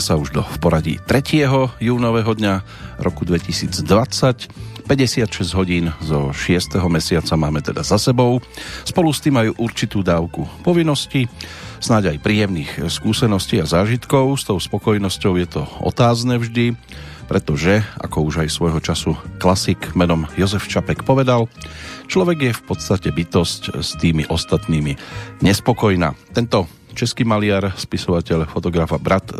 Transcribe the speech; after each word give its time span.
Sa 0.00 0.16
už 0.16 0.32
do 0.32 0.40
v 0.40 0.56
poradí 0.64 0.96
3. 0.96 1.44
júnového 1.76 2.32
dňa 2.32 2.64
roku 3.04 3.28
2020. 3.28 4.88
56 4.88 5.28
hodín 5.52 5.92
zo 6.00 6.32
6. 6.32 6.80
mesiaca 6.88 7.36
máme 7.36 7.60
teda 7.60 7.84
za 7.84 8.00
sebou. 8.00 8.40
Spolu 8.88 9.12
s 9.12 9.20
tým 9.20 9.36
majú 9.36 9.52
určitú 9.60 10.00
dávku 10.00 10.48
povinnosti, 10.64 11.28
snáď 11.84 12.16
aj 12.16 12.24
príjemných 12.24 12.70
skúseností 12.88 13.60
a 13.60 13.68
zážitkov. 13.68 14.40
S 14.40 14.48
tou 14.48 14.56
spokojnosťou 14.56 15.36
je 15.36 15.46
to 15.52 15.62
otázne 15.84 16.40
vždy, 16.40 16.80
pretože, 17.28 17.84
ako 18.00 18.24
už 18.24 18.48
aj 18.48 18.56
svojho 18.56 18.80
času 18.80 19.20
klasik 19.36 19.92
menom 19.92 20.24
Jozef 20.40 20.64
Čapek 20.64 21.04
povedal, 21.04 21.44
človek 22.08 22.38
je 22.40 22.52
v 22.56 22.62
podstate 22.64 23.12
bytosť 23.12 23.84
s 23.84 24.00
tými 24.00 24.24
ostatnými 24.32 24.96
nespokojná. 25.44 26.16
Tento 26.32 26.79
český 26.94 27.22
maliar, 27.26 27.74
spisovateľ, 27.74 28.50
fotograf 28.50 28.90
a 28.94 28.98
brat, 28.98 29.30
e, 29.30 29.36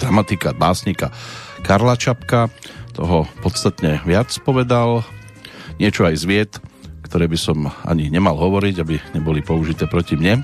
dramatika, 0.00 0.56
básnika 0.56 1.12
Karla 1.66 1.98
Čapka 1.98 2.48
toho 2.96 3.28
podstatne 3.44 4.00
viac 4.08 4.32
povedal. 4.40 5.04
Niečo 5.76 6.08
aj 6.08 6.16
z 6.16 6.24
vied, 6.24 6.52
ktoré 7.04 7.28
by 7.28 7.38
som 7.38 7.68
ani 7.84 8.08
nemal 8.08 8.34
hovoriť, 8.40 8.74
aby 8.80 8.96
neboli 9.12 9.44
použité 9.44 9.84
proti 9.84 10.16
mne, 10.16 10.40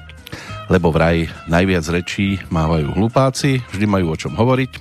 lebo 0.68 0.92
vraj 0.92 1.26
najviac 1.48 1.84
rečí 1.88 2.36
mávajú 2.52 2.92
hlupáci, 2.94 3.64
vždy 3.72 3.86
majú 3.88 4.12
o 4.12 4.16
čom 4.20 4.36
hovoriť. 4.36 4.72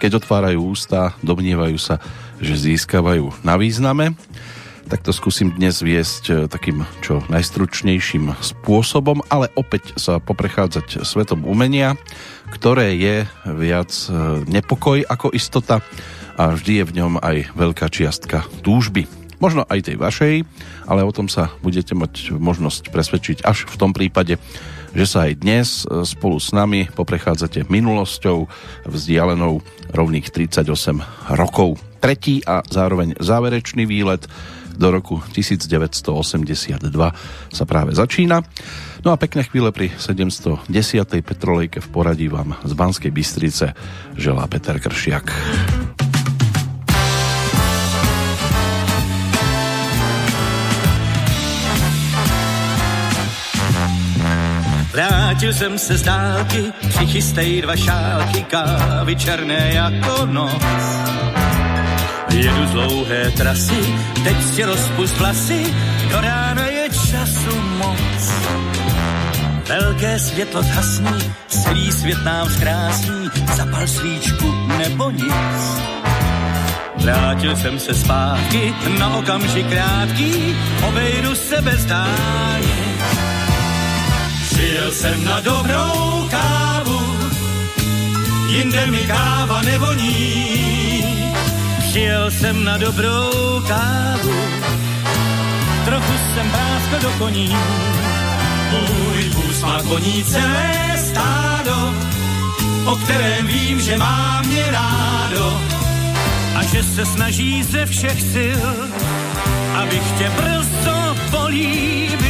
Keď 0.00 0.10
otvárajú 0.16 0.58
ústa, 0.64 1.12
domnievajú 1.20 1.76
sa, 1.76 2.00
že 2.40 2.56
získavajú 2.56 3.44
na 3.44 3.60
význame. 3.60 4.16
Tak 4.90 5.06
to 5.06 5.14
skúsim 5.14 5.54
dnes 5.54 5.86
viesť 5.86 6.24
e, 6.26 6.32
takým 6.50 6.82
čo 6.98 7.22
najstručnejším 7.30 8.34
spôsobom, 8.42 9.22
ale 9.30 9.46
opäť 9.54 9.94
sa 9.94 10.18
poprechádzať 10.18 11.06
svetom 11.06 11.46
umenia, 11.46 11.94
ktoré 12.50 12.98
je 12.98 13.22
viac 13.54 13.86
e, 13.86 14.10
nepokoj 14.50 15.06
ako 15.06 15.30
istota 15.30 15.78
a 16.34 16.58
vždy 16.58 16.82
je 16.82 16.88
v 16.90 16.96
ňom 16.98 17.22
aj 17.22 17.54
veľká 17.54 17.86
čiastka 17.86 18.42
túžby. 18.66 19.06
Možno 19.38 19.62
aj 19.70 19.94
tej 19.94 19.94
vašej, 19.94 20.42
ale 20.90 21.06
o 21.06 21.14
tom 21.14 21.30
sa 21.30 21.54
budete 21.62 21.94
mať 21.94 22.34
možnosť 22.34 22.90
presvedčiť 22.90 23.46
až 23.46 23.70
v 23.70 23.78
tom 23.78 23.94
prípade, 23.94 24.42
že 24.90 25.06
sa 25.06 25.30
aj 25.30 25.38
dnes 25.38 25.86
e, 25.86 26.02
spolu 26.02 26.42
s 26.42 26.50
nami 26.50 26.90
poprechádzate 26.90 27.62
minulosťou 27.70 28.50
vzdialenou 28.90 29.62
rovných 29.94 30.34
38 30.34 30.66
rokov. 31.38 31.78
Tretí 32.02 32.42
a 32.42 32.66
zároveň 32.66 33.14
záverečný 33.22 33.86
výlet 33.86 34.26
do 34.76 34.90
roku 34.90 35.22
1982 35.32 36.82
sa 37.50 37.64
práve 37.64 37.94
začína. 37.94 38.42
No 39.00 39.12
a 39.12 39.16
pekné 39.16 39.48
chvíle 39.48 39.72
pri 39.72 39.90
710. 39.96 40.66
Petrolejke 41.24 41.80
v 41.80 41.88
poradí 41.88 42.28
vám 42.28 42.56
z 42.64 42.72
Banskej 42.72 43.10
Bystrice 43.10 43.72
želá 44.16 44.46
Peter 44.46 44.76
Kršiak. 44.80 45.32
Vrátil 54.92 55.52
jsem 55.52 55.78
se 55.78 55.98
z 55.98 56.02
dálky, 56.02 56.72
přichystej 56.88 57.62
dva 57.62 57.76
šálky 57.76 58.44
kávy 58.44 59.16
černé 59.16 59.70
jako 59.74 60.26
noc. 60.26 61.09
Jedu 62.32 62.64
dlouhé 62.72 63.30
trasy, 63.30 63.94
teď 64.24 64.36
si 64.54 64.64
rozpust 64.64 65.18
vlasy, 65.18 65.74
do 66.10 66.20
rána 66.20 66.66
je 66.66 66.88
času 66.88 67.60
moc. 67.78 68.32
Velké 69.68 70.18
světlo 70.18 70.62
zhasní, 70.62 71.32
celý 71.48 71.92
svět 71.92 72.24
nám 72.24 72.50
zkrásní, 72.50 73.28
zapal 73.56 73.86
svíčku 73.86 74.54
nebo 74.78 75.10
nic. 75.10 75.80
Vrátil 76.96 77.56
jsem 77.56 77.78
se 77.78 77.94
zpátky, 77.94 78.74
na 78.98 79.16
okamžik 79.16 79.66
krátký, 79.68 80.56
obejdu 80.88 81.34
se 81.34 81.62
bez 81.62 81.84
dálnic. 81.84 83.02
Přijel 84.50 84.90
jsem 84.92 85.24
na 85.24 85.40
dobrou 85.40 86.28
kávu, 86.30 87.00
jinde 88.48 88.86
mi 88.86 88.98
káva 88.98 89.62
nevoní. 89.62 90.69
Přijel 91.90 92.30
jsem 92.30 92.64
na 92.64 92.78
dobrou 92.78 93.30
kávu, 93.68 94.34
trochu 95.84 96.12
jsem 96.34 96.50
práskl 96.50 96.98
do 97.02 97.10
koní. 97.18 97.56
Můj 98.70 99.28
vůz 99.28 99.62
má 99.62 99.82
koní 99.82 100.24
celé 100.24 100.94
stádo, 100.96 101.94
o 102.84 102.96
kterém 102.96 103.46
vím, 103.46 103.80
že 103.80 103.96
má 103.96 104.42
mě 104.46 104.64
rádo 104.70 105.60
a 106.56 106.62
že 106.62 106.82
se 106.82 107.06
snaží 107.06 107.62
ze 107.62 107.86
všech 107.86 108.22
sil, 108.32 108.62
abych 109.74 110.12
tě 110.18 110.30
brzo 110.30 111.16
políbil. 111.30 112.29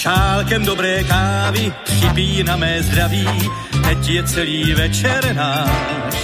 Šálkem 0.00 0.64
dobré 0.64 1.04
kávy 1.04 1.72
chybí 1.84 2.42
na 2.42 2.56
mé 2.56 2.82
zdraví, 2.82 3.28
teď 3.84 4.08
je 4.08 4.22
celý 4.22 4.74
večer 4.74 5.36
náš. 5.36 6.16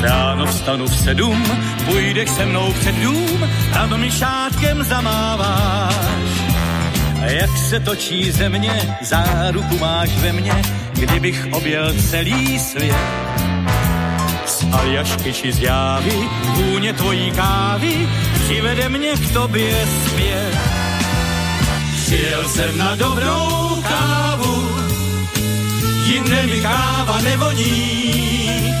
Ráno 0.00 0.46
vstanu 0.46 0.86
v 0.86 0.96
sedm, 0.96 1.44
půjdeš 1.84 2.30
se 2.30 2.46
mnou 2.46 2.72
před 2.72 2.94
dům 2.94 3.48
a 3.78 3.86
mi 3.96 4.10
šátkem 4.10 4.84
zamáváš. 4.84 5.94
A 7.22 7.24
jak 7.24 7.50
se 7.68 7.80
točí 7.80 8.30
země, 8.30 8.96
záruku 9.00 9.78
máš 9.78 10.08
ve 10.08 10.32
mně, 10.32 10.62
kdybych 10.92 11.48
objel 11.52 11.94
celý 12.10 12.58
svět. 12.58 12.96
Z 14.46 14.64
Aljašky 14.72 15.32
či 15.32 15.52
z 15.52 15.60
Jávy, 15.60 16.28
vůně 16.44 16.92
tvojí 16.92 17.30
kávy, 17.30 18.08
přivede 18.44 18.88
mě 18.88 19.12
k 19.16 19.32
tobě 19.32 19.86
zpět. 20.06 20.89
Přijel 22.10 22.48
jsem 22.48 22.78
na 22.78 22.96
dobrou 22.96 23.82
kávu, 23.88 24.68
jinde 26.04 26.46
mi 26.46 26.60
káva 26.60 27.20
nevoní. 27.20 28.74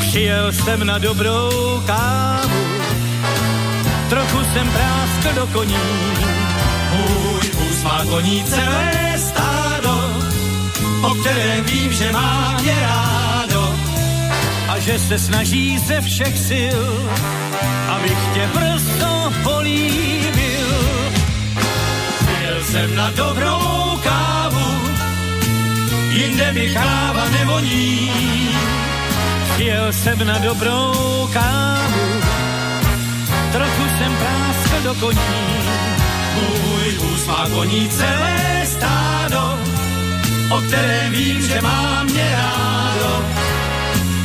Přijel 0.00 0.52
jsem 0.52 0.86
na 0.86 0.98
dobrou 0.98 1.82
kávu, 1.86 2.66
trochu 4.08 4.38
jsem 4.52 4.70
práskl 4.70 5.40
do 5.40 5.46
koní. 5.46 5.76
Můj 6.92 7.50
vůz 7.54 7.82
má 7.82 8.04
koní 8.10 8.44
celé 8.44 9.14
stádo, 9.18 10.10
o 11.02 11.14
kterém 11.14 11.64
vím, 11.64 11.92
že 11.92 12.12
má 12.12 12.58
mě 12.62 12.74
rádo 12.80 13.74
a 14.68 14.78
že 14.78 14.98
se 14.98 15.18
snaží 15.18 15.78
ze 15.78 16.00
všech 16.00 16.38
sil, 16.48 16.82
abych 17.88 18.18
tě 18.34 18.48
brzo 18.54 19.32
políbil. 19.42 20.13
Jsem 22.74 22.94
na 22.94 23.10
dobrou 23.10 23.98
kávu, 24.02 24.90
jinde 26.10 26.52
mi 26.52 26.74
káva 26.74 27.28
nevoní. 27.28 28.10
Přijel 29.54 29.92
jsem 29.92 30.26
na 30.26 30.38
dobrou 30.38 31.28
kávu, 31.32 32.20
trochu 33.52 33.82
jsem 33.98 34.16
práskl 34.16 34.82
do 34.82 34.94
koní. 34.94 35.18
Můj 36.34 36.92
vůz 36.98 37.28
koní 37.54 37.88
celé 37.88 38.66
stádo, 38.66 39.58
o 40.50 40.60
kterém 40.60 41.12
vím, 41.12 41.42
že 41.42 41.60
má 41.60 42.02
mě 42.02 42.30
rádo 42.32 43.24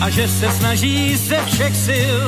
a 0.01 0.09
že 0.09 0.27
se 0.27 0.51
snaží 0.51 1.17
ze 1.17 1.37
všech 1.45 1.75
sil, 1.85 2.19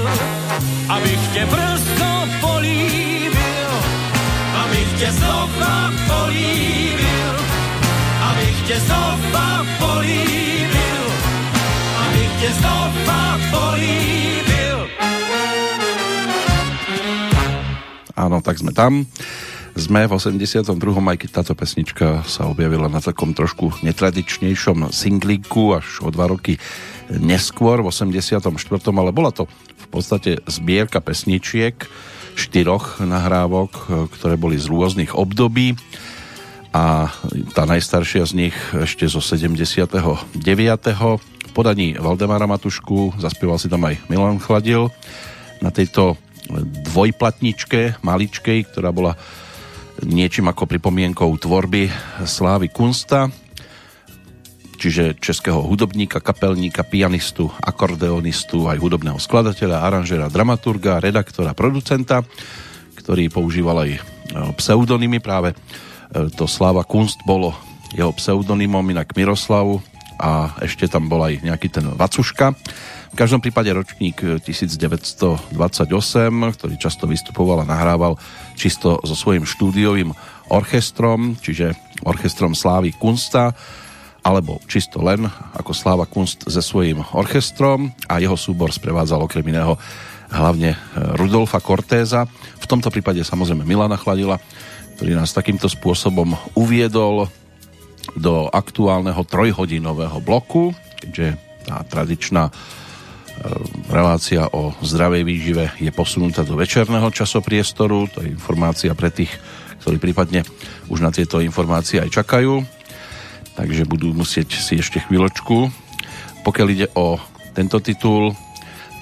abych 0.90 1.20
tě 1.34 1.46
brzo 1.46 2.28
políbil, 2.42 3.41
tě 5.02 5.12
znova 5.12 5.90
políbil, 6.08 7.34
abych 8.22 8.58
tě 8.68 8.78
znova 8.80 9.66
políbil, 9.82 11.04
abych 12.06 12.32
tě 12.42 12.50
znova 12.54 13.22
políbil. 13.50 14.80
Áno, 18.14 18.46
tak 18.46 18.62
sme 18.62 18.78
tam. 18.78 19.10
Sme 19.74 20.06
v 20.06 20.14
82. 20.14 20.70
aj 20.70 21.18
keď 21.18 21.30
táto 21.34 21.58
pesnička 21.58 22.22
sa 22.30 22.46
objavila 22.46 22.86
na 22.86 23.02
takom 23.02 23.34
trošku 23.34 23.82
netradičnejšom 23.82 24.94
singlíku 24.94 25.82
až 25.82 26.06
o 26.06 26.14
dva 26.14 26.30
roky 26.30 26.62
neskôr 27.10 27.82
v 27.82 27.90
84. 27.90 28.54
ale 28.94 29.10
bola 29.10 29.34
to 29.34 29.50
v 29.82 29.88
podstate 29.90 30.46
zbierka 30.46 31.02
pesničiek 31.02 31.90
štyroch 32.36 33.04
nahrávok, 33.04 33.72
ktoré 34.14 34.36
boli 34.36 34.60
z 34.60 34.68
rôznych 34.70 35.16
období 35.16 35.76
a 36.72 37.12
tá 37.52 37.68
najstaršia 37.68 38.24
z 38.24 38.34
nich 38.48 38.56
ešte 38.72 39.04
zo 39.08 39.20
79. 39.20 40.40
v 40.40 41.52
podaní 41.52 42.00
Valdemara 42.00 42.48
Matušku, 42.48 43.20
zaspieval 43.20 43.60
si 43.60 43.68
tam 43.68 43.84
aj 43.84 44.00
Milan 44.08 44.40
Chladil. 44.40 44.88
Na 45.60 45.70
tejto 45.70 46.16
dvojplatničke, 46.92 48.00
maličkej, 48.02 48.72
ktorá 48.72 48.96
bola 48.96 49.20
niečím 50.02 50.48
ako 50.48 50.66
pripomienkou 50.66 51.30
tvorby 51.38 51.92
Slávy 52.24 52.72
Kunsta, 52.72 53.28
čiže 54.82 55.22
českého 55.22 55.62
hudobníka, 55.62 56.18
kapelníka, 56.18 56.82
pianistu, 56.82 57.54
akordeonistu, 57.62 58.66
aj 58.66 58.82
hudobného 58.82 59.22
skladateľa, 59.22 59.86
aranžera, 59.86 60.26
dramaturga, 60.26 60.98
redaktora, 60.98 61.54
producenta, 61.54 62.26
ktorý 62.98 63.30
používal 63.30 63.86
aj 63.86 63.92
e, 63.94 64.00
pseudonymy. 64.58 65.22
Práve 65.22 65.54
e, 65.54 65.56
to 66.34 66.50
Sláva 66.50 66.82
Kunst 66.82 67.22
bolo 67.30 67.54
jeho 67.94 68.10
pseudonymom, 68.10 68.90
inak 68.90 69.14
Miroslav 69.14 69.86
a 70.18 70.58
ešte 70.66 70.90
tam 70.90 71.06
bol 71.06 71.30
aj 71.30 71.46
nejaký 71.46 71.70
ten 71.70 71.86
Vacuška. 71.86 72.58
V 73.12 73.16
každom 73.20 73.44
prípade 73.44 73.70
ročník 73.70 74.24
1928, 74.42 75.54
ktorý 76.58 76.76
často 76.80 77.06
vystupoval 77.06 77.62
a 77.62 77.70
nahrával 77.70 78.18
čisto 78.58 78.98
so 79.04 79.14
svojím 79.14 79.46
štúdiovým 79.46 80.10
orchestrom, 80.50 81.36
čiže 81.38 81.76
orchestrom 82.08 82.56
Slávy 82.56 82.96
Kunsta, 82.96 83.52
alebo 84.22 84.62
čisto 84.70 85.02
len 85.02 85.26
ako 85.58 85.74
Sláva 85.74 86.06
Kunst 86.06 86.46
se 86.46 86.62
svojím 86.62 87.02
orchestrom 87.18 87.90
a 88.06 88.22
jeho 88.22 88.38
súbor 88.38 88.70
sprevádzal 88.70 89.26
okrem 89.26 89.46
iného 89.50 89.76
hlavne 90.32 90.78
Rudolfa 91.18 91.60
Cortéza. 91.60 92.30
V 92.62 92.66
tomto 92.70 92.94
prípade 92.94 93.26
samozrejme 93.26 93.66
Milana 93.66 93.98
Chladila, 93.98 94.38
ktorý 94.96 95.18
nás 95.18 95.34
takýmto 95.34 95.68
spôsobom 95.68 96.38
uviedol 96.54 97.28
do 98.14 98.46
aktuálneho 98.54 99.26
trojhodinového 99.26 100.22
bloku, 100.22 100.72
keďže 101.02 101.36
tá 101.66 101.82
tradičná 101.90 102.54
E, 103.32 103.50
relácia 103.90 104.46
o 104.54 104.76
zdravej 104.86 105.24
výžive 105.26 105.66
je 105.82 105.90
posunutá 105.90 106.46
do 106.46 106.54
večerného 106.54 107.10
časopriestoru. 107.10 108.06
To 108.14 108.22
je 108.22 108.30
informácia 108.30 108.94
pre 108.94 109.10
tých, 109.10 109.34
ktorí 109.82 109.98
prípadne 109.98 110.46
už 110.92 111.02
na 111.02 111.10
tieto 111.10 111.42
informácie 111.42 111.98
aj 111.98 112.22
čakajú. 112.22 112.62
Takže 113.56 113.84
budú 113.84 114.16
musieť 114.16 114.58
si 114.58 114.80
ešte 114.80 115.04
chvíľočku. 115.04 115.70
Pokiaľ 116.42 116.68
ide 116.72 116.88
o 116.96 117.20
tento 117.52 117.84
titul, 117.84 118.34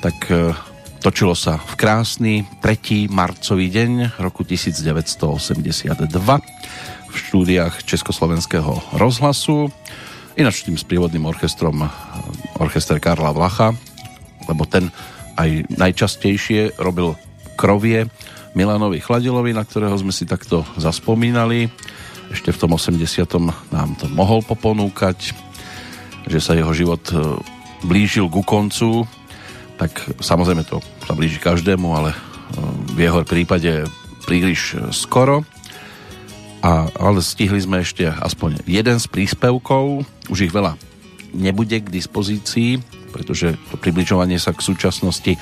tak 0.02 0.18
e, 0.28 0.52
točilo 1.00 1.38
sa 1.38 1.62
v 1.62 1.74
krásny 1.78 2.34
3. 2.60 3.08
marcový 3.08 3.70
deň 3.70 4.20
roku 4.20 4.42
1982 4.44 5.96
v 7.10 7.16
štúdiách 7.16 7.86
Československého 7.86 8.98
rozhlasu. 8.98 9.70
Ináč 10.40 10.66
tým 10.66 10.80
sprievodným 10.80 11.30
orchestrom 11.30 11.86
e, 11.86 11.88
orchester 12.58 12.98
Karla 12.98 13.32
Vlacha, 13.32 13.72
lebo 14.50 14.66
ten 14.66 14.90
aj 15.40 15.72
najčastejšie 15.72 16.76
robil 16.82 17.16
krovie 17.56 18.12
Milanovi 18.58 19.00
Chladilovi, 19.00 19.56
na 19.56 19.64
ktorého 19.64 19.96
sme 19.96 20.12
si 20.12 20.28
takto 20.28 20.68
zaspomínali. 20.76 21.72
Ešte 22.30 22.54
v 22.54 22.62
tom 22.62 22.78
80. 22.78 23.26
nám 23.74 23.90
to 23.98 24.06
mohol 24.14 24.46
poponúkať, 24.46 25.34
že 26.30 26.40
sa 26.40 26.54
jeho 26.54 26.70
život 26.78 27.02
e, 27.10 27.18
blížil 27.82 28.30
ku 28.30 28.46
koncu, 28.46 29.10
tak 29.82 29.98
samozrejme 30.22 30.62
to 30.68 30.78
sa 31.10 31.18
blíži 31.18 31.42
každému, 31.42 31.90
ale 31.90 32.14
e, 32.14 32.18
v 32.94 33.00
jeho 33.10 33.26
prípade 33.26 33.90
príliš 34.30 34.78
skoro. 34.94 35.42
A, 36.60 36.92
ale 36.92 37.24
stihli 37.24 37.58
sme 37.58 37.82
ešte 37.82 38.06
aspoň 38.06 38.62
jeden 38.68 39.00
z 39.00 39.06
príspevkov, 39.10 40.06
už 40.30 40.46
ich 40.46 40.54
veľa 40.54 40.76
nebude 41.34 41.82
k 41.82 41.88
dispozícii, 41.90 42.84
pretože 43.10 43.58
to 43.74 43.76
približovanie 43.78 44.38
sa 44.38 44.54
k 44.54 44.62
súčasnosti 44.62 45.34
e, 45.34 45.40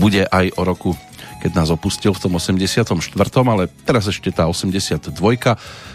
bude 0.00 0.24
aj 0.24 0.56
o 0.56 0.62
roku 0.64 0.96
keď 1.40 1.56
nás 1.56 1.72
opustil 1.72 2.12
v 2.12 2.20
tom 2.20 2.36
84. 2.36 2.84
ale 3.48 3.72
teraz 3.88 4.04
ešte 4.06 4.28
tá 4.28 4.44
82. 4.44 5.08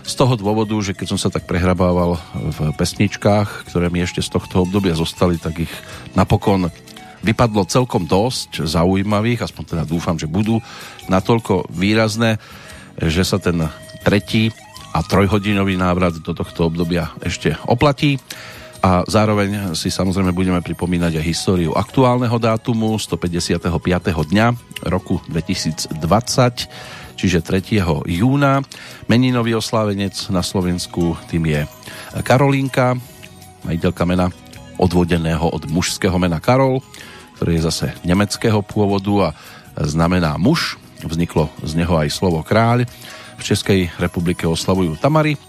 Z 0.01 0.13
toho 0.17 0.33
dôvodu, 0.33 0.73
že 0.81 0.97
keď 0.97 1.07
som 1.13 1.19
sa 1.21 1.29
tak 1.29 1.45
prehrabával 1.45 2.17
v 2.33 2.73
pesničkách, 2.73 3.69
ktoré 3.69 3.93
mi 3.93 4.01
ešte 4.01 4.25
z 4.25 4.33
tohto 4.33 4.65
obdobia 4.65 4.97
zostali, 4.97 5.37
tak 5.37 5.69
ich 5.69 5.73
napokon 6.17 6.73
vypadlo 7.21 7.69
celkom 7.69 8.09
dosť 8.09 8.65
zaujímavých, 8.65 9.45
aspoň 9.45 9.63
teda 9.77 9.83
dúfam, 9.85 10.17
že 10.17 10.29
budú 10.29 10.61
natoľko 11.09 11.69
výrazné, 11.69 12.41
že 12.97 13.21
sa 13.21 13.37
ten 13.37 13.61
tretí 14.01 14.49
a 14.93 15.03
trojhodinový 15.03 15.75
návrat 15.75 16.17
do 16.21 16.31
tohto 16.31 16.71
obdobia 16.71 17.11
ešte 17.19 17.57
oplatí 17.67 18.21
a 18.85 19.01
zároveň 19.09 19.73
si 19.73 19.89
samozrejme 19.89 20.29
budeme 20.29 20.61
pripomínať 20.61 21.17
aj 21.17 21.25
históriu 21.25 21.73
aktuálneho 21.73 22.37
dátumu 22.37 22.93
155. 23.01 23.57
dňa 24.13 24.47
roku 24.85 25.17
2020 25.25 25.97
čiže 27.17 27.41
3. 27.41 27.81
júna. 28.05 28.61
Meninový 29.09 29.57
oslávenec 29.57 30.13
na 30.29 30.45
Slovensku 30.45 31.17
tým 31.25 31.49
je 31.49 31.61
Karolínka, 32.21 32.93
majiteľka 33.65 34.03
mena 34.05 34.29
odvodeného 34.77 35.49
od 35.49 35.65
mužského 35.65 36.13
mena 36.21 36.37
Karol, 36.37 36.85
ktorý 37.41 37.57
je 37.57 37.65
zase 37.65 37.85
nemeckého 38.05 38.61
pôvodu 38.61 39.33
a 39.33 39.81
znamená 39.81 40.37
muž. 40.37 40.77
Vzniklo 41.01 41.49
z 41.65 41.73
neho 41.73 41.97
aj 41.97 42.13
slovo 42.13 42.45
kráľ. 42.45 42.85
V 43.35 43.41
Českej 43.41 43.89
republike 43.97 44.45
oslavujú 44.45 44.93
Tamary, 45.01 45.41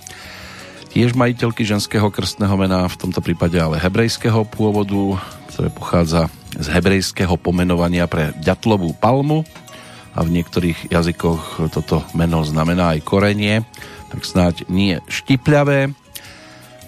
tiež 0.97 1.13
majiteľky 1.13 1.61
ženského 1.61 2.09
krstného 2.09 2.57
mena, 2.57 2.89
v 2.89 2.97
tomto 2.97 3.21
prípade 3.21 3.61
ale 3.61 3.77
hebrejského 3.77 4.49
pôvodu, 4.49 5.21
ktoré 5.53 5.69
pochádza 5.69 6.33
z 6.57 6.73
hebrejského 6.73 7.37
pomenovania 7.37 8.09
pre 8.09 8.33
ďatlovú 8.41 8.97
palmu 8.97 9.45
a 10.17 10.25
v 10.25 10.41
niektorých 10.41 10.89
jazykoch 10.89 11.69
toto 11.69 12.01
meno 12.17 12.41
znamená 12.49 12.97
aj 12.97 13.05
korenie, 13.05 13.61
tak 14.09 14.25
snáď 14.25 14.65
nie 14.73 14.97
štipľavé. 15.05 15.93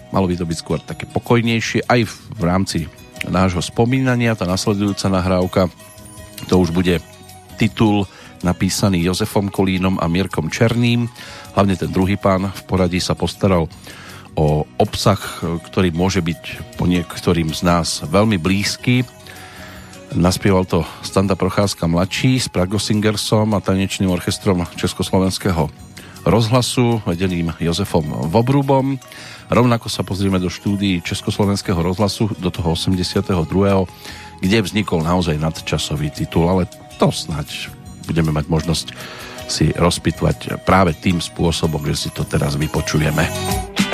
Malo 0.09 0.25
by 0.25 0.41
to 0.41 0.49
byť 0.49 0.57
skôr 0.57 0.81
také 0.81 1.05
pokojnejšie 1.05 1.85
aj 1.85 2.09
v 2.09 2.41
rámci 2.41 2.89
nášho 3.29 3.61
spomínania. 3.61 4.33
Tá 4.33 4.49
nasledujúca 4.49 5.05
nahrávka 5.05 5.69
to 6.49 6.57
už 6.57 6.73
bude 6.73 6.97
titul 7.61 8.09
napísaný 8.41 9.05
Jozefom 9.05 9.53
Kolínom 9.53 10.01
a 10.01 10.09
Mirkom 10.09 10.49
Černým. 10.49 11.05
Hlavne 11.53 11.77
ten 11.77 11.93
druhý 11.93 12.17
pán 12.17 12.49
v 12.49 12.61
poradí 12.65 12.97
sa 12.97 13.13
postaral 13.13 13.69
o 14.39 14.63
obsah, 14.79 15.19
ktorý 15.67 15.91
môže 15.91 16.23
byť 16.23 16.71
po 16.79 16.87
niektorým 16.87 17.51
z 17.51 17.59
nás 17.67 17.99
veľmi 18.07 18.39
blízky. 18.39 19.03
Naspieval 20.15 20.63
to 20.63 20.87
Standa 21.03 21.35
Procházka 21.35 21.91
mladší 21.91 22.39
s 22.39 22.47
Prago 22.47 22.79
Singersom 22.79 23.51
a 23.51 23.59
tanečným 23.59 24.07
orchestrom 24.07 24.63
Československého 24.79 25.67
rozhlasu 26.23 27.03
vedeným 27.03 27.51
Jozefom 27.59 28.31
Vobrubom. 28.31 28.95
Rovnako 29.51 29.91
sa 29.91 30.07
pozrieme 30.07 30.39
do 30.39 30.47
štúdií 30.47 31.03
Československého 31.03 31.83
rozhlasu 31.83 32.31
do 32.39 32.47
toho 32.47 32.79
82., 32.79 33.27
kde 34.39 34.57
vznikol 34.63 35.03
naozaj 35.03 35.35
nadčasový 35.35 36.15
titul, 36.15 36.47
ale 36.47 36.63
to 36.95 37.11
snať 37.11 37.75
budeme 38.07 38.33
mať 38.33 38.45
možnosť 38.49 38.87
si 39.49 39.69
rozpitvať 39.73 40.65
práve 40.65 40.97
tým 40.97 41.21
spôsobom, 41.21 41.81
že 41.93 42.07
si 42.07 42.09
to 42.09 42.25
teraz 42.25 42.57
vypočujeme. 42.57 43.88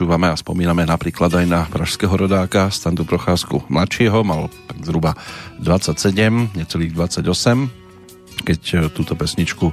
Počúvame 0.00 0.32
a 0.32 0.40
spomíname 0.40 0.88
napríklad 0.88 1.28
aj 1.28 1.44
na 1.44 1.68
pražského 1.68 2.16
rodáka 2.16 2.72
Standu 2.72 3.04
Procházku 3.04 3.68
mladšieho, 3.68 4.24
mal 4.24 4.48
tak 4.64 4.80
zhruba 4.80 5.12
27, 5.60 6.56
necelých 6.56 6.96
28, 7.20 8.40
keď 8.40 8.60
e, 8.64 8.76
túto 8.96 9.12
pesničku 9.12 9.68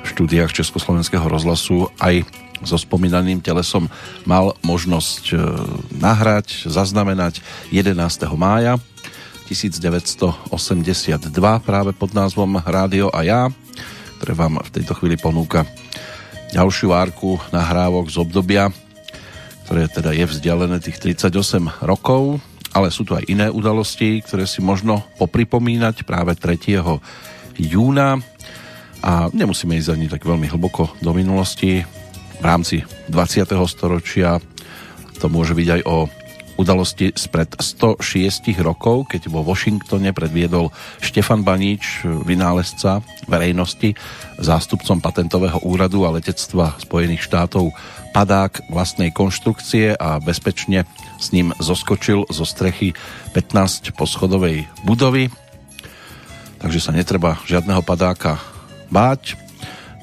v 0.00 0.06
štúdiách 0.08 0.48
Československého 0.56 1.28
rozhlasu 1.28 1.92
aj 2.00 2.24
so 2.64 2.80
spomínaným 2.80 3.44
telesom 3.44 3.92
mal 4.24 4.56
možnosť 4.64 5.36
e, 5.36 5.44
nahrať, 6.00 6.72
zaznamenať 6.72 7.44
11. 7.68 8.00
mája 8.32 8.80
1982 9.44 10.56
práve 11.60 11.92
pod 11.92 12.16
názvom 12.16 12.64
Rádio 12.64 13.12
a 13.12 13.28
ja, 13.28 13.52
ktoré 14.16 14.32
vám 14.32 14.56
v 14.56 14.72
tejto 14.72 14.96
chvíli 14.96 15.20
ponúka 15.20 15.68
ďalšiu 16.56 16.96
árku 16.96 17.36
nahrávok 17.52 18.08
z 18.08 18.24
obdobia, 18.24 18.72
ktoré 19.66 19.90
teda 19.90 20.14
je 20.14 20.30
vzdialené 20.30 20.78
tých 20.78 21.02
38 21.02 21.82
rokov, 21.82 22.38
ale 22.70 22.94
sú 22.94 23.02
tu 23.02 23.18
aj 23.18 23.26
iné 23.26 23.50
udalosti, 23.50 24.22
ktoré 24.22 24.46
si 24.46 24.62
možno 24.62 25.02
popripomínať 25.18 26.06
práve 26.06 26.38
3. 26.38 26.78
júna 27.58 28.22
a 29.02 29.26
nemusíme 29.34 29.74
ísť 29.74 29.90
ani 29.90 30.06
tak 30.06 30.22
veľmi 30.22 30.46
hlboko 30.54 30.94
do 31.02 31.10
minulosti. 31.10 31.82
V 32.38 32.44
rámci 32.46 32.86
20. 33.10 33.42
storočia 33.66 34.38
to 35.18 35.26
môže 35.26 35.58
byť 35.58 35.68
aj 35.68 35.82
o 35.82 36.06
udalosti 36.56 37.12
spred 37.12 37.52
106 37.56 38.52
rokov, 38.60 39.08
keď 39.12 39.28
vo 39.28 39.44
Washingtone 39.44 40.12
predviedol 40.16 40.72
Štefan 41.00 41.44
Baníč, 41.44 42.04
vynálezca 42.04 43.04
verejnosti, 43.28 43.96
zástupcom 44.40 45.00
patentového 45.00 45.60
úradu 45.64 46.04
a 46.08 46.12
letectva 46.12 46.76
Spojených 46.80 47.24
štátov 47.24 47.72
padák 48.16 48.72
vlastnej 48.72 49.12
konštrukcie 49.12 49.92
a 49.92 50.16
bezpečne 50.16 50.88
s 51.20 51.36
ním 51.36 51.52
zoskočil 51.60 52.24
zo 52.32 52.44
strechy 52.48 52.96
15 53.36 53.92
poschodovej 53.92 54.64
budovy. 54.88 55.28
Takže 56.56 56.80
sa 56.80 56.96
netreba 56.96 57.36
žiadneho 57.44 57.84
padáka 57.84 58.40
báť. 58.88 59.36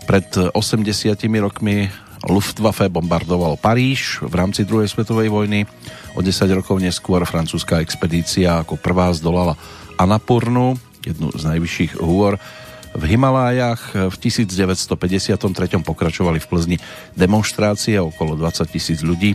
Pred 0.05 0.53
80 0.53 1.17
rokmi 1.41 1.89
Luftwaffe 2.23 2.87
bombardoval 2.87 3.59
Paríž 3.59 4.23
v 4.23 4.33
rámci 4.35 4.63
druhej 4.63 4.87
svetovej 4.87 5.27
vojny. 5.27 5.67
O 6.13 6.21
10 6.21 6.45
rokov 6.53 6.77
neskôr 6.77 7.25
francúzska 7.25 7.81
expedícia 7.81 8.61
ako 8.61 8.77
prvá 8.77 9.09
zdolala 9.17 9.57
Annapurnu, 9.97 10.77
jednu 11.01 11.33
z 11.33 11.41
najvyšších 11.41 11.97
hôr 11.97 12.37
v 12.93 13.03
Himalájach. 13.09 14.13
V 14.13 14.15
1953 14.21 15.33
pokračovali 15.81 16.37
v 16.37 16.45
Plzni 16.45 16.77
demonstrácie, 17.17 17.97
okolo 17.97 18.37
20 18.37 18.69
tisíc 18.69 19.01
ľudí 19.01 19.33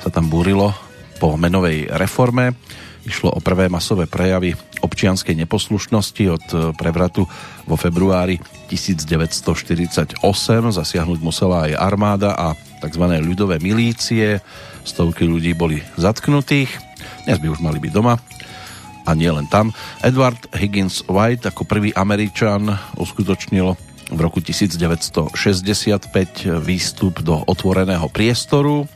sa 0.00 0.08
tam 0.08 0.32
búrilo 0.32 0.72
po 1.20 1.36
menovej 1.36 1.92
reforme. 2.00 2.56
Išlo 3.04 3.36
o 3.36 3.40
prvé 3.44 3.68
masové 3.68 4.08
prejavy 4.08 4.56
občianskej 4.82 5.36
neposlušnosti 5.44 6.24
od 6.32 6.44
prevratu 6.74 7.28
vo 7.68 7.76
februári 7.76 8.40
1948. 8.66 10.18
Zasiahnuť 10.74 11.18
musela 11.22 11.70
aj 11.70 11.78
armáda 11.78 12.34
a 12.34 12.56
tzv. 12.82 13.04
ľudové 13.22 13.62
milície. 13.62 14.42
Stovky 14.86 15.26
ľudí 15.26 15.50
boli 15.58 15.82
zatknutých. 15.98 16.70
Dnes 17.26 17.42
by 17.42 17.50
už 17.50 17.58
mali 17.58 17.82
byť 17.82 17.90
doma 17.90 18.22
a 19.02 19.10
nie 19.18 19.26
len 19.26 19.50
tam. 19.50 19.74
Edward 19.98 20.38
Higgins 20.54 21.02
White 21.10 21.50
ako 21.50 21.66
prvý 21.66 21.90
Američan 21.90 22.70
uskutočnil 22.94 23.74
v 24.14 24.18
roku 24.22 24.38
1965 24.38 25.34
výstup 26.62 27.18
do 27.26 27.42
otvoreného 27.50 28.06
priestoru 28.14 28.86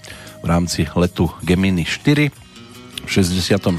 v 0.40 0.46
rámci 0.46 0.86
letu 0.94 1.26
Gemini 1.42 1.82
4. 1.82 2.30
V 3.02 3.08
66. 3.10 3.74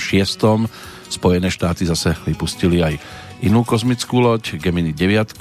Spojené 1.12 1.48
štáty 1.48 1.88
zase 1.88 2.16
vypustili 2.28 2.84
aj 2.84 3.00
inú 3.40 3.64
kozmickú 3.64 4.20
loď 4.20 4.60
Gemini 4.60 4.92
9 4.92 5.40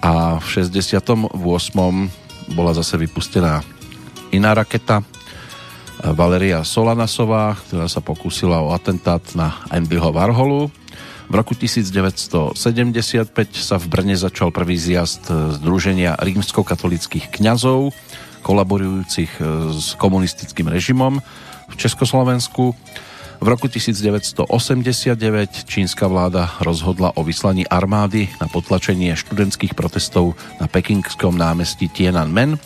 a 0.00 0.40
v 0.40 0.46
68. 0.48 1.36
bola 2.56 2.72
zase 2.72 2.94
vypustená 2.96 3.60
iná 4.32 4.56
raketa 4.56 5.04
Valeria 6.02 6.62
Solanasová, 6.62 7.58
ktorá 7.66 7.90
sa 7.90 7.98
pokúsila 7.98 8.62
o 8.62 8.70
atentát 8.70 9.22
na 9.34 9.58
Andyho 9.70 10.14
Warholu. 10.14 10.70
V 11.28 11.34
roku 11.36 11.52
1975 11.52 12.56
sa 13.52 13.76
v 13.76 13.86
Brne 13.90 14.16
začal 14.16 14.48
prvý 14.48 14.80
zjazd 14.80 15.28
Združenia 15.60 16.16
rímskokatolických 16.16 17.28
kňazov, 17.34 17.92
kolaborujúcich 18.40 19.36
s 19.76 19.92
komunistickým 20.00 20.72
režimom 20.72 21.20
v 21.68 21.74
Československu. 21.76 22.72
V 23.38 23.46
roku 23.46 23.70
1989 23.70 25.68
čínska 25.68 26.10
vláda 26.10 26.58
rozhodla 26.58 27.14
o 27.14 27.22
vyslaní 27.22 27.62
armády 27.70 28.26
na 28.42 28.50
potlačenie 28.50 29.14
študentských 29.14 29.78
protestov 29.78 30.34
na 30.58 30.66
pekingskom 30.66 31.38
námestí 31.38 31.86
Tiananmen. 31.86 32.58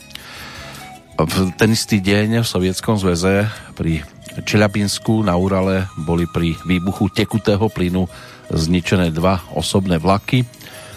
V 1.22 1.54
ten 1.54 1.70
istý 1.72 2.02
deň 2.02 2.42
v 2.42 2.46
Sovietskom 2.46 2.98
zväze 2.98 3.46
pri 3.78 4.02
Čelabinsku 4.42 5.22
na 5.22 5.38
Urale 5.38 5.86
boli 6.02 6.26
pri 6.26 6.56
výbuchu 6.66 7.12
tekutého 7.12 7.68
plynu 7.70 8.08
zničené 8.50 9.14
dva 9.14 9.40
osobné 9.54 10.00
vlaky 10.02 10.42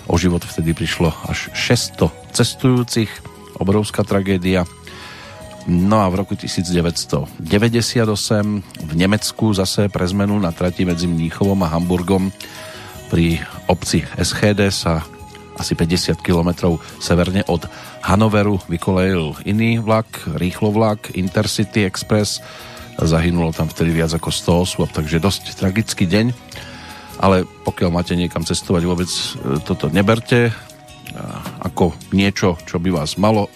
O 0.05 0.22
život 0.22 0.46
vtedy 0.46 0.77
prišlo 0.77 1.10
až 1.25 1.50
600 1.58 2.13
cestujúcich, 2.29 3.10
obrovská 3.58 4.05
tragédia. 4.05 4.70
No 5.65 6.05
a 6.05 6.08
v 6.13 6.22
roku 6.22 6.38
1998 6.38 7.41
v 8.62 8.94
Nemecku 8.94 9.46
zase 9.58 9.89
pre 9.89 10.05
zmenu 10.05 10.38
na 10.38 10.53
trati 10.53 10.86
medzi 10.86 11.10
Mníchovom 11.10 11.58
a 11.65 11.74
Hamburgom 11.74 12.29
pri 13.10 13.41
obci 13.65 14.05
Eschede 14.13 14.70
sa 14.70 15.01
asi 15.55 15.74
50 15.74 16.19
km 16.19 16.75
severne 17.00 17.43
od 17.47 17.67
Hanoveru 18.03 18.59
vykolejil 18.67 19.47
iný 19.47 19.79
vlak, 19.79 20.07
rýchlo 20.35 20.71
vlak 20.75 21.15
Intercity 21.15 21.88
Express. 21.88 22.43
Zahynulo 22.95 23.51
tam 23.51 23.67
vtedy 23.67 23.91
viac 23.91 24.12
ako 24.15 24.31
100 24.31 24.63
osôb, 24.63 24.89
takže 24.91 25.19
dosť 25.19 25.59
tragický 25.59 26.07
deň. 26.07 26.31
Ale 27.19 27.47
pokiaľ 27.63 27.89
máte 27.91 28.15
niekam 28.15 28.43
cestovať, 28.43 28.83
vôbec 28.83 29.07
e, 29.07 29.59
toto 29.63 29.88
neberte 29.88 30.51
ako 31.63 31.95
niečo, 32.12 32.59
čo 32.67 32.77
by 32.77 32.91
vás 32.91 33.15
malo 33.15 33.47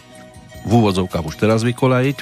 v 0.63 0.71
úvodzovkách 0.79 1.25
už 1.25 1.35
teraz 1.39 1.61
vykolajiť. 1.63 2.17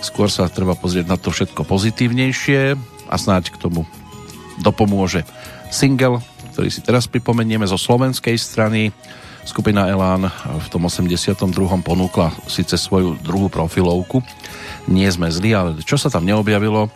Skôr 0.00 0.32
sa 0.32 0.48
treba 0.48 0.72
pozrieť 0.72 1.06
na 1.08 1.20
to 1.20 1.28
všetko 1.28 1.64
pozitívnejšie 1.68 2.76
a 3.10 3.14
snáď 3.16 3.52
k 3.52 3.60
tomu 3.60 3.84
dopomôže 4.60 5.28
single, 5.68 6.24
ktorý 6.50 6.68
si 6.68 6.82
teraz 6.82 7.06
pripomenieme 7.06 7.64
zo 7.64 7.78
slovenskej 7.78 8.36
strany. 8.36 8.90
Skupina 9.46 9.88
Elán 9.88 10.28
v 10.28 10.66
tom 10.68 10.84
82. 10.84 11.48
ponúkla 11.80 12.34
síce 12.44 12.76
svoju 12.76 13.16
druhú 13.22 13.48
profilovku. 13.48 14.20
Nie 14.90 15.08
sme 15.08 15.32
zlí, 15.32 15.56
ale 15.56 15.70
čo 15.80 15.96
sa 15.96 16.12
tam 16.12 16.28
neobjavilo, 16.28 16.92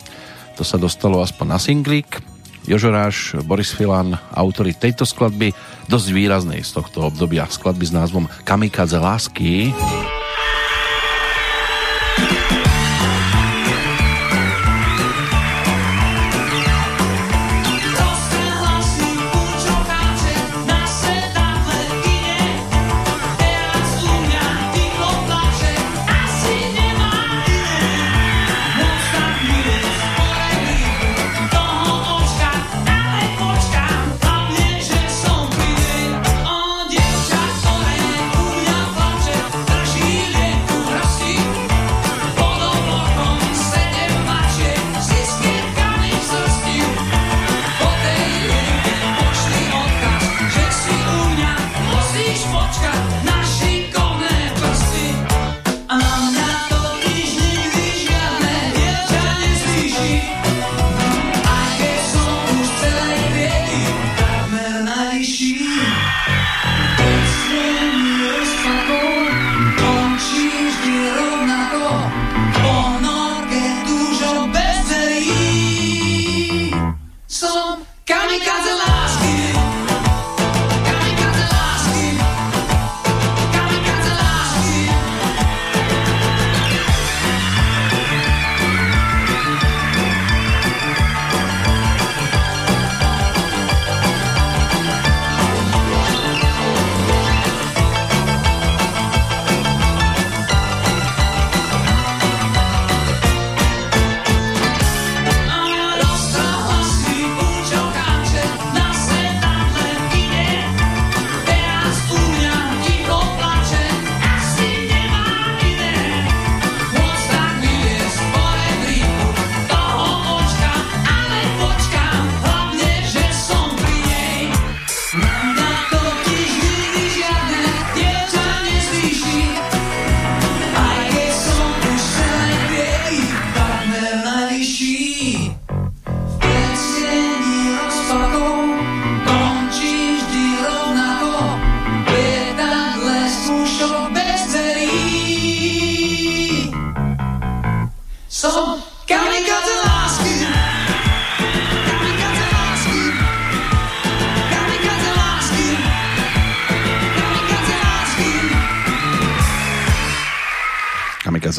to 0.53 0.63
sa 0.63 0.77
dostalo 0.77 1.19
aspoň 1.19 1.45
na 1.47 1.59
singlík. 1.59 2.21
Jožoráš, 2.65 3.37
Boris 3.45 3.69
Filan, 3.69 4.17
autory 4.33 4.73
tejto 4.73 5.05
skladby, 5.05 5.53
dosť 5.85 6.07
výraznej 6.09 6.65
z 6.65 6.73
tohto 6.73 7.05
obdobia, 7.13 7.45
skladby 7.45 7.85
s 7.85 7.93
názvom 7.93 8.25
Kamikadze 8.41 8.97
lásky. 8.97 9.69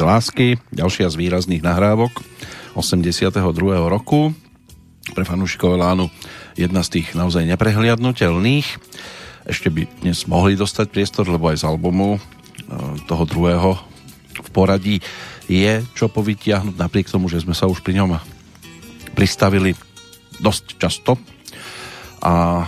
Lásky, 0.07 0.63
ďalšia 0.71 1.11
z 1.11 1.19
výrazných 1.19 1.67
nahrávok 1.67 2.23
82. 2.79 3.43
roku. 3.91 4.31
Pre 5.11 5.25
fanúšikov 5.27 5.75
Elánu 5.75 6.07
jedna 6.55 6.87
z 6.87 6.99
tých 6.99 7.19
naozaj 7.19 7.43
neprehliadnutelných. 7.43 8.67
Ešte 9.51 9.67
by 9.67 10.07
dnes 10.07 10.31
mohli 10.31 10.55
dostať 10.55 10.95
priestor, 10.95 11.27
lebo 11.27 11.51
aj 11.51 11.59
z 11.59 11.67
albumu 11.67 12.19
e, 12.19 12.21
toho 13.11 13.27
druhého 13.27 13.75
v 14.39 14.49
poradí 14.55 14.97
je 15.51 15.83
čo 15.99 16.07
povytiahnuť, 16.07 16.79
napriek 16.79 17.11
tomu, 17.11 17.27
že 17.27 17.43
sme 17.43 17.55
sa 17.55 17.67
už 17.67 17.83
pri 17.83 17.99
ňom 17.99 18.19
pristavili 19.19 19.75
dosť 20.39 20.65
často. 20.79 21.19
A 22.23 22.63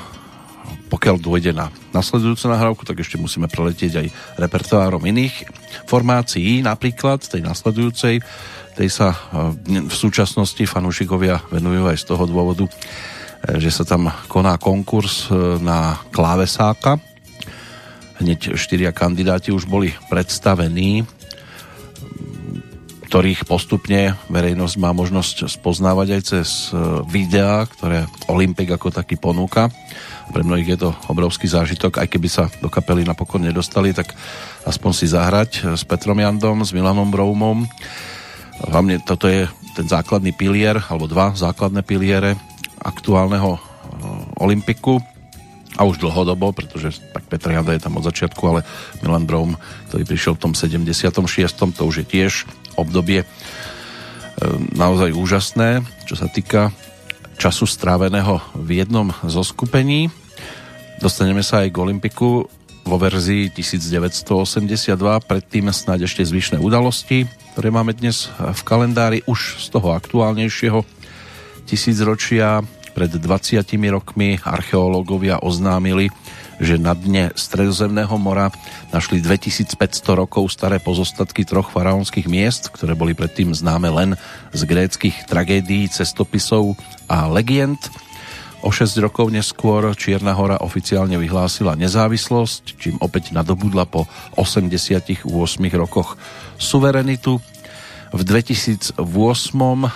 pokiaľ 0.91 1.17
dôjde 1.23 1.55
na 1.55 1.71
nasledujúcu 1.95 2.45
nahrávku, 2.51 2.83
tak 2.83 2.99
ešte 3.03 3.21
musíme 3.21 3.47
preletieť 3.47 3.93
aj 4.03 4.07
repertoárom 4.43 5.03
iných 5.07 5.58
formácií, 5.87 6.61
napríklad 6.65 7.25
tej 7.25 7.45
nasledujúcej, 7.45 8.21
tej 8.79 8.89
sa 8.95 9.11
e, 9.11 9.19
v 9.91 9.95
súčasnosti 9.95 10.63
fanúšikovia 10.63 11.43
venujú 11.51 11.91
aj 11.91 11.99
z 11.99 12.05
toho 12.15 12.25
dôvodu, 12.31 12.65
e, 12.65 12.73
že 13.59 13.75
sa 13.75 13.83
tam 13.83 14.07
koná 14.31 14.55
konkurs 14.55 15.27
e, 15.27 15.59
na 15.59 15.99
klávesáka. 16.15 17.03
Hneď 18.23 18.55
štyria 18.55 18.95
kandidáti 18.95 19.51
už 19.51 19.67
boli 19.67 19.91
predstavení, 20.07 21.03
ktorých 23.09 23.49
postupne 23.49 24.21
verejnosť 24.29 24.77
má 24.77 24.93
možnosť 24.93 25.49
spoznávať 25.49 26.09
aj 26.13 26.23
cez 26.29 26.49
videá, 27.09 27.65
ktoré 27.65 28.05
Olympik 28.29 28.69
ako 28.77 28.93
taký 28.93 29.17
ponúka. 29.17 29.73
Pre 30.29 30.45
mnohých 30.45 30.77
je 30.77 30.79
to 30.85 30.91
obrovský 31.09 31.49
zážitok, 31.49 32.05
aj 32.05 32.09
keby 32.13 32.29
sa 32.29 32.53
do 32.61 32.69
kapely 32.69 33.09
napokon 33.09 33.49
nedostali, 33.49 33.97
tak 33.97 34.13
aspoň 34.69 34.93
si 34.93 35.09
zahrať 35.09 35.73
s 35.73 35.89
Petrom 35.89 36.21
Jandom, 36.21 36.61
s 36.61 36.77
Milanom 36.77 37.09
Broumom. 37.09 37.65
Hlavne 38.69 39.01
toto 39.01 39.25
je 39.25 39.49
ten 39.73 39.89
základný 39.89 40.37
pilier, 40.37 40.77
alebo 40.77 41.09
dva 41.09 41.33
základné 41.33 41.81
piliere 41.89 42.37
aktuálneho 42.85 43.57
eh, 43.57 43.61
Olympiku 44.45 45.01
a 45.79 45.87
už 45.87 46.03
dlhodobo, 46.03 46.51
pretože 46.51 46.99
tak 47.15 47.25
Petr 47.31 47.55
Janda 47.55 47.73
je 47.73 47.81
tam 47.81 47.97
od 47.97 48.05
začiatku, 48.05 48.43
ale 48.51 48.67
Milan 49.01 49.25
Broum, 49.25 49.55
ktorý 49.89 50.03
prišiel 50.05 50.35
v 50.35 50.43
tom 50.45 50.53
76. 50.53 51.15
to 51.73 51.83
už 51.87 52.03
je 52.03 52.07
tiež 52.07 52.33
obdobie 52.79 53.23
eh, 53.23 53.29
naozaj 54.79 55.13
úžasné, 55.13 55.83
čo 56.07 56.15
sa 56.15 56.31
týka 56.31 56.71
času 57.39 57.67
stráveného 57.67 58.43
v 58.59 58.83
jednom 58.83 59.15
zo 59.27 59.47
skupení. 59.47 60.11
Dostaneme 60.99 61.47
sa 61.47 61.63
aj 61.63 61.71
k 61.71 61.77
Olympiku 61.79 62.51
vo 62.83 62.97
verzii 62.97 63.53
1982, 63.55 64.99
predtým 65.23 65.71
snáď 65.71 66.11
ešte 66.11 66.27
zvyšné 66.27 66.59
udalosti, 66.59 67.29
ktoré 67.55 67.69
máme 67.71 67.95
dnes 67.95 68.33
v 68.41 68.61
kalendári 68.67 69.23
už 69.29 69.63
z 69.63 69.67
toho 69.71 69.95
aktuálnejšieho 69.95 70.83
tisícročia. 71.69 72.65
Pred 72.97 73.23
20 73.23 73.63
rokmi 73.95 74.43
archeológovia 74.43 75.39
oznámili, 75.39 76.11
že 76.59 76.77
na 76.77 76.95
dne 76.95 77.31
Stredozemného 77.35 78.15
mora 78.19 78.51
našli 78.91 79.23
2500 79.23 79.79
rokov 80.15 80.51
staré 80.51 80.83
pozostatky 80.83 81.47
troch 81.47 81.71
faraónskych 81.71 82.27
miest, 82.27 82.71
ktoré 82.75 82.99
boli 82.99 83.15
predtým 83.15 83.55
známe 83.55 83.89
len 83.91 84.11
z 84.51 84.61
gréckých 84.67 85.27
tragédií, 85.27 85.91
cestopisov 85.91 86.75
a 87.07 87.31
legend– 87.31 87.79
O 88.59 88.75
6 88.75 88.99
rokov 88.99 89.31
neskôr 89.31 89.87
Čierna 89.95 90.35
hora 90.35 90.59
oficiálne 90.59 91.15
vyhlásila 91.15 91.79
nezávislosť, 91.79 92.75
čím 92.75 92.99
opäť 92.99 93.31
nadobudla 93.31 93.87
po 93.87 94.11
88 94.35 95.23
rokoch 95.79 96.19
suverenitu. 96.59 97.39
V 98.11 98.21
2008 98.27 98.99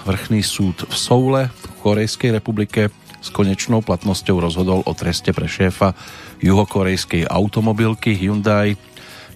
vrchný 0.06 0.40
súd 0.46 0.86
v 0.86 0.94
Soule 0.94 1.42
v 1.50 1.66
Korejskej 1.82 2.38
republike 2.38 2.94
s 3.22 3.30
konečnou 3.30 3.80
platnosťou 3.80 4.42
rozhodol 4.42 4.82
o 4.82 4.92
treste 4.92 5.30
pre 5.30 5.46
šéfa 5.46 5.94
juhokorejskej 6.42 7.30
automobilky 7.30 8.18
Hyundai 8.18 8.74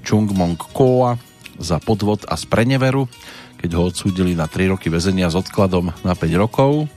Chung 0.03 0.27
Mong 0.35 0.59
Koa 0.59 1.15
za 1.57 1.79
podvod 1.79 2.27
a 2.27 2.35
spreneveru, 2.35 3.07
keď 3.63 3.71
ho 3.79 3.89
odsúdili 3.89 4.35
na 4.35 4.51
3 4.51 4.75
roky 4.75 4.91
väzenia 4.91 5.31
s 5.31 5.39
odkladom 5.39 5.95
na 6.03 6.13
5 6.13 6.43
rokov 6.43 6.91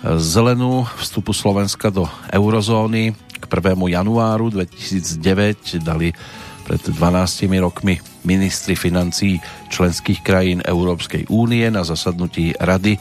zelenú 0.00 0.88
vstupu 0.96 1.36
Slovenska 1.36 1.92
do 1.92 2.08
eurozóny 2.32 3.12
k 3.12 3.44
1. 3.44 3.76
januáru 3.76 4.48
2009 4.48 5.84
dali 5.84 6.16
pred 6.64 6.80
12 6.80 7.50
rokmi 7.60 8.00
ministri 8.24 8.78
financí 8.78 9.42
členských 9.68 10.24
krajín 10.24 10.60
Európskej 10.64 11.28
únie 11.28 11.68
na 11.68 11.84
zasadnutí 11.84 12.56
Rady 12.56 12.96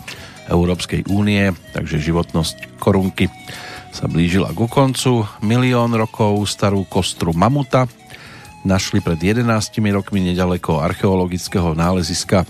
Európskej 0.50 1.06
únie, 1.08 1.54
takže 1.72 2.02
životnosť 2.02 2.82
korunky 2.82 3.30
sa 3.94 4.10
blížila 4.10 4.52
ku 4.54 4.66
koncu. 4.66 5.26
Milión 5.46 5.94
rokov 5.94 6.46
starú 6.50 6.86
kostru 6.90 7.32
mamuta 7.34 7.86
našli 8.68 9.00
pred 9.00 9.18
11 9.22 9.48
rokmi 9.96 10.20
nedaleko 10.20 10.84
archeologického 10.84 11.74
náleziska 11.78 12.44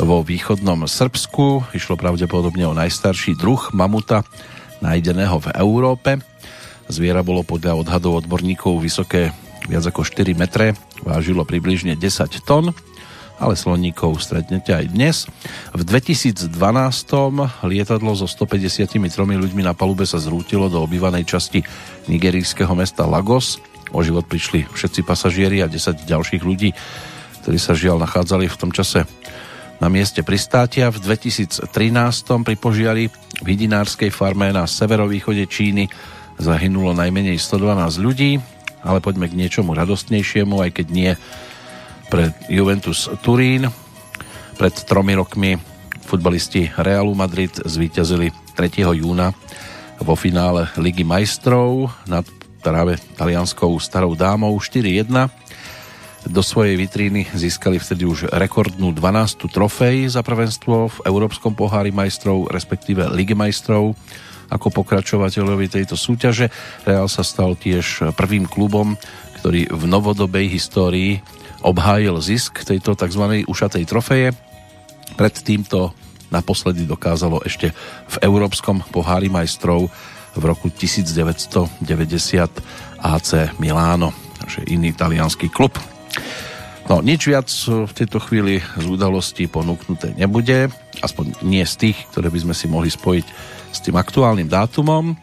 vo 0.00 0.24
východnom 0.24 0.88
Srbsku. 0.88 1.76
Išlo 1.76 1.94
pravdepodobne 2.00 2.66
o 2.66 2.74
najstarší 2.74 3.38
druh 3.38 3.60
mamuta 3.76 4.26
nájdeného 4.82 5.38
v 5.38 5.48
Európe. 5.54 6.10
Zviera 6.90 7.24
bolo 7.24 7.46
podľa 7.46 7.80
odhadov 7.80 8.24
odborníkov 8.24 8.82
vysoké 8.82 9.32
viac 9.64 9.84
ako 9.88 10.04
4 10.04 10.36
metre, 10.36 10.76
vážilo 11.00 11.48
približne 11.48 11.96
10 11.96 12.44
tón, 12.44 12.76
ale 13.38 13.58
sloníkov 13.58 14.22
stretnete 14.22 14.70
aj 14.70 14.84
dnes. 14.94 15.16
V 15.74 15.82
2012 15.82 16.54
lietadlo 17.66 18.14
so 18.14 18.26
153 18.30 18.98
ľuďmi 19.14 19.62
na 19.66 19.74
palube 19.74 20.06
sa 20.06 20.22
zrútilo 20.22 20.70
do 20.70 20.82
obývanej 20.82 21.26
časti 21.26 21.62
nigerijského 22.06 22.70
mesta 22.78 23.02
Lagos. 23.04 23.58
O 23.94 24.02
život 24.02 24.26
prišli 24.26 24.66
všetci 24.70 25.00
pasažieri 25.06 25.62
a 25.62 25.70
10 25.70 26.06
ďalších 26.06 26.42
ľudí, 26.42 26.74
ktorí 27.42 27.58
sa 27.58 27.74
žiaľ 27.74 28.02
nachádzali 28.02 28.46
v 28.50 28.58
tom 28.58 28.70
čase 28.70 29.06
na 29.82 29.90
mieste 29.90 30.22
pristátia. 30.22 30.90
V 30.90 31.02
2013 31.02 31.66
pri 32.46 32.56
požiari 32.58 33.04
v 33.42 33.46
hydinárskej 33.46 34.10
farme 34.14 34.50
na 34.54 34.66
severovýchode 34.66 35.46
Číny 35.50 35.90
zahynulo 36.38 36.94
najmenej 36.94 37.38
112 37.38 38.02
ľudí, 38.02 38.38
ale 38.82 38.98
poďme 38.98 39.30
k 39.30 39.38
niečomu 39.38 39.74
radostnejšiemu, 39.74 40.58
aj 40.62 40.70
keď 40.82 40.86
nie 40.90 41.12
pre 42.10 42.32
Juventus 42.48 43.06
Turín. 43.20 43.68
Pred 44.54 44.74
tromi 44.86 45.18
rokmi 45.18 45.58
futbalisti 46.04 46.70
Realu 46.78 47.12
Madrid 47.16 47.50
zvíťazili 47.50 48.30
3. 48.54 48.84
júna 48.94 49.34
vo 49.98 50.14
finále 50.14 50.70
Ligy 50.78 51.02
majstrov 51.02 51.90
nad 52.06 52.24
práve 52.64 52.96
talianskou 53.18 53.76
starou 53.82 54.16
dámou 54.16 54.56
4-1 54.56 55.28
do 56.24 56.40
svojej 56.40 56.80
vitríny 56.80 57.28
získali 57.36 57.76
vtedy 57.76 58.08
už 58.08 58.32
rekordnú 58.32 58.96
12. 58.96 59.44
trofej 59.52 60.08
za 60.08 60.24
prvenstvo 60.24 60.88
v 60.88 60.98
Európskom 61.04 61.52
pohári 61.52 61.92
majstrov, 61.92 62.48
respektíve 62.48 63.04
Lige 63.12 63.36
majstrov 63.36 63.92
ako 64.48 64.72
pokračovateľovi 64.72 65.68
tejto 65.68 66.00
súťaže. 66.00 66.48
Real 66.88 67.12
sa 67.12 67.20
stal 67.20 67.60
tiež 67.60 68.16
prvým 68.16 68.48
klubom, 68.48 68.96
ktorý 69.40 69.68
v 69.68 69.84
novodobej 69.84 70.48
histórii 70.48 71.20
obhájil 71.64 72.20
zisk 72.20 72.60
tejto 72.62 72.92
tzv. 72.92 73.48
ušatej 73.48 73.84
trofeje. 73.88 74.36
Pred 75.16 75.34
týmto 75.40 75.96
naposledy 76.28 76.84
dokázalo 76.84 77.40
ešte 77.42 77.72
v 78.08 78.16
Európskom 78.20 78.84
pohári 78.92 79.32
majstrov 79.32 79.88
v 80.34 80.42
roku 80.44 80.68
1990 80.68 81.80
AC 83.00 83.30
Miláno, 83.56 84.12
takže 84.42 84.66
iný 84.68 84.92
talianský 84.92 85.48
klub. 85.48 85.72
No, 86.84 87.00
nič 87.00 87.32
viac 87.32 87.48
v 87.64 87.92
tejto 87.96 88.20
chvíli 88.20 88.60
z 88.60 88.84
udalostí 88.84 89.48
ponúknuté 89.48 90.12
nebude, 90.20 90.68
aspoň 91.00 91.40
nie 91.40 91.64
z 91.64 91.88
tých, 91.88 91.98
ktoré 92.12 92.28
by 92.28 92.44
sme 92.44 92.54
si 92.54 92.66
mohli 92.68 92.92
spojiť 92.92 93.26
s 93.72 93.78
tým 93.80 93.96
aktuálnym 93.96 94.52
dátumom, 94.52 95.16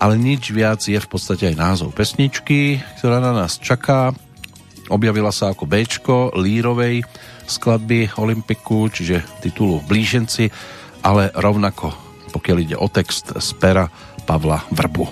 ale 0.00 0.14
nič 0.16 0.48
viac 0.48 0.80
je 0.80 0.96
v 0.96 1.10
podstate 1.10 1.52
aj 1.52 1.60
názov 1.60 1.92
pesničky, 1.92 2.80
ktorá 2.96 3.20
na 3.20 3.36
nás 3.36 3.60
čaká. 3.60 4.16
Objavila 4.92 5.32
sa 5.32 5.56
ako 5.56 5.64
B 5.64 5.84
lírovej 6.36 7.00
skladby 7.44 8.16
Olympiku, 8.20 8.88
čiže 8.88 9.24
titulu 9.40 9.80
Blíženci, 9.84 10.48
ale 11.04 11.32
rovnako, 11.32 11.92
pokiaľ 12.32 12.56
ide 12.60 12.76
o 12.76 12.88
text 12.88 13.32
z 13.36 13.48
pera 13.60 13.88
Pavla 14.24 14.64
Vrbu. 14.72 15.04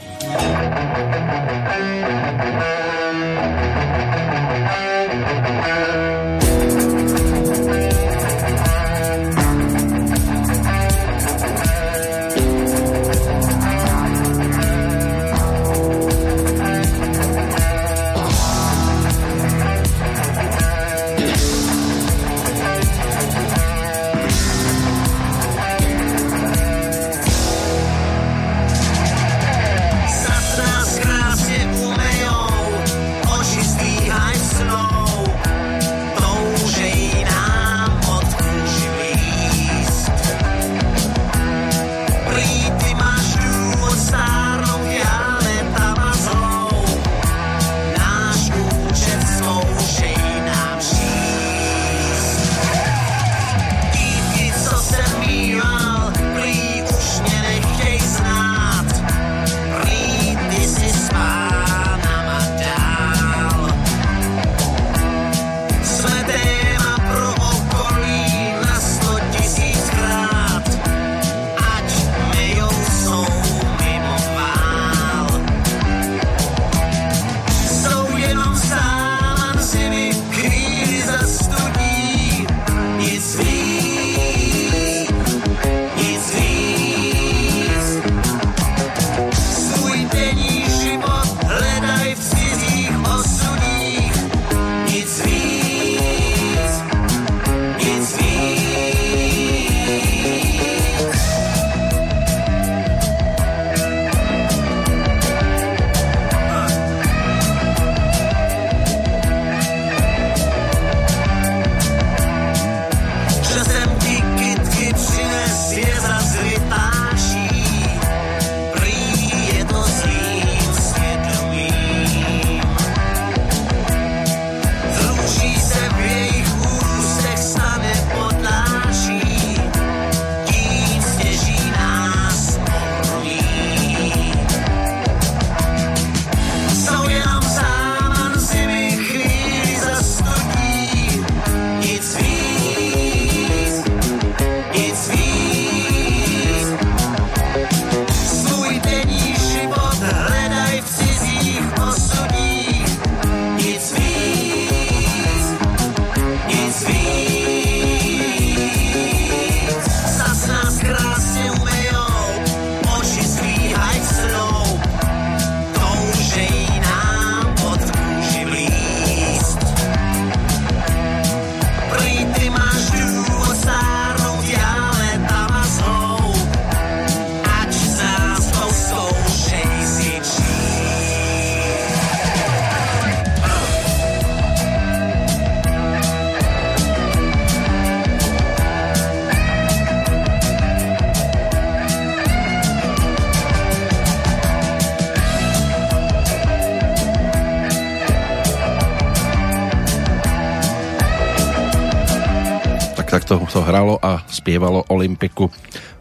Spievalo 204.32 204.88
Olympiku 204.88 205.52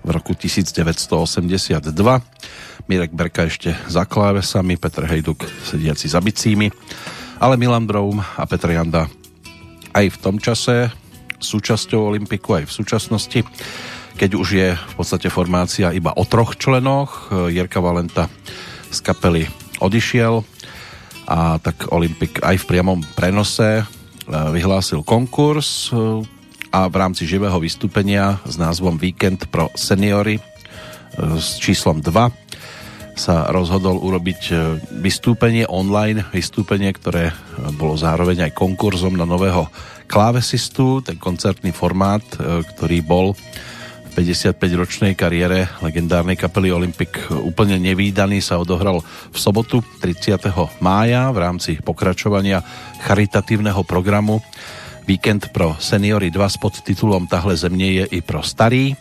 v 0.01 0.09
roku 0.15 0.31
1982. 0.31 1.91
Mirek 2.87 3.11
Berka 3.11 3.43
ešte 3.43 3.75
za 3.91 4.07
klávesami, 4.07 4.79
Petr 4.79 5.03
Hejduk 5.03 5.43
sediaci 5.67 6.07
za 6.07 6.23
bicími, 6.23 6.71
ale 7.43 7.59
Milan 7.59 7.83
Broum 7.83 8.23
a 8.23 8.43
Petr 8.47 8.71
Janda 8.71 9.11
aj 9.91 10.05
v 10.07 10.17
tom 10.23 10.39
čase 10.39 10.87
súčasťou 11.43 12.15
Olympiku 12.15 12.55
aj 12.55 12.71
v 12.71 12.75
súčasnosti, 12.79 13.39
keď 14.15 14.31
už 14.39 14.47
je 14.55 14.69
v 14.71 14.93
podstate 14.95 15.27
formácia 15.27 15.91
iba 15.91 16.15
o 16.15 16.23
troch 16.23 16.55
členoch. 16.55 17.27
Jirka 17.51 17.83
Valenta 17.83 18.31
z 18.87 18.97
kapely 19.03 19.49
odišiel 19.83 20.45
a 21.27 21.59
tak 21.59 21.91
Olympik 21.91 22.39
aj 22.45 22.55
v 22.61 22.67
priamom 22.69 22.99
prenose 23.17 23.83
vyhlásil 24.29 25.01
konkurs 25.03 25.91
a 26.71 26.87
v 26.87 26.95
rámci 26.95 27.27
živého 27.27 27.59
vystúpenia 27.59 28.39
s 28.47 28.55
názvom 28.55 28.95
Víkend 28.95 29.51
pro 29.51 29.67
seniory 29.75 30.39
e, 30.39 30.41
s 31.35 31.59
číslom 31.59 31.99
2 31.99 32.09
sa 33.11 33.51
rozhodol 33.51 33.99
urobiť 33.99 34.41
vystúpenie 35.03 35.67
online, 35.67 36.23
vystúpenie, 36.31 36.95
ktoré 36.95 37.35
bolo 37.75 37.99
zároveň 37.99 38.47
aj 38.47 38.55
konkurzom 38.55 39.19
na 39.19 39.27
nového 39.27 39.67
klávesistu, 40.07 41.03
ten 41.03 41.19
koncertný 41.19 41.75
formát, 41.75 42.23
ktorý 42.39 43.03
bol 43.03 43.35
v 43.35 44.09
55-ročnej 44.15 45.13
kariére 45.15 45.67
legendárnej 45.83 46.39
kapely 46.39 46.71
Olympic 46.71 47.31
úplne 47.31 47.79
nevýdaný, 47.79 48.39
sa 48.39 48.59
odohral 48.59 49.03
v 49.03 49.37
sobotu 49.37 49.83
30. 49.99 50.51
mája 50.83 51.31
v 51.31 51.37
rámci 51.37 51.71
pokračovania 51.83 52.63
charitatívneho 53.03 53.83
programu 53.83 54.39
Víkend 55.11 55.51
pro 55.51 55.75
seniory 55.75 56.31
2 56.31 56.49
s 56.49 56.55
podtitulom 56.55 57.27
Tahle 57.27 57.57
země 57.57 57.91
je 57.91 58.05
i 58.05 58.19
pro 58.23 58.39
starý. 58.39 58.95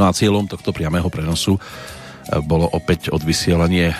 No 0.00 0.08
a 0.08 0.16
cieľom 0.16 0.48
tohto 0.48 0.72
priamého 0.72 1.12
prenosu 1.12 1.60
e, 1.60 1.60
bolo 2.40 2.64
opäť 2.72 3.12
odvysielanie 3.12 3.92
e, 3.92 3.96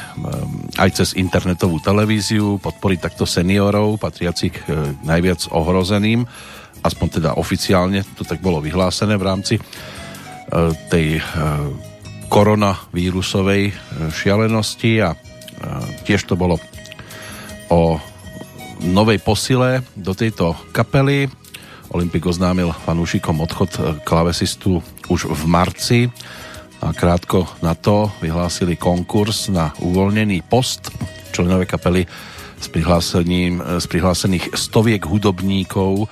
aj 0.80 0.90
cez 0.96 1.08
internetovú 1.12 1.76
televíziu, 1.84 2.56
podporiť 2.56 2.98
takto 3.04 3.28
seniorov, 3.28 4.00
patriacich 4.00 4.56
e, 4.64 4.96
najviac 5.04 5.52
ohrozeným, 5.52 6.24
aspoň 6.80 7.20
teda 7.20 7.36
oficiálne 7.36 8.00
to 8.16 8.24
tak 8.24 8.40
bolo 8.40 8.64
vyhlásené 8.64 9.20
v 9.20 9.26
rámci 9.28 9.54
tej 10.88 11.20
koronavírusovej 12.32 13.76
šialenosti 14.08 15.04
a 15.04 15.12
tiež 16.06 16.32
to 16.32 16.38
bolo 16.38 16.56
o 17.68 18.00
novej 18.82 19.22
posile 19.22 19.80
do 19.96 20.12
tejto 20.12 20.56
kapely. 20.72 21.30
Olympik 21.94 22.26
oznámil 22.26 22.74
fanúšikom 22.74 23.40
odchod 23.40 23.70
e, 23.76 23.80
klavesistu 24.02 24.82
už 25.06 25.30
v 25.30 25.42
marci 25.46 26.00
a 26.82 26.92
krátko 26.92 27.48
na 27.64 27.72
to 27.72 28.10
vyhlásili 28.20 28.76
konkurs 28.76 29.48
na 29.48 29.72
uvoľnený 29.80 30.44
post. 30.44 30.92
Členové 31.32 31.64
kapely 31.64 32.04
s, 32.60 32.66
prihlásením, 32.68 33.80
z 33.80 33.86
prihlásených 33.86 34.52
stoviek 34.52 35.02
hudobníkov 35.06 36.04
e, 36.04 36.06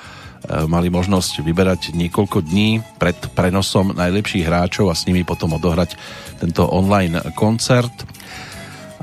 mali 0.65 0.89
možnosť 0.89 1.45
vyberať 1.45 1.93
niekoľko 1.93 2.45
dní 2.45 2.81
pred 2.97 3.17
prenosom 3.35 3.93
najlepších 3.93 4.47
hráčov 4.47 4.89
a 4.89 4.97
s 4.97 5.05
nimi 5.05 5.27
potom 5.27 5.57
odohrať 5.59 5.97
tento 6.41 6.65
online 6.65 7.21
koncert. 7.35 7.93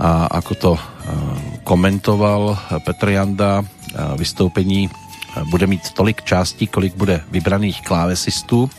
A 0.01 0.31
ako 0.31 0.53
to 0.57 0.71
komentoval 1.63 2.57
Petr 2.85 3.09
Janda 3.09 3.63
vystoupení 4.17 4.89
bude 5.49 5.67
mít 5.67 5.91
tolik 5.93 6.23
částí, 6.23 6.67
kolik 6.67 6.95
bude 6.95 7.23
vybraných 7.31 7.81
klávesistů. 7.81 8.69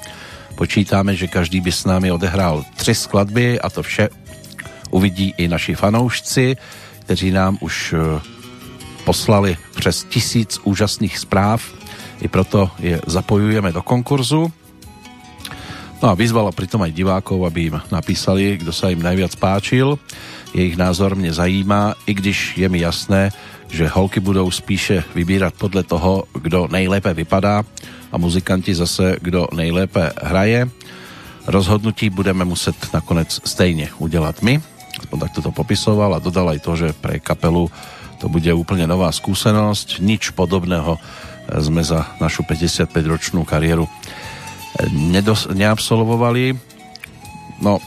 Počítáme, 0.55 1.17
že 1.17 1.27
každý 1.27 1.61
by 1.61 1.73
s 1.73 1.85
námi 1.85 2.13
odehrál 2.13 2.65
tři 2.77 2.95
skladby 2.95 3.61
a 3.61 3.71
to 3.71 3.83
vše 3.83 4.09
uvidí 4.91 5.35
i 5.37 5.49
naši 5.49 5.75
fanoušci, 5.75 6.57
kteří 7.01 7.31
nám 7.31 7.59
už 7.61 7.93
e, 7.93 7.97
poslali 9.05 9.57
přes 9.75 10.05
tisíc 10.05 10.61
úžasných 10.65 11.19
zpráv. 11.19 11.65
I 12.21 12.29
proto 12.29 12.71
je 12.79 13.01
zapojujeme 13.07 13.73
do 13.73 13.83
konkurzu. 13.83 14.53
No 16.03 16.11
a 16.11 16.15
vyzvala 16.15 16.53
pritom 16.53 16.83
aj 16.83 16.95
divákov, 16.95 17.47
aby 17.47 17.71
im 17.71 17.79
napísali, 17.91 18.59
kdo 18.59 18.75
sa 18.75 18.91
im 18.91 19.03
najviac 19.03 19.39
páčil 19.39 19.99
jejich 20.55 20.77
názor 20.77 21.17
mě 21.17 21.33
zajímá, 21.33 21.95
i 22.07 22.15
když 22.15 22.57
je 22.57 22.69
mi 22.69 22.79
jasné, 22.79 23.31
že 23.69 23.89
holky 23.89 24.21
budou 24.21 24.51
spíše 24.51 25.05
vybírat 25.15 25.55
podle 25.55 25.83
toho, 25.83 26.25
kdo 26.35 26.69
nejlépe 26.71 27.15
vypadá 27.15 27.65
a 28.13 28.19
muzikanti 28.19 28.75
zase, 28.75 29.17
kdo 29.21 29.49
nejlépe 29.55 30.13
hraje. 30.23 30.69
Rozhodnutí 31.47 32.11
budeme 32.11 32.45
muset 32.45 32.77
nakonec 32.95 33.41
stejně 33.45 33.89
udělat 33.99 34.43
my. 34.43 34.61
Aspoň 35.01 35.19
takto 35.21 35.43
to 35.43 35.51
popisoval 35.51 36.15
a 36.15 36.23
dodal 36.23 36.53
aj 36.53 36.59
to, 36.61 36.73
že 36.77 36.89
pre 36.93 37.17
kapelu 37.19 37.73
to 38.21 38.29
bude 38.29 38.53
úplne 38.53 38.87
nová 38.87 39.11
skúsenosť. 39.11 39.99
Nič 40.05 40.31
podobného 40.37 41.01
sme 41.59 41.83
za 41.83 42.07
našu 42.23 42.47
55-ročnú 42.47 43.43
kariéru 43.43 43.89
nedos- 44.95 45.51
neabsolvovali. 45.51 46.55
No, 47.59 47.83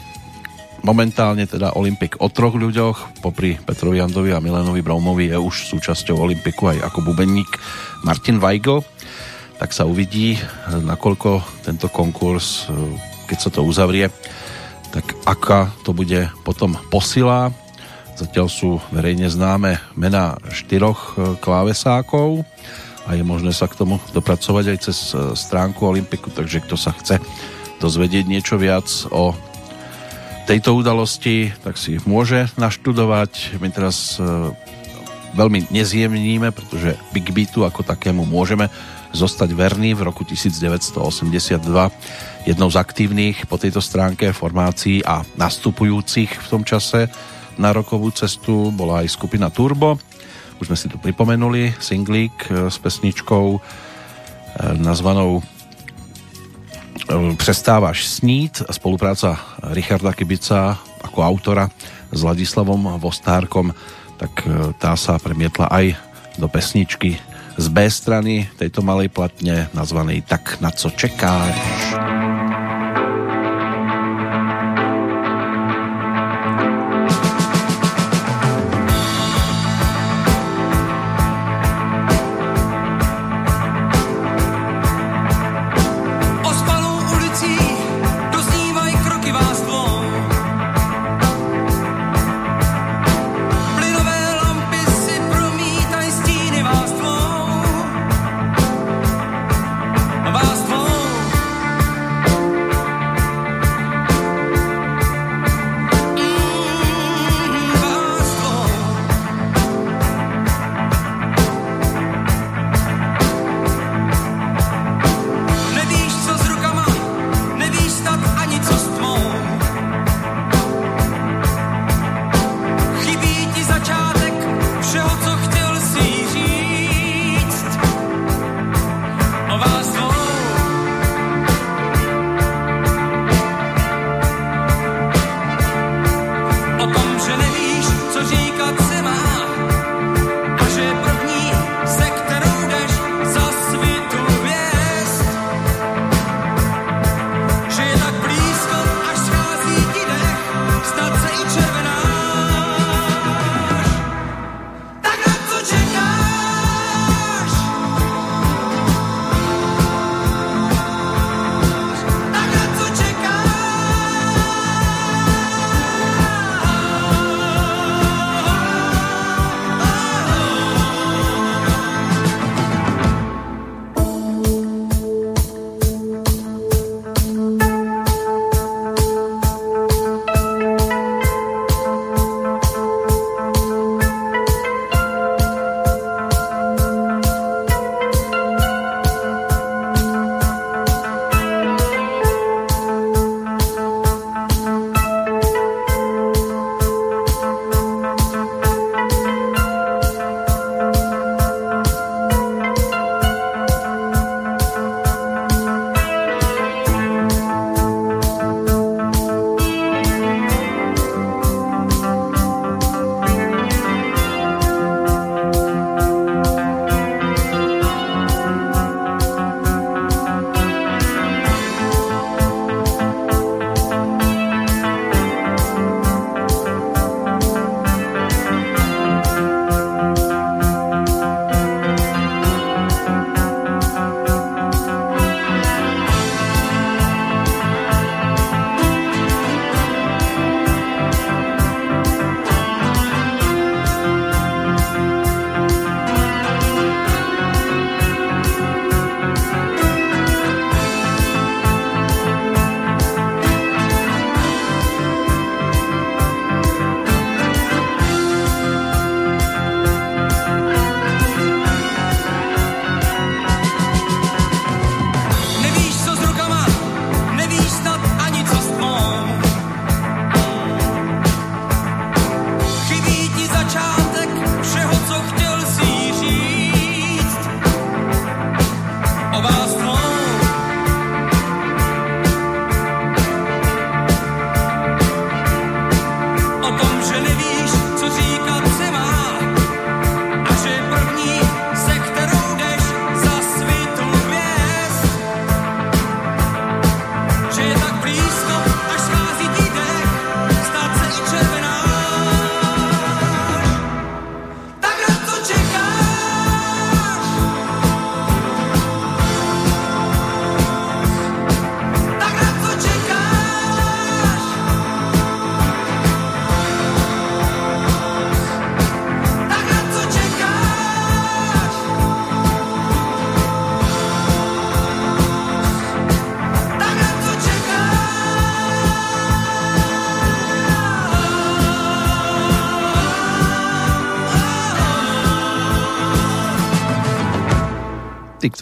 Momentálne 0.86 1.50
teda 1.50 1.74
Olympik 1.74 2.22
o 2.22 2.30
troch 2.30 2.54
ľuďoch, 2.54 3.18
popri 3.18 3.58
Petrovi 3.58 3.98
Jandovi 3.98 4.30
a 4.30 4.38
Milenovi 4.38 4.86
Braumovi 4.86 5.34
je 5.34 5.34
už 5.34 5.66
súčasťou 5.74 6.14
Olympiku 6.14 6.70
aj 6.70 6.78
ako 6.86 7.10
bubeník 7.10 7.58
Martin 8.06 8.38
Weigl. 8.38 8.86
Tak 9.58 9.74
sa 9.74 9.82
uvidí, 9.82 10.38
nakoľko 10.70 11.42
tento 11.66 11.90
konkurs, 11.90 12.70
keď 13.26 13.38
sa 13.42 13.50
to 13.50 13.66
uzavrie, 13.66 14.06
tak 14.94 15.10
aká 15.26 15.74
to 15.82 15.90
bude 15.90 16.30
potom 16.46 16.78
posila. 16.86 17.50
Zatiaľ 18.14 18.46
sú 18.46 18.78
verejne 18.94 19.26
známe 19.26 19.82
mená 19.98 20.38
štyroch 20.54 21.18
klávesákov 21.42 22.46
a 23.10 23.18
je 23.18 23.26
možné 23.26 23.50
sa 23.50 23.66
k 23.66 23.74
tomu 23.74 23.98
dopracovať 24.14 24.64
aj 24.70 24.78
cez 24.86 25.18
stránku 25.34 25.82
Olympiku, 25.82 26.30
takže 26.30 26.62
kto 26.62 26.78
sa 26.78 26.94
chce 26.94 27.18
dozvedieť 27.82 28.30
niečo 28.30 28.54
viac 28.54 28.86
o 29.10 29.34
tejto 30.46 30.78
udalosti, 30.78 31.50
tak 31.66 31.74
si 31.74 31.98
môže 32.06 32.46
naštudovať. 32.54 33.58
My 33.58 33.66
teraz 33.74 34.22
e, 34.22 34.54
veľmi 35.34 35.74
nezjemníme, 35.74 36.54
pretože 36.54 36.94
Big 37.10 37.34
Beatu 37.34 37.66
ako 37.66 37.82
takému 37.82 38.22
môžeme 38.22 38.70
zostať 39.10 39.50
verný 39.58 39.98
v 39.98 40.06
roku 40.06 40.22
1982. 40.22 41.58
Jednou 42.46 42.68
z 42.70 42.76
aktívnych 42.78 43.50
po 43.50 43.58
tejto 43.58 43.82
stránke 43.82 44.30
formácií 44.30 45.02
a 45.02 45.26
nastupujúcich 45.34 46.30
v 46.30 46.46
tom 46.46 46.62
čase 46.62 47.10
na 47.58 47.74
rokovú 47.74 48.14
cestu 48.14 48.70
bola 48.70 49.02
aj 49.02 49.18
skupina 49.18 49.50
Turbo. 49.50 49.98
Už 50.62 50.70
sme 50.70 50.78
si 50.78 50.86
tu 50.86 50.96
pripomenuli 51.02 51.74
singlík 51.82 52.54
e, 52.54 52.70
s 52.70 52.78
pesničkou 52.78 53.46
e, 53.50 53.60
nazvanou 54.78 55.42
Přestávaš 57.36 58.06
snít, 58.06 58.62
spolupráca 58.70 59.38
Richarda 59.62 60.12
Kibica 60.12 60.78
ako 61.04 61.22
autora 61.22 61.70
s 62.12 62.20
Ladislavom 62.22 62.98
Vostárkom, 62.98 63.70
tak 64.16 64.32
e, 64.42 64.72
tá 64.80 64.96
sa 64.96 65.20
premietla 65.20 65.68
aj 65.70 65.94
do 66.40 66.48
pesničky 66.48 67.20
z 67.56 67.66
B 67.72 67.88
strany 67.88 68.48
tejto 68.60 68.84
malej 68.84 69.08
platne 69.08 69.72
nazvanej 69.72 70.24
Tak 70.28 70.60
na 70.60 70.68
co 70.72 70.92
čekáš. 70.92 71.56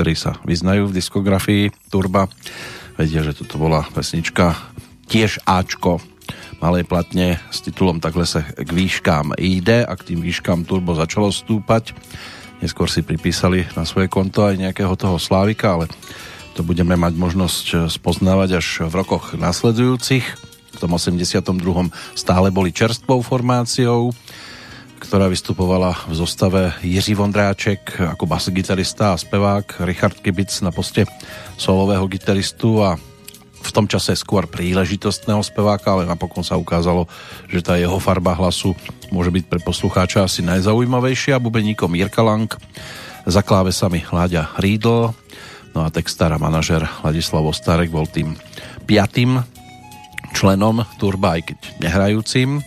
Ktorí 0.05 0.21
sa 0.21 0.37
vyznajú 0.45 0.93
v 0.93 0.97
diskografii 1.01 1.73
Turba, 1.89 2.29
vedia, 3.01 3.25
že 3.25 3.41
toto 3.41 3.57
bola 3.57 3.89
pesnička 3.89 4.53
tiež 5.09 5.41
Ačko 5.49 5.97
malej 6.61 6.85
platne 6.85 7.41
s 7.49 7.65
titulom 7.65 8.05
Takhle 8.05 8.29
sa 8.29 8.45
k 8.45 8.69
výškám 8.69 9.33
ide 9.41 9.81
a 9.81 9.93
k 9.97 10.13
tým 10.13 10.21
výškám 10.21 10.69
Turbo 10.69 10.93
začalo 10.93 11.33
stúpať. 11.33 11.97
Neskôr 12.61 12.93
si 12.93 13.01
pripísali 13.01 13.65
na 13.73 13.89
svoje 13.89 14.13
konto 14.13 14.45
aj 14.45 14.61
nejakého 14.61 14.93
toho 14.93 15.17
Slávika, 15.17 15.81
ale 15.81 15.89
to 16.53 16.61
budeme 16.61 16.93
mať 17.01 17.17
možnosť 17.17 17.89
spoznávať 17.89 18.61
až 18.61 18.85
v 18.85 19.01
rokoch 19.01 19.33
nasledujúcich. 19.41 20.25
V 20.77 20.79
tom 20.85 21.01
82. 21.01 21.41
stále 22.13 22.53
boli 22.53 22.77
čerstvou 22.77 23.25
formáciou, 23.25 24.13
ktorá 25.15 25.31
vystupovala 25.31 25.95
v 26.11 26.15
zostave 26.19 26.75
Jiří 26.83 27.15
Vondráček 27.15 28.03
ako 28.03 28.27
basgitarista 28.27 29.15
a 29.15 29.21
spevák, 29.23 29.87
Richard 29.87 30.19
Kibic 30.19 30.51
na 30.59 30.75
poste 30.75 31.07
solového 31.55 32.03
gitaristu 32.11 32.83
a 32.83 32.99
v 33.63 33.71
tom 33.71 33.87
čase 33.87 34.19
skôr 34.19 34.51
príležitostného 34.51 35.39
speváka, 35.47 35.95
ale 35.95 36.11
napokon 36.11 36.43
sa 36.43 36.59
ukázalo, 36.59 37.07
že 37.47 37.63
tá 37.63 37.79
jeho 37.79 37.95
farba 38.03 38.35
hlasu 38.35 38.75
môže 39.15 39.31
byť 39.31 39.45
pre 39.47 39.63
poslucháča 39.63 40.27
asi 40.27 40.43
najzaujímavejšia. 40.43 41.39
Bubeníkom 41.39 41.95
Jirka 41.95 42.27
Lang, 42.27 42.51
za 43.23 43.47
klávesami 43.47 44.03
Láďa 44.11 44.51
Riedl, 44.59 45.15
no 45.79 45.87
a 45.87 45.95
textár 45.95 46.35
a 46.35 46.43
manažer 46.43 46.83
Ladislav 47.07 47.47
Ostarek 47.47 47.95
bol 47.95 48.11
tým 48.11 48.35
piatým 48.91 49.47
členom 50.35 50.83
Turba, 50.99 51.39
aj 51.39 51.55
keď 51.55 51.59
nehrajúcim. 51.79 52.67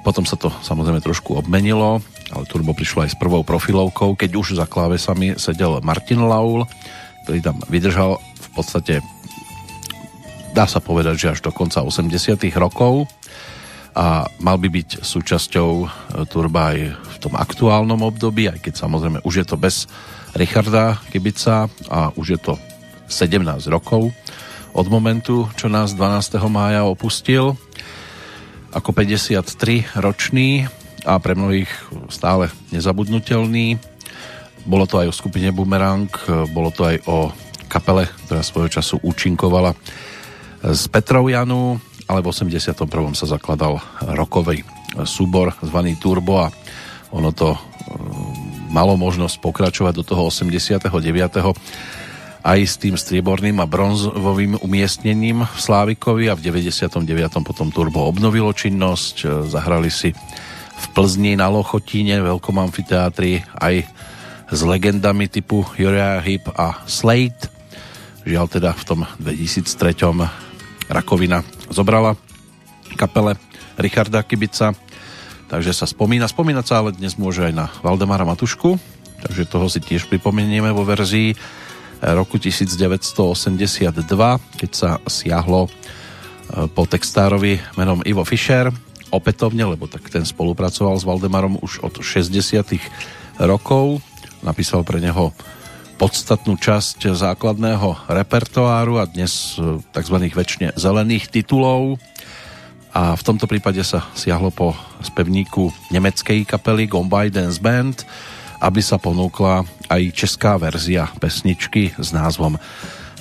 Potom 0.00 0.24
sa 0.24 0.36
to 0.38 0.48
samozrejme 0.64 1.04
trošku 1.04 1.36
obmenilo, 1.36 2.00
ale 2.32 2.48
Turbo 2.48 2.72
prišlo 2.72 3.04
aj 3.04 3.12
s 3.12 3.20
prvou 3.20 3.44
profilovkou, 3.44 4.16
keď 4.16 4.30
už 4.36 4.46
za 4.56 4.64
klávesami 4.64 5.36
sedel 5.36 5.82
Martin 5.84 6.24
Laul, 6.24 6.64
ktorý 7.28 7.38
tam 7.44 7.56
vydržal 7.68 8.16
v 8.20 8.48
podstate 8.56 9.04
dá 10.50 10.66
sa 10.66 10.82
povedať, 10.82 11.14
že 11.16 11.30
až 11.30 11.40
do 11.46 11.50
konca 11.54 11.82
80 11.82 12.10
rokov 12.58 13.06
a 13.94 14.26
mal 14.38 14.56
by 14.58 14.68
byť 14.70 15.02
súčasťou 15.02 15.70
e, 15.82 15.86
Turba 16.30 16.74
aj 16.74 16.78
v 16.94 17.16
tom 17.18 17.34
aktuálnom 17.34 18.02
období, 18.06 18.46
aj 18.46 18.62
keď 18.62 18.74
samozrejme 18.78 19.18
už 19.26 19.34
je 19.42 19.46
to 19.46 19.56
bez 19.58 19.90
Richarda 20.34 21.02
Kibica 21.10 21.66
a 21.90 22.14
už 22.14 22.26
je 22.38 22.38
to 22.38 22.54
17 23.10 23.42
rokov 23.66 24.14
od 24.70 24.86
momentu, 24.86 25.50
čo 25.58 25.66
nás 25.66 25.98
12. 25.98 26.38
mája 26.46 26.86
opustil 26.86 27.58
ako 28.70 28.90
53 28.94 29.98
ročný 29.98 30.66
a 31.06 31.16
pre 31.18 31.34
mnohých 31.34 31.70
stále 32.12 32.52
nezabudnutelný. 32.70 33.80
Bolo 34.68 34.84
to 34.84 35.00
aj 35.00 35.08
o 35.08 35.16
skupine 35.16 35.48
Boomerang, 35.50 36.10
bolo 36.52 36.68
to 36.70 36.84
aj 36.84 36.96
o 37.08 37.32
kapele, 37.70 38.04
ktorá 38.26 38.42
svojho 38.44 38.68
času 38.68 39.00
účinkovala 39.00 39.72
z 40.60 40.82
Petrovjanu, 40.92 41.80
ale 42.04 42.20
v 42.20 42.28
81. 42.28 42.74
sa 43.16 43.26
zakladal 43.30 43.80
rokový 44.12 44.66
súbor 45.06 45.54
zvaný 45.62 45.96
Turbo 45.96 46.44
a 46.44 46.52
ono 47.14 47.30
to 47.30 47.54
e, 47.54 47.58
malo 48.70 48.98
možnosť 48.98 49.38
pokračovať 49.38 49.92
do 49.94 50.04
toho 50.04 50.28
89. 50.28 50.82
aj 52.40 52.60
s 52.64 52.74
tým 52.80 52.96
strieborným 52.96 53.60
a 53.60 53.68
bronzovým 53.68 54.56
umiestnením 54.64 55.44
v 55.44 55.58
Slávikovi 55.60 56.32
a 56.32 56.36
v 56.36 56.48
99. 56.48 57.04
potom 57.44 57.68
Turbo 57.68 58.08
obnovilo 58.08 58.48
činnosť, 58.56 59.14
e, 59.20 59.26
zahrali 59.52 59.92
si 59.92 60.16
v 60.80 60.86
Plzni 60.96 61.36
na 61.36 61.52
Lochotíne, 61.52 62.24
veľkom 62.24 62.56
amfiteátri 62.56 63.44
aj 63.60 63.84
s 64.50 64.60
legendami 64.64 65.28
typu 65.28 65.68
Uriah 65.76 66.24
Heep 66.24 66.48
a 66.56 66.80
Slate. 66.88 67.52
Žiaľ 68.24 68.46
teda 68.48 68.70
v 68.72 68.84
tom 68.88 69.00
2003 69.20 70.28
rakovina 70.88 71.44
zobrala 71.68 72.16
kapele 72.96 73.36
Richarda 73.76 74.24
Kibica, 74.24 74.72
takže 75.52 75.76
sa 75.76 75.86
spomína. 75.86 76.26
Spomínať 76.26 76.64
sa 76.66 76.82
ale 76.82 76.96
dnes 76.96 77.20
môže 77.20 77.44
aj 77.46 77.54
na 77.54 77.66
Valdemara 77.84 78.26
Matušku, 78.26 78.80
takže 79.28 79.44
toho 79.46 79.68
si 79.68 79.78
tiež 79.84 80.08
pripomenieme 80.08 80.72
vo 80.72 80.82
verzii 80.82 81.59
roku 82.00 82.40
1982, 82.40 83.92
keď 84.56 84.70
sa 84.72 84.90
siahlo 85.04 85.68
e, 85.68 85.70
po 86.72 86.88
textárovi 86.88 87.60
menom 87.76 88.00
Ivo 88.08 88.24
Fischer, 88.24 88.72
opätovne, 89.12 89.66
lebo 89.66 89.90
tak 89.90 90.08
ten 90.08 90.24
spolupracoval 90.24 90.96
s 90.96 91.04
Valdemarom 91.04 91.60
už 91.60 91.84
od 91.84 92.00
60 92.00 92.32
rokov, 93.42 94.00
napísal 94.40 94.86
pre 94.86 95.02
neho 95.02 95.34
podstatnú 96.00 96.56
časť 96.56 97.12
základného 97.12 98.08
repertoáru 98.08 98.96
a 98.96 99.04
dnes 99.04 99.60
e, 99.60 99.84
tzv. 99.92 100.16
väčšine 100.32 100.72
zelených 100.80 101.28
titulov. 101.28 102.00
A 102.90 103.14
v 103.14 103.22
tomto 103.22 103.46
prípade 103.46 103.84
sa 103.86 104.08
siahlo 104.16 104.50
po 104.50 104.74
spevníku 105.04 105.70
nemeckej 105.94 106.42
kapely 106.48 106.90
Gombay 106.90 107.30
Dance 107.30 107.62
Band, 107.62 108.02
aby 108.60 108.80
sa 108.84 109.00
ponúkla 109.00 109.64
aj 109.88 110.02
česká 110.12 110.60
verzia 110.60 111.08
pesničky 111.18 111.96
s 111.96 112.12
názvom 112.12 112.60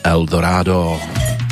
Eldorado. 0.04 1.00
Eldorado. 1.00 1.49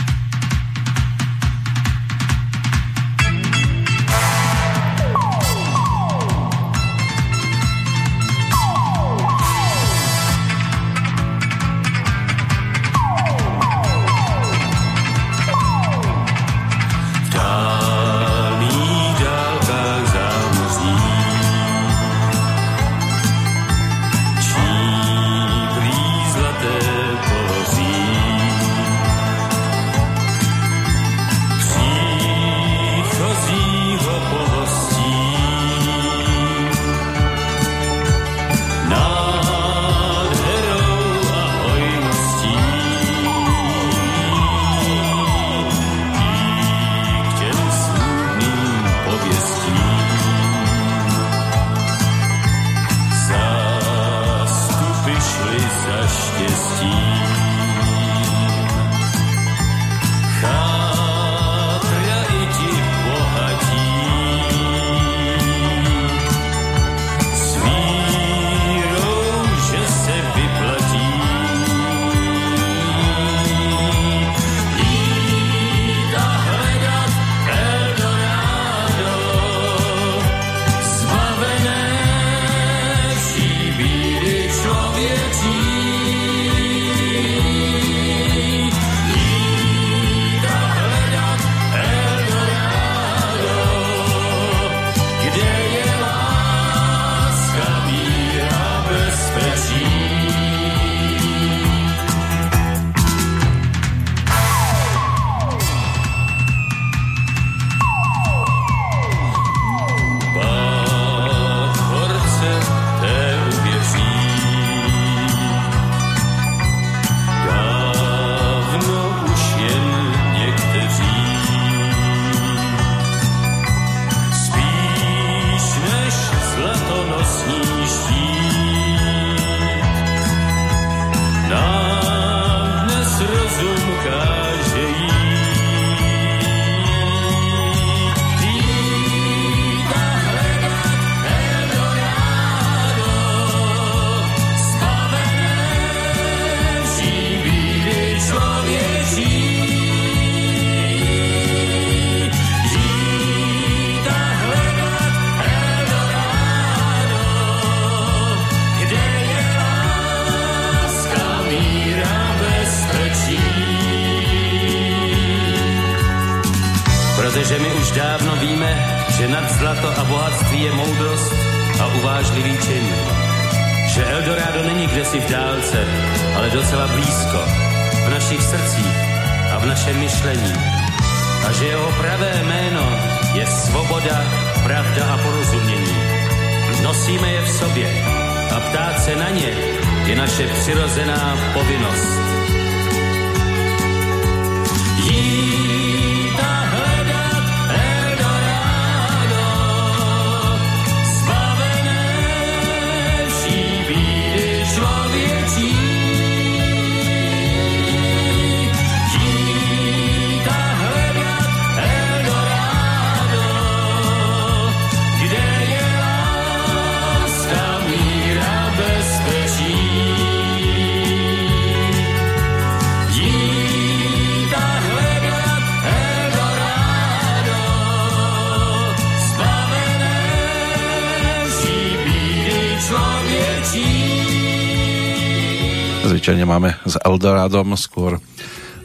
Máme 236.48 236.80
s 236.88 236.96
Eldorádom 237.04 237.76
skôr 237.76 238.24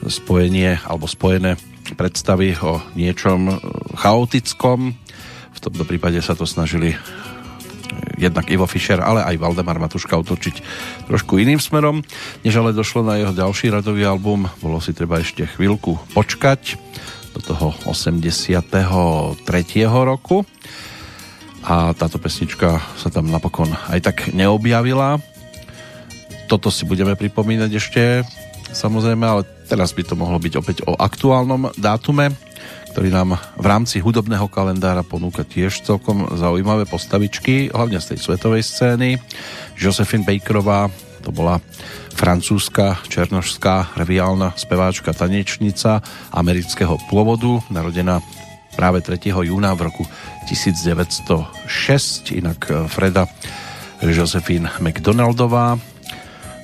spojenie 0.02 0.82
alebo 0.82 1.06
spojené 1.06 1.54
predstavy 1.94 2.58
o 2.58 2.82
niečom 2.98 3.54
chaotickom. 3.94 4.98
V 5.54 5.58
tomto 5.62 5.86
prípade 5.86 6.18
sa 6.18 6.34
to 6.34 6.42
snažili 6.42 6.98
jednak 8.18 8.50
Ivo 8.50 8.66
Fischer, 8.66 8.98
ale 8.98 9.22
aj 9.22 9.38
Valdemar 9.38 9.78
Matuška 9.78 10.18
otočiť 10.18 10.56
trošku 11.06 11.38
iným 11.38 11.62
smerom. 11.62 12.02
Než 12.42 12.58
ale 12.58 12.74
došlo 12.74 13.06
na 13.06 13.22
jeho 13.22 13.30
ďalší 13.30 13.70
radový 13.70 14.02
album, 14.10 14.50
bolo 14.58 14.82
si 14.82 14.90
treba 14.90 15.22
ešte 15.22 15.46
chvíľku 15.46 16.02
počkať 16.18 16.74
do 17.32 17.40
toho 17.40 17.70
83. 17.86 19.38
roku 19.86 20.44
a 21.62 21.94
táto 21.94 22.18
pesnička 22.18 22.82
sa 22.98 23.08
tam 23.08 23.30
napokon 23.30 23.70
aj 23.88 24.00
tak 24.02 24.16
neobjavila. 24.34 25.31
Toto 26.52 26.68
si 26.68 26.84
budeme 26.84 27.16
pripomínať 27.16 27.70
ešte 27.72 28.20
samozrejme, 28.76 29.24
ale 29.24 29.48
teraz 29.72 29.96
by 29.96 30.04
to 30.04 30.20
mohlo 30.20 30.36
byť 30.36 30.52
opäť 30.60 30.84
o 30.84 30.92
aktuálnom 30.92 31.72
dátume, 31.80 32.28
ktorý 32.92 33.08
nám 33.08 33.40
v 33.56 33.64
rámci 33.64 34.04
hudobného 34.04 34.52
kalendára 34.52 35.00
ponúka 35.00 35.48
tiež 35.48 35.80
celkom 35.80 36.28
zaujímavé 36.36 36.84
postavičky, 36.84 37.72
hlavne 37.72 37.96
z 38.04 38.12
tej 38.12 38.18
svetovej 38.20 38.68
scény. 38.68 39.16
Josephine 39.80 40.28
Bakerová, 40.28 40.92
to 41.24 41.32
bola 41.32 41.56
francúzska, 42.12 43.00
černožská, 43.08 43.96
reviálna 43.96 44.52
speváčka, 44.52 45.16
tanečnica 45.16 46.04
amerického 46.36 47.00
pôvodu, 47.08 47.64
narodená 47.72 48.20
práve 48.76 49.00
3. 49.00 49.48
júna 49.48 49.72
v 49.72 49.88
roku 49.88 50.04
1906, 50.52 52.28
inak 52.36 52.92
Freda 52.92 53.24
Josephine 54.04 54.68
McDonaldová 54.84 55.91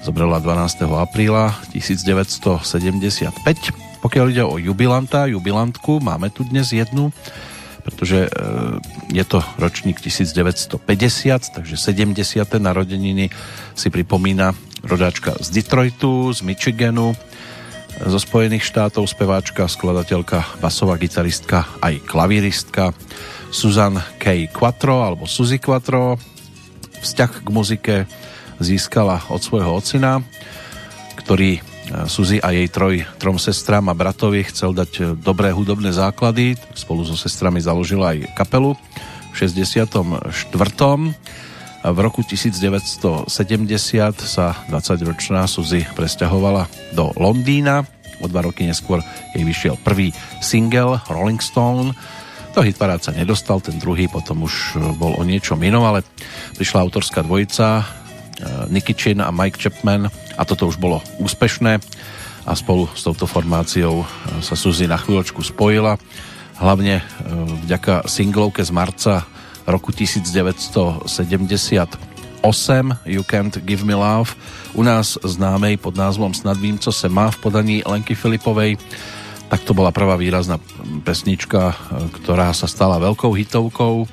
zomrela 0.03 0.39
12. 0.41 0.87
apríla 0.99 1.55
1975. 1.75 3.35
Pokiaľ 3.99 4.25
ide 4.31 4.45
o 4.47 4.57
jubilanta, 4.59 5.27
jubilantku, 5.27 5.99
máme 5.99 6.31
tu 6.31 6.47
dnes 6.47 6.71
jednu, 6.71 7.11
pretože 7.83 8.27
e, 8.27 8.31
je 9.11 9.25
to 9.27 9.43
ročník 9.59 9.99
1950, 9.99 10.79
takže 11.57 11.75
70. 11.75 12.15
narodeniny 12.61 13.33
si 13.75 13.89
pripomína 13.91 14.55
rodáčka 14.87 15.35
z 15.43 15.51
Detroitu, 15.51 16.31
z 16.31 16.47
Michiganu, 16.47 17.19
zo 17.99 18.19
Spojených 18.23 18.63
štátov, 18.63 19.11
speváčka, 19.11 19.67
skladateľka, 19.67 20.63
basová 20.63 20.95
gitaristka, 20.95 21.67
aj 21.83 21.99
klavíristka 22.07 22.95
Susan 23.51 23.99
K. 24.23 24.47
Quattro 24.53 25.03
alebo 25.03 25.27
Suzy 25.27 25.59
Quattro. 25.59 26.21
Vzťah 26.99 27.31
k 27.43 27.49
muzike 27.51 27.97
získala 28.59 29.23
od 29.31 29.43
svojho 29.43 29.79
ocina, 29.79 30.23
ktorý 31.19 31.63
Suzy 32.05 32.37
a 32.37 32.53
jej 32.53 32.69
troj, 32.69 33.01
trom 33.17 33.41
sestrám 33.41 33.89
a 33.89 33.97
bratovi 33.97 34.45
chcel 34.53 34.77
dať 34.77 35.17
dobré 35.25 35.57
hudobné 35.57 35.89
základy. 35.89 36.53
Spolu 36.77 37.01
so 37.09 37.17
sestrami 37.17 37.65
založila 37.65 38.13
aj 38.13 38.29
kapelu 38.37 38.77
v 39.33 39.35
64. 39.41 40.21
V 41.79 41.99
roku 42.05 42.21
1970 42.21 43.33
sa 44.21 44.47
20-ročná 44.69 45.49
Suzy 45.49 45.89
presťahovala 45.97 46.69
do 46.93 47.09
Londýna. 47.17 47.89
O 48.21 48.29
dva 48.29 48.45
roky 48.45 48.69
neskôr 48.69 49.01
jej 49.33 49.47
vyšiel 49.47 49.81
prvý 49.81 50.13
single 50.45 51.01
Rolling 51.09 51.41
Stone. 51.41 51.97
Do 52.53 52.61
hitparád 52.61 53.01
sa 53.01 53.17
nedostal, 53.17 53.65
ten 53.65 53.81
druhý 53.81 54.13
potom 54.13 54.45
už 54.45 54.77
bol 55.01 55.17
o 55.17 55.25
niečom 55.25 55.57
inom, 55.65 55.89
ale 55.89 56.05
prišla 56.59 56.85
autorská 56.85 57.25
dvojica 57.25 57.87
Nicky 58.71 58.95
Chin 58.95 59.23
a 59.23 59.31
Mike 59.35 59.59
Chapman. 59.59 60.11
A 60.39 60.43
toto 60.47 60.67
už 60.71 60.77
bolo 60.79 61.03
úspešné. 61.19 61.83
A 62.49 62.53
spolu 62.57 62.89
s 62.97 63.05
touto 63.05 63.29
formáciou 63.29 64.09
sa 64.41 64.57
Suzy 64.57 64.89
na 64.89 64.97
chvíľočku 64.97 65.45
spojila. 65.45 66.01
Hlavne 66.59 67.05
vďaka 67.69 68.09
singlovke 68.09 68.65
z 68.65 68.73
marca 68.73 69.29
roku 69.69 69.93
1978 69.93 71.13
You 73.05 73.23
Can't 73.23 73.61
Give 73.63 73.85
Me 73.85 73.95
Love 73.95 74.33
u 74.73 74.83
nás 74.83 75.21
známej 75.21 75.77
pod 75.77 75.95
názvom 75.95 76.35
Snad 76.35 76.57
vím, 76.57 76.79
co 76.79 76.93
se 76.93 77.09
má 77.09 77.31
v 77.31 77.39
podaní 77.39 77.83
Lenky 77.85 78.15
Filipovej. 78.15 78.81
Tak 79.49 79.65
to 79.65 79.77
bola 79.77 79.93
prvá 79.93 80.17
výrazná 80.17 80.61
pesnička, 81.05 81.77
ktorá 82.21 82.53
sa 82.57 82.69
stala 82.69 83.01
veľkou 83.01 83.33
hitovkou 83.33 84.09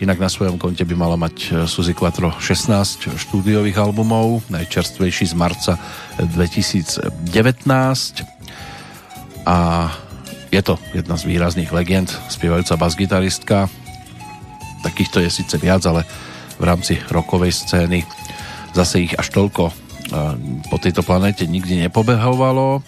inak 0.00 0.18
na 0.20 0.28
svojom 0.28 0.60
konte 0.60 0.84
by 0.84 0.94
mala 0.96 1.16
mať 1.16 1.64
Suzy 1.64 1.96
Quattro 1.96 2.34
16 2.36 3.16
štúdiových 3.16 3.80
albumov 3.80 4.44
najčerstvejší 4.52 5.32
z 5.32 5.34
marca 5.36 5.80
2019 6.20 7.12
a 9.46 9.88
je 10.52 10.62
to 10.62 10.78
jedna 10.92 11.16
z 11.16 11.24
výrazných 11.26 11.72
legend 11.72 12.12
spievajúca 12.28 12.76
basgitaristka. 12.76 13.58
Takýchto 14.84 15.20
je 15.24 15.30
síce 15.32 15.56
viac, 15.58 15.82
ale 15.88 16.04
v 16.56 16.64
rámci 16.64 17.00
rokovej 17.08 17.52
scény 17.52 18.04
zase 18.76 19.08
ich 19.08 19.12
až 19.16 19.32
toľko 19.32 19.72
po 20.70 20.76
tejto 20.78 21.02
planéte 21.02 21.48
nikdy 21.48 21.82
nepobehovalo. 21.88 22.84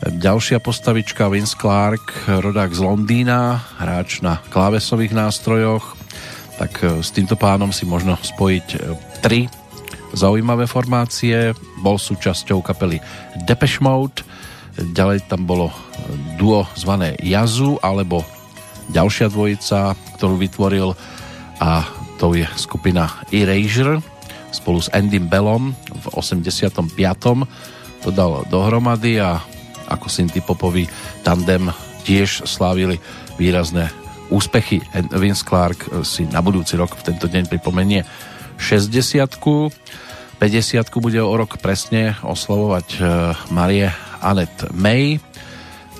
Ďalšia 0.00 0.64
postavička 0.64 1.28
Vince 1.28 1.52
Clark, 1.54 2.24
rodák 2.26 2.72
z 2.72 2.80
Londýna, 2.80 3.60
hráč 3.76 4.24
na 4.24 4.40
klávesových 4.48 5.12
nástrojoch, 5.12 5.99
tak 6.60 6.84
s 7.00 7.08
týmto 7.16 7.40
pánom 7.40 7.72
si 7.72 7.88
možno 7.88 8.20
spojiť 8.20 8.66
tri 9.24 9.48
zaujímavé 10.12 10.68
formácie. 10.68 11.56
Bol 11.80 11.96
súčasťou 11.96 12.60
kapely 12.60 13.00
Depeche 13.48 13.80
Mode, 13.80 14.20
ďalej 14.76 15.24
tam 15.24 15.48
bolo 15.48 15.72
duo 16.36 16.68
zvané 16.76 17.16
Jazu, 17.24 17.80
alebo 17.80 18.20
ďalšia 18.92 19.32
dvojica, 19.32 19.96
ktorú 20.20 20.36
vytvoril 20.36 20.92
a 21.64 21.88
to 22.20 22.36
je 22.36 22.44
skupina 22.60 23.08
Erasure 23.32 24.04
spolu 24.52 24.82
s 24.82 24.92
Andym 24.92 25.30
Bellom 25.30 25.72
v 25.72 26.04
85. 26.12 26.92
to 28.04 28.10
dal 28.12 28.44
dohromady 28.52 29.16
a 29.22 29.40
ako 29.88 30.10
synthpopový 30.10 30.90
tandem 31.24 31.72
tiež 32.04 32.44
slávili 32.44 32.98
výrazné 33.38 33.88
úspechy. 34.30 34.80
Vince 35.12 35.44
Clark 35.44 36.06
si 36.06 36.24
na 36.30 36.40
budúci 36.40 36.78
rok 36.78 36.94
v 36.96 37.12
tento 37.12 37.26
deň 37.26 37.50
pripomenie 37.50 38.06
60 38.56 39.26
50 40.40 41.04
bude 41.04 41.20
o 41.20 41.32
rok 41.36 41.60
presne 41.60 42.16
oslovovať 42.24 42.86
e, 42.96 43.00
Marie 43.52 43.92
Annette 44.24 44.72
May 44.72 45.20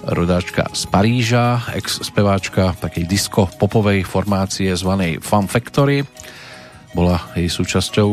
rodáčka 0.05 0.65
z 0.73 0.89
Paríža, 0.89 1.61
ex-speváčka 1.77 2.73
takej 2.81 3.05
disco-popovej 3.05 4.09
formácie 4.09 4.73
zvanej 4.73 5.21
Fun 5.21 5.45
Factory. 5.45 6.05
Bola 6.97 7.21
jej 7.37 7.53
súčasťou 7.53 8.09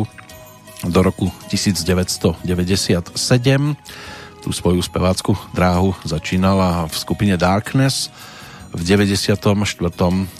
do 0.92 1.00
roku 1.00 1.32
1997. 1.48 2.44
Tú 4.44 4.50
svoju 4.52 4.82
spevácku 4.84 5.34
dráhu 5.56 5.96
začínala 6.04 6.86
v 6.92 6.96
skupine 6.96 7.36
Darkness 7.40 8.12
v 8.78 8.82
94. 8.86 9.42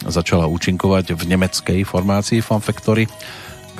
začala 0.06 0.46
účinkovať 0.46 1.18
v 1.18 1.22
nemeckej 1.26 1.82
formácii 1.82 2.38
Fan 2.38 2.62
Factory, 2.62 3.10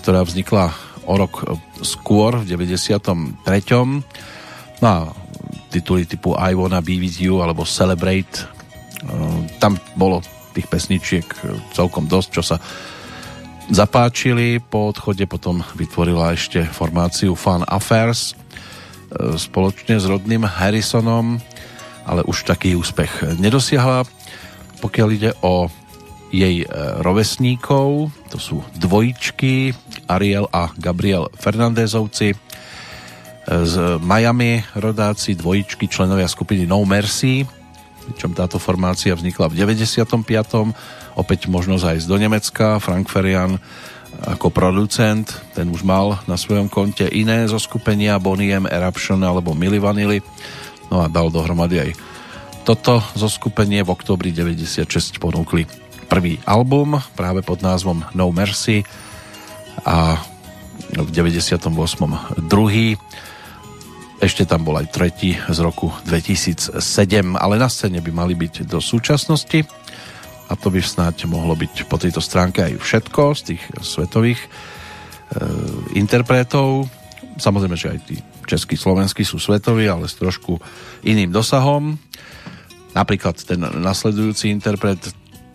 ktorá 0.03 0.27
vznikla 0.27 0.75
o 1.07 1.15
rok 1.15 1.47
skôr, 1.87 2.43
v 2.43 2.59
93. 2.59 3.39
No 4.83 4.87
a 4.87 5.15
tituly 5.71 6.05
typu 6.05 6.35
I 6.35 6.59
Wanna 6.59 6.83
Be 6.83 6.99
With 6.99 7.23
You 7.23 7.41
alebo 7.41 7.63
Celebrate, 7.63 8.51
tam 9.63 9.79
bolo 9.95 10.21
tých 10.53 10.67
pesničiek 10.67 11.27
celkom 11.71 12.11
dosť, 12.11 12.29
čo 12.35 12.43
sa 12.43 12.57
zapáčili. 13.71 14.59
Po 14.59 14.91
odchode 14.91 15.23
potom 15.31 15.63
vytvorila 15.77 16.35
ešte 16.35 16.65
formáciu 16.67 17.39
Fun 17.39 17.63
Affairs 17.69 18.33
e, 18.33 19.37
spoločne 19.37 20.01
s 20.01 20.09
rodným 20.09 20.43
Harrisonom, 20.43 21.39
ale 22.09 22.25
už 22.25 22.49
taký 22.49 22.75
úspech 22.75 23.39
nedosiahla. 23.39 24.09
Pokiaľ 24.79 25.09
ide 25.15 25.31
o 25.43 25.67
jej 26.29 26.65
e, 26.65 26.67
rovesníkov, 27.01 28.13
to 28.29 28.39
sú 28.39 28.61
dvojičky 28.77 29.73
Ariel 30.09 30.49
a 30.53 30.73
Gabriel 30.77 31.33
Fernandezovci, 31.33 32.33
e, 32.33 32.37
z 33.49 33.75
Miami 34.05 34.61
rodáci 34.77 35.33
dvojičky 35.33 35.89
členovia 35.89 36.29
skupiny 36.29 36.69
No 36.69 36.85
Mercy, 36.85 37.49
pričom 38.09 38.33
táto 38.33 38.57
formácia 38.57 39.13
vznikla 39.13 39.53
v 39.53 39.57
95 39.69 40.73
opäť 41.17 41.51
možnosť 41.53 41.85
aj 41.85 41.97
do 42.09 42.17
Nemecka. 42.17 42.81
Frank 42.81 43.09
Ferian 43.13 43.61
ako 44.25 44.49
producent, 44.49 45.29
ten 45.53 45.69
už 45.69 45.85
mal 45.85 46.17
na 46.25 46.41
svojom 46.41 46.73
konte 46.73 47.05
iné 47.13 47.45
zo 47.47 47.61
skupenia 47.61 48.17
Boniem, 48.17 48.65
Eruption 48.65 49.21
alebo 49.21 49.53
Milli 49.53 49.77
Vanilli. 49.77 50.25
No 50.89 51.05
a 51.05 51.07
dal 51.13 51.29
dohromady 51.29 51.77
aj 51.85 51.91
toto 52.69 53.01
zo 53.17 53.33
skupenie 53.33 53.81
v 53.81 53.97
oktobri 53.97 54.29
96 54.29 55.17
ponúkli 55.17 55.65
prvý 56.05 56.37
album 56.45 57.01
práve 57.17 57.41
pod 57.41 57.65
názvom 57.65 58.05
No 58.13 58.29
Mercy 58.29 58.85
a 59.89 60.21
v 60.93 61.09
98. 61.09 61.65
druhý 62.45 63.01
ešte 64.21 64.45
tam 64.45 64.69
bol 64.69 64.77
aj 64.77 64.93
tretí 64.93 65.33
z 65.33 65.59
roku 65.65 65.89
2007, 66.05 66.77
ale 67.41 67.57
na 67.57 67.73
scéne 67.73 68.05
by 68.05 68.13
mali 68.13 68.37
byť 68.37 68.69
do 68.69 68.85
súčasnosti 68.85 69.65
a 70.49 70.53
to 70.53 70.69
by 70.69 70.85
snáď 70.85 71.25
mohlo 71.25 71.57
byť 71.57 71.89
po 71.89 71.97
tejto 71.97 72.21
stránke 72.21 72.69
aj 72.69 72.85
všetko 72.85 73.33
z 73.33 73.41
tých 73.49 73.63
svetových 73.81 74.45
e, 74.45 74.49
interpretov. 75.97 76.85
Samozrejme, 77.41 77.81
že 77.81 77.97
aj 77.97 78.01
tí 78.05 78.21
českí, 78.45 78.77
slovenskí 78.77 79.25
sú 79.25 79.41
svetoví, 79.41 79.89
ale 79.89 80.05
s 80.05 80.21
trošku 80.21 80.61
iným 81.09 81.33
dosahom. 81.33 81.97
Napríklad 82.97 83.37
ten 83.43 83.61
nasledujúci 83.61 84.49
interpret 84.53 84.99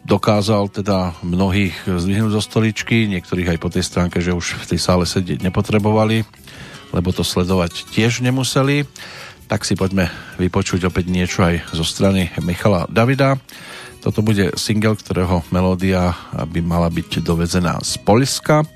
dokázal 0.03 0.67
teda 0.67 1.15
mnohých 1.23 1.87
zdvihnúť 1.87 2.35
zo 2.35 2.43
stoličky, 2.43 3.07
niektorých 3.07 3.55
aj 3.55 3.59
po 3.59 3.71
tej 3.71 3.83
stránke, 3.87 4.19
že 4.19 4.35
už 4.35 4.67
v 4.67 4.75
tej 4.75 4.79
sále 4.79 5.07
sedieť 5.07 5.47
nepotrebovali, 5.47 6.27
lebo 6.91 7.09
to 7.15 7.23
sledovať 7.23 7.87
tiež 7.95 8.19
nemuseli. 8.19 8.83
Tak 9.47 9.67
si 9.67 9.75
poďme 9.75 10.11
vypočuť 10.39 10.87
opäť 10.87 11.11
niečo 11.11 11.43
aj 11.43 11.75
zo 11.75 11.83
strany 11.83 12.31
Michala 12.43 12.87
Davida. 12.91 13.39
Toto 14.03 14.19
bude 14.19 14.51
single, 14.59 14.99
ktorého 14.99 15.47
melódia 15.51 16.15
by 16.35 16.59
mala 16.59 16.91
byť 16.91 17.23
dovezená 17.23 17.79
z 17.79 17.95
Polska. 18.03 18.67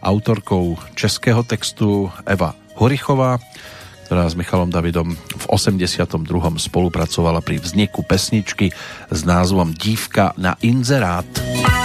Autorkou 0.00 0.78
českého 0.94 1.42
textu 1.42 2.08
Eva 2.24 2.54
Horichová, 2.78 3.42
ktorá 4.10 4.26
s 4.26 4.34
Michalom 4.34 4.74
Davidom 4.74 5.14
v 5.14 5.44
82. 5.46 6.10
spolupracovala 6.58 7.38
pri 7.46 7.62
vzniku 7.62 8.02
pesničky 8.02 8.74
s 9.06 9.20
názvom 9.22 9.70
Dívka 9.70 10.34
na 10.34 10.58
inzerát. 10.66 11.30
Oči 11.30 11.79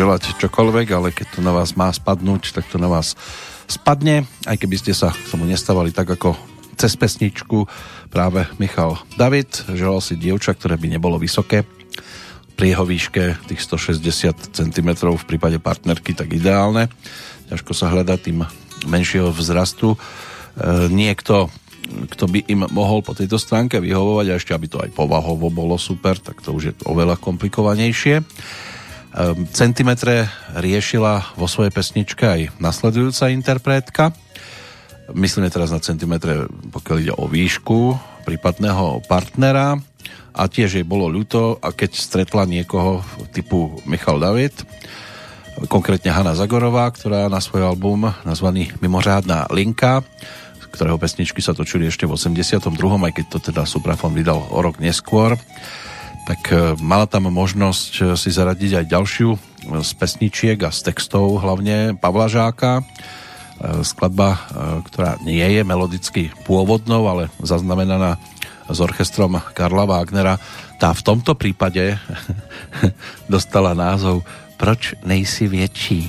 želať 0.00 0.40
čokoľvek, 0.40 0.88
ale 0.96 1.12
keď 1.12 1.26
to 1.36 1.40
na 1.44 1.52
vás 1.52 1.76
má 1.76 1.92
spadnúť, 1.92 2.56
tak 2.56 2.64
to 2.72 2.80
na 2.80 2.88
vás 2.88 3.20
spadne, 3.68 4.24
aj 4.48 4.56
keby 4.56 4.80
ste 4.80 4.96
sa 4.96 5.12
k 5.12 5.28
tomu 5.28 5.44
nestávali 5.44 5.92
tak 5.92 6.08
ako 6.16 6.32
cez 6.80 6.96
pesničku 6.96 7.68
práve 8.08 8.48
Michal 8.56 8.96
David. 9.20 9.52
Želal 9.68 10.00
si 10.00 10.16
dievča, 10.16 10.56
ktoré 10.56 10.80
by 10.80 10.96
nebolo 10.96 11.20
vysoké, 11.20 11.68
pri 12.56 12.72
jeho 12.72 12.88
výške 12.88 13.44
tých 13.44 13.60
160 13.60 14.56
cm 14.56 14.88
v 15.04 15.24
prípade 15.28 15.60
partnerky 15.60 16.16
tak 16.16 16.32
ideálne. 16.32 16.88
Ťažko 17.52 17.72
sa 17.76 17.92
hľada 17.92 18.16
tým 18.16 18.44
menšieho 18.88 19.28
vzrastu. 19.36 19.92
E, 19.92 19.98
niekto, 20.88 21.52
kto 22.08 22.24
by 22.24 22.48
im 22.48 22.64
mohol 22.72 23.04
po 23.04 23.12
tejto 23.12 23.36
stránke 23.36 23.80
vyhovovať 23.80 24.26
a 24.32 24.36
ešte 24.40 24.52
aby 24.56 24.66
to 24.68 24.80
aj 24.80 24.96
povahovo 24.96 25.52
bolo 25.52 25.76
super, 25.76 26.16
tak 26.16 26.40
to 26.40 26.56
už 26.56 26.62
je 26.68 26.74
oveľa 26.88 27.20
komplikovanejšie. 27.20 28.24
E, 29.10 29.34
centimetre 29.50 30.30
riešila 30.54 31.34
vo 31.34 31.50
svojej 31.50 31.74
pesničke 31.74 32.22
aj 32.22 32.40
nasledujúca 32.62 33.34
interpretka. 33.34 34.04
Myslíme 35.10 35.50
teraz 35.50 35.74
na 35.74 35.82
centimetre, 35.82 36.46
pokiaľ 36.70 36.96
ide 37.02 37.14
o 37.18 37.26
výšku 37.26 37.98
prípadného 38.22 39.02
partnera 39.10 39.74
a 40.30 40.42
tiež 40.46 40.78
jej 40.78 40.86
bolo 40.86 41.10
ľúto 41.10 41.58
a 41.58 41.74
keď 41.74 41.90
stretla 41.98 42.46
niekoho 42.46 43.02
typu 43.34 43.82
Michal 43.82 44.22
David, 44.22 44.54
konkrétne 45.66 46.14
Hanna 46.14 46.38
Zagorová, 46.38 46.86
ktorá 46.94 47.26
na 47.26 47.42
svoj 47.42 47.66
album 47.66 48.06
nazvaný 48.22 48.70
Mimořádná 48.78 49.50
linka, 49.50 50.06
ktorého 50.70 51.02
pesničky 51.02 51.42
sa 51.42 51.50
točili 51.50 51.90
ešte 51.90 52.06
v 52.06 52.14
82., 52.14 52.62
aj 52.78 53.12
keď 53.12 53.26
to 53.26 53.38
teda 53.50 53.66
Suprafon 53.66 54.14
vydal 54.14 54.38
o 54.38 54.58
rok 54.62 54.78
neskôr, 54.78 55.34
tak 56.30 56.54
e, 56.54 56.78
mala 56.78 57.10
tam 57.10 57.26
možnosť 57.26 57.90
e, 57.90 58.00
si 58.14 58.30
zaradiť 58.30 58.78
aj 58.78 58.86
ďalšiu 58.86 59.30
e, 59.34 59.38
z 59.82 59.90
pesničiek 59.98 60.58
a 60.62 60.70
z 60.70 60.86
textov, 60.86 61.42
hlavne 61.42 61.98
Pavla 61.98 62.30
Žáka, 62.30 62.86
skladba, 63.84 64.40
ktorá 64.88 65.20
nie 65.20 65.44
je 65.44 65.60
melodicky 65.68 66.32
pôvodnou, 66.48 67.04
ale 67.12 67.28
zaznamenaná 67.44 68.16
s 68.72 68.78
orchestrom 68.80 69.36
Karla 69.52 69.84
Wagnera, 69.84 70.40
tá 70.80 70.96
v 70.96 71.04
tomto 71.04 71.36
prípade 71.36 72.00
dostala 73.32 73.76
názov 73.76 74.24
Proč 74.56 74.96
nejsi 75.04 75.44
větší? 75.48 76.08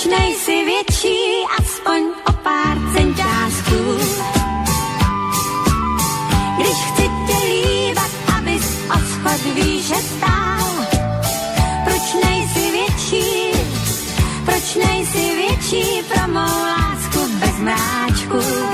Proč 0.00 0.18
nejsi 0.18 0.64
větší? 0.64 1.18
Aspoň 1.58 2.02
o 2.28 2.32
pár 2.32 2.78
centářků. 2.96 3.98
Když 6.56 6.76
chci 6.76 7.02
tě 7.26 7.36
líbat, 7.46 8.10
abys 8.36 8.78
o 8.90 8.98
schod 8.98 9.54
výše 9.54 9.94
stál. 9.94 10.86
Proč 11.84 12.24
nejsi 12.24 12.70
větší? 12.70 13.52
Proč 14.44 14.74
nejsi 14.74 15.36
větší 15.36 16.02
pro 16.08 16.28
mou 16.32 16.62
lásku 16.64 17.20
bez 17.40 17.56
mráčku? 17.58 18.69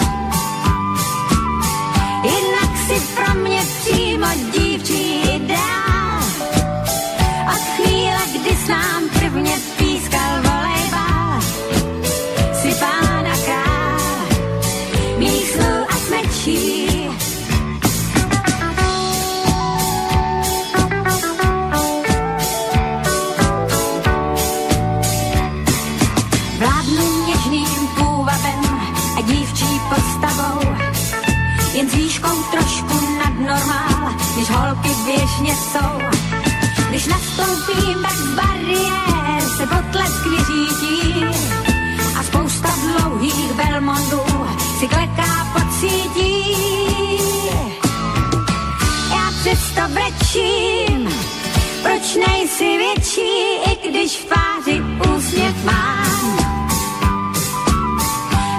Běžně 35.37 35.57
jsou. 35.57 35.99
Když 36.89 37.07
nastoupím, 37.07 38.03
tak 38.03 38.12
z 38.12 38.34
bariér 38.34 39.43
se 39.57 39.66
potlesk 39.66 40.26
vyřítí 40.26 41.24
a 42.18 42.22
spousta 42.22 42.68
dlouhých 42.80 43.53
Belmondů 43.53 44.22
si 44.78 44.89
kleká 44.89 45.47
pod 45.53 45.72
sítí. 45.80 46.57
Já 49.11 49.30
přesto 49.41 49.80
brečím, 49.89 51.09
proč 51.82 52.14
nejsi 52.28 52.78
větší, 52.78 53.57
i 53.66 53.91
když 53.91 54.16
v 54.16 54.24
tváři 54.24 54.82
úsměv 55.16 55.64
mám. 55.64 56.39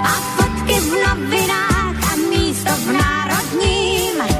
A 0.04 0.12
fotky 0.36 0.80
v 0.80 0.92
novinách 1.08 2.12
a 2.12 2.16
místo 2.30 2.70
v 2.70 2.92
národním, 2.92 4.36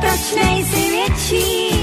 proč 0.00 0.44
nejsi 0.44 0.89
větší, 1.30 1.74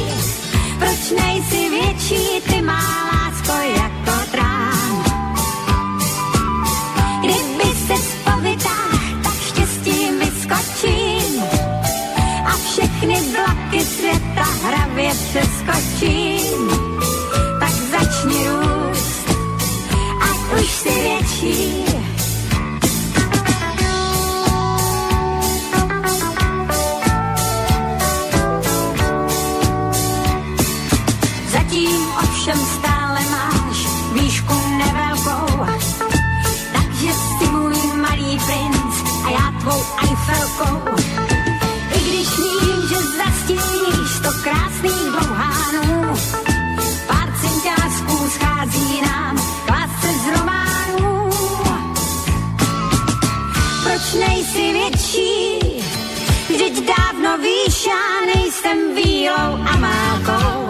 proč 0.79 1.23
nejsi 1.23 1.69
větší, 1.69 2.41
ty 2.49 2.61
má 2.61 2.79
lásko 3.13 3.51
jako 3.51 4.31
trám. 4.31 5.03
Kdyby 7.19 7.75
se 7.87 7.95
spovytáh, 7.95 9.23
tak 9.23 9.33
štěstím 9.47 10.19
vyskočím 10.19 11.43
a 12.45 12.51
všechny 12.51 13.15
vlaky 13.21 13.85
světa 13.85 14.43
hravě 14.63 15.09
přeskočím. 15.09 16.69
Tak 17.59 17.71
začni 17.71 18.49
růst, 18.49 19.37
ať 20.21 20.59
už 20.59 20.69
si 20.71 20.89
větší. 20.89 21.86
Eiffelkou. 40.57 40.95
I 41.95 41.99
když 41.99 42.37
vím, 42.37 42.87
že 42.89 42.95
zastíníš 42.95 44.19
to 44.23 44.29
krásných 44.43 45.11
dlouhánů, 45.11 46.15
pár 47.07 47.29
cinťářků 47.41 48.29
schází 48.29 49.01
nám 49.01 49.37
k 49.65 49.69
lásce 49.69 50.07
z 50.23 50.37
románů. 50.37 51.29
Proč 53.83 54.27
nejsi 54.27 54.73
větší? 54.73 55.59
Vždyť 56.49 56.87
dávno 56.87 57.37
víš, 57.37 57.85
já 57.85 58.35
nejsem 58.35 58.95
vílou 58.95 59.57
a 59.71 59.77
málkou. 59.77 60.69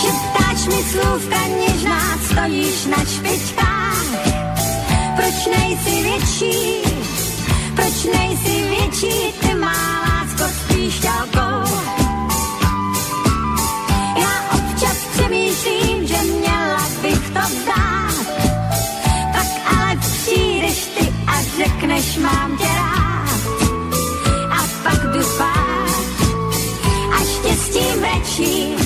Šeptáš 0.00 0.66
mi 0.66 0.82
slůvka 0.82 1.46
něžná, 1.46 2.18
stojíš 2.30 2.84
na 2.84 3.04
špičkách. 3.04 4.04
Proč 5.16 5.56
nejsi 5.56 6.02
větší? 6.02 6.97
Proč 7.88 8.04
nejsi 8.04 8.68
větší? 8.68 9.32
Ty 9.40 9.54
má 9.54 10.00
lásko 10.00 10.44
s 10.44 10.74
píšťalkou. 10.74 11.74
Já 14.20 14.50
občas 14.54 14.96
přemýšlím, 15.12 16.06
že 16.06 16.16
měla 16.22 16.88
bych 17.02 17.30
to 17.30 17.40
vzdát. 17.40 18.26
Tak 19.32 19.46
ale 19.66 19.96
přijdeš 19.96 20.86
ty 20.86 21.14
a 21.26 21.42
řekneš, 21.56 22.16
mám 22.16 22.56
tě 22.58 22.64
rád. 22.64 23.40
A 24.50 24.68
pak 24.82 25.12
jdu 25.12 25.22
spát 25.22 25.88
a 27.12 27.18
štěstím 27.24 28.02
rečím. 28.02 28.77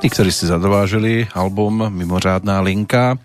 Tí, 0.00 0.08
ktorí 0.08 0.32
si 0.32 0.48
zadovážili 0.48 1.28
album 1.36 1.92
Mimořádná 1.92 2.64
linka, 2.64 3.20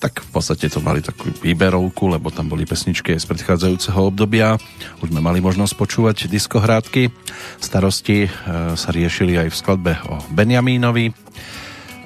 tak 0.00 0.24
v 0.24 0.30
podstate 0.32 0.72
to 0.72 0.80
mali 0.80 1.04
takú 1.04 1.28
výberovku, 1.44 2.16
lebo 2.16 2.32
tam 2.32 2.48
boli 2.48 2.64
pesničky 2.64 3.20
z 3.20 3.28
predchádzajúceho 3.28 4.08
obdobia. 4.08 4.56
Už 5.04 5.12
sme 5.12 5.20
mali 5.20 5.44
možnosť 5.44 5.76
počúvať 5.76 6.32
diskohrádky. 6.32 7.12
Starosti 7.60 8.24
e, 8.24 8.28
sa 8.72 8.88
riešili 8.88 9.36
aj 9.36 9.52
v 9.52 9.58
skladbe 9.60 9.92
o 10.08 10.16
Benjamínovi 10.32 11.12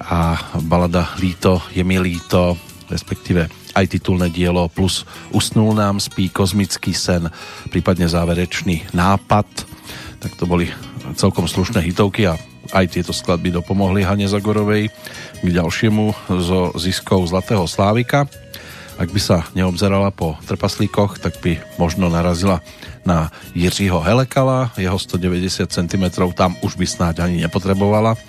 a 0.03 0.35
balada 0.67 1.15
Líto 1.15 1.63
je 1.71 1.87
mi 1.87 1.95
líto, 1.95 2.59
respektíve 2.91 3.47
aj 3.71 3.87
titulné 3.87 4.27
dielo 4.35 4.67
plus 4.67 5.07
Usnul 5.31 5.79
nám 5.79 6.03
spí 6.03 6.27
kozmický 6.27 6.91
sen, 6.91 7.31
prípadne 7.71 8.11
záverečný 8.11 8.91
nápad. 8.91 9.47
Tak 10.19 10.35
to 10.35 10.43
boli 10.43 10.67
celkom 11.15 11.49
slušné 11.49 11.81
hitovky 11.81 12.29
a 12.29 12.37
aj 12.73 12.93
tieto 12.93 13.13
skladby 13.15 13.49
dopomohli 13.49 14.05
Hane 14.05 14.29
Zagorovej 14.29 14.93
k 15.41 15.47
ďalšiemu 15.47 16.13
zo 16.43 16.75
ziskov 16.77 17.25
Zlatého 17.29 17.65
Slávika. 17.65 18.29
Ak 18.99 19.15
by 19.15 19.21
sa 19.23 19.47
neobzerala 19.55 20.11
po 20.11 20.35
trpaslíkoch, 20.43 21.23
tak 21.23 21.39
by 21.39 21.55
možno 21.79 22.11
narazila 22.11 22.59
na 23.07 23.31
Jiřího 23.55 24.03
Helekala, 24.03 24.75
jeho 24.75 24.99
190 24.99 25.71
cm 25.71 26.05
tam 26.35 26.59
už 26.59 26.75
by 26.75 26.85
snáď 26.85 27.23
ani 27.23 27.47
nepotrebovala. 27.47 28.19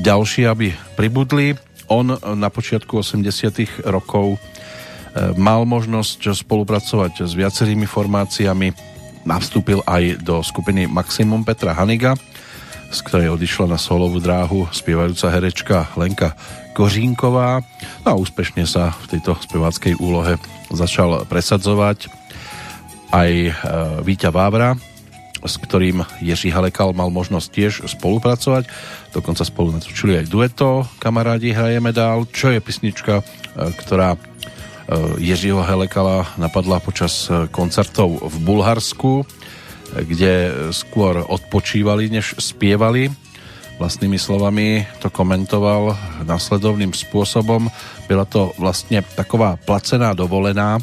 Ďalší, 0.00 0.48
aby 0.48 0.72
pribudli. 0.96 1.52
On 1.90 2.06
na 2.16 2.48
počiatku 2.48 3.02
80 3.02 3.84
rokov 3.90 4.34
e, 4.34 4.38
mal 5.36 5.68
možnosť 5.68 6.32
spolupracovať 6.32 7.26
s 7.26 7.32
viacerými 7.36 7.84
formáciami. 7.84 8.89
Nastúpil 9.30 9.78
aj 9.86 10.26
do 10.26 10.42
skupiny 10.42 10.90
Maximum 10.90 11.46
Petra 11.46 11.70
Haniga, 11.70 12.18
z 12.90 12.98
ktorej 13.06 13.38
odišla 13.38 13.70
na 13.70 13.78
solovú 13.78 14.18
dráhu 14.18 14.66
spievajúca 14.74 15.30
herečka 15.30 15.86
Lenka 15.94 16.34
Kořínková. 16.74 17.62
No 18.02 18.08
a 18.10 18.18
úspešne 18.18 18.66
sa 18.66 18.90
v 19.06 19.14
tejto 19.14 19.38
speváckej 19.38 20.02
úlohe 20.02 20.34
začal 20.74 21.22
presadzovať 21.30 22.10
aj 23.14 23.30
e, 23.30 23.50
Víťa 24.02 24.34
Vávra, 24.34 24.74
s 25.46 25.54
ktorým 25.62 26.02
Jeří 26.18 26.50
Halekal 26.50 26.90
mal 26.90 27.14
možnosť 27.14 27.48
tiež 27.54 27.72
spolupracovať. 27.86 28.66
Dokonca 29.14 29.46
spolu 29.46 29.78
natočili 29.78 30.18
aj 30.18 30.26
dueto. 30.26 30.90
Kamarádi 30.98 31.54
hrajeme 31.54 31.94
dál, 31.94 32.26
čo 32.34 32.50
je 32.50 32.58
pisnička, 32.58 33.22
e, 33.22 33.24
ktorá 33.78 34.18
Ježího 35.22 35.62
Helekala 35.62 36.26
napadla 36.34 36.82
počas 36.82 37.30
koncertov 37.54 38.18
v 38.26 38.36
Bulharsku 38.42 39.22
kde 39.90 40.54
skôr 40.70 41.26
odpočívali, 41.26 42.10
než 42.10 42.38
spievali. 42.38 43.10
Vlastnými 43.80 44.20
slovami 44.20 44.84
to 45.00 45.08
komentoval 45.08 45.96
následovným 46.22 46.92
spôsobom. 46.92 47.72
Byla 48.06 48.28
to 48.28 48.52
vlastne 48.60 49.00
taková 49.16 49.56
placená 49.56 50.12
dovolená. 50.12 50.78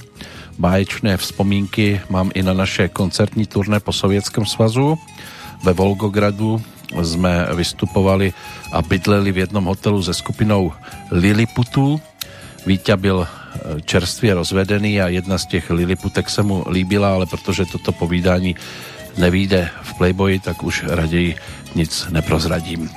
Báječné 0.57 1.17
vzpomínky 1.21 2.01
mám 2.09 2.33
i 2.33 2.41
na 2.41 2.57
naše 2.57 2.89
koncertní 2.89 3.45
turné 3.45 3.79
po 3.79 3.93
Sovětském 3.93 4.45
svazu. 4.45 4.97
Ve 5.61 5.73
Volgogradu 5.77 6.57
sme 6.97 7.53
vystupovali 7.53 8.33
a 8.73 8.81
bydleli 8.81 9.29
v 9.31 9.37
jednom 9.45 9.65
hotelu 9.69 10.01
se 10.01 10.13
skupinou 10.13 10.73
Liliputu. 11.13 12.01
Víťa 12.65 12.97
byl 12.97 13.27
čerstvě 13.85 14.33
rozvedený 14.33 15.01
a 15.01 15.07
jedna 15.07 15.37
z 15.37 15.45
těch 15.45 15.69
Liliputek 15.69 16.29
se 16.29 16.43
mu 16.43 16.65
líbila, 16.69 17.13
ale 17.13 17.25
protože 17.25 17.65
toto 17.65 17.91
povídání 17.91 18.55
nevíde 19.17 19.69
v 19.81 19.93
Playboyi, 19.97 20.39
tak 20.39 20.63
už 20.63 20.83
raději 20.87 21.35
nic 21.75 22.07
neprozradím. 22.09 22.89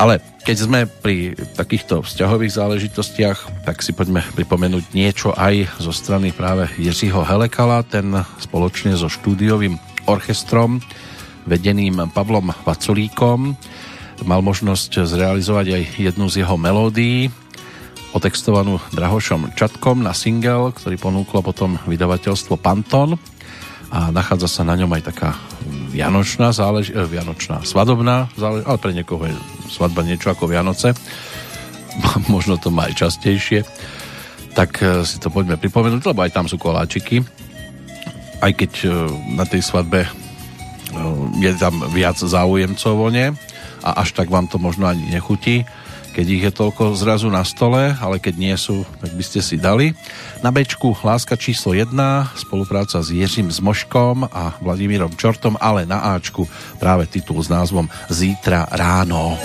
Ale 0.00 0.24
keď 0.42 0.56
sme 0.58 0.80
pri 0.88 1.36
takýchto 1.54 2.02
vzťahových 2.02 2.56
záležitostiach, 2.56 3.62
tak 3.68 3.84
si 3.84 3.92
poďme 3.92 4.24
pripomenúť 4.34 4.96
niečo 4.96 5.36
aj 5.36 5.78
zo 5.78 5.92
strany 5.92 6.32
práve 6.32 6.66
Jiřího 6.80 7.22
Helekala, 7.22 7.84
ten 7.84 8.10
spoločne 8.40 8.96
so 8.96 9.12
štúdiovým 9.12 9.76
orchestrom 10.08 10.80
vedeným 11.44 12.08
Pavlom 12.10 12.50
Vaculíkom 12.64 13.54
mal 14.22 14.40
možnosť 14.40 15.02
zrealizovať 15.02 15.66
aj 15.74 15.82
jednu 15.98 16.26
z 16.30 16.46
jeho 16.46 16.56
melódií, 16.56 17.28
otextovanú 18.12 18.76
Drahošom 18.92 19.56
Čatkom 19.56 20.04
na 20.04 20.12
single, 20.12 20.72
ktorý 20.76 21.00
ponúklo 21.00 21.40
potom 21.40 21.80
vydavateľstvo 21.88 22.60
Panton 22.60 23.16
a 23.92 24.08
nachádza 24.08 24.48
sa 24.48 24.62
na 24.64 24.76
ňom 24.76 24.88
aj 24.92 25.02
taká 25.12 25.36
vianočná 25.92 26.52
zálež... 26.52 26.92
Eh, 26.92 27.04
vianočná, 27.04 27.64
svadobná 27.64 28.32
zálež... 28.36 28.64
ale 28.64 28.78
pre 28.80 28.92
niekoho 28.96 29.28
je 29.28 29.36
svadba 29.68 30.04
niečo 30.04 30.32
ako 30.32 30.48
Vianoce. 30.48 30.96
Možno 32.32 32.56
to 32.56 32.72
má 32.72 32.88
aj 32.88 33.08
častejšie. 33.08 33.64
Tak 34.56 34.70
eh, 34.80 35.04
si 35.04 35.20
to 35.20 35.28
poďme 35.28 35.60
pripomenúť, 35.60 36.08
lebo 36.08 36.24
aj 36.24 36.32
tam 36.32 36.48
sú 36.48 36.56
koláčiky. 36.56 37.20
Aj 38.40 38.52
keď 38.52 38.72
eh, 38.84 38.92
na 39.36 39.44
tej 39.44 39.60
svadbe 39.60 40.08
je 41.40 41.48
tam 41.56 41.88
viac 41.88 42.20
záujemcov 42.20 42.92
o 42.92 43.08
ne 43.08 43.32
a 43.80 43.90
až 44.04 44.12
tak 44.12 44.28
vám 44.28 44.44
to 44.44 44.60
možno 44.60 44.84
ani 44.84 45.08
nechutí 45.08 45.64
keď 46.12 46.26
ich 46.28 46.44
je 46.44 46.52
toľko 46.52 46.92
zrazu 46.92 47.32
na 47.32 47.40
stole, 47.40 47.96
ale 47.96 48.20
keď 48.20 48.34
nie 48.36 48.52
sú, 48.60 48.84
tak 49.00 49.16
by 49.16 49.24
ste 49.24 49.40
si 49.40 49.56
dali. 49.56 49.96
Na 50.44 50.52
Bčku 50.52 50.92
Láska 51.00 51.40
číslo 51.40 51.72
1, 51.72 51.88
spolupráca 52.36 53.00
s 53.00 53.08
Jiřím 53.08 53.48
Zmoškom 53.48 54.28
a 54.28 54.60
Vladimírom 54.60 55.16
Čortom, 55.16 55.56
ale 55.56 55.88
na 55.88 56.12
Ačku 56.12 56.44
práve 56.76 57.08
titul 57.08 57.40
s 57.40 57.48
názvom 57.48 57.88
Zítra 58.12 58.68
ráno. 58.68 59.40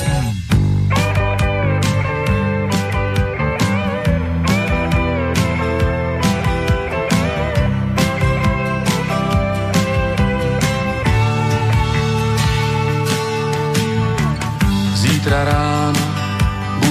Zítra 14.99 15.47
ráno 15.47 15.76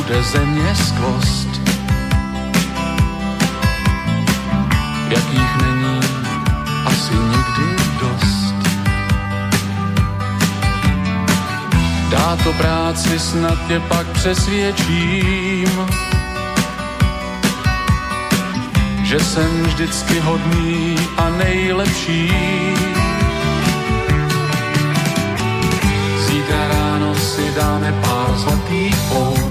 bude 0.06 0.22
země 0.22 0.74
skvost, 0.74 1.48
jakých 5.08 5.56
není 5.62 6.00
asi 6.84 7.14
nikdy 7.14 7.84
dost. 8.00 8.54
Dá 12.10 12.36
to 12.44 12.52
práci, 12.52 13.18
snad 13.18 13.58
tě 13.68 13.80
pak 13.80 14.06
přesvědčím, 14.06 15.86
že 19.02 19.20
jsem 19.20 19.62
vždycky 19.62 20.20
hodný 20.20 20.96
a 21.16 21.30
nejlepší. 21.30 22.32
Zítra 26.26 26.68
ráno 26.68 27.14
si 27.14 27.50
dáme 27.56 27.92
pár 28.02 28.38
zlatých 28.38 28.96
pout 29.08 29.45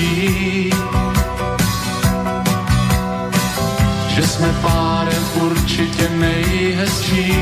dosvědčí, 0.00 0.70
že 4.08 4.22
jsme 4.26 4.48
párem 4.62 5.24
určitě 5.34 6.08
nejhezčí. 6.08 7.34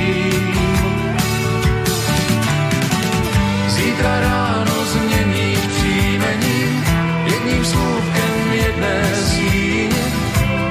Zítra 3.68 4.20
ráno 4.20 4.84
změní 4.84 5.56
příjmení 5.76 6.84
jedním 7.26 7.64
slůvkem 7.64 8.52
jedné 8.52 9.14
síně 9.14 10.04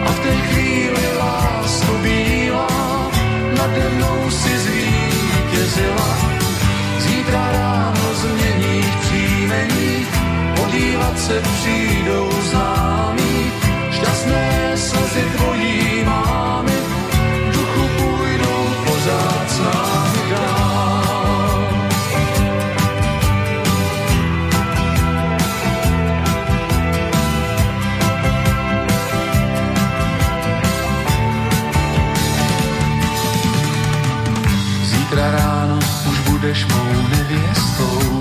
a 0.06 0.12
v 0.12 0.20
té 0.20 0.36
chvíli 0.36 1.18
lásko 1.20 1.94
bílá 2.04 3.12
nade 3.58 3.90
mnou 3.96 4.32
si 4.32 4.58
zvítězila. 4.60 6.18
Zítra 7.00 7.52
ráno 7.52 7.87
se 11.16 11.42
přijdou 11.42 12.30
známí, 12.42 13.52
šťastné 13.92 14.72
slzy 14.76 15.22
tvojí 15.36 16.04
mámy, 16.04 16.74
duchu 17.54 17.88
půjdou 17.98 18.70
pořád 18.86 19.52
s 19.52 19.60
námi 19.60 20.30
dál. 20.30 21.68
Zítra 34.84 35.32
ráno 35.32 35.80
už 36.10 36.20
budeš 36.20 36.66
mou 36.66 37.08
nevěstou. 37.10 38.17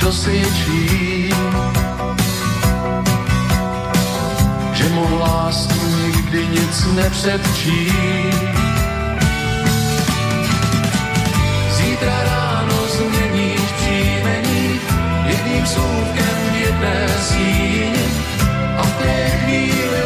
Dosvědčí, 0.00 1.30
že 4.72 4.88
mu 4.88 5.18
lásku 5.18 5.86
nikdy 6.06 6.46
nic 6.46 6.84
nepředčí. 6.94 7.92
Zítra 11.70 12.22
ráno 12.24 12.76
změníš 12.88 13.60
příjmení 13.60 14.80
jedním 15.26 15.66
slůvkem 15.66 16.36
v 16.52 16.60
jedné 16.60 17.08
síni 17.28 17.92
a 18.76 18.82
v 18.82 18.92
té 18.98 19.30
chvíli 19.30 19.99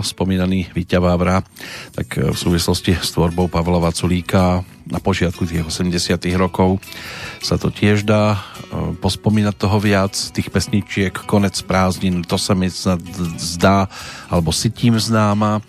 Bol 0.00 0.16
spomínaný 0.16 0.72
Víťa 0.72 0.96
Vávra, 0.96 1.44
tak 1.92 2.16
v 2.16 2.32
súvislosti 2.32 2.96
s 2.96 3.12
tvorbou 3.12 3.52
Pavla 3.52 3.76
Vaculíka 3.76 4.64
na 4.88 4.96
počiatku 4.96 5.44
tých 5.44 5.60
80 5.60 6.16
rokov 6.40 6.80
sa 7.44 7.60
to 7.60 7.68
tiež 7.68 8.08
dá 8.08 8.32
e, 8.32 8.96
pospomínať 8.96 9.60
toho 9.60 9.76
viac, 9.76 10.16
tých 10.32 10.48
pesničiek 10.48 11.12
Konec 11.12 11.52
prázdnin, 11.68 12.24
to 12.24 12.40
sa 12.40 12.56
mi 12.56 12.72
snad 12.72 13.04
zdá, 13.36 13.92
alebo 14.32 14.56
si 14.56 14.72
tým 14.72 14.96
známa. 14.96 15.60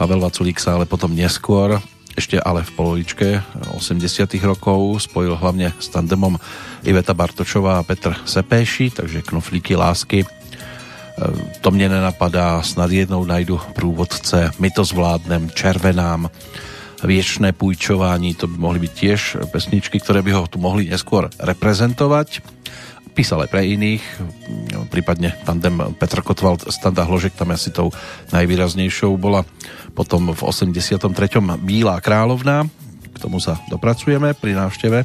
Pavel 0.00 0.24
Vaculík 0.24 0.56
sa 0.56 0.80
ale 0.80 0.88
potom 0.88 1.12
neskôr 1.12 1.76
ešte 2.16 2.40
ale 2.40 2.64
v 2.64 2.72
polovičke 2.80 3.28
80 3.76 4.00
rokov 4.40 5.04
spojil 5.04 5.36
hlavne 5.36 5.76
s 5.76 5.92
tandemom 5.92 6.40
Iveta 6.80 7.12
Bartočová 7.12 7.76
a 7.76 7.84
Petr 7.84 8.16
Sepéši, 8.24 8.88
takže 8.88 9.20
knoflíky 9.20 9.76
lásky 9.76 10.24
to 11.60 11.68
mne 11.72 11.96
nenapadá, 11.96 12.60
snad 12.60 12.92
jednou 12.92 13.24
najdu 13.24 13.60
průvodce, 13.72 14.52
my 14.58 14.68
to 14.70 14.84
zvládnem, 14.84 15.50
červenám, 15.50 16.28
viečné 17.04 17.52
pújčování, 17.52 18.34
to 18.34 18.48
by 18.48 18.56
mohli 18.56 18.78
byť 18.88 18.92
tiež 18.92 19.20
pesničky, 19.52 20.00
ktoré 20.00 20.24
by 20.24 20.32
ho 20.32 20.44
tu 20.48 20.56
mohli 20.56 20.88
neskôr 20.88 21.28
reprezentovať. 21.40 22.40
Písal 23.16 23.48
aj 23.48 23.52
pre 23.52 23.64
iných, 23.64 24.04
prípadne 24.92 25.32
tandem 25.48 25.96
Petr 25.96 26.20
Kotwald, 26.20 26.68
Standa 26.68 27.08
Hložek, 27.08 27.32
tam 27.32 27.52
asi 27.52 27.72
tou 27.72 27.88
najvýraznejšou 28.32 29.16
bola 29.16 29.44
potom 29.96 30.36
v 30.36 30.40
83. 30.44 31.00
Bílá 31.64 31.96
královna, 32.04 32.68
k 33.12 33.16
tomu 33.16 33.40
sa 33.40 33.56
dopracujeme 33.72 34.36
pri 34.36 34.52
návšteve 34.52 34.98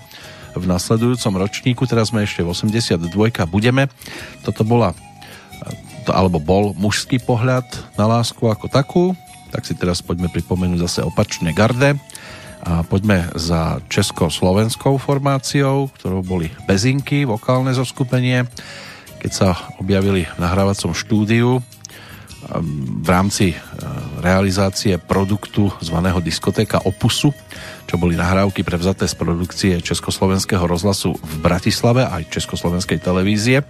v 0.59 0.66
nasledujúcom 0.68 1.39
ročníku, 1.39 1.88
teraz 1.88 2.12
sme 2.12 2.28
ešte 2.28 2.43
v 2.43 2.51
82. 2.51 3.07
budeme. 3.47 3.88
Toto 4.43 4.68
bola 4.68 4.91
alebo 6.10 6.41
bol 6.41 6.74
mužský 6.74 7.22
pohľad 7.22 7.68
na 7.99 8.10
lásku 8.10 8.41
ako 8.41 8.66
takú, 8.72 9.06
tak 9.52 9.68
si 9.68 9.76
teraz 9.76 9.99
poďme 9.99 10.32
pripomenúť 10.32 10.80
zase 10.88 10.99
opačne 11.04 11.52
garde. 11.52 11.99
A 12.62 12.86
poďme 12.86 13.26
za 13.34 13.82
československou 13.89 15.02
formáciou, 15.02 15.89
ktorou 15.97 16.22
boli 16.22 16.54
Bezinky, 16.70 17.26
vokálne 17.26 17.74
zoskupenie, 17.74 18.45
keď 19.18 19.32
sa 19.34 19.49
objavili 19.82 20.30
v 20.30 20.38
nahrávacom 20.38 20.93
štúdiu 20.93 21.58
v 23.02 23.08
rámci 23.10 23.54
realizácie 24.22 24.97
produktu 24.97 25.70
zvaného 25.82 26.18
diskotéka 26.22 26.82
Opusu, 26.86 27.34
čo 27.86 27.97
boli 28.02 28.18
nahrávky 28.18 28.66
prevzaté 28.66 29.06
z 29.06 29.14
produkcie 29.18 29.74
Československého 29.82 30.66
rozhlasu 30.66 31.18
v 31.18 31.34
Bratislave 31.41 32.06
aj 32.06 32.34
Československej 32.34 32.97
televízie. 33.02 33.62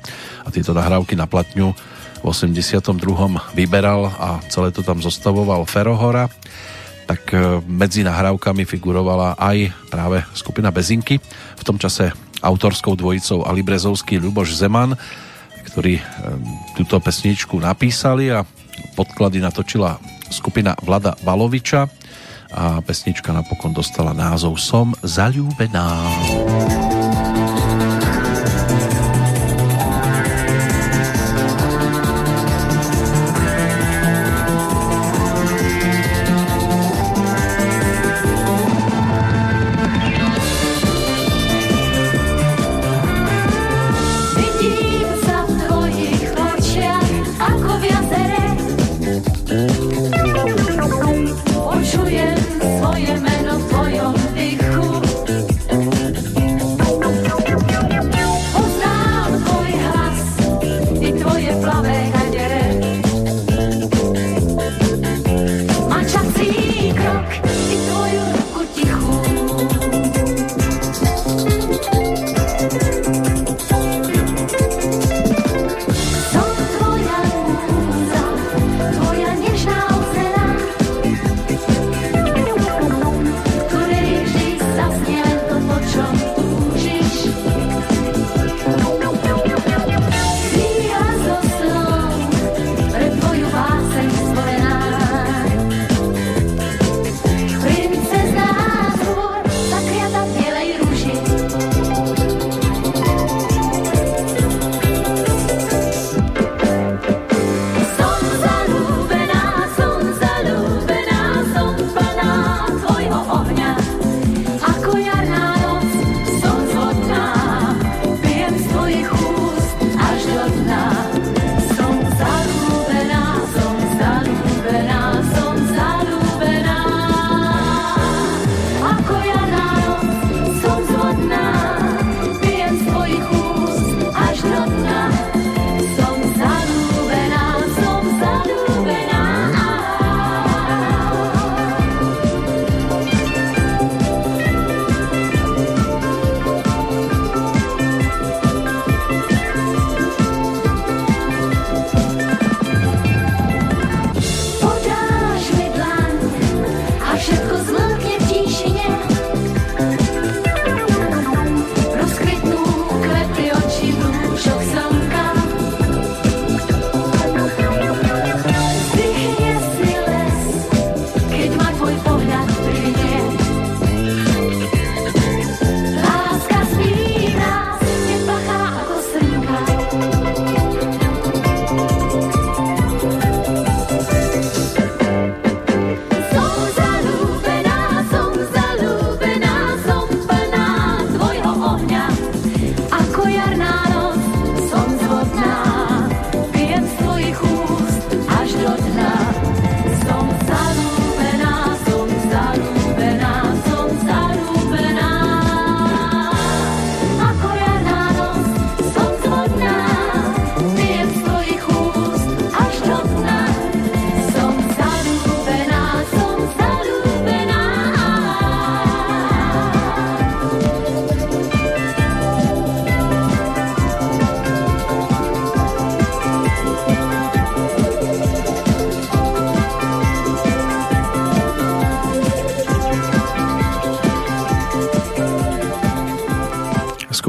A 0.43 0.47
tieto 0.51 0.71
nahrávky 0.71 1.19
na 1.19 1.27
platňu 1.27 1.75
v 2.21 2.29
82. 2.29 2.93
vyberal 3.57 4.13
a 4.13 4.37
celé 4.47 4.69
to 4.69 4.85
tam 4.85 5.01
zostavoval 5.01 5.65
Ferohora, 5.65 6.29
tak 7.09 7.33
medzi 7.65 8.05
nahrávkami 8.05 8.63
figurovala 8.63 9.35
aj 9.35 9.73
práve 9.89 10.23
skupina 10.37 10.71
Bezinky, 10.71 11.19
v 11.57 11.63
tom 11.65 11.75
čase 11.81 12.13
autorskou 12.41 12.95
dvojicou 12.95 13.43
Ali 13.43 13.65
Brezovský 13.65 14.21
Ľuboš 14.21 14.55
Zeman, 14.55 14.95
ktorí 15.65 15.99
túto 16.77 16.97
pesničku 17.01 17.57
napísali 17.59 18.33
a 18.33 18.45
podklady 18.95 19.41
natočila 19.41 19.97
skupina 20.31 20.73
Vlada 20.81 21.13
Baloviča 21.21 21.89
a 22.51 22.83
pesnička 22.83 23.31
napokon 23.31 23.71
dostala 23.71 24.11
názov 24.11 24.59
Som 24.59 24.91
zalúbená. 25.03 26.03
Vidím 26.27 27.00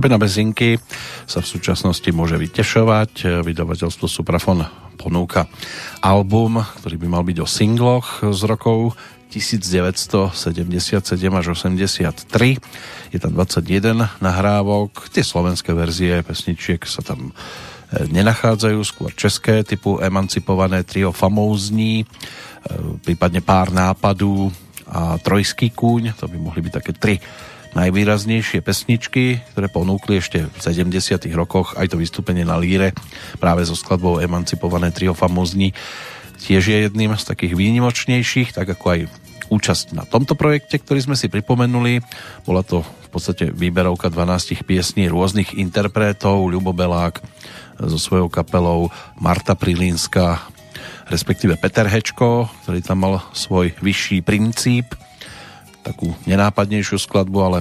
Skupina 0.02 0.18
Bezinky 0.18 0.82
sa 1.30 1.38
v 1.38 1.46
súčasnosti 1.46 2.10
môže 2.10 2.34
vytešovať. 2.34 3.46
Vydavateľstvo 3.46 4.10
Suprafon 4.10 4.66
ponúka 4.98 5.46
album, 6.02 6.58
ktorý 6.58 6.98
by 6.98 7.06
mal 7.06 7.22
byť 7.22 7.38
o 7.38 7.46
singloch 7.46 8.18
z 8.18 8.42
rokov 8.50 8.98
1977 9.30 10.26
až 11.14 11.46
83. 11.54 12.18
Je 13.14 13.18
tam 13.22 13.30
21 13.30 14.18
nahrávok. 14.18 15.06
Tie 15.06 15.22
slovenské 15.22 15.70
verzie 15.70 16.18
pesničiek 16.26 16.82
sa 16.82 17.06
tam 17.06 17.30
e, 17.30 18.02
nenachádzajú, 18.02 18.82
skôr 18.82 19.14
české 19.14 19.62
typu 19.62 20.02
Emancipované 20.02 20.82
trio 20.82 21.14
Famózní, 21.14 22.02
e, 22.02 22.06
prípadne 23.06 23.38
Pár 23.38 23.70
nápadů 23.70 24.50
a 24.90 25.14
Trojský 25.22 25.70
kúň, 25.70 26.18
to 26.18 26.26
by 26.26 26.42
mohli 26.42 26.58
byť 26.58 26.72
také 26.74 26.90
tri 26.90 27.22
najvýraznejšie 27.72 28.60
pesničky, 28.60 29.40
ktoré 29.52 29.66
ponúkli 29.72 30.20
ešte 30.20 30.44
v 30.48 30.58
70 30.60 31.24
rokoch 31.32 31.74
aj 31.80 31.92
to 31.92 31.96
vystúpenie 31.96 32.44
na 32.44 32.60
líre 32.60 32.92
práve 33.40 33.64
so 33.64 33.72
skladbou 33.72 34.20
Emancipované 34.20 34.92
trio 34.92 35.16
famózni 35.16 35.72
tiež 36.42 36.62
je 36.66 36.78
jedným 36.90 37.14
z 37.14 37.22
takých 37.22 37.54
výnimočnejších, 37.54 38.50
tak 38.50 38.74
ako 38.74 38.86
aj 38.90 39.00
účasť 39.46 39.94
na 39.94 40.02
tomto 40.02 40.34
projekte, 40.34 40.82
ktorý 40.82 41.06
sme 41.06 41.16
si 41.16 41.30
pripomenuli. 41.30 42.02
Bola 42.42 42.66
to 42.66 42.82
v 42.82 43.08
podstate 43.14 43.54
výberovka 43.54 44.10
12 44.10 44.66
piesní 44.66 45.06
rôznych 45.06 45.54
interpretov, 45.54 46.50
Ľubo 46.50 46.74
Belák 46.74 47.22
so 47.78 47.98
svojou 47.98 48.26
kapelou, 48.26 48.90
Marta 49.20 49.54
Prilínska, 49.54 50.42
respektíve 51.12 51.60
Peter 51.60 51.86
Hečko, 51.86 52.50
ktorý 52.66 52.80
tam 52.82 53.06
mal 53.06 53.14
svoj 53.36 53.76
vyšší 53.78 54.24
princíp 54.26 54.96
takú 55.82 56.14
nenápadnejšiu 56.24 56.98
skladbu, 56.98 57.38
ale 57.42 57.58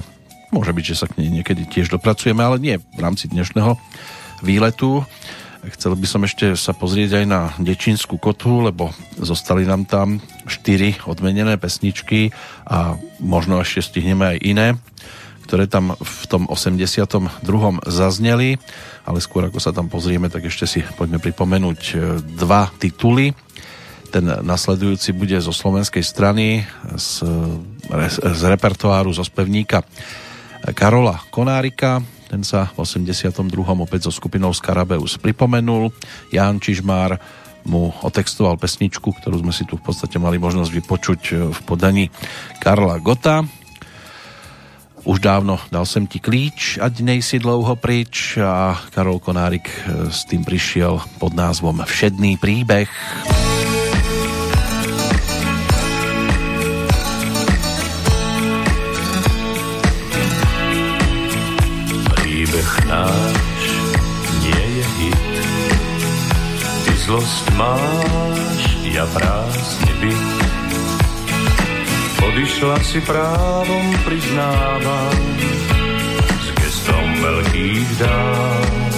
môže 0.54 0.70
byť, 0.70 0.84
že 0.84 0.98
sa 0.98 1.06
k 1.10 1.22
nej 1.22 1.42
niekedy 1.42 1.66
tiež 1.66 1.90
dopracujeme, 1.90 2.40
ale 2.40 2.62
nie 2.62 2.76
v 2.78 3.00
rámci 3.00 3.26
dnešného 3.28 3.74
výletu. 4.40 5.02
Chcel 5.62 5.94
by 5.94 6.06
som 6.10 6.26
ešte 6.26 6.58
sa 6.58 6.74
pozrieť 6.74 7.22
aj 7.22 7.26
na 7.30 7.40
Dečínsku 7.54 8.18
kotu, 8.18 8.66
lebo 8.66 8.90
zostali 9.14 9.62
nám 9.62 9.86
tam 9.86 10.18
štyri 10.50 10.98
odmenené 11.06 11.54
pesničky 11.54 12.34
a 12.66 12.98
možno 13.22 13.62
ešte 13.62 13.94
stihneme 13.94 14.34
aj 14.34 14.38
iné, 14.42 14.68
ktoré 15.46 15.70
tam 15.70 15.94
v 15.94 16.24
tom 16.26 16.50
82. 16.50 17.46
zazneli, 17.86 18.58
ale 19.06 19.18
skôr 19.22 19.46
ako 19.46 19.62
sa 19.62 19.70
tam 19.70 19.86
pozrieme, 19.86 20.26
tak 20.26 20.50
ešte 20.50 20.66
si 20.66 20.82
poďme 20.98 21.22
pripomenúť 21.22 21.80
e, 21.94 21.94
dva 22.42 22.66
tituly. 22.82 23.30
Ten 24.12 24.28
nasledujúci 24.28 25.16
bude 25.16 25.40
zo 25.40 25.56
slovenskej 25.56 26.04
strany 26.04 26.68
z, 27.00 27.24
z 28.12 28.42
repertoáru 28.44 29.08
zo 29.08 29.24
spevníka 29.24 29.80
Karola 30.76 31.16
Konárika. 31.32 32.04
Ten 32.28 32.44
sa 32.44 32.68
v 32.76 32.84
82. 32.84 33.32
opäť 33.56 34.04
so 34.04 34.12
skupinou 34.12 34.52
Skarabeus 34.52 35.16
pripomenul. 35.16 35.88
Ján 36.28 36.60
Čižmár 36.60 37.16
mu 37.64 37.88
otextoval 38.04 38.60
pesničku, 38.60 39.16
ktorú 39.16 39.40
sme 39.40 39.52
si 39.56 39.64
tu 39.64 39.80
v 39.80 39.84
podstate 39.88 40.20
mali 40.20 40.36
možnosť 40.36 40.70
vypočuť 40.76 41.20
v 41.48 41.58
podaní 41.64 42.12
Karla 42.60 43.00
Gota. 43.00 43.48
Už 45.08 45.24
dávno 45.24 45.56
dal 45.72 45.88
sem 45.88 46.04
ti 46.04 46.20
klíč, 46.20 46.76
ať 46.76 47.00
nejsi 47.00 47.40
dlouho 47.40 47.80
pryč 47.80 48.36
a 48.36 48.76
Karol 48.92 49.24
Konárik 49.24 49.72
s 50.12 50.28
tým 50.28 50.44
prišiel 50.44 51.00
pod 51.16 51.32
názvom 51.32 51.80
Všedný 51.80 52.36
príbeh. 52.36 52.92
Príbeh 52.92 53.81
náš 62.92 63.64
nie 64.44 64.64
je 64.76 64.84
hit. 65.00 65.20
Ty 66.84 66.92
zlost 67.08 67.46
máš, 67.56 68.60
ja 68.84 69.08
prázdne 69.08 69.92
byt. 70.04 70.24
Odišla 72.22 72.78
si 72.84 73.00
právom, 73.02 73.86
priznávam, 74.04 75.24
s 76.38 76.48
gestom 76.54 77.08
veľkých 77.18 77.88
dám. 77.98 78.92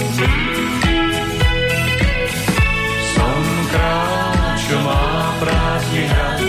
Som 3.15 3.43
král, 3.71 4.35
čo 4.59 4.75
má 4.83 5.07
prázdny 5.41 6.03
hrad, 6.05 6.41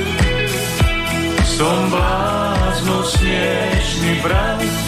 som 1.46 1.78
blázno 1.88 2.96
smiešný 3.06 4.12
brat, 4.20 4.85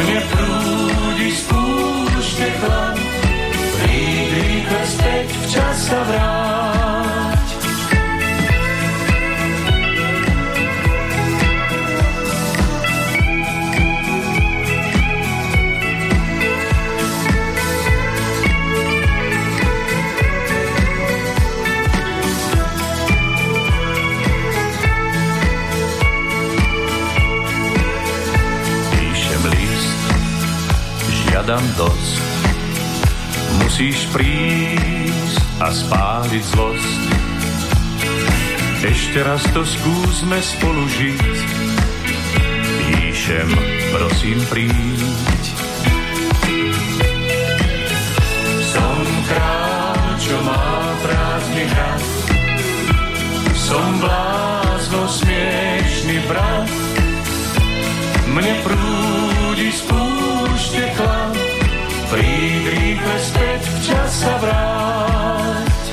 mne 0.00 0.18
prúdi 0.32 1.28
z 1.28 1.40
púšte 1.52 2.48
chlad, 2.56 2.96
príď 3.84 4.30
rýchle 4.32 4.82
späť, 4.88 5.28
včas 5.44 5.76
sa 5.92 6.00
vráť. 6.08 6.89
Žiadam 31.40 31.64
dosť. 31.80 32.20
Musíš 33.64 34.04
prísť 34.12 35.40
a 35.64 35.72
spáliť 35.72 36.44
zlost. 36.52 37.00
Ešte 38.84 39.24
raz 39.24 39.40
to 39.56 39.64
skúsme 39.64 40.36
spolu 40.36 40.84
žiť. 40.84 41.24
Píšem, 42.92 43.48
prosím 43.88 44.36
príď. 44.52 45.40
Som 48.76 49.00
král, 49.24 49.96
čo 50.20 50.36
má 50.44 50.92
prázdny 51.00 51.64
hrad. 51.72 52.04
Som 53.56 53.88
blázno 53.96 55.08
smiešný 55.08 56.20
brat. 56.28 56.68
Mne 58.28 58.54
prúdi 58.60 59.72
z 59.72 59.80
chlad, 60.96 61.34
príď 62.08 62.64
rýchle 62.72 63.16
späť, 63.20 63.60
včas 63.80 64.10
sa 64.24 64.34
vráť. 64.40 65.84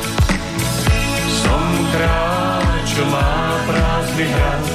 Som 1.44 1.66
kráľ, 1.92 2.72
čo 2.88 3.04
má 3.12 3.32
prázdny 3.68 4.26
hrad, 4.32 4.66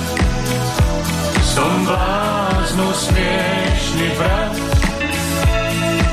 som 1.41 1.73
blázno 1.89 2.87
smiešný 2.93 4.09
brat. 4.19 4.55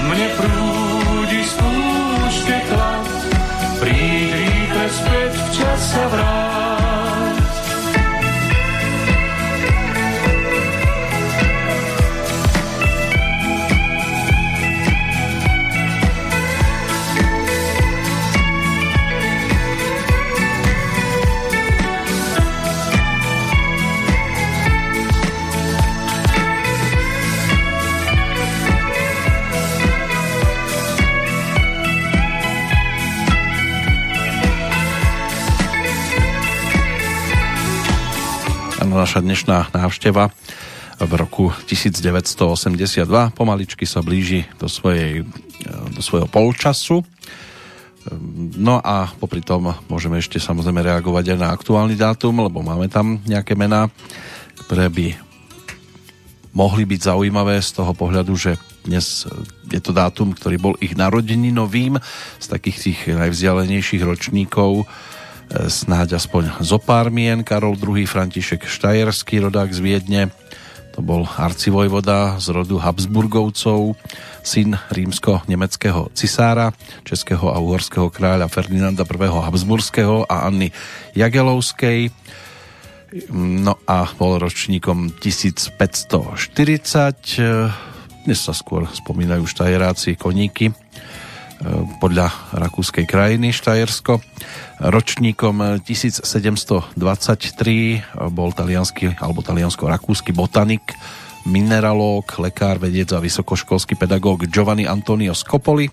Mne 0.07 0.27
prúdi 0.39 1.41
z 1.43 1.53
púšte 1.59 2.55
chlad, 2.71 3.07
príď 3.83 4.29
rýchle 4.31 4.85
späť, 4.87 5.31
včas 5.51 5.81
sa 5.91 6.03
vráť. 6.07 6.58
Áno, 38.89 39.05
naša 39.05 39.21
dnešná 39.21 39.69
návšteva 39.69 40.33
v 40.97 41.11
roku 41.13 41.53
1982 41.69 43.05
pomaličky 43.37 43.85
sa 43.85 44.01
blíži 44.01 44.49
do, 44.57 44.65
svojej, 44.65 45.29
do 45.93 46.01
svojho 46.01 46.25
polčasu. 46.25 47.05
No 48.57 48.81
a 48.81 49.13
popri 49.21 49.45
tom 49.45 49.77
môžeme 49.85 50.17
ešte 50.17 50.41
samozrejme 50.41 50.81
reagovať 50.81 51.21
aj 51.21 51.37
na 51.37 51.53
aktuálny 51.53 51.93
dátum, 51.93 52.41
lebo 52.41 52.65
máme 52.65 52.89
tam 52.89 53.21
nejaké 53.29 53.53
mená, 53.53 53.93
ktoré 54.65 54.89
by 54.89 55.13
mohli 56.57 56.89
byť 56.89 57.13
zaujímavé 57.13 57.61
z 57.61 57.69
toho 57.77 57.93
pohľadu, 57.93 58.33
že 58.33 58.57
dnes 58.89 59.29
je 59.69 59.81
to 59.85 59.93
dátum, 59.93 60.33
ktorý 60.33 60.57
bol 60.57 60.73
ich 60.81 60.97
narodeninovým 60.97 62.01
z 62.41 62.45
takých 62.49 62.89
tých 62.89 62.99
najvzdialenejších 63.13 64.01
ročníkov 64.01 64.89
snáď 65.49 66.21
aspoň 66.21 66.61
zo 66.61 66.77
pár 66.77 67.09
mien. 67.09 67.41
Karol 67.41 67.73
II. 67.77 68.05
František 68.05 68.69
Štajerský, 68.69 69.41
rodák 69.41 69.73
z 69.73 69.79
Viedne, 69.81 70.21
to 70.93 71.05
bol 71.05 71.23
arcivojvoda 71.25 72.37
z 72.43 72.51
rodu 72.51 72.75
Habsburgovcov, 72.81 73.95
syn 74.43 74.75
rímsko-nemeckého 74.91 76.11
cisára, 76.11 76.75
českého 77.07 77.53
a 77.53 77.57
uhorského 77.61 78.11
kráľa 78.11 78.51
Ferdinanda 78.51 79.07
I. 79.07 79.29
Habsburského 79.31 80.27
a 80.27 80.43
Anny 80.49 80.75
Jagelovskej. 81.15 82.11
No 83.33 83.79
a 83.89 84.05
bol 84.17 84.37
ročníkom 84.37 85.17
1540. 85.17 85.73
Dnes 88.27 88.39
sa 88.43 88.53
skôr 88.53 88.85
spomínajú 88.91 89.47
štajeráci, 89.49 90.13
koníky 90.19 90.75
podľa 91.99 92.55
rakúskej 92.55 93.03
krajiny 93.03 93.51
Štajersko. 93.51 94.23
Ročníkom 94.79 95.83
1723 95.83 96.95
bol 98.31 98.49
talianský 98.55 99.19
alebo 99.19 99.43
taliansko-rakúsky 99.43 100.31
botanik, 100.31 100.95
mineralóg, 101.43 102.31
lekár, 102.39 102.79
vedec 102.79 103.11
a 103.11 103.19
vysokoškolský 103.19 103.99
pedagóg 103.99 104.47
Giovanni 104.47 104.87
Antonio 104.87 105.35
Scopoli. 105.35 105.91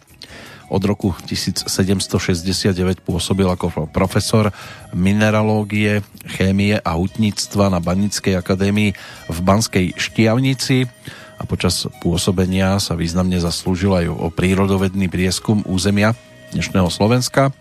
Od 0.67 0.83
roku 0.83 1.15
1769 1.27 3.07
pôsobil 3.07 3.47
ako 3.47 3.87
profesor 3.95 4.51
mineralógie, 4.95 6.03
chémie 6.27 6.75
a 6.75 6.91
hutníctva 6.99 7.71
na 7.71 7.79
Banickej 7.79 8.35
akadémii 8.35 8.91
v 9.31 9.39
Banskej 9.47 9.95
Štiavnici 9.95 10.91
a 11.37 11.43
počas 11.45 11.85
pôsobenia 12.01 12.81
sa 12.81 12.97
významne 12.97 13.37
zaslúžil 13.37 13.93
aj 13.93 14.07
o 14.09 14.29
prírodovedný 14.33 15.13
prieskum 15.13 15.61
územia 15.69 16.17
dnešného 16.57 16.89
Slovenska. 16.89 17.53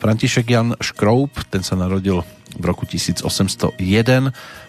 František 0.00 0.46
Jan 0.48 0.72
Škroup, 0.80 1.44
ten 1.52 1.60
sa 1.60 1.76
narodil 1.76 2.24
v 2.56 2.64
roku 2.64 2.88
1801, 2.88 3.76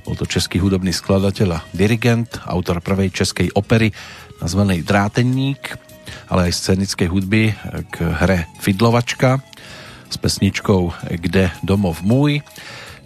bol 0.03 0.15
to 0.19 0.27
český 0.27 0.59
hudobný 0.59 0.91
skladateľ 0.91 1.49
a 1.55 1.63
dirigent, 1.71 2.43
autor 2.43 2.83
prvej 2.83 3.15
českej 3.15 3.55
opery 3.55 3.95
nazvanej 4.43 4.83
Drátenník, 4.83 5.79
ale 6.27 6.51
aj 6.51 6.57
scénickej 6.59 7.07
hudby 7.07 7.55
k 7.89 7.95
hre 8.03 8.51
Fidlovačka 8.59 9.39
s 10.11 10.15
pesničkou 10.19 11.07
Kde 11.23 11.55
domov 11.63 12.03
môj. 12.03 12.43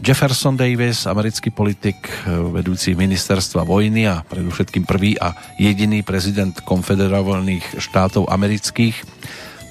Jefferson 0.03 0.59
Davis, 0.59 1.07
americký 1.07 1.55
politik, 1.55 1.95
eh, 2.07 2.35
vedúci 2.51 2.95
ministerstva 2.95 3.63
vojny 3.63 4.11
a 4.11 4.27
predovšetkým 4.27 4.83
prvý 4.83 5.15
a 5.15 5.31
jediný 5.55 6.03
prezident 6.03 6.51
konfederovaných 6.67 7.79
štátov 7.79 8.27
amerických. 8.27 8.95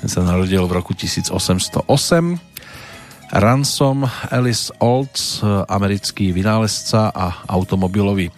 Ten 0.00 0.08
sa 0.08 0.24
narodil 0.24 0.64
v 0.64 0.72
roku 0.72 0.96
1808. 0.96 2.40
Ransom 3.34 4.06
Ellis 4.32 4.72
Olds, 4.80 5.44
eh, 5.44 5.46
americký 5.68 6.32
vynálezca 6.32 7.12
a 7.12 7.44
automobilový 7.48 8.32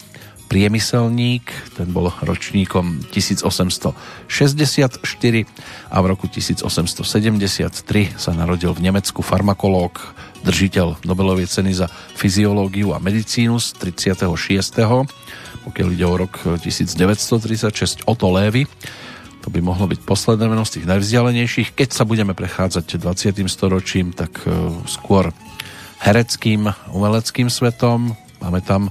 priemyselník, 0.46 1.74
ten 1.74 1.90
bol 1.90 2.06
ročníkom 2.22 3.02
1864 3.10 5.42
a 5.90 5.96
v 5.98 6.04
roku 6.06 6.30
1873 6.30 8.14
sa 8.14 8.30
narodil 8.30 8.70
v 8.70 8.86
Nemecku 8.86 9.26
farmakológ, 9.26 9.98
držiteľ 10.46 11.02
Nobelovej 11.02 11.50
ceny 11.50 11.74
za 11.74 11.90
fyziológiu 11.90 12.94
a 12.94 13.02
medicínu 13.02 13.58
z 13.58 13.74
36. 13.82 14.22
Pokiaľ 15.66 15.88
ide 15.90 16.06
o 16.06 16.14
rok 16.14 16.62
1936 16.62 18.06
Otto 18.06 18.30
Lévy, 18.30 18.70
to 19.42 19.50
by 19.50 19.62
mohlo 19.62 19.86
byť 19.86 20.02
posledné 20.02 20.46
meno 20.50 20.66
z 20.66 20.78
tých 20.78 20.90
najvzdialenejších. 20.90 21.78
Keď 21.78 21.88
sa 21.94 22.02
budeme 22.02 22.34
prechádzať 22.34 22.98
20. 22.98 23.46
storočím, 23.46 24.10
tak 24.10 24.42
e, 24.42 24.50
skôr 24.90 25.30
hereckým, 26.02 26.70
umeleckým 26.90 27.46
svetom. 27.46 28.18
Máme 28.42 28.58
tam 28.62 28.90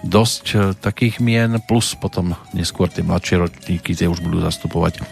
dosť 0.00 0.44
e, 0.52 0.56
takých 0.80 1.20
mien, 1.20 1.60
plus 1.68 1.92
potom 1.92 2.32
neskôr 2.56 2.88
tie 2.88 3.04
mladšie 3.04 3.36
ročníky, 3.44 3.92
tie 3.92 4.08
už 4.08 4.24
budú 4.24 4.40
zastupovať 4.40 5.04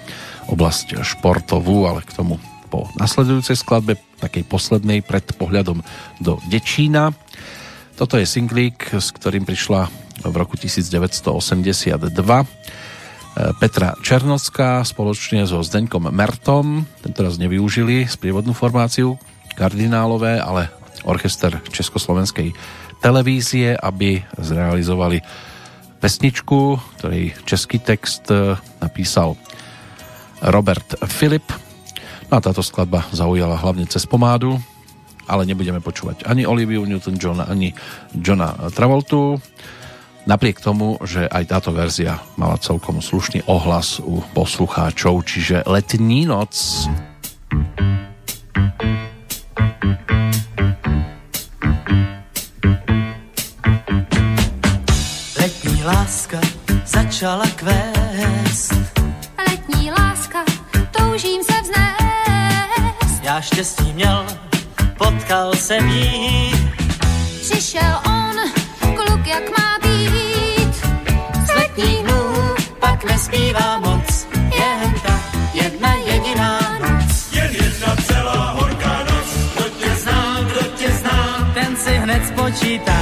oblasť 0.48 1.05
športovú, 1.05 1.85
ale 1.85 2.01
k 2.01 2.16
tomu 2.16 2.40
po 2.70 2.86
nasledujúcej 2.94 3.59
skladbe, 3.59 3.98
takej 4.22 4.47
poslednej 4.47 5.02
pred 5.02 5.26
pohľadom 5.34 5.82
do 6.22 6.38
Dečína. 6.47 7.10
Toto 7.98 8.14
je 8.14 8.24
singlík, 8.24 8.94
s 8.94 9.10
ktorým 9.10 9.42
prišla 9.42 9.90
v 10.22 10.34
roku 10.38 10.55
1982 10.55 12.01
Petra 13.59 13.94
Černocká 14.01 14.82
spoločne 14.86 15.44
so 15.44 15.60
Zdeňkom 15.60 16.09
Mertom. 16.14 16.86
Tentoraz 17.02 17.36
nevyužili 17.36 18.06
sprievodnú 18.06 18.55
formáciu 18.55 19.18
kardinálové, 19.59 20.40
ale 20.40 20.70
orchester 21.05 21.60
Československej 21.68 22.52
televízie, 23.01 23.76
aby 23.76 24.20
zrealizovali 24.36 25.20
pesničku, 26.01 26.80
ktorej 27.01 27.36
český 27.44 27.80
text 27.80 28.28
napísal 28.80 29.36
Robert 30.40 30.97
Filip 31.09 31.44
A 32.31 32.39
táto 32.39 32.62
skladba 32.62 33.11
zaujala 33.11 33.59
hlavne 33.59 33.90
cez 33.90 34.07
pomádu, 34.07 34.55
ale 35.27 35.43
nebudeme 35.51 35.82
počúvať 35.82 36.23
ani 36.31 36.47
Oliviu 36.47 36.86
Newton-John, 36.86 37.43
ani 37.43 37.74
Johna 38.15 38.55
Travoltu. 38.70 39.43
Napriek 40.31 40.62
tomu, 40.62 40.94
že 41.02 41.27
aj 41.27 41.51
táto 41.51 41.74
verzia 41.74 42.23
mala 42.39 42.55
celkom 42.62 43.02
slušný 43.02 43.51
ohlas 43.51 43.98
u 43.98 44.23
poslucháčov, 44.31 45.27
čiže 45.27 45.66
Letní 45.66 46.23
noc. 46.31 46.86
Letní 55.35 55.82
láska 55.82 56.39
začala 56.86 57.51
kvést. 57.59 58.90
Já 63.31 63.40
štěstí 63.40 63.93
měl, 63.93 64.27
potkal 64.98 65.55
jsem 65.55 65.89
jí. 65.89 66.52
Přišel 67.40 68.01
on, 68.07 68.36
kluk 68.97 69.27
jak 69.27 69.59
má 69.59 69.78
být. 69.82 70.74
Z 71.47 71.55
letních 71.57 72.02
dnů 72.02 72.55
pak 72.81 73.05
nespívá 73.05 73.78
moc, 73.78 74.27
jen 74.35 74.94
ta 75.07 75.20
jedna 75.55 75.94
jediná 75.94 76.61
noc. 76.61 77.32
Jen 77.32 77.51
jedna 77.52 77.97
celá 78.07 78.51
horká 78.51 79.05
noc, 79.11 79.28
kdo 79.55 79.69
tě 79.69 79.94
zná, 79.94 80.40
kdo 80.40 80.61
tě 80.77 80.93
zná, 80.93 81.51
ten 81.55 81.77
si 81.77 81.90
hned 81.97 82.27
spočítá. 82.27 82.99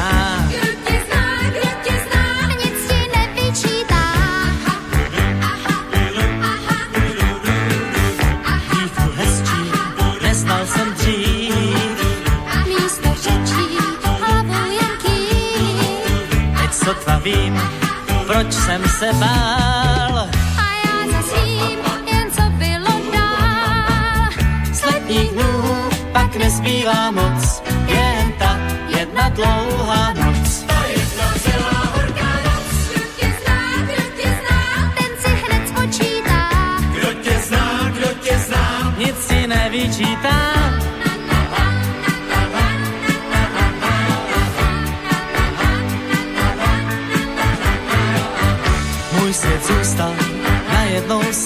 Vím, 17.28 17.60
proč 18.26 18.52
jsem 18.52 18.82
se 18.98 19.12
bál. 19.12 20.28
A 20.64 20.66
já 20.84 20.96
zasím, 21.12 21.78
jen 22.12 22.30
co 22.30 22.42
bylo 22.42 22.92
dál. 23.12 24.28
Z 24.72 24.84
letních 24.84 25.30
dnů 25.30 25.64
pak 26.12 26.36
nezbývá 26.36 27.10
moc, 27.10 27.62
jen 27.86 28.32
ta 28.38 28.58
jedna 28.98 29.28
dlouhá 29.28 30.12
noc. 30.12 30.62
Ta 30.66 30.80
jedna 30.96 31.28
celá 31.42 31.82
horká 31.94 32.30
noc. 32.46 32.66
Kdo 32.94 33.04
tě 33.16 33.32
zná, 33.42 33.60
kdo 33.82 34.02
tě 34.16 34.28
zná, 34.40 34.92
ten 34.98 35.12
si 35.22 35.30
hned 35.42 35.68
spočítá. 35.68 36.48
Kdo 36.92 37.12
tě 37.12 37.38
zná, 37.46 37.90
kdo 37.90 38.08
tě 38.22 38.38
zná, 38.38 38.94
nic 38.98 39.16
si 39.26 39.46
nevyčítá. 39.46 40.37
those 51.06 51.36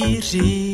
slov 0.00 0.69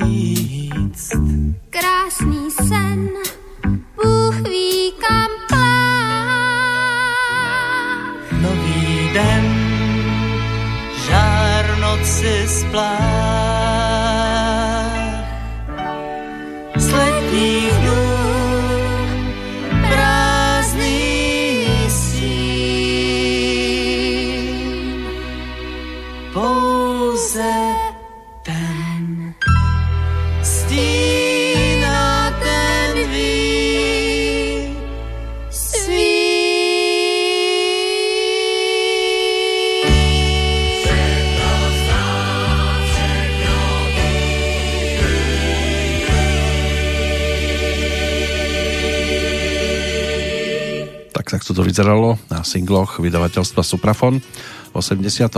Vyzeralo 51.76 52.16
na 52.32 52.40
singloch 52.40 53.04
vydavateľstva 53.04 53.60
Suprafon 53.60 54.24
v 54.72 54.74
82., 54.80 55.28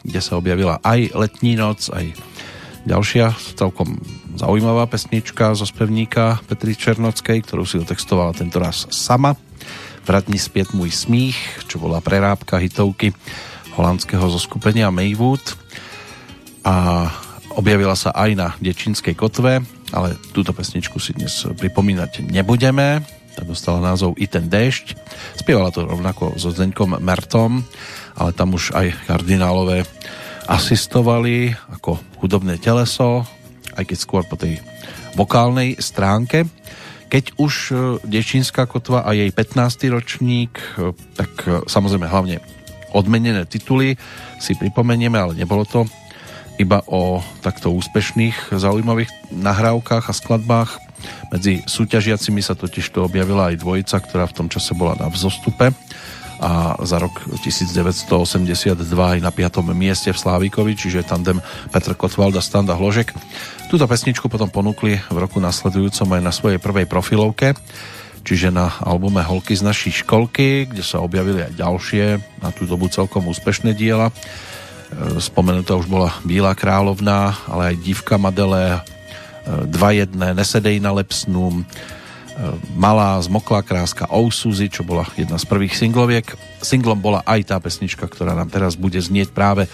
kde 0.00 0.20
sa 0.24 0.40
objavila 0.40 0.80
aj 0.80 1.12
Letní 1.12 1.60
noc, 1.60 1.92
aj 1.92 2.08
ďalšia 2.88 3.36
celkom 3.52 4.00
zaujímavá 4.32 4.88
pesnička 4.88 5.52
zo 5.52 5.68
spevníka 5.68 6.40
Petry 6.48 6.72
Černockej, 6.72 7.44
ktorú 7.44 7.68
si 7.68 7.76
otextovala 7.84 8.32
tento 8.32 8.56
raz 8.56 8.88
sama. 8.88 9.36
Vratni 10.08 10.40
spiet 10.40 10.72
môj 10.72 10.88
smích, 10.88 11.36
čo 11.68 11.76
bola 11.76 12.00
prerábka 12.00 12.56
hitovky 12.56 13.12
holandského 13.76 14.24
zoskupenia 14.24 14.88
Maywood 14.88 15.52
a 16.64 17.12
objavila 17.60 17.92
sa 17.92 18.16
aj 18.16 18.30
na 18.32 18.56
Dečínskej 18.56 19.12
kotve, 19.12 19.60
ale 19.92 20.16
túto 20.32 20.56
pesničku 20.56 20.96
si 20.96 21.12
dnes 21.12 21.44
pripomínať 21.44 22.24
nebudeme. 22.24 23.04
Tá 23.36 23.44
dostala 23.44 23.84
názov 23.84 24.16
I 24.16 24.24
ten 24.24 24.48
déšť. 24.48 24.96
Spievala 25.48 25.72
to 25.72 25.88
rovnako 25.88 26.36
so 26.36 26.52
Zdeňkom 26.52 27.00
Mertom, 27.00 27.64
ale 28.20 28.36
tam 28.36 28.52
už 28.52 28.76
aj 28.76 29.08
kardinálové 29.08 29.80
asistovali 30.44 31.56
ako 31.72 31.96
hudobné 32.20 32.60
teleso, 32.60 33.24
aj 33.72 33.88
keď 33.88 33.96
skôr 33.96 34.28
po 34.28 34.36
tej 34.36 34.60
vokálnej 35.16 35.80
stránke. 35.80 36.44
Keď 37.08 37.40
už 37.40 37.52
e, 37.72 37.74
Dečínska 38.04 38.68
kotva 38.68 39.08
a 39.08 39.16
jej 39.16 39.32
15. 39.32 39.88
ročník, 39.88 40.52
e, 40.76 40.92
tak 41.16 41.32
e, 41.48 41.64
samozrejme 41.64 42.04
hlavne 42.04 42.44
odmenené 42.92 43.48
tituly 43.48 43.96
si 44.36 44.52
pripomenieme, 44.52 45.16
ale 45.16 45.32
nebolo 45.32 45.64
to 45.64 45.88
iba 46.60 46.84
o 46.92 47.24
takto 47.40 47.72
úspešných, 47.72 48.52
zaujímavých 48.52 49.32
nahrávkach 49.32 50.12
a 50.12 50.12
skladbách. 50.12 50.87
Medzi 51.28 51.62
súťažiacimi 51.64 52.40
sa 52.40 52.56
totiž 52.56 52.88
to 52.90 53.04
objavila 53.04 53.52
aj 53.52 53.60
dvojica, 53.60 53.96
ktorá 54.00 54.24
v 54.26 54.36
tom 54.36 54.48
čase 54.48 54.72
bola 54.72 54.96
na 54.96 55.08
vzostupe 55.12 55.74
a 56.38 56.78
za 56.86 57.02
rok 57.02 57.18
1982 57.42 58.78
aj 58.94 59.18
na 59.18 59.30
5. 59.34 59.58
mieste 59.74 60.14
v 60.14 60.18
Slávikovi, 60.18 60.78
čiže 60.78 61.02
tandem 61.02 61.42
Petr 61.74 61.98
Kotwald 61.98 62.38
a 62.38 62.42
Standa 62.42 62.78
Hložek. 62.78 63.10
Túto 63.66 63.84
pesničku 63.90 64.30
potom 64.30 64.46
ponúkli 64.46 65.02
v 65.10 65.16
roku 65.18 65.42
nasledujúcom 65.42 66.08
aj 66.14 66.22
na 66.22 66.32
svojej 66.32 66.62
prvej 66.62 66.86
profilovke, 66.86 67.58
čiže 68.22 68.54
na 68.54 68.70
albume 68.86 69.18
Holky 69.18 69.58
z 69.58 69.66
našej 69.66 70.06
školky, 70.06 70.70
kde 70.70 70.86
sa 70.86 71.02
objavili 71.02 71.42
aj 71.42 71.58
ďalšie, 71.58 72.04
na 72.38 72.54
tú 72.54 72.70
dobu 72.70 72.86
celkom 72.86 73.26
úspešné 73.26 73.74
diela. 73.74 74.08
E, 74.08 74.12
Spomenutá 75.18 75.74
už 75.74 75.90
bola 75.90 76.14
Bílá 76.22 76.54
královna, 76.54 77.34
ale 77.50 77.74
aj 77.74 77.82
Dívka 77.82 78.14
Madele, 78.14 78.78
e, 79.48 79.64
Dva 79.72 79.96
jedné, 79.96 80.36
Nesedej 80.36 80.76
na 80.84 80.92
lepsnú, 80.92 81.50
e, 81.50 81.62
Malá 82.76 83.16
zmoklá 83.24 83.64
kráska 83.64 84.04
Oh 84.12 84.28
Suzy, 84.28 84.68
čo 84.68 84.84
bola 84.84 85.08
jedna 85.16 85.40
z 85.40 85.48
prvých 85.48 85.72
singloviek. 85.72 86.28
Singlom 86.60 87.00
bola 87.00 87.24
aj 87.24 87.48
tá 87.48 87.56
pesnička, 87.56 88.04
ktorá 88.04 88.36
nám 88.36 88.52
teraz 88.52 88.76
bude 88.76 89.00
znieť 89.00 89.32
práve 89.32 89.66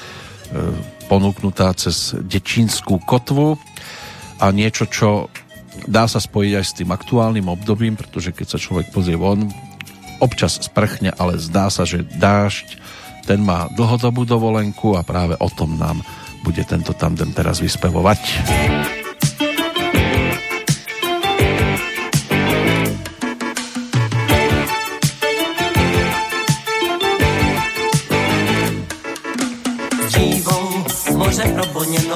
ponúknutá 1.08 1.72
cez 1.74 2.14
Dečínsku 2.14 3.02
kotvu 3.02 3.58
a 4.38 4.50
niečo, 4.54 4.86
čo 4.86 5.28
dá 5.86 6.06
sa 6.06 6.22
spojiť 6.22 6.52
aj 6.54 6.64
s 6.64 6.76
tým 6.78 6.90
aktuálnym 6.94 7.46
obdobím, 7.50 7.98
pretože 7.98 8.30
keď 8.30 8.46
sa 8.56 8.58
človek 8.62 8.94
pozrie 8.94 9.18
von, 9.18 9.50
občas 10.22 10.62
sprchne, 10.62 11.12
ale 11.18 11.36
zdá 11.42 11.68
sa, 11.68 11.82
že 11.84 12.06
dážď 12.06 12.78
ten 13.24 13.40
má 13.40 13.72
dlhodobú 13.72 14.28
dovolenku 14.28 14.94
a 14.94 15.02
práve 15.02 15.34
o 15.40 15.48
tom 15.48 15.80
nám 15.80 16.04
bude 16.44 16.60
tento 16.68 16.92
tandem 16.92 17.32
teraz 17.32 17.58
vyspevovať. 17.58 18.20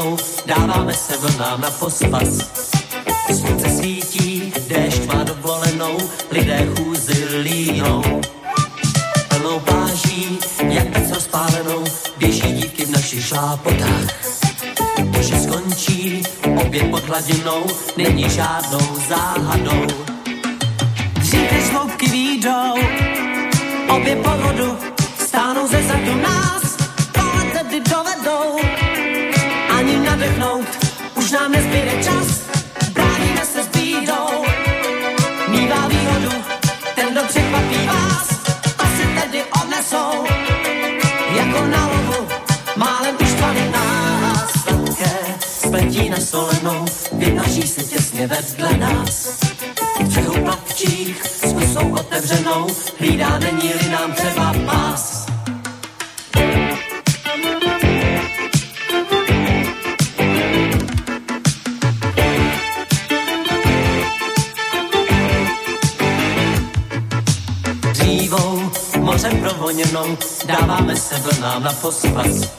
Proboněnou, 0.08 0.16
dáváme 0.46 0.94
se 0.94 1.16
vlnám 1.16 1.60
na 1.60 1.70
pospas. 1.70 2.28
Slunce 3.40 3.70
svítí, 3.70 4.52
déšť 4.68 5.06
má 5.06 5.22
dovolenou, 5.22 5.98
lidé 6.30 6.66
chůzy 6.76 7.24
línou. 7.42 8.02
Plnou 9.28 9.60
pláží, 9.60 10.38
jak 10.68 10.88
pec 10.88 11.10
rozpálenou, 11.10 11.84
běží 12.18 12.52
dívky 12.52 12.84
v 12.84 12.90
našich 12.90 13.24
šlápotách. 13.24 14.06
To, 15.12 15.22
že 15.22 15.40
skončí 15.40 16.22
obě 16.66 16.84
pod 16.84 17.04
hladinou, 17.04 17.66
není 17.96 18.30
žádnou 18.30 18.96
záhadou. 19.08 19.86
Dřív 21.12 21.52
než 21.52 21.70
hloubky 21.70 22.08
výjdou, 22.08 22.74
obě 23.88 24.16
po 24.16 24.30
vodu, 24.30 24.78
stánou 25.26 25.68
ze 25.68 25.82
zadu 25.82 26.14
nás, 26.14 26.76
ale 27.14 27.44
tedy 27.44 27.80
dovedou. 27.80 28.87
Nadechnout, 30.18 30.66
už 31.14 31.30
nám 31.30 31.52
nezbyde 31.52 32.04
čas, 32.04 32.26
bráníme 32.92 33.44
se 33.44 33.62
s 33.62 33.68
bídou. 33.68 34.44
Mívá 35.48 35.88
výhodu, 35.88 36.42
ten, 36.94 37.12
kdo 37.12 37.20
překvapí 37.28 37.86
vás, 37.86 38.28
to 38.76 38.84
si 38.96 39.20
tedy 39.20 39.42
odnesou. 39.62 40.26
Jako 41.36 41.66
na 41.66 41.86
lovu, 41.86 42.28
málem 42.76 43.16
uštvaný 43.20 43.70
nás, 43.70 44.52
sladké 44.62 45.18
spletí 45.40 46.10
na 46.10 46.20
solenou, 46.20 46.84
vynaží 47.12 47.62
se 47.62 47.82
těsně 47.82 48.26
vedle 48.26 48.76
nás. 48.76 49.40
V 50.00 50.02
břehu 50.02 50.44
plavčích 50.44 51.22
s 51.24 51.76
otevřenou, 51.92 52.66
hlídá 52.98 53.38
není-li 53.38 53.90
nám 53.90 54.12
třeba 54.12 54.54
pás. 54.66 55.37
Mořem 69.18 69.40
provoněnou, 69.40 70.18
dáváme 70.44 70.96
se 70.96 71.14
vlnám 71.14 71.62
na 71.62 71.72
pospas. 71.72 72.50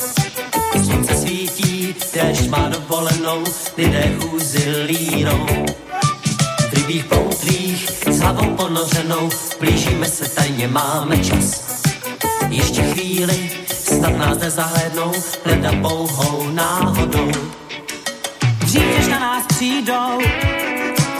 Slunce 0.85 1.15
svítí, 1.15 1.95
déšť 2.13 2.47
má 2.49 2.69
dovolenou, 2.69 3.43
lidé 3.77 4.15
chůzy 4.19 4.85
línou. 4.85 5.45
V 6.69 6.73
rybích 6.73 7.05
poutlích, 7.05 7.89
s 8.07 8.19
hlavou 8.19 8.55
ponořenou, 8.55 9.29
blížíme 9.59 10.05
se 10.05 10.29
tajně, 10.29 10.67
máme 10.67 11.17
čas. 11.17 11.63
Ještě 12.49 12.81
chvíli, 12.81 13.51
snad 13.83 14.17
nás 14.17 14.37
nezahlednou, 14.37 15.11
hleda 15.45 15.71
pouhou 15.81 16.51
náhodou. 16.51 17.31
Dřív 18.59 19.07
na 19.09 19.19
nás 19.19 19.43
přijdou, 19.47 20.19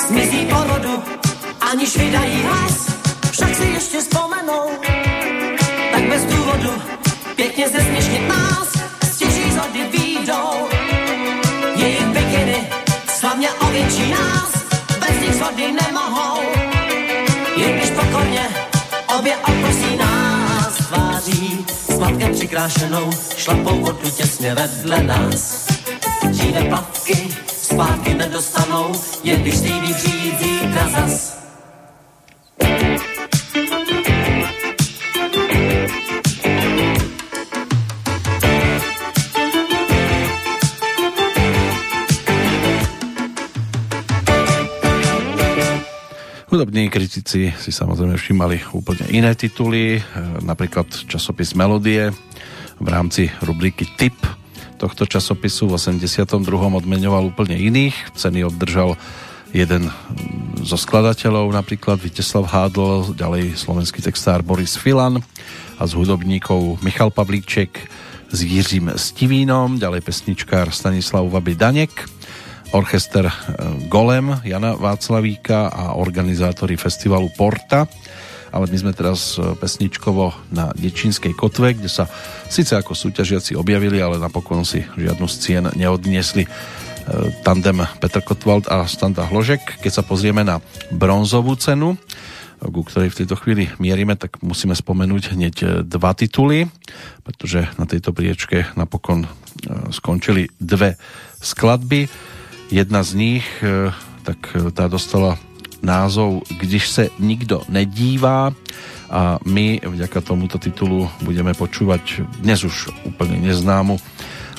zmizí 0.07 0.45
porodu, 0.45 1.03
aniž 1.71 1.97
vydají 1.97 2.41
hlas, 2.41 2.87
však 3.31 3.55
si 3.55 3.63
ještě 3.63 3.99
vzpomenou. 4.01 4.69
Bez 6.09 6.25
důvodu, 6.25 6.81
pěkně 7.35 7.69
zesměšnit 7.69 8.27
nás, 8.27 8.67
stěží 9.11 9.51
zody 9.51 9.97
výjdou. 9.97 10.67
Jejich 11.75 12.05
bikiny 12.05 12.67
slavně 13.19 13.49
ovětší 13.51 14.11
nás, 14.11 14.51
bez 14.99 15.21
nich 15.21 15.35
zhody 15.35 15.71
nemohou. 15.71 16.41
Jen 17.55 17.77
když 17.77 17.89
pokorně 17.89 18.49
obě 19.17 19.37
oprosí 19.37 19.97
nás 19.97 20.77
tváří, 20.87 21.65
s 21.89 21.99
matkem 21.99 22.33
přikrášenou, 22.33 23.09
šlapou 23.37 23.79
vodu 23.79 24.09
těsně 24.09 24.55
vedle 24.55 25.03
nás. 25.03 25.67
Dříve 26.29 26.63
plavky 26.63 27.35
zpátky 27.61 28.13
nedostanou, 28.13 28.91
jen 29.23 29.41
když 29.41 29.57
slíbí 29.57 29.93
přijít 29.93 30.39
zítra 30.39 30.89
zas. 30.89 31.39
Hudobní 46.49 46.89
kritici 46.89 47.53
si 47.53 47.69
samozrejme 47.69 48.17
všímali 48.17 48.73
úplne 48.73 49.05
iné 49.13 49.37
tituly, 49.37 49.97
e, 49.97 50.01
napríklad 50.41 50.89
časopis 51.05 51.53
Melodie 51.53 52.09
v 52.81 52.87
rámci 52.89 53.29
rubriky 53.45 53.85
Tip 53.93 54.17
tohto 54.81 55.05
časopisu 55.05 55.69
v 55.69 55.77
82. 55.77 56.41
odmenoval 56.73 57.29
úplne 57.29 57.53
iných. 57.53 58.17
Ceny 58.17 58.49
obdržal 58.49 58.97
jeden 59.53 59.93
zo 60.65 60.73
skladateľov, 60.73 61.53
napríklad 61.53 62.01
Viteslav 62.01 62.49
Hádl, 62.49 63.13
ďalej 63.13 63.53
slovenský 63.53 64.01
textár 64.01 64.41
Boris 64.41 64.73
Filan 64.73 65.21
a 65.77 65.83
z 65.85 65.91
hudobníkov 65.93 66.81
Michal 66.81 67.13
Pavlíček 67.13 67.77
s 68.33 68.39
Jiřím 68.41 68.89
Stivínom, 68.97 69.77
ďalej 69.77 70.01
pesničkár 70.01 70.73
Stanislav 70.73 71.29
Vaby 71.29 71.53
Danek, 71.53 71.93
orchester 72.71 73.25
e, 73.25 73.33
Golem 73.89 74.37
Jana 74.45 74.77
Václavíka 74.77 75.69
a 75.69 75.83
organizátori 75.97 76.77
festivalu 76.77 77.29
Porta. 77.33 77.89
Ale 78.49 78.65
my 78.65 78.77
sme 78.77 78.93
teraz 78.93 79.37
e, 79.37 79.53
pesničkovo 79.57 80.33
na 80.53 80.73
Dečínskej 80.73 81.33
kotve, 81.37 81.77
kde 81.77 81.89
sa 81.89 82.09
síce 82.49 82.73
ako 82.73 82.97
súťažiaci 82.97 83.53
objavili, 83.53 84.01
ale 84.01 84.21
napokon 84.21 84.65
si 84.65 84.81
žiadnu 84.97 85.25
z 85.29 85.35
cien 85.37 85.65
neodniesli 85.73 86.45
e, 86.45 86.49
tandem 87.45 87.85
Petr 88.01 88.21
Kotwald 88.21 88.69
a 88.69 88.85
Standa 88.85 89.25
Hložek. 89.25 89.81
Keď 89.81 89.91
sa 90.01 90.03
pozrieme 90.05 90.45
na 90.45 90.61
bronzovú 90.93 91.57
cenu, 91.57 91.97
ku 92.59 92.83
ktorej 92.83 93.15
v 93.15 93.19
tejto 93.23 93.39
chvíli 93.39 93.71
mierime, 93.79 94.19
tak 94.19 94.43
musíme 94.43 94.75
spomenúť 94.75 95.31
hneď 95.31 95.55
dva 95.87 96.11
tituly, 96.11 96.67
pretože 97.23 97.63
na 97.79 97.87
tejto 97.87 98.11
priečke 98.11 98.67
napokon 98.75 99.31
skončili 99.95 100.51
dve 100.59 100.99
skladby 101.39 102.11
Jedna 102.69 103.01
z 103.01 103.11
nich, 103.17 103.45
e, 103.65 103.89
tak 104.21 104.53
e, 104.53 104.69
tá 104.69 104.85
dostala 104.85 105.41
názov 105.81 106.45
Když 106.61 106.89
se 106.89 107.03
nikdo 107.19 107.65
nedívá 107.69 108.53
a 109.09 109.41
my 109.41 109.81
vďaka 109.81 110.21
tomuto 110.21 110.61
titulu 110.61 111.09
budeme 111.25 111.57
počúvať 111.57 112.21
dnes 112.45 112.61
už 112.61 112.93
úplne 113.09 113.41
neznámu 113.41 113.97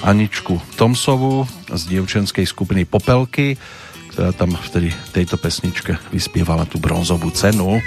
Aničku 0.02 0.58
Tomsovu 0.74 1.46
z 1.70 1.82
dievčenskej 1.86 2.50
skupiny 2.50 2.82
Popelky, 2.82 3.54
ktorá 4.10 4.34
tam 4.34 4.58
vtedy 4.58 4.90
tejto 5.14 5.38
pesničke 5.38 6.02
vyspievala 6.10 6.66
tú 6.66 6.82
bronzovú 6.82 7.30
cenu. 7.30 7.78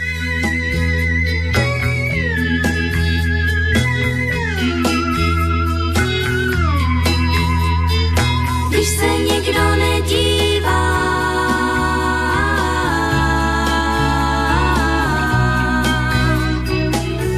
když 8.83 8.95
se 8.95 9.07
nikdo 9.07 9.75
nedívá. 9.75 10.83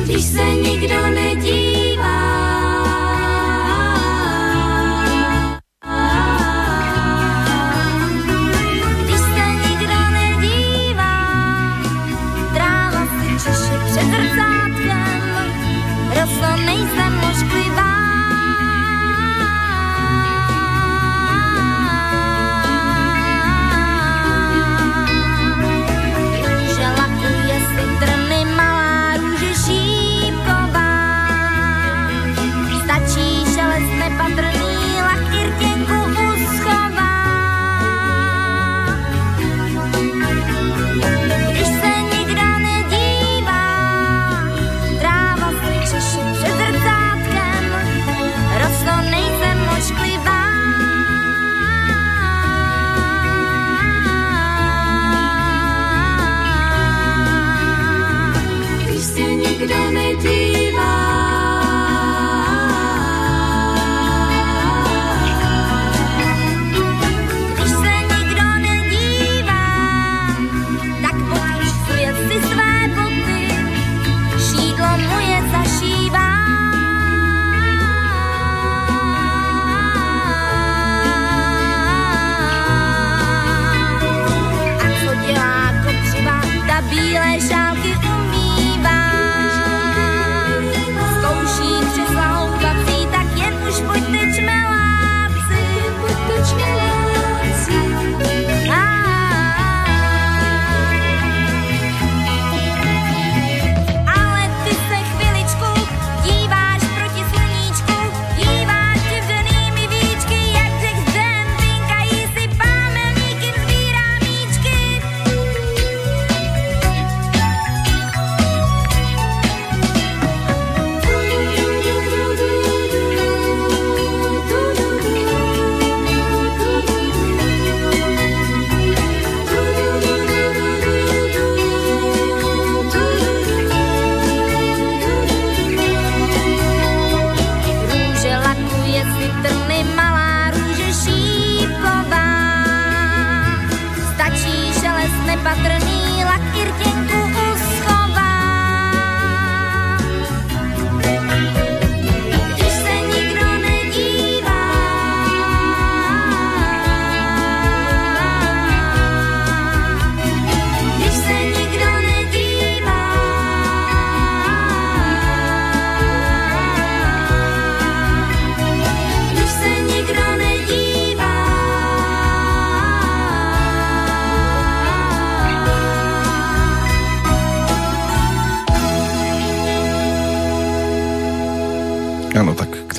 Když 0.06 0.24
se 0.24 0.44
nikdo 0.44 1.08
nedívá. 1.08 1.55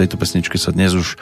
Tejto 0.07 0.23
pesničke 0.23 0.55
sa 0.55 0.71
dnes 0.71 0.95
už 0.95 1.19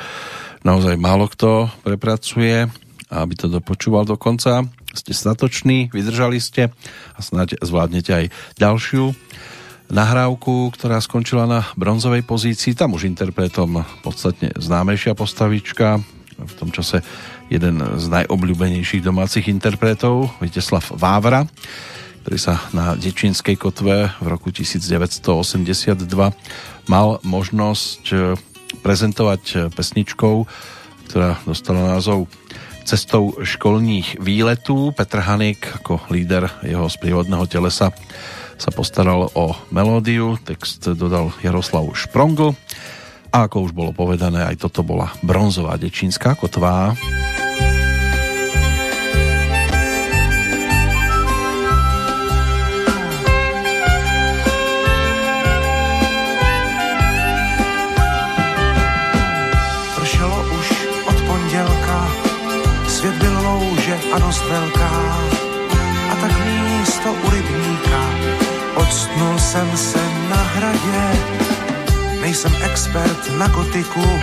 naozaj 0.60 1.00
málo 1.00 1.24
kto 1.32 1.72
prepracuje 1.80 2.68
aby 3.14 3.34
to 3.38 3.46
dopočúval 3.46 4.02
do 4.02 4.18
konca. 4.18 4.66
Ste 4.90 5.14
statoční, 5.14 5.90
vydržali 5.94 6.42
ste 6.42 6.74
a 7.14 7.20
snáď 7.22 7.62
zvládnete 7.62 8.10
aj 8.10 8.24
ďalšiu 8.58 9.14
nahrávku, 9.92 10.72
ktorá 10.74 10.98
skončila 10.98 11.46
na 11.46 11.62
bronzovej 11.78 12.26
pozícii. 12.26 12.74
Tam 12.74 12.96
už 12.96 13.06
interpretom 13.06 13.86
podstatne 14.02 14.50
známejšia 14.56 15.14
postavička. 15.14 16.02
V 16.34 16.52
tom 16.58 16.74
čase 16.74 17.04
jeden 17.46 17.78
z 17.78 18.04
najobľúbenejších 18.10 19.04
domácich 19.04 19.46
interpretov, 19.46 20.34
Viteslav 20.42 20.82
Vávra, 20.98 21.46
ktorý 22.26 22.38
sa 22.40 22.58
na 22.74 22.98
Dečínskej 22.98 23.54
kotve 23.54 24.10
v 24.18 24.26
roku 24.26 24.50
1982 24.50 25.94
mal 26.88 27.08
možnosť 27.22 28.02
prezentovať 28.82 29.42
e, 29.50 29.54
pesničkou, 29.70 30.46
ktorá 31.10 31.38
dostala 31.46 31.94
názov 31.94 32.26
Cestou 32.84 33.32
školních 33.40 34.20
výletů. 34.20 34.92
Petr 34.92 35.24
Hanik 35.24 35.80
ako 35.80 36.04
líder 36.12 36.52
jeho 36.60 36.84
sprievodného 36.84 37.48
telesa 37.48 37.88
sa 38.60 38.70
postaral 38.70 39.32
o 39.32 39.56
melódiu, 39.72 40.36
text 40.44 40.92
dodal 40.92 41.32
Jaroslav 41.40 41.88
Šprongl 41.96 42.52
a 43.32 43.48
ako 43.48 43.66
už 43.66 43.72
bolo 43.72 43.90
povedané, 43.90 44.46
aj 44.46 44.68
toto 44.68 44.86
bola 44.86 45.10
bronzová 45.24 45.74
dečínska 45.80 46.38
kotvá. 46.38 46.94
A 64.14 64.18
dost 64.18 64.44
velká. 64.44 65.18
A 66.10 66.14
tak 66.20 66.32
místo 66.46 67.12
u 67.12 67.30
rybníka 67.30 68.00
odstnul 68.74 69.38
jsem 69.38 69.76
se 69.76 69.98
na 70.28 70.36
hradě. 70.36 71.02
Nejsem 72.20 72.52
expert 72.62 73.38
na 73.38 73.48
gotiku, 73.48 74.20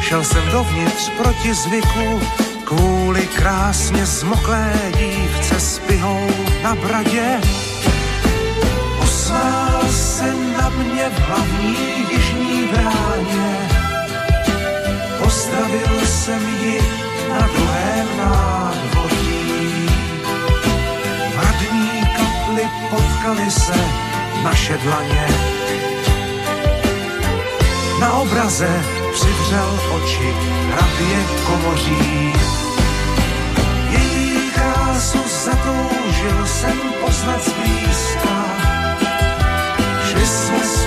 šel 0.00 0.24
jsem 0.24 0.42
dovnitř 0.52 1.10
proti 1.10 1.54
zvyku, 1.54 2.20
kvůli 2.64 3.26
krásně 3.26 4.06
zmoklé 4.06 4.72
dívce 4.98 5.60
s 5.60 5.78
pihou 5.78 6.30
na 6.62 6.74
bradě. 6.74 7.40
Osvál 9.02 9.82
se 9.90 10.34
na 10.58 10.68
mě 10.68 11.10
v 11.10 11.18
hlavní 11.18 11.76
jižní 12.10 12.68
bráně, 12.72 13.68
postavil 15.22 16.06
jsem 16.06 16.48
ji 16.62 17.07
potkali 22.90 23.50
se 23.50 23.80
naše 24.42 24.78
dlaně. 24.78 25.28
Na 28.00 28.12
obraze 28.12 28.82
přivřel 29.12 29.80
oči 29.96 30.34
hrabě 30.70 31.18
komoří. 31.46 32.32
Její 33.90 34.50
krásu 34.50 35.18
zatoužil 35.44 36.46
jsem 36.46 36.78
poznat 37.04 37.44
zblízka. 37.44 38.44
Šli 40.10 40.26
jsme 40.26 40.77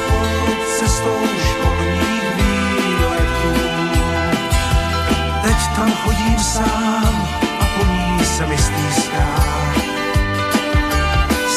tam 5.82 5.92
chodím 6.06 6.40
sám 6.40 7.16
a 7.60 7.66
po 7.78 7.86
ní 7.86 8.26
se 8.26 8.46
mi 8.46 8.58
stýská. 8.58 9.28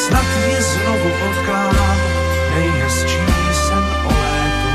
Snad 0.05 0.25
mě 0.47 0.61
znovu 0.61 1.09
potkám, 1.19 1.97
nejhezčí 2.55 3.19
jsem 3.53 3.83
o 4.05 4.11
létu. 4.21 4.73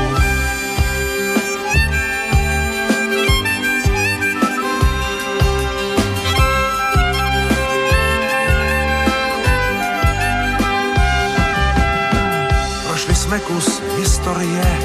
Prošli 12.87 13.15
jsme 13.15 13.39
kus 13.39 13.81
historie, 13.97 14.79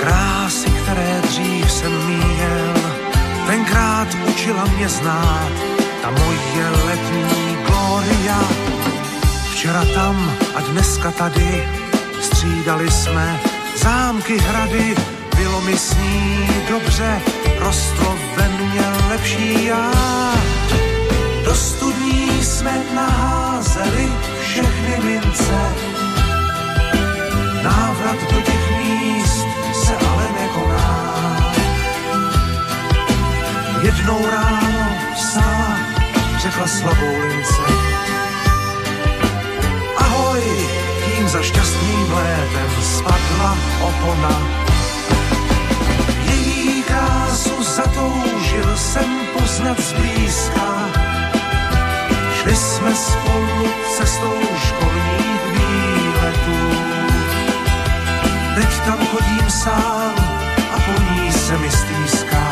krásy, 0.00 0.70
které 0.70 1.20
dřív 1.20 1.70
jsem 1.70 2.06
míjel. 2.06 2.81
Tenkrát 3.52 4.08
učila 4.28 4.64
mě 4.64 4.88
znát 4.88 5.52
ta 6.02 6.10
moje 6.10 6.70
letní 6.86 7.56
gloria. 7.66 8.40
Včera 9.52 9.84
tam 9.94 10.32
a 10.54 10.60
dneska 10.60 11.10
tady 11.10 11.68
střídali 12.20 12.90
jsme 12.90 13.40
zámky, 13.76 14.38
hrady, 14.38 14.94
bylo 15.36 15.60
mi 15.60 15.78
s 15.78 15.96
ní 15.96 16.48
dobře, 16.68 17.20
rostlo 17.58 18.18
ve 18.36 18.48
mně 18.48 18.82
lepší 19.08 19.64
já. 19.64 19.92
Do 21.44 21.54
studní 21.54 22.44
jsme 22.44 22.82
naházeli 22.94 24.12
všechny 24.42 25.04
mince, 25.04 25.72
návrat 27.62 28.32
do 28.34 28.40
těch 28.40 28.70
míst 28.78 29.46
se 29.84 29.96
ale 29.96 30.24
nekoná. 30.40 31.41
Jednou 33.82 34.26
ráno 34.30 34.88
vstala, 35.14 35.78
řekla 36.38 36.66
slabou 36.66 37.18
lince. 37.20 37.62
Ahoj, 39.96 40.42
tím 41.04 41.28
za 41.28 41.42
šťastným 41.42 42.12
létem 42.12 42.70
spadla 42.82 43.58
opona. 43.80 44.42
Její 46.24 46.82
krásu 46.82 47.62
zatoužil 47.62 48.76
jsem 48.76 49.18
poznat 49.38 49.80
zblízka. 49.80 50.88
Šli 52.34 52.56
jsme 52.56 52.94
spolu 52.94 53.68
cestou 53.96 54.38
školních 54.66 55.42
výletů. 55.52 56.76
Teď 58.54 58.80
tam 58.86 59.06
chodím 59.06 59.50
sám 59.50 60.14
a 60.74 60.80
po 60.80 61.02
ní 61.02 61.32
se 61.32 61.58
mi 61.58 61.70
stýská. 61.70 62.51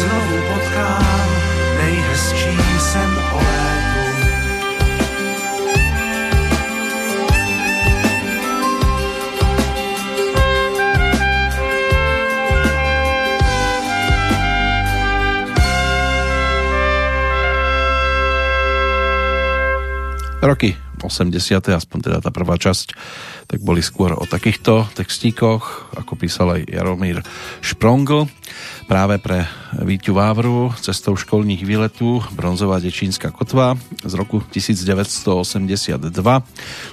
Znovu 0.00 0.36
potkám, 0.48 1.28
nejhezčí 1.76 2.56
jsem 2.78 3.10
o 3.32 3.36
létu. 3.36 4.00
Roky 20.40 20.76
80. 21.04 21.68
aspoň 21.68 21.98
teda 22.00 22.18
tá 22.24 22.32
prvá 22.32 22.56
časť, 22.56 22.96
tak 23.48 23.60
boli 23.60 23.84
skôr 23.84 24.16
o 24.16 24.24
takýchto 24.24 24.88
textíkoch, 24.96 25.92
ako 25.96 26.12
písal 26.16 26.56
aj 26.56 26.72
Jaromír 26.72 27.20
Šprongl. 27.60 28.24
Práve 28.88 29.20
pre 29.20 29.59
Víťu 29.70 30.18
Vávru 30.18 30.74
cestou 30.82 31.16
školních 31.16 31.66
výletů 31.66 32.22
bronzová 32.34 32.82
dečínska 32.82 33.30
kotva 33.30 33.78
z 34.02 34.14
roku 34.18 34.42
1982. 34.50 36.42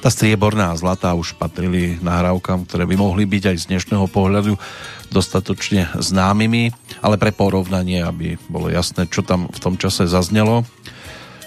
Tá 0.06 0.10
strieborná 0.14 0.70
a 0.70 0.78
zlatá 0.78 1.18
už 1.18 1.34
patrili 1.41 1.98
nahrávkam, 2.06 2.70
ktoré 2.70 2.86
by 2.86 2.94
mohli 2.94 3.26
byť 3.26 3.44
aj 3.49 3.58
z 3.58 3.66
dnešného 3.74 4.06
pohľadu 4.14 4.62
dostatočne 5.10 5.90
známymi, 5.98 6.70
ale 7.02 7.18
pre 7.18 7.34
porovnanie, 7.34 8.06
aby 8.06 8.38
bolo 8.45 8.70
jasné, 8.70 9.10
čo 9.10 9.26
tam 9.26 9.49
v 9.49 9.58
tom 9.58 9.74
čase 9.82 10.06
zaznelo, 10.06 10.62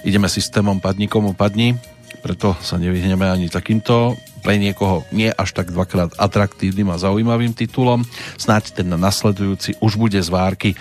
ideme 0.02 0.26
systémom 0.26 0.82
padni 0.82 1.06
komu 1.06 1.38
padni, 1.38 1.78
preto 2.26 2.58
sa 2.58 2.74
nevyhneme 2.74 3.30
ani 3.30 3.46
takýmto 3.46 4.18
pre 4.42 4.56
niekoho 4.56 5.04
nie 5.12 5.30
až 5.30 5.52
tak 5.52 5.70
dvakrát 5.70 6.16
atraktívnym 6.16 6.90
a 6.90 6.98
zaujímavým 6.98 7.52
titulom. 7.52 8.02
Snáď 8.40 8.72
ten 8.72 8.88
nasledujúci 8.88 9.78
už 9.84 10.00
bude 10.00 10.16
z 10.16 10.28
várky 10.32 10.74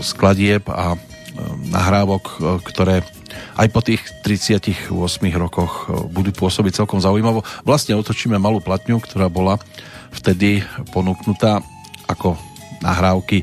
skladieb 0.00 0.66
a 0.70 0.94
e, 0.94 0.98
nahrávok, 1.70 2.24
e, 2.24 2.34
ktoré 2.62 2.96
aj 3.58 3.68
po 3.74 3.80
tých 3.82 4.02
38 4.22 4.90
rokoch 5.34 5.90
budú 6.10 6.30
pôsobiť 6.30 6.84
celkom 6.84 7.02
zaujímavo. 7.02 7.42
Vlastne 7.66 7.98
otočíme 7.98 8.38
malú 8.38 8.62
platňu, 8.62 9.02
ktorá 9.02 9.26
bola 9.26 9.58
vtedy 10.14 10.62
ponúknutá 10.94 11.58
ako 12.06 12.38
nahrávky 12.84 13.42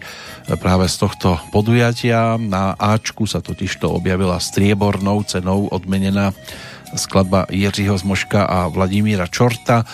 práve 0.61 0.85
z 0.87 0.95
tohto 1.01 1.41
podujatia. 1.49 2.37
Na 2.37 2.77
Ačku 2.77 3.25
sa 3.25 3.41
totižto 3.41 3.89
objavila 3.89 4.37
striebornou 4.37 5.25
cenou 5.25 5.67
odmenená 5.71 6.31
skladba 6.93 7.47
Jiřího 7.47 7.97
Zmoška 7.97 8.45
a 8.45 8.67
Vladimíra 8.67 9.27
Čorta. 9.27 9.87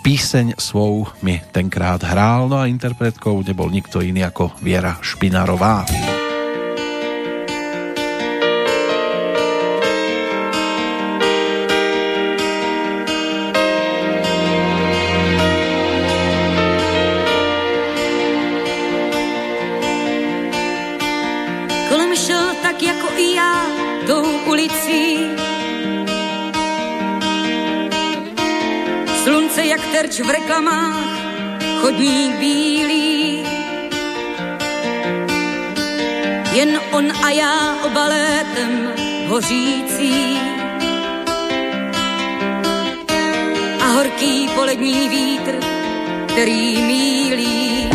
Píseň 0.00 0.56
svou 0.58 1.06
mi 1.22 1.42
tenkrát 1.52 2.00
hrál, 2.02 2.48
no 2.48 2.56
a 2.56 2.68
interpretkou 2.68 3.44
nebol 3.44 3.68
nikto 3.68 4.00
iný 4.00 4.24
ako 4.24 4.56
Viera 4.60 4.96
Špinarová. 5.00 6.19
V 30.22 30.30
reklamách, 30.30 30.96
chodník 31.80 32.36
bílý. 32.36 33.44
Jen 36.52 36.80
on 36.92 37.12
a 37.24 37.30
já 37.30 37.76
obalétem 37.86 38.92
hořící. 39.26 40.38
A 43.80 43.86
horký 43.92 44.48
polední 44.54 45.08
vítr, 45.08 45.54
který 46.26 46.82
mílí 46.82 47.89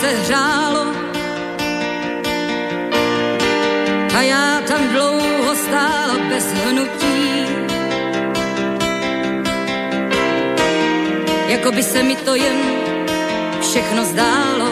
se 0.00 0.12
hřálo 0.12 0.86
a 4.16 4.22
já 4.22 4.60
tam 4.68 4.88
dlouho 4.88 5.54
stála 5.54 6.14
bez 6.28 6.52
hnutí. 6.52 7.46
Jako 11.48 11.72
by 11.72 11.82
se 11.82 12.02
mi 12.02 12.16
to 12.16 12.34
jen 12.34 12.58
všechno 13.60 14.04
zdálo. 14.04 14.65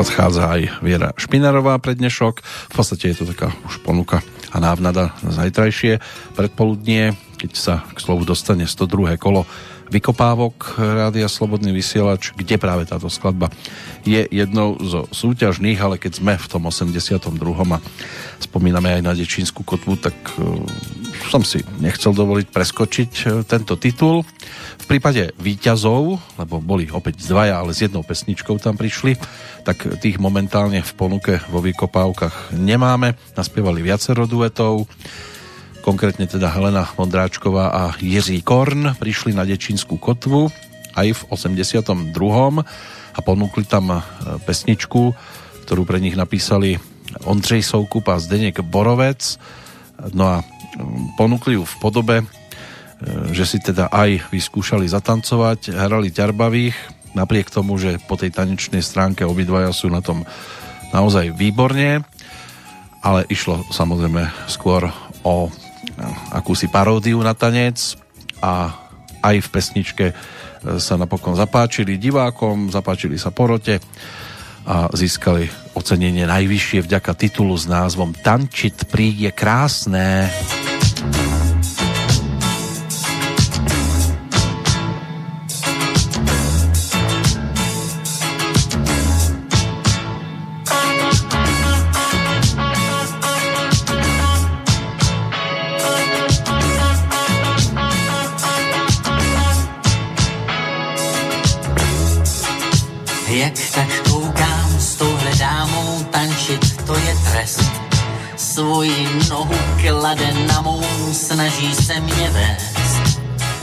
Prichádza 0.00 0.48
aj 0.48 0.62
Viera 0.80 1.12
Špinarová 1.12 1.76
pre 1.76 1.92
dnešok. 1.92 2.40
V 2.40 2.72
podstate 2.72 3.12
je 3.12 3.20
to 3.20 3.28
taká 3.36 3.52
už 3.68 3.84
ponuka 3.84 4.24
a 4.48 4.56
návnada 4.56 5.12
na 5.20 5.28
zajtrajšie 5.28 6.00
predpoludnie, 6.32 7.12
keď 7.36 7.50
sa 7.52 7.74
k 7.92 8.00
slovu 8.00 8.24
dostane 8.24 8.64
102. 8.64 9.20
kolo 9.20 9.44
vykopávok 9.92 10.80
Rádia 10.80 11.28
Slobodný 11.28 11.74
vysielač, 11.76 12.32
kde 12.32 12.56
práve 12.56 12.88
táto 12.88 13.12
skladba 13.12 13.52
je 14.06 14.24
jednou 14.30 14.80
zo 14.80 15.04
súťažných, 15.12 15.76
ale 15.76 16.00
keď 16.00 16.22
sme 16.22 16.38
v 16.38 16.46
tom 16.48 16.64
82. 16.64 17.20
a 17.74 17.78
spomíname 18.40 18.96
aj 18.96 19.02
na 19.04 19.12
Dečínsku 19.12 19.66
kotvu, 19.66 20.00
tak 20.00 20.16
e, 20.38 20.64
som 21.28 21.44
si 21.44 21.60
nechcel 21.82 22.16
dovoliť 22.16 22.48
preskočiť 22.48 23.12
e, 23.12 23.24
tento 23.44 23.76
titul. 23.76 24.24
Prípade 24.90 25.30
výťazov, 25.38 26.18
lebo 26.34 26.58
boli 26.58 26.90
opäť 26.90 27.22
dvaja, 27.22 27.62
ale 27.62 27.70
s 27.70 27.86
jednou 27.86 28.02
pesničkou 28.02 28.58
tam 28.58 28.74
prišli, 28.74 29.14
tak 29.62 29.86
tých 30.02 30.18
momentálne 30.18 30.82
v 30.82 30.92
ponuke 30.98 31.38
vo 31.46 31.62
vykopávkach 31.62 32.58
nemáme. 32.58 33.14
Naspievali 33.38 33.86
viacero 33.86 34.26
duetov, 34.26 34.90
konkrétne 35.86 36.26
teda 36.26 36.50
Helena 36.50 36.90
Mondráčková 36.98 37.70
a 37.70 37.82
Jiří 38.02 38.42
Korn 38.42 38.98
prišli 38.98 39.30
na 39.30 39.46
Dečínsku 39.46 39.94
kotvu 39.94 40.50
aj 40.98 41.06
v 41.06 41.20
82. 41.38 42.10
a 43.14 43.18
ponúkli 43.22 43.62
tam 43.70 43.94
e, 43.94 43.98
pesničku, 44.42 45.14
ktorú 45.70 45.86
pre 45.86 46.02
nich 46.02 46.18
napísali 46.18 46.82
Ondřej 47.30 47.62
Soukup 47.62 48.10
a 48.10 48.18
Zdeněk 48.18 48.58
Borovec. 48.66 49.38
No 50.10 50.26
a 50.26 50.36
ponúkli 51.14 51.54
ju 51.54 51.62
v 51.62 51.76
podobe, 51.78 52.16
že 53.32 53.44
si 53.48 53.58
teda 53.60 53.88
aj 53.88 54.28
vyskúšali 54.28 54.84
zatancovať, 54.84 55.72
hrali 55.72 56.12
ťarbavých, 56.12 56.76
napriek 57.16 57.48
tomu, 57.48 57.80
že 57.80 57.98
po 58.04 58.20
tej 58.20 58.30
tanečnej 58.30 58.84
stránke 58.84 59.24
obidvaja 59.24 59.72
sú 59.72 59.88
na 59.88 60.04
tom 60.04 60.22
naozaj 60.92 61.32
výborne, 61.34 62.04
ale 63.00 63.24
išlo 63.32 63.64
samozrejme 63.72 64.28
skôr 64.50 64.92
o 65.24 65.48
e, 65.48 65.50
akúsi 66.36 66.68
paródiu 66.68 67.16
na 67.24 67.32
tanec 67.32 67.96
a 68.44 68.74
aj 69.24 69.36
v 69.40 69.48
pesničke 69.48 70.06
e, 70.12 70.14
sa 70.76 71.00
napokon 71.00 71.32
zapáčili 71.32 71.96
divákom, 71.96 72.68
zapáčili 72.68 73.16
sa 73.16 73.32
porote 73.32 73.80
a 74.68 74.92
získali 74.92 75.48
ocenenie 75.72 76.28
najvyššie 76.28 76.84
vďaka 76.84 77.12
titulu 77.16 77.56
s 77.56 77.64
názvom 77.64 78.12
Tančit 78.12 78.92
príde 78.92 79.32
krásne. 79.32 80.28
Svoji 108.60 109.08
nohu 109.30 109.54
klade 109.80 110.32
na 110.46 110.60
mou, 110.60 110.82
snaží 111.12 111.74
se 111.74 112.00
mě 112.00 112.30
vést. 112.30 113.20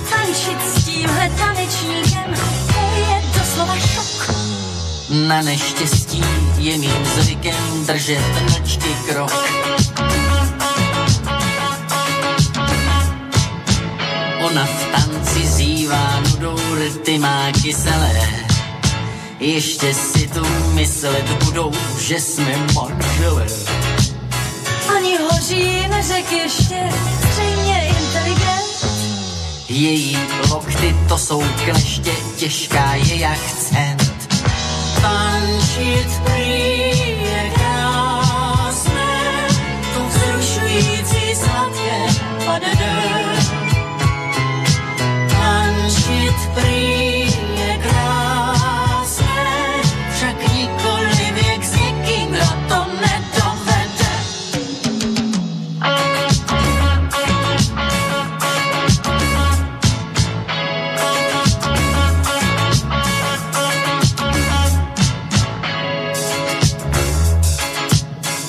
Tančit 0.09 0.61
s 0.73 0.85
tímhle 0.85 1.29
tanečníkem, 1.37 2.33
to 2.67 2.81
je 2.97 3.21
doslova 3.39 3.75
šok. 3.79 4.35
Na 5.27 5.41
neštěstí 5.41 6.23
je 6.57 6.77
mým 6.77 7.05
zvykem 7.05 7.85
držet 7.85 8.41
mlčky 8.41 8.89
krok. 9.09 9.33
Ona 14.41 14.65
v 14.65 14.91
tanci 14.91 15.47
zývá 15.47 16.21
nudou, 16.29 16.59
rty 16.75 17.19
má 17.19 17.51
kyselé. 17.61 18.21
Ještě 19.39 19.93
si 19.93 20.27
tu 20.27 20.45
myslet 20.73 21.43
budou, 21.45 21.71
že 21.99 22.19
jsme 22.19 22.67
manželé 22.73 23.45
ani 25.07 25.17
hoří 25.17 25.87
neřek 25.87 26.31
ještě, 26.31 26.89
stejně 27.31 27.87
inteligent. 27.87 28.85
Její 29.69 30.17
lokty 30.49 30.95
to 31.07 31.17
jsou 31.17 31.43
kleště, 31.65 32.11
těžká 32.37 32.93
je 32.93 33.19
jak 33.19 33.39
cent. 33.51 34.27
Tančit 35.01 36.21
prý 36.23 36.79
je 37.21 37.51
krásné, 37.55 39.47
to 39.93 40.07
vzrušující 40.07 41.35
sladké 41.35 42.07
padede. 42.45 42.93
Tančit 45.29 46.35
prý 46.53 47.16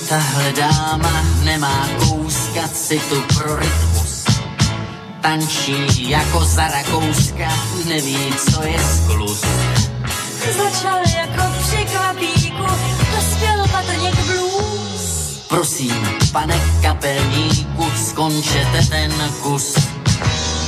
Tahle 0.09 0.53
dáma 0.53 1.25
nemá 1.45 1.89
kouskat 1.99 2.77
si 2.77 2.99
tu 2.99 3.23
pro 3.37 3.57
rytmus. 3.57 4.25
Tančí 5.21 6.11
jako 6.11 6.45
za 6.45 6.69
Rakouska, 6.69 7.49
neví, 7.89 8.19
co 8.51 8.63
je 8.63 8.79
sklus. 8.79 9.45
Začal 10.57 10.99
jako 11.17 11.43
překvapíku, 11.63 12.67
dospěl 13.17 13.69
patrně 13.73 14.11
k 14.11 14.27
blues. 14.27 15.41
Prosím, 15.49 16.09
pane 16.33 16.61
kapelníku, 16.83 17.91
skončete 18.09 18.87
ten 18.91 19.13
kus. 19.43 19.75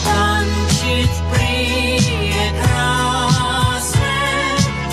Tančit 0.04 1.10
prý 1.30 1.96
je 2.26 2.52
krásné, 2.62 4.20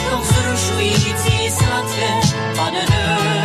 to 0.09 0.17
vzrušující 0.21 1.51
sladké 1.51 2.37
padne. 2.55 3.36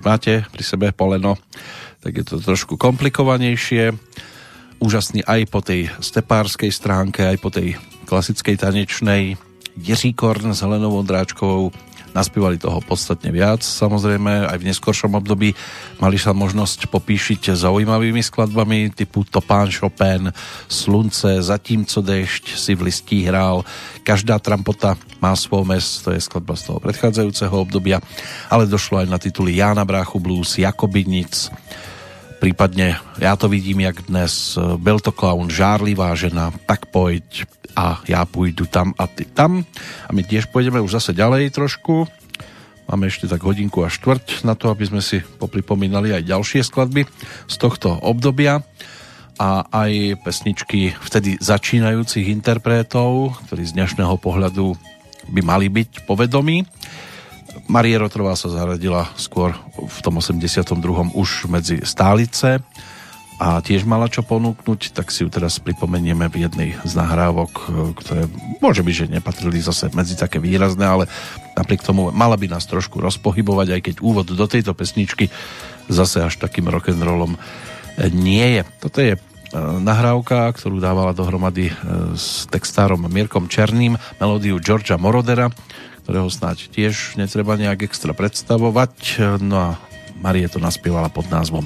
Máte 0.00 0.44
pri 0.48 0.64
sebe 0.64 0.86
poleno, 0.90 1.36
tak 2.00 2.20
je 2.20 2.24
to 2.24 2.36
trošku 2.40 2.80
komplikovanejšie. 2.80 3.92
Úžasný 4.80 5.20
aj 5.28 5.40
po 5.52 5.60
tej 5.60 5.92
stepárskej 6.00 6.72
stránke, 6.72 7.28
aj 7.28 7.38
po 7.38 7.52
tej 7.52 7.76
klasickej 8.08 8.56
tanečnej. 8.56 9.36
Jiří 9.76 10.16
Korn 10.16 10.56
s 10.56 10.64
Helenou 10.64 10.96
Ondráčkovou 10.96 11.70
naspívali 12.12 12.58
toho 12.58 12.82
podstatne 12.82 13.30
viac. 13.30 13.62
Samozrejme, 13.62 14.50
aj 14.50 14.58
v 14.58 14.68
neskoršom 14.70 15.14
období 15.14 15.54
mali 16.02 16.16
sa 16.18 16.34
možnosť 16.34 16.90
popíšiť 16.90 17.54
zaujímavými 17.54 18.22
skladbami 18.22 18.90
typu 18.94 19.22
Topán 19.26 19.70
Chopin, 19.70 20.30
Slunce, 20.66 21.38
Zatímco 21.42 22.02
dešť 22.02 22.44
si 22.58 22.72
v 22.74 22.90
listí 22.90 23.24
hrál, 23.26 23.62
Každá 24.02 24.40
trampota 24.42 24.96
má 25.22 25.36
svoj 25.36 25.68
mes, 25.68 26.02
to 26.02 26.10
je 26.10 26.18
skladba 26.18 26.56
z 26.56 26.72
toho 26.72 26.78
predchádzajúceho 26.82 27.52
obdobia, 27.52 28.00
ale 28.48 28.66
došlo 28.66 29.04
aj 29.04 29.08
na 29.08 29.18
tituly 29.20 29.60
Jána 29.60 29.84
Bráchu 29.84 30.18
Blues, 30.18 30.56
Jakobinic, 30.56 31.52
prípadne 32.40 32.96
Ja 33.20 33.36
to 33.36 33.52
vidím 33.52 33.84
jak 33.84 34.08
dnes, 34.08 34.56
Belto 34.80 35.12
Clown, 35.12 35.52
Žárlivá 35.52 36.16
žena, 36.16 36.48
Tak 36.64 36.88
pojď 36.88 37.59
a 37.76 38.00
Ja 38.08 38.24
půjdu 38.24 38.66
tam 38.66 38.94
a 38.98 39.06
ty 39.06 39.24
tam. 39.24 39.64
A 40.08 40.10
my 40.12 40.22
tiež 40.22 40.50
pôjdeme 40.50 40.80
už 40.80 41.02
zase 41.02 41.12
ďalej 41.16 41.54
trošku. 41.54 42.06
Máme 42.90 43.06
ešte 43.06 43.30
tak 43.30 43.46
hodinku 43.46 43.86
a 43.86 43.92
štvrť 43.92 44.42
na 44.42 44.58
to, 44.58 44.66
aby 44.70 44.82
sme 44.82 44.98
si 44.98 45.22
popripomínali 45.38 46.10
aj 46.10 46.26
ďalšie 46.26 46.66
skladby 46.66 47.06
z 47.46 47.54
tohto 47.54 47.94
obdobia 48.02 48.66
a 49.38 49.64
aj 49.70 50.20
pesničky 50.26 50.98
vtedy 50.98 51.38
začínajúcich 51.38 52.28
interpretov, 52.28 53.38
ktorí 53.46 53.62
z 53.64 53.78
dnešného 53.78 54.18
pohľadu 54.18 54.74
by 55.30 55.40
mali 55.40 55.70
byť 55.70 56.04
povedomí. 56.04 56.66
Marie 57.70 57.94
Rotrová 57.94 58.34
sa 58.34 58.50
zaradila 58.50 59.06
skôr 59.14 59.54
v 59.78 59.98
tom 60.02 60.18
82. 60.18 60.74
už 61.14 61.46
medzi 61.46 61.80
stálice 61.86 62.58
a 63.40 63.56
tiež 63.64 63.88
mala 63.88 64.12
čo 64.12 64.20
ponúknuť, 64.20 64.92
tak 64.92 65.08
si 65.08 65.24
ju 65.24 65.32
teraz 65.32 65.56
pripomenieme 65.64 66.28
v 66.28 66.44
jednej 66.44 66.70
z 66.84 66.92
nahrávok, 66.92 67.52
e, 67.56 67.62
ktoré 67.96 68.22
môže 68.60 68.84
byť, 68.84 68.94
že 68.94 69.14
nepatrili 69.16 69.64
zase 69.64 69.88
medzi 69.96 70.12
také 70.12 70.36
výrazné, 70.36 70.84
ale 70.84 71.04
napriek 71.56 71.80
tomu 71.80 72.12
mala 72.12 72.36
by 72.36 72.52
nás 72.52 72.68
trošku 72.68 73.00
rozpohybovať, 73.00 73.68
aj 73.72 73.80
keď 73.80 73.94
úvod 74.04 74.28
do 74.28 74.44
tejto 74.44 74.76
pesničky 74.76 75.32
zase 75.88 76.20
až 76.20 76.36
takým 76.36 76.68
rock'n'rollom 76.68 77.32
e, 77.32 77.38
nie 78.12 78.60
je. 78.60 78.62
Toto 78.76 79.00
je 79.00 79.16
e, 79.16 79.20
nahrávka, 79.80 80.52
ktorú 80.52 80.76
dávala 80.76 81.16
dohromady 81.16 81.72
s 82.12 82.44
textárom 82.52 83.08
Mirkom 83.08 83.48
Černým, 83.48 83.96
melódiu 84.20 84.60
Georgia 84.60 85.00
Morodera, 85.00 85.48
ktorého 86.04 86.28
snáď 86.28 86.68
tiež 86.76 87.16
netreba 87.16 87.56
nejak 87.56 87.88
extra 87.88 88.12
predstavovať. 88.12 89.16
No 89.40 89.56
a 89.56 89.70
Marie 90.20 90.46
to 90.46 90.60
naspievala 90.60 91.08
pod 91.08 91.26
názvom 91.32 91.64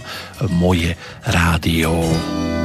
Moje 0.54 0.94
rádio. 1.26 1.90
to 1.90 2.63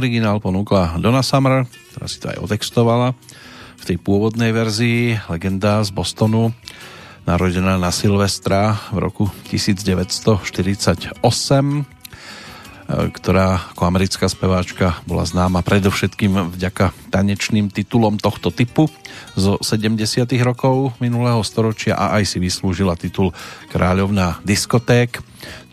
originál 0.00 0.40
ponúkla 0.40 0.96
Donna 0.96 1.20
Summer, 1.20 1.68
ktorá 1.92 2.08
si 2.08 2.16
to 2.16 2.32
aj 2.32 2.40
otextovala 2.40 3.12
v 3.76 3.82
tej 3.84 4.00
pôvodnej 4.00 4.48
verzii, 4.48 5.20
legenda 5.28 5.84
z 5.84 5.92
Bostonu, 5.92 6.56
narodená 7.28 7.76
na 7.76 7.92
Silvestra 7.92 8.80
v 8.96 9.04
roku 9.04 9.28
1948, 9.52 11.20
e, 11.20 11.84
ktorá 13.12 13.76
ako 13.76 13.82
americká 13.84 14.24
speváčka 14.32 14.96
bola 15.04 15.28
známa 15.28 15.60
predovšetkým 15.60 16.56
vďaka 16.56 16.96
tanečným 17.12 17.68
titulom 17.68 18.16
tohto 18.16 18.48
typu 18.48 18.88
zo 19.36 19.60
70. 19.60 20.00
rokov 20.40 20.96
minulého 20.96 21.44
storočia 21.44 21.92
a 21.92 22.16
aj 22.16 22.24
si 22.24 22.40
vyslúžila 22.40 22.96
titul 22.96 23.36
Kráľovná 23.68 24.40
diskoték. 24.48 25.20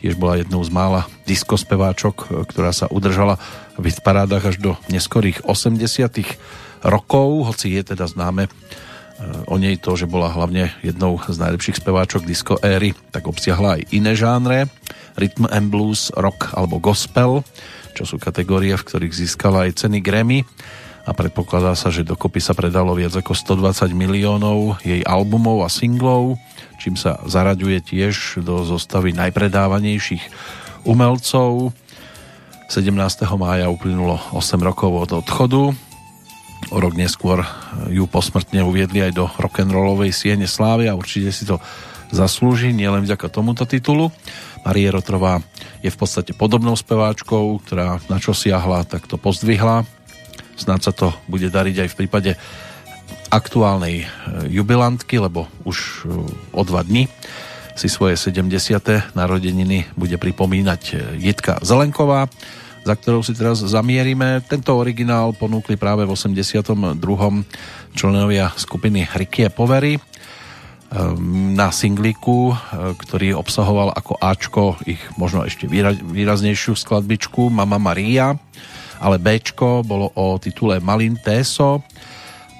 Tiež 0.07 0.15
bola 0.15 0.39
jednou 0.39 0.63
z 0.63 0.71
mála 0.71 1.03
diskospeváčok, 1.27 2.47
ktorá 2.47 2.71
sa 2.71 2.87
udržala 2.87 3.35
v 3.75 3.91
parádach 3.99 4.55
až 4.55 4.55
do 4.55 4.71
neskorých 4.87 5.43
80 5.43 5.83
rokov, 6.87 7.51
hoci 7.51 7.75
je 7.75 7.91
teda 7.91 8.07
známe 8.07 8.47
o 9.51 9.59
nej 9.59 9.75
to, 9.75 9.99
že 9.99 10.07
bola 10.07 10.31
hlavne 10.31 10.71
jednou 10.79 11.19
z 11.19 11.35
najlepších 11.35 11.83
speváčok 11.83 12.23
disco 12.23 12.55
éry, 12.63 12.95
tak 13.11 13.27
obsiahla 13.27 13.75
aj 13.75 13.91
iné 13.91 14.15
žánre, 14.15 14.71
rhythm 15.19 15.43
and 15.51 15.67
blues, 15.67 16.07
rock 16.15 16.55
alebo 16.55 16.79
gospel, 16.79 17.43
čo 17.91 18.07
sú 18.07 18.15
kategórie, 18.15 18.79
v 18.79 18.87
ktorých 18.87 19.11
získala 19.11 19.67
aj 19.67 19.83
ceny 19.83 19.99
Grammy 19.99 20.47
a 21.07 21.15
predpokladá 21.15 21.71
sa, 21.79 21.87
že 21.87 22.03
dokopy 22.03 22.43
sa 22.43 22.51
predalo 22.51 22.91
viac 22.91 23.15
ako 23.15 23.31
120 23.31 23.95
miliónov 23.95 24.83
jej 24.83 24.99
albumov 25.07 25.63
a 25.63 25.71
singlov, 25.71 26.35
čím 26.83 26.99
sa 26.99 27.23
zaraďuje 27.23 27.79
tiež 27.79 28.43
do 28.43 28.67
zostavy 28.67 29.15
najpredávanejších 29.15 30.23
umelcov. 30.83 31.71
17. 32.67 32.91
mája 33.39 33.71
uplynulo 33.71 34.19
8 34.35 34.59
rokov 34.59 35.07
od 35.07 35.23
odchodu 35.23 35.71
O 36.67 36.83
rok 36.83 36.99
neskôr 36.99 37.47
ju 37.87 38.03
posmrtne 38.11 38.59
uviedli 38.65 38.99
aj 38.99 39.15
do 39.15 39.31
rock'n'rollovej 39.39 40.11
siene 40.11 40.49
slávy 40.49 40.91
a 40.91 40.97
určite 40.99 41.31
si 41.31 41.47
to 41.47 41.63
zaslúži, 42.11 42.75
nielen 42.75 43.07
vďaka 43.07 43.31
tomuto 43.31 43.63
titulu. 43.63 44.11
Marie 44.67 44.91
Rotrová 44.91 45.39
je 45.79 45.87
v 45.87 45.95
podstate 45.99 46.35
podobnou 46.35 46.75
speváčkou, 46.75 47.63
ktorá 47.63 48.03
na 48.11 48.19
čo 48.19 48.35
siahla, 48.35 48.83
tak 48.83 49.07
to 49.07 49.15
pozdvihla. 49.15 49.87
Snáď 50.57 50.89
sa 50.89 50.93
to 50.93 51.13
bude 51.29 51.47
dariť 51.47 51.85
aj 51.85 51.89
v 51.93 51.97
prípade 52.03 52.31
aktuálnej 53.29 54.03
e, 54.03 54.05
jubilantky, 54.51 55.19
lebo 55.19 55.45
už 55.67 55.77
e, 55.77 56.17
o 56.55 56.61
dva 56.63 56.83
dní 56.83 57.05
si 57.77 57.87
svoje 57.91 58.17
70. 58.17 59.13
narodeniny 59.13 59.93
bude 59.93 60.17
pripomínať 60.17 60.81
e, 60.89 60.93
Jitka 61.21 61.61
Zelenková 61.61 62.31
za 62.87 62.95
ktorou 62.95 63.19
si 63.19 63.35
teraz 63.35 63.59
zamierime. 63.59 64.39
Tento 64.47 64.71
originál 64.71 65.35
ponúkli 65.35 65.75
práve 65.75 66.07
v 66.07 66.15
82. 66.15 66.95
členovia 67.91 68.55
skupiny 68.55 69.03
Rikie 69.11 69.51
Povery 69.51 69.99
na 71.51 71.67
singliku, 71.67 72.55
ktorý 72.95 73.35
obsahoval 73.35 73.91
ako 73.91 74.13
Ačko 74.23 74.79
ich 74.87 75.03
možno 75.19 75.43
ešte 75.43 75.67
výraznejšiu 75.99 76.79
skladbičku 76.79 77.51
Mama 77.51 77.75
Maria, 77.75 78.39
ale 79.01 79.21
Bčko 79.21 79.85
bolo 79.85 80.11
o 80.17 80.37
titule 80.41 80.81
Malin 80.81 81.17
Teso 81.17 81.85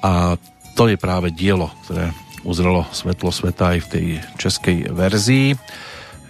a 0.04 0.38
to 0.78 0.86
je 0.86 0.98
práve 0.98 1.34
dielo, 1.34 1.74
ktoré 1.86 2.14
uzrelo 2.46 2.86
svetlo 2.94 3.34
sveta 3.34 3.76
aj 3.76 3.80
v 3.84 3.92
tej 3.92 4.06
českej 4.38 4.78
verzii, 4.94 5.58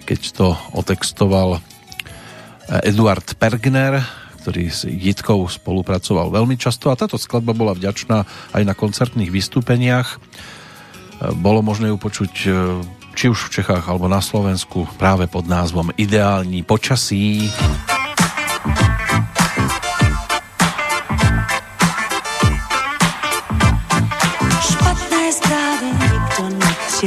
keď 0.08 0.20
to 0.34 0.48
otextoval 0.72 1.60
Eduard 2.84 3.28
Pergner, 3.36 4.04
ktorý 4.44 4.72
s 4.72 4.88
Jitkou 4.88 5.44
spolupracoval 5.48 6.32
veľmi 6.32 6.56
často 6.56 6.88
a 6.88 6.96
táto 6.96 7.20
skladba 7.20 7.52
bola 7.52 7.76
vďačná 7.76 8.24
aj 8.56 8.64
na 8.64 8.72
koncertných 8.72 9.28
vystúpeniach. 9.28 10.20
Bolo 11.44 11.60
možné 11.60 11.92
ju 11.92 11.98
počuť 12.00 12.34
e, 12.46 12.50
či 13.18 13.26
už 13.28 13.50
v 13.50 13.54
Čechách 13.60 13.90
alebo 13.90 14.06
na 14.06 14.22
Slovensku 14.22 14.86
práve 14.96 15.26
pod 15.26 15.50
názvom 15.50 15.92
Ideální 15.98 16.62
počasí. 16.62 17.50
Špatné 17.52 18.97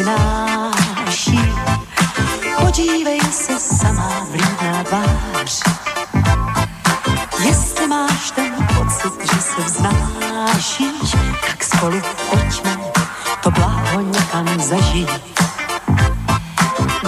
nepřináší 0.05 1.41
Podívej 2.61 3.21
se 3.21 3.61
sama 3.61 4.27
vlídná 4.31 4.85
tvář. 4.85 5.63
Jestli 7.45 7.87
máš 7.87 8.31
ten 8.31 8.53
pocit, 8.79 9.33
že 9.33 9.41
se 9.41 9.63
vznášíš, 9.63 11.17
tak 11.47 11.65
spolu 11.65 12.01
pojďme 12.31 12.79
to 13.43 13.51
bláho 13.51 14.01
někam 14.01 14.61
zažít. 14.61 15.11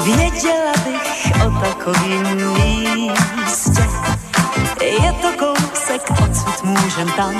Věděla 0.04 0.72
bych 0.84 1.32
o 1.46 1.50
takovým 1.60 2.52
místě, 2.54 3.88
je 4.80 5.12
to 5.12 5.28
kousek 5.38 6.10
odsud 6.10 6.64
můžem 6.64 7.08
tam. 7.08 7.34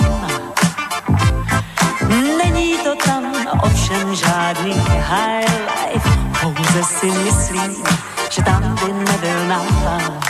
Není 2.39 2.79
to 2.79 2.95
tam 3.05 3.32
ovšem 3.63 4.15
žádný 4.15 4.75
high 5.01 5.47
life, 5.69 6.09
pouze 6.41 6.85
si 6.85 7.11
myslím, 7.11 7.85
že 8.31 8.43
tam 8.43 8.75
by 8.75 8.93
nebyl 8.93 9.47
nápad. 9.47 10.23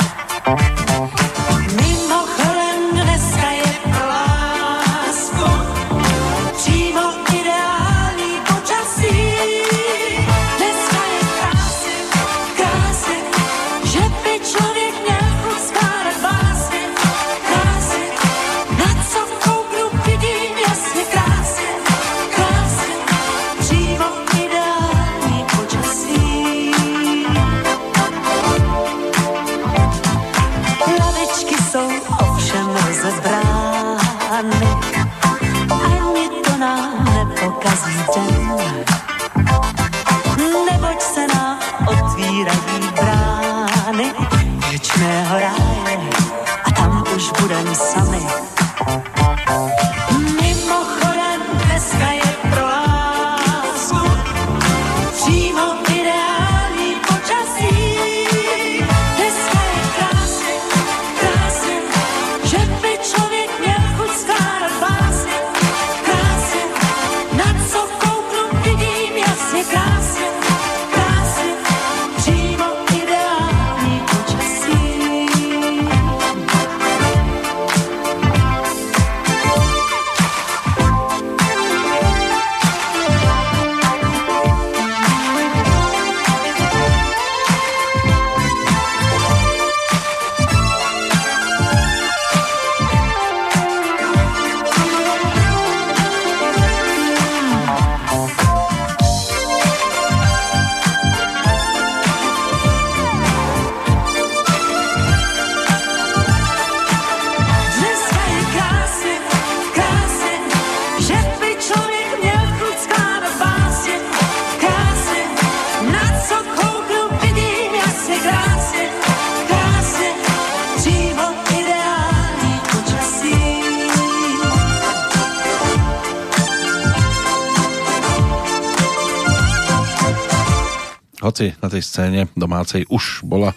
Hoci 131.42 131.58
na 131.58 131.66
tej 131.66 131.82
scéne 131.82 132.20
domácej 132.38 132.86
už 132.86 133.26
bola 133.26 133.50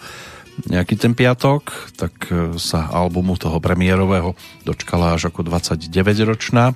nejaký 0.66 0.98
ten 0.98 1.12
piatok, 1.14 1.70
tak 1.94 2.12
e, 2.32 2.56
sa 2.58 2.90
albumu 2.90 3.36
toho 3.38 3.60
premiérového 3.62 4.34
dočkala 4.64 5.14
až 5.14 5.30
ako 5.30 5.46
29-ročná 5.46 6.74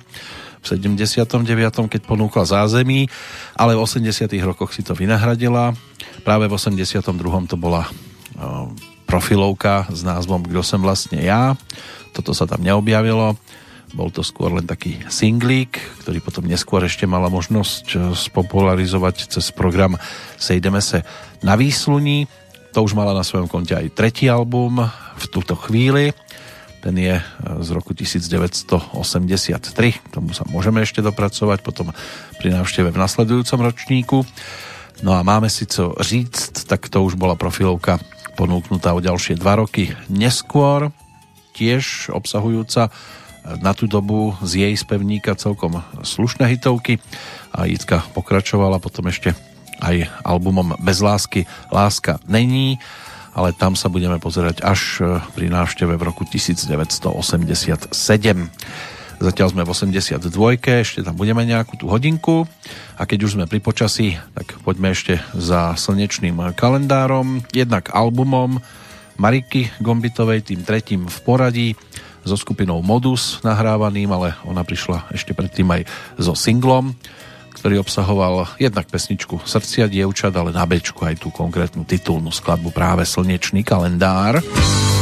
v 0.61 0.65
79. 0.69 1.41
keď 1.89 2.01
ponúkla 2.05 2.45
zázemí, 2.45 3.09
ale 3.57 3.73
v 3.73 3.81
80 3.81 4.29
rokoch 4.45 4.77
si 4.77 4.85
to 4.85 4.93
vynahradila. 4.93 5.73
Práve 6.21 6.45
v 6.45 6.53
82. 6.53 7.09
to 7.49 7.57
bola 7.57 7.89
e, 7.89 7.91
profilovka 9.09 9.89
s 9.91 10.05
názvom 10.05 10.45
Kdo 10.45 10.61
som 10.63 10.79
vlastne 10.79 11.19
ja. 11.19 11.57
Toto 12.13 12.31
sa 12.37 12.47
tam 12.47 12.61
neobjavilo. 12.63 13.35
Bol 13.91 14.07
to 14.07 14.23
skôr 14.23 14.55
len 14.55 14.63
taký 14.63 14.95
singlík, 15.11 15.75
ktorý 16.03 16.23
potom 16.23 16.47
neskôr 16.47 16.79
ešte 16.87 17.03
mala 17.03 17.27
možnosť 17.27 17.85
e, 17.91 17.95
spopularizovať 18.15 19.27
cez 19.27 19.51
program 19.51 19.99
Sejdeme 20.39 20.79
se 20.79 21.03
na 21.43 21.59
výsluní. 21.59 22.27
To 22.71 22.87
už 22.87 22.95
mala 22.95 23.11
na 23.11 23.27
svojom 23.27 23.51
konte 23.51 23.75
aj 23.75 23.91
tretí 23.91 24.31
album 24.31 24.79
v 25.19 25.25
túto 25.27 25.59
chvíli. 25.59 26.15
Ten 26.79 26.95
je 26.95 27.19
e, 27.19 27.23
z 27.59 27.69
roku 27.75 27.91
1983. 27.91 28.95
K 29.75 30.07
tomu 30.07 30.31
sa 30.31 30.47
môžeme 30.47 30.79
ešte 30.79 31.03
dopracovať 31.03 31.59
potom 31.59 31.91
pri 32.39 32.49
návšteve 32.55 32.95
v 32.95 33.01
nasledujúcom 33.01 33.59
ročníku. 33.59 34.17
No 35.03 35.19
a 35.19 35.21
máme 35.21 35.51
si 35.51 35.67
co 35.67 35.99
říct, 35.99 36.63
tak 36.63 36.87
to 36.87 37.03
už 37.03 37.19
bola 37.19 37.35
profilovka 37.35 37.99
ponúknutá 38.39 38.95
o 38.95 39.03
ďalšie 39.03 39.35
dva 39.35 39.59
roky 39.59 39.91
neskôr, 40.07 40.89
tiež 41.53 42.09
obsahujúca 42.15 42.89
na 43.61 43.73
tú 43.73 43.89
dobu 43.89 44.37
z 44.45 44.69
jej 44.69 44.73
spevníka 44.77 45.33
celkom 45.33 45.81
slušné 46.05 46.45
hitovky 46.45 47.01
a 47.51 47.65
Jitka 47.65 48.05
pokračovala 48.13 48.77
potom 48.77 49.09
ešte 49.09 49.33
aj 49.81 50.05
albumom 50.21 50.77
Bez 50.77 51.01
lásky. 51.01 51.49
Láska 51.73 52.21
není, 52.29 52.77
ale 53.33 53.51
tam 53.51 53.73
sa 53.73 53.89
budeme 53.89 54.21
pozerať 54.21 54.61
až 54.61 54.81
e, 55.01 55.03
pri 55.33 55.49
návšteve 55.49 55.97
v 55.97 56.03
roku 56.05 56.21
1987. 56.29 57.89
Zatiaľ 59.21 59.47
sme 59.53 59.61
v 59.61 59.69
82, 59.69 60.25
ešte 60.81 61.05
tam 61.05 61.13
budeme 61.13 61.45
nejakú 61.45 61.77
tú 61.77 61.85
hodinku. 61.89 62.49
A 62.97 63.05
keď 63.05 63.29
už 63.29 63.37
sme 63.37 63.45
pri 63.45 63.61
počasí, 63.61 64.17
tak 64.33 64.57
poďme 64.65 64.93
ešte 64.93 65.21
za 65.37 65.77
slnečným 65.77 66.41
kalendárom, 66.57 67.45
jednak 67.53 67.93
albumom 67.93 68.61
Mariky 69.21 69.69
Gombitovej, 69.77 70.41
tým 70.49 70.65
tretím 70.65 71.05
v 71.05 71.17
poradí, 71.21 71.69
so 72.21 72.37
skupinou 72.37 72.79
Modus 72.85 73.41
nahrávaným, 73.41 74.09
ale 74.13 74.37
ona 74.45 74.61
prišla 74.61 75.09
ešte 75.11 75.33
predtým 75.33 75.67
aj 75.69 75.81
so 76.21 76.37
singlom, 76.37 76.93
ktorý 77.57 77.81
obsahoval 77.81 78.57
jednak 78.57 78.89
pesničku 78.89 79.41
Srdcia 79.45 79.85
dievčat, 79.85 80.33
ale 80.33 80.53
na 80.53 80.65
bečku 80.65 81.05
aj 81.05 81.21
tú 81.21 81.29
konkrétnu 81.29 81.85
titulnú 81.85 82.33
skladbu 82.33 82.73
práve 82.73 83.05
Slnečný 83.05 83.61
kalendár. 83.61 84.39
chvíľočkou 84.39 85.00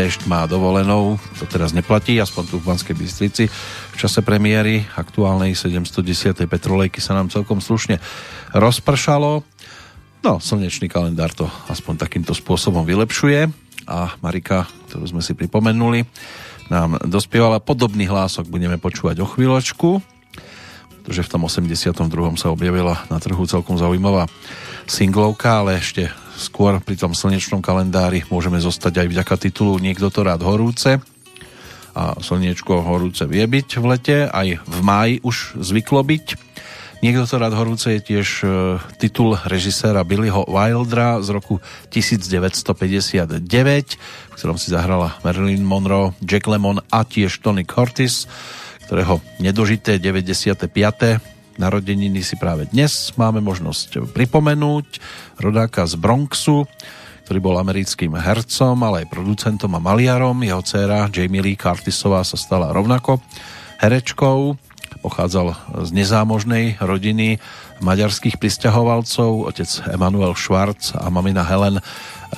Dešť 0.00 0.32
má 0.32 0.48
dovolenou, 0.48 1.20
to 1.36 1.44
teraz 1.44 1.76
neplatí, 1.76 2.16
aspoň 2.16 2.44
tu 2.48 2.56
v 2.56 2.72
Banskej 2.72 2.96
Bystrici 2.96 3.52
v 3.92 3.96
čase 4.00 4.24
premiéry 4.24 4.88
aktuálnej 4.96 5.52
710. 5.52 6.40
petrolejky 6.48 7.04
sa 7.04 7.12
nám 7.12 7.28
celkom 7.28 7.60
slušne 7.60 8.00
rozpršalo. 8.56 9.44
No, 10.24 10.40
slnečný 10.40 10.88
kalendár 10.88 11.36
to 11.36 11.44
aspoň 11.68 12.00
takýmto 12.00 12.32
spôsobom 12.32 12.80
vylepšuje 12.88 13.52
a 13.84 14.16
Marika, 14.24 14.64
ktorú 14.88 15.04
sme 15.04 15.20
si 15.20 15.36
pripomenuli, 15.36 16.08
nám 16.72 16.96
dospievala 17.04 17.60
podobný 17.60 18.08
hlások, 18.08 18.48
budeme 18.48 18.80
počúvať 18.80 19.20
o 19.20 19.28
chvíľočku, 19.28 20.00
pretože 21.04 21.28
v 21.28 21.28
tom 21.28 21.44
82. 21.44 21.92
sa 22.40 22.48
objavila 22.48 23.04
na 23.12 23.20
trhu 23.20 23.44
celkom 23.44 23.76
zaujímavá 23.76 24.32
singlovka, 24.88 25.60
ale 25.60 25.76
ešte 25.76 26.08
skôr 26.40 26.80
pri 26.80 26.96
tom 26.96 27.12
slnečnom 27.12 27.60
kalendári 27.60 28.24
môžeme 28.32 28.56
zostať 28.56 29.04
aj 29.04 29.06
vďaka 29.12 29.34
titulu 29.36 29.76
Niekto 29.76 30.08
to 30.08 30.24
rád 30.24 30.40
horúce 30.40 30.96
a 31.92 32.16
slniečko 32.16 32.80
horúce 32.80 33.26
vie 33.28 33.44
byť 33.44 33.68
v 33.76 33.84
lete, 33.84 34.18
aj 34.30 34.62
v 34.62 34.78
máji 34.80 35.14
už 35.20 35.60
zvyklo 35.60 36.00
byť. 36.06 36.26
Niekto 37.00 37.24
to 37.24 37.36
rád 37.40 37.56
horúce 37.56 37.96
je 37.96 38.00
tiež 38.00 38.28
e, 38.44 38.46
titul 39.00 39.32
režiséra 39.48 40.04
Billyho 40.04 40.44
Wildera 40.44 41.16
z 41.24 41.32
roku 41.32 41.56
1959, 41.88 43.40
v 43.40 44.34
ktorom 44.36 44.60
si 44.60 44.68
zahrala 44.68 45.16
Marilyn 45.24 45.64
Monroe, 45.64 46.12
Jack 46.20 46.44
Lemmon 46.44 46.84
a 46.92 47.00
tiež 47.08 47.40
Tony 47.40 47.64
Curtis, 47.64 48.28
ktorého 48.84 49.24
nedožité 49.40 49.96
95 49.96 51.39
Narodeniny 51.60 52.24
si 52.24 52.40
práve 52.40 52.64
dnes 52.72 53.12
máme 53.20 53.44
možnosť 53.44 54.16
pripomenúť. 54.16 54.96
Rodáka 55.36 55.84
z 55.84 56.00
Bronxu, 56.00 56.64
ktorý 57.28 57.36
bol 57.36 57.60
americkým 57.60 58.16
hercom, 58.16 58.80
ale 58.80 59.04
aj 59.04 59.12
producentom 59.12 59.68
a 59.76 59.80
maliarom. 59.84 60.40
Jeho 60.40 60.64
dcéra 60.64 61.12
Jamie 61.12 61.44
Lee 61.44 61.60
Curtisová 61.60 62.24
sa 62.24 62.40
stala 62.40 62.72
rovnako 62.72 63.20
herečkou. 63.76 64.56
Pochádzal 65.04 65.52
z 65.84 65.90
nezámožnej 65.92 66.80
rodiny 66.80 67.36
maďarských 67.84 68.40
pristahovalcov. 68.40 69.44
Otec 69.44 69.68
Emanuel 69.92 70.32
Schwarz 70.40 70.96
a 70.96 71.12
mamina 71.12 71.44
Helen 71.44 71.76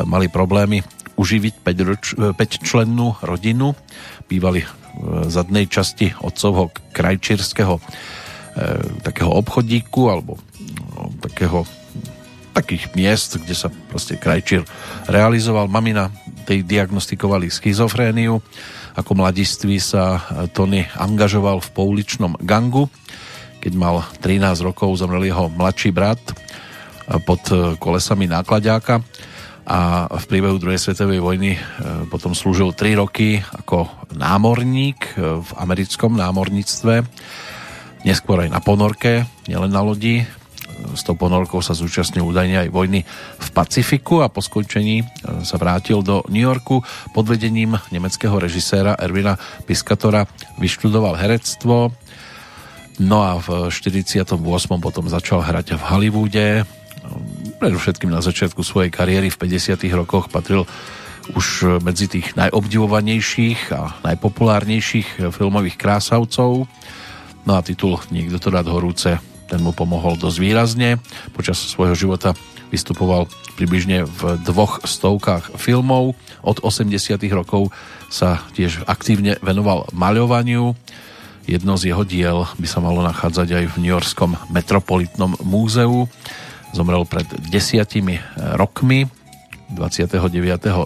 mali 0.02 0.26
problémy 0.26 0.82
uživiť 1.14 1.62
5-člennú 1.62 3.22
rodinu. 3.22 3.78
Bývali 4.26 4.66
v 4.98 5.30
zadnej 5.30 5.70
časti 5.70 6.10
otcovho 6.10 6.74
krajčírskeho 6.90 7.78
takého 9.00 9.32
obchodíku 9.32 10.12
alebo 10.12 10.36
no, 10.92 11.08
takého 11.24 11.64
takých 12.52 12.92
miest, 12.92 13.40
kde 13.40 13.56
sa 13.56 13.72
proste 13.88 14.20
krajčír 14.20 14.60
realizoval. 15.08 15.72
Mamina 15.72 16.12
tej 16.44 16.60
diagnostikovali 16.68 17.48
schizofréniu. 17.48 18.44
Ako 18.92 19.16
mladiství 19.16 19.80
sa 19.80 20.20
Tony 20.52 20.84
angažoval 20.92 21.64
v 21.64 21.72
pouličnom 21.72 22.36
gangu. 22.44 22.92
Keď 23.64 23.72
mal 23.72 24.04
13 24.20 24.68
rokov, 24.68 25.00
zomrel 25.00 25.24
jeho 25.24 25.48
mladší 25.48 25.96
brat 25.96 26.20
pod 27.24 27.40
kolesami 27.80 28.28
nákladáka 28.28 29.00
a 29.62 30.10
v 30.10 30.24
priebehu 30.26 30.58
druhej 30.58 30.78
svetovej 30.78 31.22
vojny 31.22 31.54
e, 31.54 31.60
potom 32.10 32.34
slúžil 32.34 32.74
3 32.74 32.98
roky 32.98 33.38
ako 33.38 33.86
námorník 34.10 35.14
e, 35.14 35.38
v 35.38 35.50
americkom 35.54 36.18
námorníctve, 36.18 37.06
neskôr 38.02 38.46
aj 38.46 38.50
na 38.50 38.60
ponorke, 38.62 39.26
nielen 39.46 39.70
na 39.70 39.82
lodi. 39.82 40.22
E, 40.22 40.26
s 40.94 41.02
tou 41.06 41.14
ponorkou 41.14 41.62
sa 41.62 41.74
zúčastnil 41.74 42.26
údajne 42.26 42.66
aj 42.66 42.68
vojny 42.70 43.00
v 43.38 43.48
Pacifiku 43.54 44.22
a 44.22 44.30
po 44.30 44.42
skončení 44.42 45.06
sa 45.42 45.56
vrátil 45.58 46.02
do 46.02 46.26
New 46.30 46.42
Yorku. 46.42 46.82
Pod 47.14 47.24
vedením 47.26 47.78
nemeckého 47.94 48.34
režiséra 48.38 48.98
Ervina 48.98 49.38
Piscatora 49.66 50.26
vyštudoval 50.58 51.18
herectvo, 51.18 51.94
no 52.98 53.18
a 53.24 53.38
v 53.40 53.70
48. 53.72 54.36
potom 54.78 55.04
začal 55.08 55.40
hrať 55.42 55.78
v 55.78 55.82
Hollywoode, 55.82 56.46
predovšetkým 57.58 58.10
na 58.10 58.18
začiatku 58.18 58.62
svojej 58.66 58.90
kariéry 58.90 59.30
v 59.30 59.38
50. 59.38 59.78
rokoch 59.94 60.26
patril 60.30 60.66
už 61.38 61.78
medzi 61.86 62.10
tých 62.10 62.34
najobdivovanejších 62.34 63.70
a 63.70 63.94
najpopulárnejších 64.02 65.30
filmových 65.30 65.78
krásavcov. 65.78 66.66
No 67.42 67.58
a 67.58 67.60
titul 67.64 67.98
Niekto 68.14 68.38
to 68.38 68.48
rád 68.54 68.70
horúce, 68.70 69.18
ten 69.50 69.60
mu 69.60 69.74
pomohol 69.74 70.16
dosť 70.16 70.38
výrazne. 70.38 71.02
Počas 71.36 71.58
svojho 71.58 71.92
života 71.92 72.32
vystupoval 72.72 73.28
približne 73.58 74.08
v 74.08 74.40
dvoch 74.48 74.80
stovkách 74.86 75.60
filmov. 75.60 76.16
Od 76.40 76.58
80. 76.64 76.88
rokov 77.34 77.68
sa 78.08 78.40
tiež 78.56 78.88
aktívne 78.88 79.36
venoval 79.44 79.90
maľovaniu. 79.92 80.72
Jedno 81.44 81.74
z 81.74 81.92
jeho 81.92 82.06
diel 82.06 82.38
by 82.56 82.66
sa 82.70 82.78
malo 82.78 83.02
nachádzať 83.02 83.48
aj 83.50 83.64
v 83.74 83.76
New 83.82 83.92
Yorkskom 83.92 84.38
metropolitnom 84.54 85.36
múzeu 85.42 86.06
zomrel 86.72 87.04
pred 87.04 87.28
desiatimi 87.52 88.16
rokmi 88.56 89.04
29. 89.72 90.32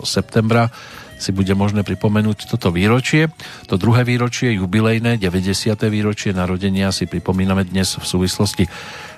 septembra 0.03 0.71
si 1.17 1.33
bude 1.33 1.53
možné 1.57 1.83
pripomenúť 1.83 2.49
toto 2.49 2.69
výročie. 2.73 3.33
To 3.69 3.81
druhé 3.81 4.05
výročie, 4.05 4.57
jubilejné, 4.57 5.17
90. 5.17 5.77
výročie 5.89 6.37
narodenia 6.37 6.93
si 6.93 7.09
pripomíname 7.09 7.65
dnes 7.65 7.97
v 7.97 8.05
súvislosti 8.05 8.65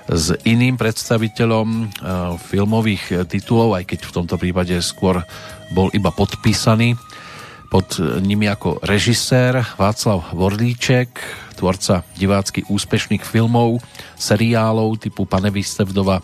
s 0.09 0.33
iným 0.47 0.73
predstaviteľom 0.79 1.67
e, 1.69 1.83
filmových 2.41 3.29
titulov, 3.29 3.77
aj 3.77 3.85
keď 3.93 3.99
v 4.09 4.15
tomto 4.15 4.35
prípade 4.41 4.73
skôr 4.81 5.21
bol 5.69 5.93
iba 5.93 6.09
podpísaný 6.09 6.97
pod 7.69 8.01
nimi 8.01 8.49
ako 8.49 8.81
režisér 8.81 9.61
Václav 9.77 10.33
Vorlíček, 10.33 11.21
tvorca 11.53 12.01
divácky 12.17 12.65
úspešných 12.65 13.21
filmov, 13.21 13.77
seriálov 14.17 14.97
typu 14.97 15.29
Pane 15.29 15.53
Vdova, 15.53 16.17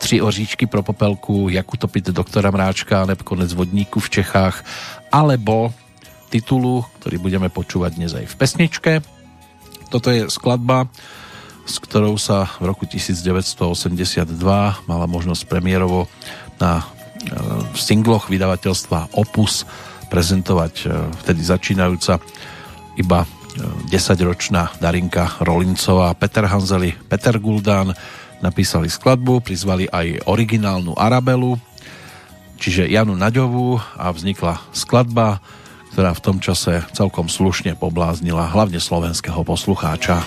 Tři 0.00 0.20
oříčky 0.20 0.64
pro 0.66 0.82
popelku, 0.82 1.52
jak 1.52 1.74
utopiť 1.74 2.16
doktora 2.16 2.48
Mráčka, 2.48 3.04
nebo 3.04 3.20
konec 3.20 3.52
vodníku 3.52 4.00
v 4.00 4.10
Čechách, 4.10 4.64
alebo 5.10 5.74
titulu, 6.30 6.86
ktorý 7.02 7.18
budeme 7.18 7.48
počúvať 7.50 7.90
dnes 7.98 8.14
aj 8.14 8.26
v 8.30 8.34
pesničke. 8.38 8.92
Toto 9.90 10.14
je 10.14 10.30
skladba, 10.30 10.86
s 11.66 11.82
ktorou 11.82 12.14
sa 12.14 12.46
v 12.62 12.70
roku 12.70 12.86
1982 12.86 14.38
mala 14.86 15.06
možnosť 15.10 15.42
premiérovo 15.50 16.06
na 16.62 16.82
e, 16.82 16.84
singloch 17.74 18.30
vydavateľstva 18.30 19.18
Opus 19.18 19.66
prezentovať 20.06 20.74
e, 20.82 20.84
vtedy 21.26 21.42
začínajúca 21.42 22.22
iba 22.98 23.26
10-ročná 23.90 24.62
e, 24.70 24.72
Darinka 24.78 25.42
Rolincová, 25.42 26.14
Peter 26.14 26.46
Hanzeli, 26.46 26.94
Peter 27.10 27.34
Guldán, 27.42 27.90
napísali 28.40 28.86
skladbu, 28.86 29.42
prizvali 29.42 29.90
aj 29.90 30.26
originálnu 30.30 30.94
Arabelu, 30.96 31.58
čiže 32.60 32.84
Janu 32.92 33.16
Naďovú 33.16 33.80
a 33.96 34.12
vznikla 34.12 34.60
skladba, 34.76 35.40
ktorá 35.96 36.12
v 36.12 36.22
tom 36.22 36.36
čase 36.38 36.84
celkom 36.92 37.26
slušne 37.26 37.74
pobláznila 37.74 38.52
hlavne 38.52 38.78
slovenského 38.78 39.40
poslucháča. 39.42 40.22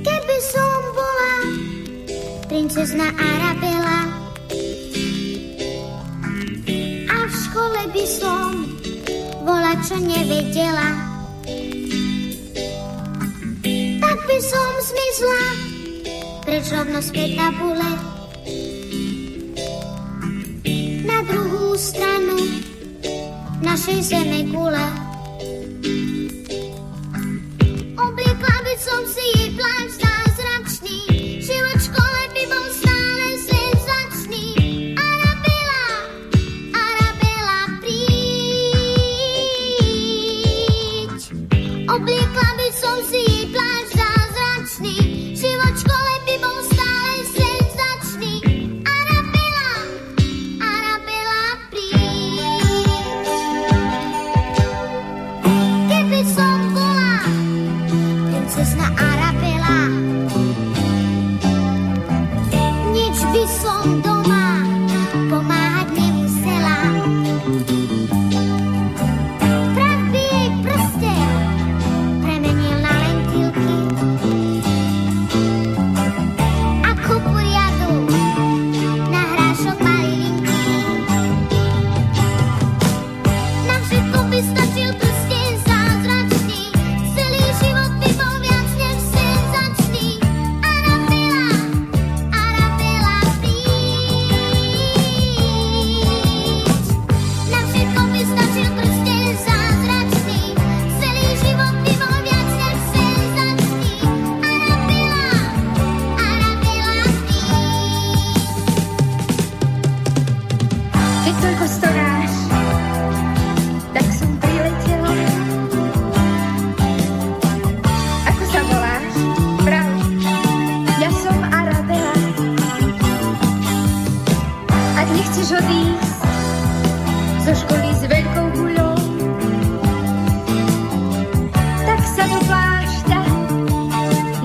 Keby 0.00 0.38
som 0.40 0.80
bola 0.94 1.32
princezna 2.48 3.06
Arabela 3.18 3.69
čo 9.80 9.96
nevedela. 9.96 10.88
Tak 14.00 14.18
by 14.28 14.38
som 14.44 14.70
zmizla 14.84 15.42
preč 16.44 16.64
rovno 16.72 17.00
späť 17.00 17.40
tabule. 17.40 17.90
Na 21.04 21.18
druhú 21.24 21.78
stranu 21.80 22.36
našej 23.64 23.98
zeme 24.04 24.44
kule. 24.52 24.86
Obliekla 27.96 28.56
by 28.66 28.74
som 28.76 29.00
si 29.08 29.24
jej 29.36 29.48
pláč 29.56 30.09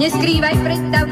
Pozri, 0.06 0.38
toto 0.38 1.05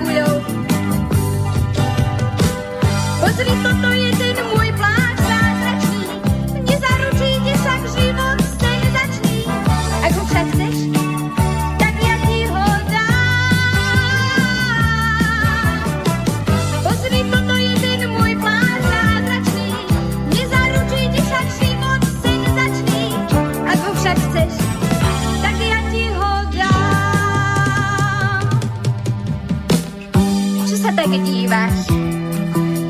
tak 30.96 31.10
díváš, 31.26 31.90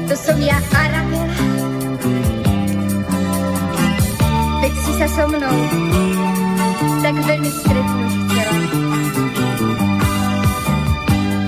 to 0.07 0.13
som 0.19 0.38
ja 0.43 0.59
Arabela. 0.75 1.35
Teď 4.59 4.73
si 4.75 4.91
sa 4.99 5.07
so 5.07 5.23
mnou 5.27 5.57
tak 7.03 7.15
veľmi 7.19 7.51
stretnúť 7.51 8.11
chcela. 8.27 8.57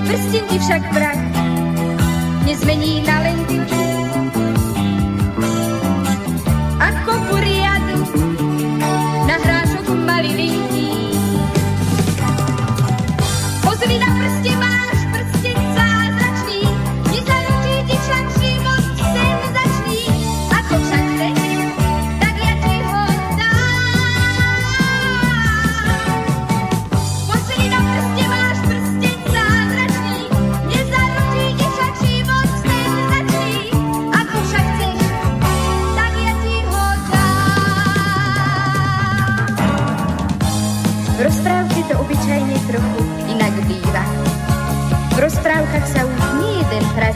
Prstin 0.04 0.44
ti 0.48 0.56
však 0.60 0.82
brak 0.92 1.20
nezmení 2.44 3.04
na 3.04 3.16
lenky. 3.24 3.58
Ako 6.76 7.12
na 7.32 7.96
nahráš 9.28 9.70
malý 9.88 10.32
maliny. 10.36 10.75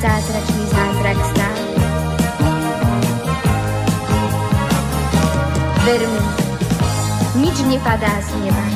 Jeden 0.00 0.22
prazázračný 0.24 0.64
zázrak 0.72 1.18
stál. 1.32 1.58
Ver 5.84 6.02
mi, 6.08 6.22
nič 7.44 7.56
nepadá 7.68 8.12
z 8.24 8.28
neba. 8.40 8.66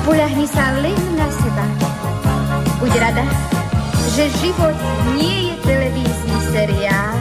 Spoľahni 0.00 0.46
sa 0.48 0.76
len 0.80 0.96
na 1.16 1.28
seba. 1.32 1.66
Buď 2.80 2.92
rada, 3.00 3.24
že 4.12 4.28
život 4.44 4.76
nie 5.16 5.52
je 5.52 5.54
televízny 5.64 6.38
seriál. 6.52 7.16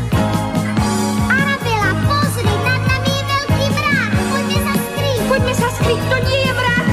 Arabela, 1.32 1.92
pozri, 2.04 2.52
nad 2.68 2.82
nami 2.84 3.12
je 3.16 3.24
veľký 3.24 3.66
vrát. 3.80 4.12
Poďme 4.12 4.60
sa 4.60 4.74
skryť. 4.76 5.20
Poďme 5.32 5.54
sa 5.56 5.68
skryť, 5.72 6.02
to 6.04 6.18
nie 6.28 6.40
je 6.44 6.52
vrát, 6.52 6.88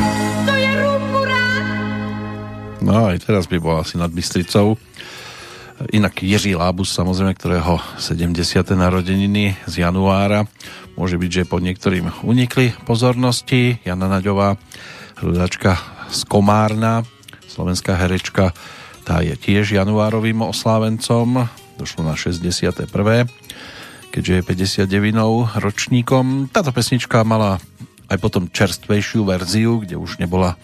to 0.46 0.52
je 0.54 0.70
rumburák. 0.86 1.66
No 2.82 3.10
aj 3.10 3.16
teraz 3.26 3.44
by 3.50 3.58
bol 3.58 3.82
asi 3.82 3.98
nad 3.98 4.10
Bystricou. 4.14 4.78
Inak 5.92 6.24
Jiří 6.24 6.56
Lábus, 6.56 6.88
samozrejme, 6.88 7.36
ktorého 7.36 7.76
70. 8.00 8.32
narodeniny 8.72 9.60
z 9.68 9.84
januára. 9.84 10.48
Môže 10.96 11.20
byť, 11.20 11.30
že 11.30 11.44
pod 11.44 11.60
niektorým 11.60 12.08
unikli 12.24 12.72
pozornosti. 12.88 13.76
Jana 13.84 14.08
Naďová, 14.08 14.56
hľadačka 15.20 15.76
z 16.08 16.24
Komárna, 16.24 17.04
slovenská 17.44 18.00
herečka, 18.00 18.56
tá 19.04 19.20
je 19.20 19.36
tiež 19.36 19.76
januárovým 19.76 20.40
oslávencom. 20.40 21.44
Došlo 21.76 22.08
na 22.08 22.16
61. 22.16 22.88
keďže 24.08 24.32
je 24.32 24.42
59 24.88 25.60
ročníkom. 25.60 26.48
Táto 26.48 26.72
pesnička 26.72 27.20
mala 27.20 27.60
aj 28.08 28.16
potom 28.16 28.48
čerstvejšiu 28.48 29.28
verziu, 29.28 29.84
kde 29.84 30.00
už 30.00 30.24
nebola 30.24 30.56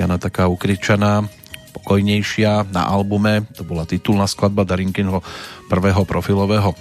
Jana 0.00 0.16
taká 0.16 0.48
ukričaná, 0.48 1.28
pokojnejšia 1.72 2.68
na 2.70 2.86
albume. 2.86 3.48
To 3.56 3.64
bola 3.64 3.88
titulná 3.88 4.28
skladba 4.28 4.68
Darinkinho 4.68 5.24
prvého 5.66 6.04
profilového 6.04 6.76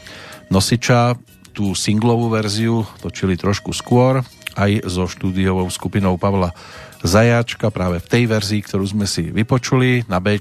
nosiča. 0.52 1.16
Tú 1.52 1.76
singlovú 1.76 2.32
verziu 2.32 2.88
točili 3.04 3.36
trošku 3.36 3.76
skôr 3.76 4.24
aj 4.56 4.88
so 4.88 5.08
štúdiovou 5.08 5.68
skupinou 5.72 6.16
Pavla 6.16 6.56
Zajáčka 7.02 7.74
práve 7.74 7.98
v 7.98 8.08
tej 8.08 8.24
verzii, 8.30 8.62
ktorú 8.62 8.86
sme 8.86 9.10
si 9.10 9.32
vypočuli 9.32 10.06
na 10.06 10.22
B. 10.22 10.38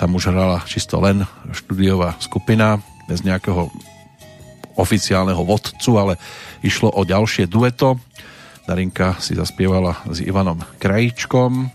Tam 0.00 0.16
už 0.16 0.32
hrala 0.32 0.64
čisto 0.64 0.96
len 0.96 1.28
štúdiová 1.52 2.16
skupina 2.16 2.80
bez 3.04 3.20
nejakého 3.20 3.68
oficiálneho 4.80 5.44
vodcu, 5.44 5.90
ale 6.00 6.14
išlo 6.64 6.88
o 6.88 7.04
ďalšie 7.04 7.44
dueto. 7.44 8.00
Darinka 8.64 9.20
si 9.20 9.36
zaspievala 9.36 10.00
s 10.08 10.24
Ivanom 10.24 10.64
Krajíčkom 10.80 11.68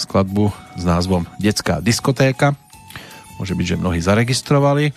skladbu 0.00 0.48
s 0.80 0.82
názvom 0.88 1.28
Detská 1.36 1.84
diskotéka. 1.84 2.56
Môže 3.36 3.52
byť, 3.52 3.66
že 3.76 3.80
mnohí 3.80 4.00
zaregistrovali. 4.00 4.96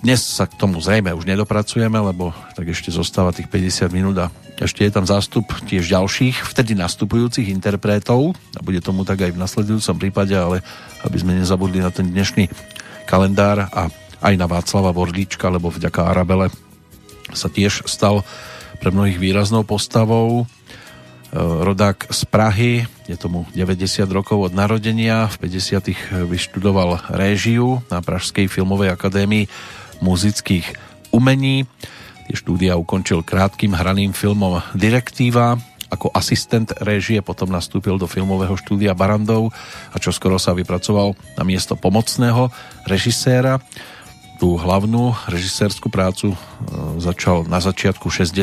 Dnes 0.00 0.24
sa 0.24 0.48
k 0.48 0.56
tomu 0.56 0.80
zrejme 0.80 1.12
už 1.12 1.28
nedopracujeme, 1.28 2.00
lebo 2.00 2.32
tak 2.56 2.72
ešte 2.72 2.88
zostáva 2.88 3.36
tých 3.36 3.52
50 3.52 3.92
minút 3.92 4.16
a 4.16 4.32
ešte 4.56 4.84
je 4.84 4.92
tam 4.92 5.04
zástup 5.04 5.44
tiež 5.68 5.88
ďalších, 5.92 6.40
vtedy 6.40 6.72
nastupujúcich 6.76 7.52
interpretov 7.52 8.36
a 8.56 8.60
bude 8.64 8.80
tomu 8.80 9.04
tak 9.04 9.24
aj 9.24 9.36
v 9.36 9.40
nasledujúcom 9.40 9.96
prípade, 10.00 10.32
ale 10.32 10.64
aby 11.04 11.16
sme 11.20 11.36
nezabudli 11.36 11.84
na 11.84 11.92
ten 11.92 12.08
dnešný 12.08 12.48
kalendár 13.04 13.68
a 13.72 13.92
aj 14.20 14.34
na 14.36 14.44
Václava 14.48 14.92
Vorlíčka, 14.92 15.48
lebo 15.48 15.72
vďaka 15.72 16.04
Arabele 16.04 16.52
sa 17.32 17.48
tiež 17.48 17.88
stal 17.88 18.20
pre 18.80 18.92
mnohých 18.92 19.20
výraznou 19.20 19.64
postavou. 19.64 20.48
Rodák 21.36 22.10
z 22.10 22.20
Prahy, 22.26 22.72
je 23.06 23.14
tomu 23.14 23.46
90 23.54 24.02
rokov 24.10 24.50
od 24.50 24.52
narodenia, 24.54 25.30
v 25.30 25.46
50 25.46 26.26
vyštudoval 26.26 27.06
réžiu 27.06 27.86
na 27.86 28.02
Pražskej 28.02 28.50
filmovej 28.50 28.90
akadémii 28.90 29.46
muzických 30.02 30.66
umení. 31.14 31.70
Tie 32.26 32.34
štúdia 32.34 32.74
ukončil 32.74 33.22
krátkým 33.22 33.78
hraným 33.78 34.10
filmom 34.10 34.58
Direktíva. 34.74 35.54
Ako 35.90 36.10
asistent 36.14 36.70
réžie 36.82 37.22
potom 37.22 37.50
nastúpil 37.50 37.94
do 37.94 38.10
filmového 38.10 38.54
štúdia 38.58 38.94
Barandov 38.94 39.54
a 39.94 39.96
čoskoro 40.02 40.38
sa 40.38 40.54
vypracoval 40.54 41.14
na 41.38 41.42
miesto 41.46 41.78
pomocného 41.78 42.50
režiséra. 42.90 43.62
Tú 44.38 44.58
hlavnú 44.58 45.14
režisérskú 45.30 45.90
prácu 45.90 46.34
e, 46.34 46.38
začal 47.02 47.46
na 47.50 47.58
začiatku 47.62 48.06
60 48.06 48.34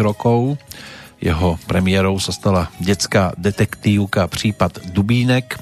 rokov. 0.00 0.60
Jeho 1.24 1.56
premiérou 1.64 2.20
sa 2.20 2.36
stala 2.36 2.68
detská 2.84 3.32
detektívka 3.40 4.28
Případ 4.28 4.92
Dubínek. 4.92 5.56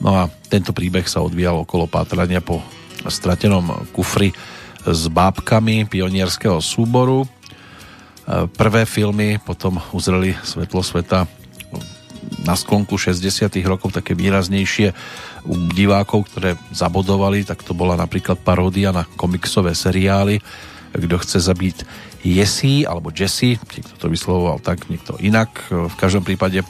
No 0.00 0.16
a 0.16 0.22
tento 0.48 0.72
príbeh 0.72 1.04
sa 1.04 1.20
odvíjal 1.20 1.68
okolo 1.68 1.84
pátrania 1.84 2.40
po 2.40 2.64
stratenom 3.04 3.84
kufri 3.92 4.32
s 4.88 5.04
bábkami 5.12 5.84
pionierského 5.84 6.64
súboru. 6.64 7.28
Prvé 8.56 8.88
filmy 8.88 9.36
potom 9.36 9.84
uzreli 9.92 10.32
svetlo 10.40 10.80
sveta 10.80 11.28
na 12.48 12.56
sklonku 12.56 12.96
60 12.96 13.52
rokov 13.68 13.92
také 13.92 14.16
výraznejšie 14.16 14.96
u 15.44 15.54
divákov, 15.76 16.32
ktoré 16.32 16.56
zabodovali, 16.72 17.44
tak 17.44 17.60
to 17.60 17.76
bola 17.76 18.00
napríklad 18.00 18.40
paródia 18.40 18.96
na 18.96 19.04
komiksové 19.04 19.76
seriály 19.76 20.40
Kto 20.90 21.16
chce 21.22 21.38
zabiť 21.38 21.76
Jessie 22.20 22.84
alebo 22.84 23.08
Jessie, 23.08 23.56
niekto 23.56 23.96
to 23.96 24.12
vyslovoval 24.12 24.60
tak, 24.60 24.88
niekto 24.92 25.16
inak. 25.20 25.48
V 25.70 25.96
každom 25.96 26.20
prípade 26.20 26.60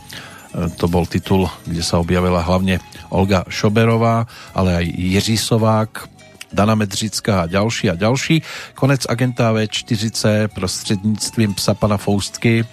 to 0.79 0.87
bol 0.91 1.07
titul, 1.07 1.47
kde 1.67 1.83
sa 1.83 2.03
objavila 2.03 2.43
hlavne 2.43 2.83
Olga 3.11 3.47
Šoberová, 3.47 4.27
ale 4.55 4.83
aj 4.83 4.87
Jiří 4.87 5.39
Sovák, 5.39 6.11
Dana 6.51 6.75
Medřická 6.75 7.47
a 7.47 7.51
ďalší 7.51 7.91
a 7.91 7.95
ďalší. 7.95 8.43
Konec 8.75 9.07
agenta 9.07 9.55
V40 9.55 10.51
prostředníctvím 10.51 11.55
psa 11.55 11.75
pana 11.75 11.97
Foustky, 11.97 12.67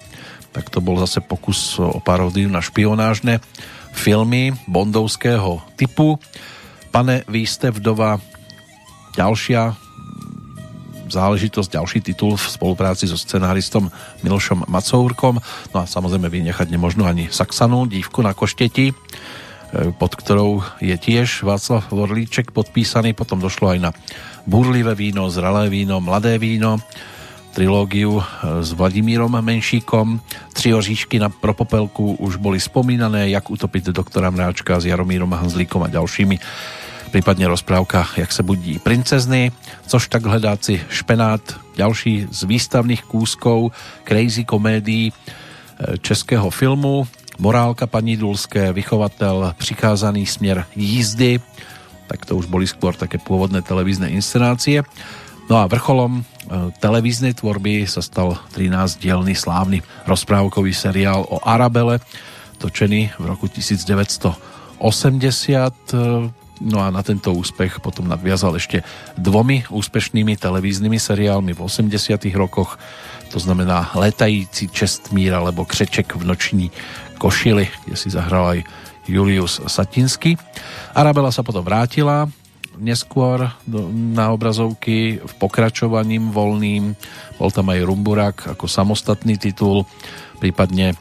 tak 0.51 0.69
to 0.73 0.81
bol 0.81 0.97
zase 0.97 1.21
pokus 1.21 1.77
o 1.77 2.01
paródiu 2.01 2.49
na 2.49 2.61
špionážne 2.61 3.37
filmy 3.93 4.53
bondovského 4.65 5.61
typu. 5.77 6.17
Pane, 6.89 7.21
vy 7.29 7.45
ste 7.45 7.69
vdova 7.69 8.17
ďalšia 9.13 9.77
záležitosť, 11.09 11.79
ďalší 11.79 11.99
titul 12.03 12.35
v 12.35 12.45
spolupráci 12.45 13.07
so 13.07 13.15
scenáristom 13.15 13.91
Milošom 14.23 14.67
Macourkom. 14.67 15.39
No 15.71 15.77
a 15.81 15.85
samozrejme 15.87 16.27
vynechať 16.27 16.67
nemožno 16.71 17.07
ani 17.07 17.31
Saxanu, 17.31 17.87
dívku 17.87 18.23
na 18.23 18.35
košteti, 18.35 18.91
pod 19.99 20.15
ktorou 20.15 20.63
je 20.79 20.95
tiež 20.95 21.43
Václav 21.43 21.91
Vorlíček 21.91 22.55
podpísaný. 22.55 23.11
Potom 23.11 23.43
došlo 23.43 23.75
aj 23.75 23.79
na 23.83 23.91
Burlivé 24.47 24.95
víno, 24.95 25.27
Zralé 25.27 25.67
víno, 25.67 25.99
Mladé 25.99 26.39
víno, 26.39 26.79
trilógiu 27.51 28.23
s 28.63 28.71
Vladimírom 28.71 29.35
Menšíkom. 29.35 30.23
Tři 30.53 30.73
oříšky 30.73 31.19
na 31.19 31.27
Propopelku 31.27 32.15
už 32.15 32.39
boli 32.39 32.63
spomínané, 32.63 33.27
jak 33.27 33.51
utopiť 33.51 33.91
doktora 33.91 34.31
Mráčka 34.31 34.79
s 34.79 34.87
Jaromírom 34.87 35.35
Hanzlíkom 35.35 35.83
a 35.83 35.91
ďalšími 35.91 36.39
prípadne 37.07 37.47
rozprávka 37.47 38.07
Jak 38.17 38.31
se 38.31 38.43
budí 38.43 38.79
princezny, 38.79 39.51
což 39.87 40.07
tak 40.07 40.25
hledáci 40.25 40.81
špenát, 40.89 41.41
ďalší 41.75 42.27
z 42.31 42.43
výstavných 42.43 43.03
kúskov 43.03 43.71
crazy 44.03 44.43
komédií 44.45 45.13
českého 46.01 46.49
filmu, 46.49 47.07
Morálka 47.39 47.87
paní 47.87 48.17
Dulské, 48.17 48.73
vychovatel, 48.73 49.53
přikázaný 49.57 50.25
směr 50.25 50.65
jízdy, 50.75 51.39
tak 52.07 52.25
to 52.25 52.35
už 52.35 52.45
boli 52.47 52.65
skôr 52.67 52.95
také 52.95 53.19
pôvodné 53.21 53.61
televízne 53.61 54.09
inscenácie. 54.09 54.81
No 55.51 55.59
a 55.61 55.67
vrcholom 55.67 56.19
e, 56.19 56.23
televíznej 56.81 57.35
tvorby 57.35 57.85
sa 57.85 58.01
stal 58.01 58.39
13-dielný 58.55 59.35
slávny 59.35 59.83
rozprávkový 60.07 60.73
seriál 60.73 61.27
o 61.29 61.37
Arabele, 61.43 61.99
točený 62.57 63.11
v 63.19 63.25
roku 63.27 63.45
1980. 63.51 64.81
No 66.61 66.81
a 66.81 66.89
na 66.89 67.05
tento 67.05 67.33
úspech 67.33 67.79
potom 67.79 68.09
nadviazal 68.09 68.57
ešte 68.57 68.81
dvomi 69.17 69.69
úspešnými 69.69 70.37
televíznymi 70.37 70.97
seriálmi 70.97 71.53
v 71.53 71.61
80 71.61 71.93
rokoch, 72.33 72.81
to 73.29 73.37
znamená 73.37 73.91
Letající 73.93 74.71
čestmír 74.71 75.35
alebo 75.35 75.67
Křeček 75.67 76.15
v 76.15 76.23
noční 76.23 76.67
košili, 77.17 77.69
kde 77.85 77.95
si 77.95 78.09
zahral 78.09 78.57
aj 78.57 78.59
Julius 79.07 79.61
Satinsky. 79.67 80.35
Arabela 80.95 81.31
sa 81.31 81.43
potom 81.43 81.63
vrátila 81.63 82.27
neskôr 82.77 83.49
na 84.13 84.29
obrazovky 84.29 85.17
v 85.17 85.33
pokračovaním 85.41 86.29
voľným. 86.29 86.93
Bol 87.41 87.49
tam 87.49 87.73
aj 87.73 87.85
Rumburak 87.85 88.37
ako 88.53 88.69
samostatný 88.69 89.41
titul, 89.41 89.89
prípadne 90.37 90.93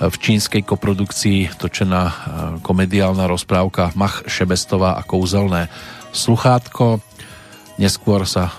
v 0.00 0.16
čínskej 0.16 0.64
koprodukcii 0.64 1.60
točená 1.60 2.02
e, 2.08 2.14
komediálna 2.64 3.28
rozprávka 3.28 3.92
Mach 4.00 4.24
Šebestová 4.24 4.96
a 4.96 5.04
kouzelné 5.04 5.68
sluchátko. 6.16 7.04
Neskôr 7.76 8.24
sa 8.24 8.48
e, 8.48 8.52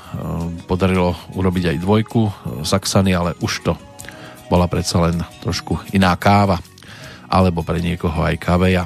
podarilo 0.70 1.18
urobiť 1.34 1.74
aj 1.74 1.78
dvojku 1.82 2.22
Saxany, 2.62 3.18
ale 3.18 3.34
už 3.42 3.66
to 3.66 3.74
bola 4.54 4.70
predsa 4.70 5.02
len 5.10 5.18
trošku 5.42 5.82
iná 5.98 6.14
káva 6.14 6.62
alebo 7.32 7.66
pre 7.66 7.82
niekoho 7.82 8.22
aj 8.22 8.36
kaveja. 8.38 8.86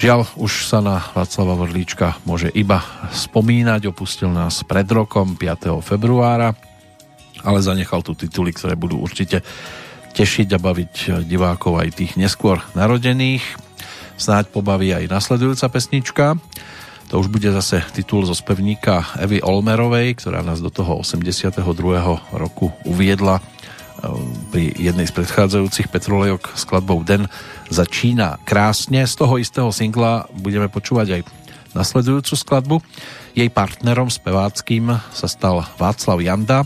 Žiaľ, 0.00 0.40
už 0.40 0.64
sa 0.64 0.80
na 0.80 1.04
Václava 1.12 1.52
Vodlíčka 1.60 2.16
môže 2.24 2.48
iba 2.56 2.80
spomínať, 3.12 3.92
opustil 3.92 4.32
nás 4.32 4.64
pred 4.64 4.88
rokom 4.88 5.36
5. 5.36 5.84
februára, 5.84 6.56
ale 7.44 7.58
zanechal 7.60 8.00
tu 8.00 8.16
tituly, 8.16 8.56
ktoré 8.56 8.80
budú 8.80 8.96
určite 8.96 9.44
tešiť 10.14 10.48
a 10.54 10.58
baviť 10.58 11.24
divákov 11.24 11.80
aj 11.80 11.88
tých 11.96 12.12
neskôr 12.18 12.60
narodených. 12.74 13.42
Snáď 14.20 14.52
pobaví 14.52 14.92
aj 14.92 15.08
nasledujúca 15.08 15.72
pesnička. 15.72 16.26
To 17.10 17.18
už 17.18 17.26
bude 17.26 17.50
zase 17.50 17.82
titul 17.90 18.22
zo 18.22 18.36
spevníka 18.36 19.02
Evy 19.18 19.42
Olmerovej, 19.42 20.22
ktorá 20.22 20.46
nás 20.46 20.62
do 20.62 20.70
toho 20.70 21.02
82. 21.02 21.58
roku 22.36 22.70
uviedla 22.86 23.42
pri 24.48 24.72
jednej 24.78 25.04
z 25.04 25.12
predchádzajúcich 25.12 25.92
Petrolejok 25.92 26.56
skladbou 26.56 27.04
Den 27.04 27.28
začína 27.68 28.40
krásne. 28.46 29.04
Z 29.04 29.20
toho 29.20 29.36
istého 29.36 29.68
singla 29.74 30.24
budeme 30.38 30.72
počúvať 30.72 31.20
aj 31.20 31.22
nasledujúcu 31.76 32.32
skladbu. 32.32 32.76
Jej 33.36 33.50
partnerom 33.52 34.08
speváckým 34.08 34.94
sa 35.12 35.26
stal 35.28 35.66
Václav 35.76 36.18
Janda, 36.22 36.64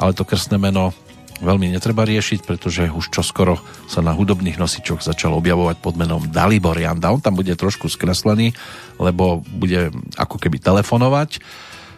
ale 0.00 0.16
to 0.16 0.24
krstné 0.24 0.56
meno 0.56 0.96
veľmi 1.42 1.74
netreba 1.74 2.06
riešiť, 2.06 2.46
pretože 2.46 2.90
už 2.90 3.10
čoskoro 3.10 3.58
sa 3.90 4.04
na 4.04 4.14
hudobných 4.14 4.60
nosičoch 4.60 5.02
začal 5.02 5.34
objavovať 5.34 5.82
pod 5.82 5.98
menom 5.98 6.22
Dalibor 6.30 6.78
Janda. 6.78 7.10
On 7.10 7.22
tam 7.22 7.34
bude 7.34 7.54
trošku 7.56 7.90
skreslený, 7.90 8.54
lebo 9.02 9.42
bude 9.48 9.90
ako 10.14 10.36
keby 10.38 10.62
telefonovať 10.62 11.42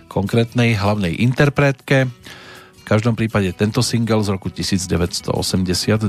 konkrétnej 0.09 0.79
hlavnej 0.79 1.21
interpretke 1.21 2.09
každom 2.87 3.19
prípade 3.19 3.51
tento 3.51 3.83
single 3.83 4.23
z 4.23 4.31
roku 4.31 4.47
1982 4.47 6.07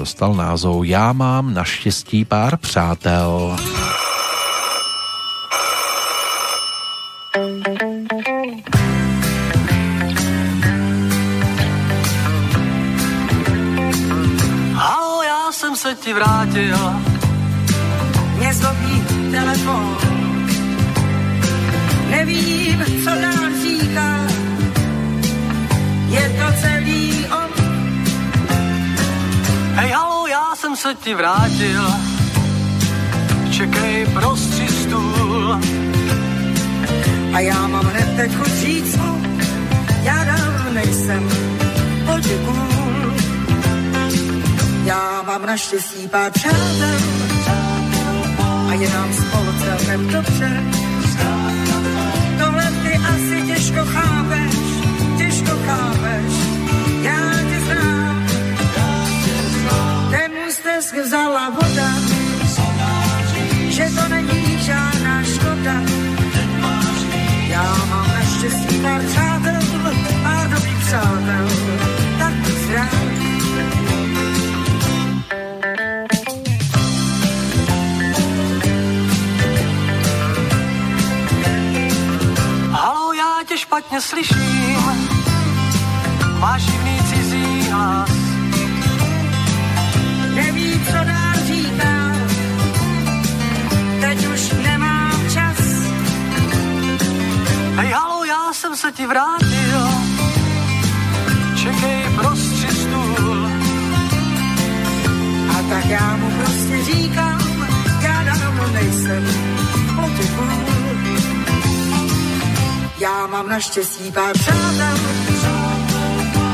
dostal 0.00 0.32
názov 0.32 0.88
Já 0.88 1.12
mám 1.12 1.52
naštěstí 1.54 2.24
pár 2.24 2.56
přátel. 2.56 3.56
Halo, 3.60 4.05
se 15.86 15.94
ti 15.94 16.12
vrátil. 16.12 16.76
Mě 18.38 18.54
zlobí 18.54 19.02
telefon. 19.30 19.96
Nevím, 22.10 22.84
co 23.04 23.10
dál 23.10 23.44
říkat 23.62 24.30
je 26.08 26.28
to 26.38 26.60
celý 26.60 27.26
on. 27.26 27.50
Hej, 29.74 29.90
halo, 29.90 30.26
já 30.26 30.54
jsem 30.54 30.76
se 30.76 30.94
ti 30.94 31.14
vrátil, 31.14 31.82
čekej 33.50 34.06
prostři 34.06 34.68
stůl. 34.68 35.60
A 37.32 37.40
já 37.40 37.66
mám 37.66 37.86
hned 37.86 38.16
teď 38.16 38.34
chuť 38.34 38.48
říct 38.48 38.98
já 40.02 40.24
dávno 40.24 40.72
nejsem 40.72 41.28
poděkůl. 42.06 42.75
Já 44.86 45.22
mám 45.26 45.46
naštěstí 45.46 46.08
pár 46.08 46.32
přátel 46.32 46.98
a 48.68 48.72
je 48.72 48.90
nám 48.90 49.12
spolu 49.12 49.52
celkem 49.64 50.08
dobře. 50.08 50.62
Tohle 52.38 52.72
ty 52.82 52.96
asi 52.96 53.42
těžko 53.46 53.84
chápeš, 53.84 54.54
těžko 55.18 55.50
chápeš, 55.66 56.32
já 57.02 57.20
tě 57.50 57.60
znám. 57.60 58.26
Ten 60.10 60.32
stesk 60.50 60.94
vzala 60.94 61.50
voda, 61.50 61.90
že 63.68 63.84
to 63.84 64.08
není 64.08 64.58
žádná 64.58 65.22
škoda. 65.22 65.82
Já 67.48 67.76
mám 67.90 68.08
naštěstí 68.08 68.78
pár 68.82 69.00
přátel, 69.00 69.60
pár 70.22 70.50
dobrých 70.50 70.78
přátel, 70.86 71.45
špatně 83.66 84.00
slyším, 84.00 84.78
máš 86.38 86.62
divný 86.66 86.98
cizí 87.08 87.68
hlas. 87.70 88.10
Neví, 90.34 90.80
co 90.86 90.92
dál 90.92 91.34
říká, 91.46 92.12
teď 94.00 94.26
už 94.26 94.52
nemám 94.62 95.30
čas. 95.34 95.58
Hej, 97.76 97.90
halo, 97.90 98.24
já 98.24 98.52
jsem 98.52 98.76
se 98.76 98.92
ti 98.92 99.06
vrátil, 99.06 99.80
čekej 101.56 102.02
prostři 102.16 102.68
stůl. 102.68 103.46
A 105.50 105.62
tak 105.68 105.86
já 105.86 106.16
mu 106.16 106.30
prostě 106.30 106.84
říkám, 106.84 107.40
já 108.00 108.22
dávno 108.22 108.66
nejsem 108.72 109.24
potěkůl. 109.96 110.75
Já 112.98 113.26
mám 113.26 113.48
naštěstí 113.48 114.12
pár 114.12 114.32
přátel 114.32 114.96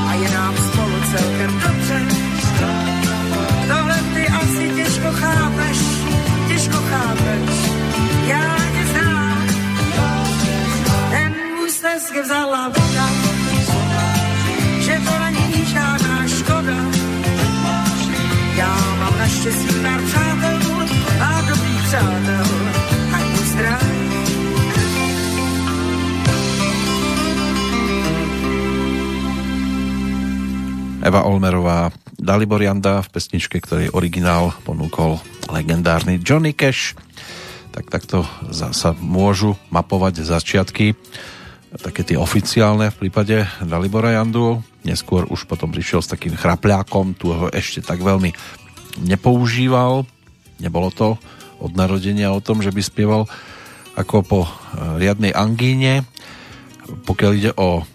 a 0.08 0.14
je 0.14 0.30
nám 0.30 0.56
spolu 0.56 0.92
celkem 1.10 1.60
dobře. 1.60 2.00
Tohle 3.68 3.98
ty 4.14 4.28
asi 4.28 4.70
těžko 4.76 5.12
chápeš, 5.12 5.78
těžko 6.48 6.76
chápeš, 6.90 7.70
já 8.26 8.56
tě 8.72 8.86
znám. 8.92 9.46
Ten 11.10 11.34
můj 11.56 11.70
stesk 11.70 12.16
vzala 12.24 12.68
voda, 12.68 13.08
že 14.78 15.00
to 15.04 15.18
není 15.18 15.66
žádná 15.66 16.28
škoda. 16.28 16.76
Já 18.56 18.76
mám 19.00 19.18
naštěstí 19.18 19.74
pár 19.82 20.00
přátel 20.02 20.58
a 21.20 21.40
dobrých 21.40 21.82
přátel, 21.82 22.71
Eva 31.02 31.26
Olmerová, 31.26 31.90
Dalibor 32.14 32.62
Janda 32.62 33.02
v 33.02 33.10
pesničke, 33.10 33.58
ktorej 33.58 33.90
originál 33.90 34.54
ponúkol 34.62 35.18
legendárny 35.50 36.22
Johnny 36.22 36.54
Cash. 36.54 36.94
Tak 37.74 37.90
takto 37.90 38.22
sa 38.54 38.94
môžu 38.94 39.58
mapovať 39.74 40.22
začiatky 40.22 40.94
také 41.80 42.04
tie 42.04 42.20
oficiálne 42.20 42.92
v 42.92 43.00
prípade 43.06 43.48
Dalibora 43.64 44.12
Jandu. 44.12 44.60
Neskôr 44.84 45.24
už 45.30 45.48
potom 45.48 45.72
prišiel 45.72 46.04
s 46.04 46.12
takým 46.12 46.36
chrapľákom, 46.36 47.16
tu 47.16 47.32
ho 47.32 47.48
ešte 47.48 47.80
tak 47.80 48.04
veľmi 48.04 48.34
nepoužíval. 49.00 50.04
Nebolo 50.60 50.92
to 50.92 51.16
od 51.62 51.72
narodenia 51.72 52.34
o 52.34 52.44
tom, 52.44 52.60
že 52.60 52.74
by 52.74 52.82
spieval 52.84 53.22
ako 53.96 54.16
po 54.20 54.40
eh, 54.44 54.50
riadnej 55.00 55.32
angíne. 55.32 56.04
Pokiaľ 57.08 57.32
ide 57.38 57.52
o 57.56 57.86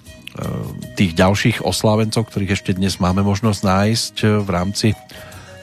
tých 0.96 1.12
ďalších 1.18 1.66
oslávencov, 1.66 2.30
ktorých 2.30 2.56
ešte 2.58 2.72
dnes 2.78 3.02
máme 3.02 3.26
možnosť 3.26 3.62
nájsť 3.62 4.16
v 4.44 4.50
rámci 4.50 4.88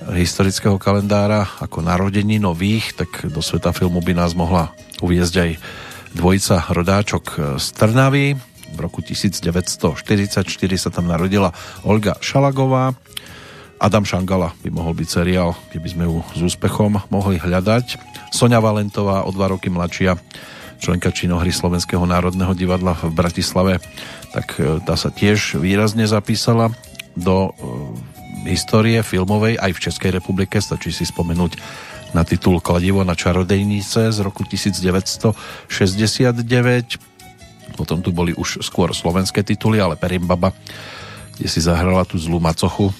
historického 0.05 0.76
kalendára 0.76 1.48
ako 1.62 1.80
narodení 1.80 2.36
nových, 2.36 2.92
tak 2.92 3.30
do 3.30 3.40
sveta 3.40 3.72
filmu 3.72 4.05
by 4.05 4.12
nás 4.12 4.36
mohla 4.36 4.74
uviezť 5.01 5.34
aj 5.40 5.51
dvojica 6.14 6.56
rodáčok 6.70 7.24
z 7.56 7.66
Trnavy, 7.72 8.36
v 8.74 8.78
roku 8.82 9.01
1944 9.06 10.42
sa 10.74 10.90
tam 10.90 11.06
narodila 11.06 11.55
Olga 11.86 12.18
Šalagová. 12.18 12.90
Adam 13.78 14.02
Šangala 14.02 14.51
by 14.66 14.70
mohol 14.74 14.98
byť 14.98 15.09
seriál, 15.09 15.55
keby 15.70 15.88
sme 15.94 16.05
ju 16.10 16.16
s 16.34 16.40
úspechom 16.55 16.98
mohli 17.06 17.38
hľadať. 17.38 18.01
Sonia 18.34 18.59
Valentová, 18.59 19.22
o 19.22 19.30
dva 19.30 19.55
roky 19.55 19.70
mladšia, 19.70 20.18
členka 20.82 21.14
činohry 21.14 21.55
Slovenského 21.55 22.02
národného 22.02 22.51
divadla 22.56 22.98
v 22.98 23.14
Bratislave, 23.14 23.78
tak 24.35 24.59
e, 24.59 24.82
tá 24.82 24.98
sa 24.98 25.15
tiež 25.15 25.62
výrazne 25.62 26.11
zapísala 26.11 26.74
do 27.15 27.55
e, 27.55 28.51
histórie 28.51 28.98
filmovej 29.06 29.55
aj 29.62 29.70
v 29.70 29.82
Českej 29.86 30.11
republike. 30.19 30.59
Stačí 30.59 30.90
si 30.90 31.06
spomenúť 31.06 31.55
na 32.11 32.27
titul 32.27 32.59
Kladivo 32.59 33.06
na 33.06 33.15
čarodejnice 33.15 34.11
z 34.11 34.19
roku 34.19 34.43
1969. 34.43 35.39
Potom 37.78 38.02
tu 38.02 38.11
boli 38.11 38.35
už 38.35 38.59
skôr 38.66 38.90
slovenské 38.90 39.47
tituly, 39.47 39.78
ale 39.78 39.94
Perimbaba, 39.94 40.51
kde 41.39 41.47
si 41.47 41.62
zahrala 41.62 42.02
tú 42.02 42.19
zlú 42.19 42.39
macochu, 42.43 42.90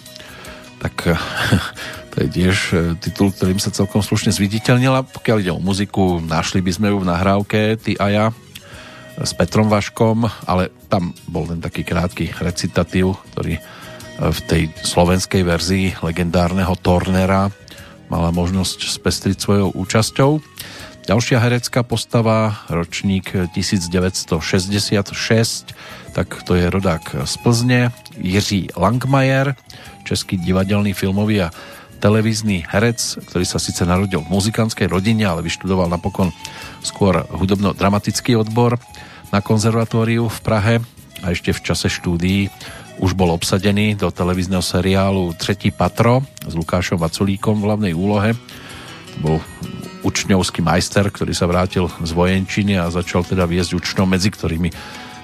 tak 0.79 1.19
to 2.15 2.17
je 2.23 2.29
tiež 2.31 2.57
e, 2.71 2.95
titul, 3.03 3.35
ktorým 3.35 3.59
sa 3.59 3.75
celkom 3.75 4.07
slušne 4.07 4.31
zviditeľnila. 4.31 5.03
Pokiaľ 5.11 5.37
ide 5.43 5.51
o 5.51 5.59
muziku, 5.59 6.23
našli 6.23 6.63
by 6.63 6.71
sme 6.71 6.95
ju 6.95 7.03
v 7.03 7.11
nahrávke 7.11 7.75
Ty 7.75 7.93
a 7.99 8.07
ja 8.07 8.25
s 9.21 9.33
Petrom 9.39 9.71
Vaškom, 9.71 10.27
ale 10.47 10.75
tam 10.91 11.15
bol 11.31 11.47
ten 11.47 11.63
taký 11.63 11.87
krátky 11.87 12.35
recitatív, 12.43 13.15
ktorý 13.35 13.59
e, 13.59 13.63
v 14.19 14.39
tej 14.47 14.63
slovenskej 14.83 15.43
verzii 15.47 15.87
legendárneho 16.03 16.75
Tornera 16.79 17.51
mala 18.11 18.31
možnosť 18.35 18.91
spestriť 18.91 19.37
svojou 19.39 19.69
účasťou. 19.75 20.31
Ďalšia 21.05 21.37
herecká 21.37 21.85
postava, 21.85 22.65
ročník 22.73 23.37
1966, 23.53 24.41
tak 26.17 26.29
to 26.49 26.57
je 26.57 26.73
rodák 26.73 27.29
z 27.29 27.35
Plzne, 27.45 27.93
Jiří 28.17 28.73
Langmajer, 28.73 29.53
český 30.09 30.41
divadelný 30.41 30.97
filmový 30.97 31.45
a 31.45 31.53
televízny 32.05 32.69
herec, 32.69 33.17
ktorý 33.33 33.49
sa 33.49 33.57
síce 33.57 33.81
narodil 33.89 34.21
v 34.21 34.29
muzikantskej 34.29 34.93
rodine, 34.93 35.25
ale 35.25 35.41
vyštudoval 35.41 35.89
napokon 35.89 36.29
skôr 36.85 37.25
hudobno-dramatický 37.33 38.37
odbor 38.37 38.77
na 39.33 39.41
konzervatóriu 39.41 40.29
v 40.29 40.39
Prahe 40.45 40.75
a 41.25 41.33
ešte 41.33 41.57
v 41.57 41.65
čase 41.65 41.89
štúdií 41.89 42.53
už 43.01 43.17
bol 43.17 43.33
obsadený 43.33 43.97
do 43.97 44.13
televízneho 44.13 44.61
seriálu 44.61 45.33
Tretí 45.41 45.73
patro 45.73 46.21
s 46.45 46.53
Lukášom 46.53 47.01
Vaculíkom 47.01 47.65
v 47.65 47.67
hlavnej 47.73 47.95
úlohe. 47.97 48.37
To 48.37 49.19
bol 49.25 49.37
učňovský 50.05 50.61
majster, 50.61 51.09
ktorý 51.09 51.33
sa 51.33 51.49
vrátil 51.49 51.89
z 52.05 52.13
vojenčiny 52.13 52.77
a 52.77 52.93
začal 52.93 53.25
teda 53.25 53.49
viesť 53.49 53.81
učňov, 53.81 54.07
medzi 54.13 54.29
ktorými 54.29 54.69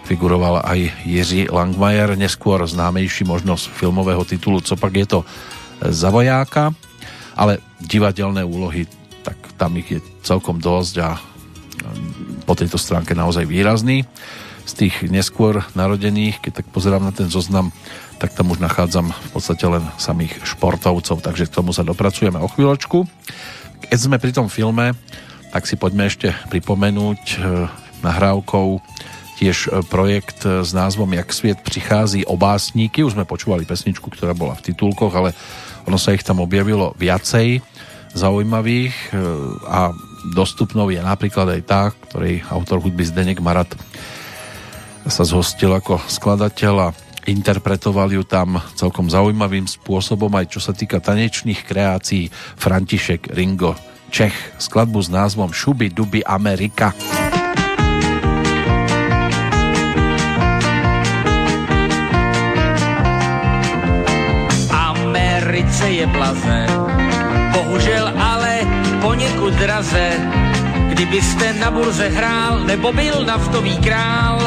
figuroval 0.09 0.65
aj 0.65 1.05
Jiří 1.05 1.52
Langmajer, 1.52 2.16
neskôr 2.16 2.65
známejší 2.65 3.28
možnosť 3.28 3.69
filmového 3.70 4.24
titulu 4.24 4.65
Copak 4.65 4.97
je 4.97 5.07
to 5.07 5.20
za 5.81 6.09
vojáka, 6.12 6.77
ale 7.35 7.65
divadelné 7.81 8.44
úlohy, 8.44 8.85
tak 9.24 9.36
tam 9.57 9.77
ich 9.81 9.89
je 9.89 10.01
celkom 10.20 10.61
dosť 10.61 10.94
a 11.01 11.16
po 12.44 12.52
tejto 12.52 12.77
stránke 12.77 13.16
naozaj 13.16 13.48
výrazný 13.48 14.05
z 14.66 14.73
tých 14.86 15.11
neskôr 15.11 15.65
narodených, 15.74 16.39
keď 16.39 16.62
tak 16.62 16.66
pozerám 16.70 17.02
na 17.02 17.11
ten 17.11 17.27
zoznam, 17.27 17.74
tak 18.20 18.36
tam 18.36 18.52
už 18.52 18.61
nachádzam 18.61 19.11
v 19.11 19.31
podstate 19.32 19.65
len 19.66 19.82
samých 19.97 20.36
športovcov, 20.44 21.24
takže 21.24 21.48
k 21.48 21.55
tomu 21.57 21.74
sa 21.74 21.82
dopracujeme 21.82 22.39
o 22.39 22.47
chvíľočku. 22.47 23.09
Keď 23.90 23.98
sme 23.98 24.23
pri 24.23 24.31
tom 24.31 24.47
filme, 24.52 24.93
tak 25.51 25.66
si 25.66 25.74
poďme 25.74 26.07
ešte 26.07 26.31
pripomenúť 26.52 27.23
e, 27.35 27.36
nahrávkou 28.07 28.78
tiež 29.43 29.57
e, 29.66 29.69
projekt 29.89 30.47
e, 30.47 30.62
s 30.62 30.70
názvom 30.70 31.11
Jak 31.11 31.35
sviet 31.35 31.59
prichází 31.65 32.23
o 32.28 32.39
básníky. 32.39 33.02
Už 33.02 33.19
sme 33.19 33.27
počúvali 33.27 33.66
pesničku, 33.66 34.07
ktorá 34.12 34.36
bola 34.36 34.55
v 34.55 34.70
titulkoch, 34.70 35.11
ale 35.11 35.35
ono 35.86 35.96
sa 36.00 36.12
ich 36.16 36.24
tam 36.24 36.42
objavilo 36.42 36.92
viacej 36.98 37.62
zaujímavých 38.16 39.14
a 39.70 39.94
dostupnou 40.34 40.90
je 40.90 40.98
napríklad 40.98 41.46
aj 41.46 41.62
tá, 41.64 41.82
ktorej 42.10 42.42
autor 42.50 42.82
hudby 42.82 43.06
Zdenek 43.06 43.38
Marat 43.38 43.70
sa 45.06 45.24
zhostil 45.24 45.72
ako 45.72 46.02
skladateľ 46.10 46.74
a 46.90 46.94
interpretoval 47.28 48.10
ju 48.10 48.26
tam 48.26 48.59
celkom 48.74 49.09
zaujímavým 49.09 49.64
spôsobom, 49.64 50.32
aj 50.36 50.56
čo 50.56 50.60
sa 50.60 50.74
týka 50.74 50.98
tanečných 50.98 51.62
kreácií 51.64 52.28
František 52.59 53.32
Ringo 53.32 53.76
Čech, 54.10 54.34
skladbu 54.59 54.98
s 54.98 55.09
názvom 55.09 55.54
Šuby 55.54 55.94
Duby 55.94 56.26
Amerika. 56.26 56.90
Americe 65.80 65.96
je 65.96 66.06
blaze, 66.06 66.66
bohužel 67.52 68.12
ale 68.20 68.60
poněkud 69.00 69.54
draze, 69.54 70.10
kdybyste 70.88 71.52
na 71.52 71.70
burze 71.70 72.09
hrál 72.09 72.60
nebo 72.68 72.92
byl 72.92 73.24
naftový 73.24 73.78
král, 73.78 74.38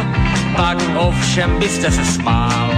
pak 0.56 0.78
ovšem 0.96 1.60
byste 1.60 1.92
se 1.92 2.06
smál. 2.06 2.70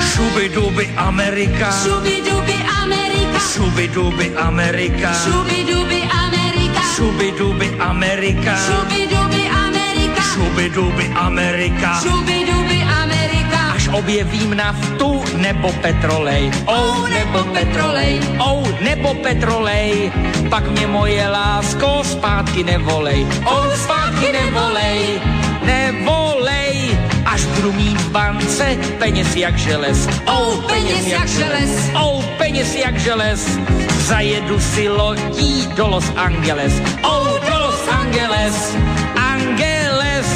Šubiduby 0.00 0.94
Amerika, 0.96 1.72
Šubiduby 1.82 2.54
Amerika, 2.82 3.38
šubiduby 3.54 4.36
Amerika, 4.36 5.10
šubiduby 5.24 6.06
Amerika, 6.06 6.80
šubiduby 6.94 7.68
Amerika, 7.80 8.54
šubiduby 8.56 9.50
Amerika, 9.50 10.22
šubiduby 10.22 11.06
Amerika, 11.18 12.00
šubiduby 12.02 12.14
Amerika. 12.14 12.79
Objevím 13.92 14.56
naftu 14.56 15.24
nebo 15.36 15.72
petrolej, 15.72 16.50
oh 16.66 17.08
nebo 17.08 17.44
petrolej, 17.44 18.20
oh 18.38 18.62
nebo 18.80 19.14
petrolej, 19.14 20.12
pak 20.50 20.70
mě 20.70 20.86
moje 20.86 21.28
lásko 21.28 22.02
zpátky 22.04 22.64
nevolej, 22.64 23.26
oh 23.44 23.74
zpátky 23.74 24.32
nevolej, 24.32 25.20
nevolej, 25.62 26.98
až 27.26 27.44
budu 27.44 27.72
mít 27.72 28.00
v 28.00 28.10
bance 28.10 28.76
peněz 28.98 29.36
jak 29.36 29.58
želez, 29.58 30.08
oh 30.26 30.64
peněz 30.66 31.06
jak 31.06 31.28
želez, 31.28 31.90
oh 31.94 32.24
peněz 32.38 32.74
jak 32.74 32.98
želez, 32.98 33.58
zajedu 34.06 34.60
si 34.60 34.88
lodí 34.88 35.68
do 35.76 35.86
Los 35.88 36.06
Angeles, 36.16 36.72
oh 37.02 37.28
do 37.50 37.58
Los 37.58 37.88
Angeles, 37.90 38.76
Angeles, 39.16 40.26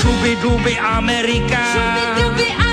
šubiduby 0.00 0.78
Amerika, 0.78 1.58
Šubiduby 1.72 2.44
Amerika, 2.52 2.67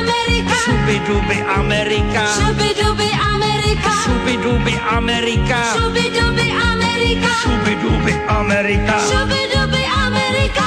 šubiduby 0.65 1.37
Amerika, 1.45 2.25
šubiduby 2.41 3.09
Amerika, 3.13 3.91
šubiduby 4.01 4.73
Amerika, 4.81 5.59
šubiduby 5.77 6.47
Amerika, 6.57 7.29
šubiduby 7.45 8.13
Amerika. 8.25 8.95
šubiduby 9.05 9.81
Amerika. 9.85 10.65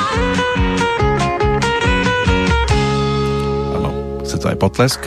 Áno, 3.74 3.90
chce 4.22 4.36
to 4.38 4.46
aj 4.46 4.58
potlesk. 4.62 5.02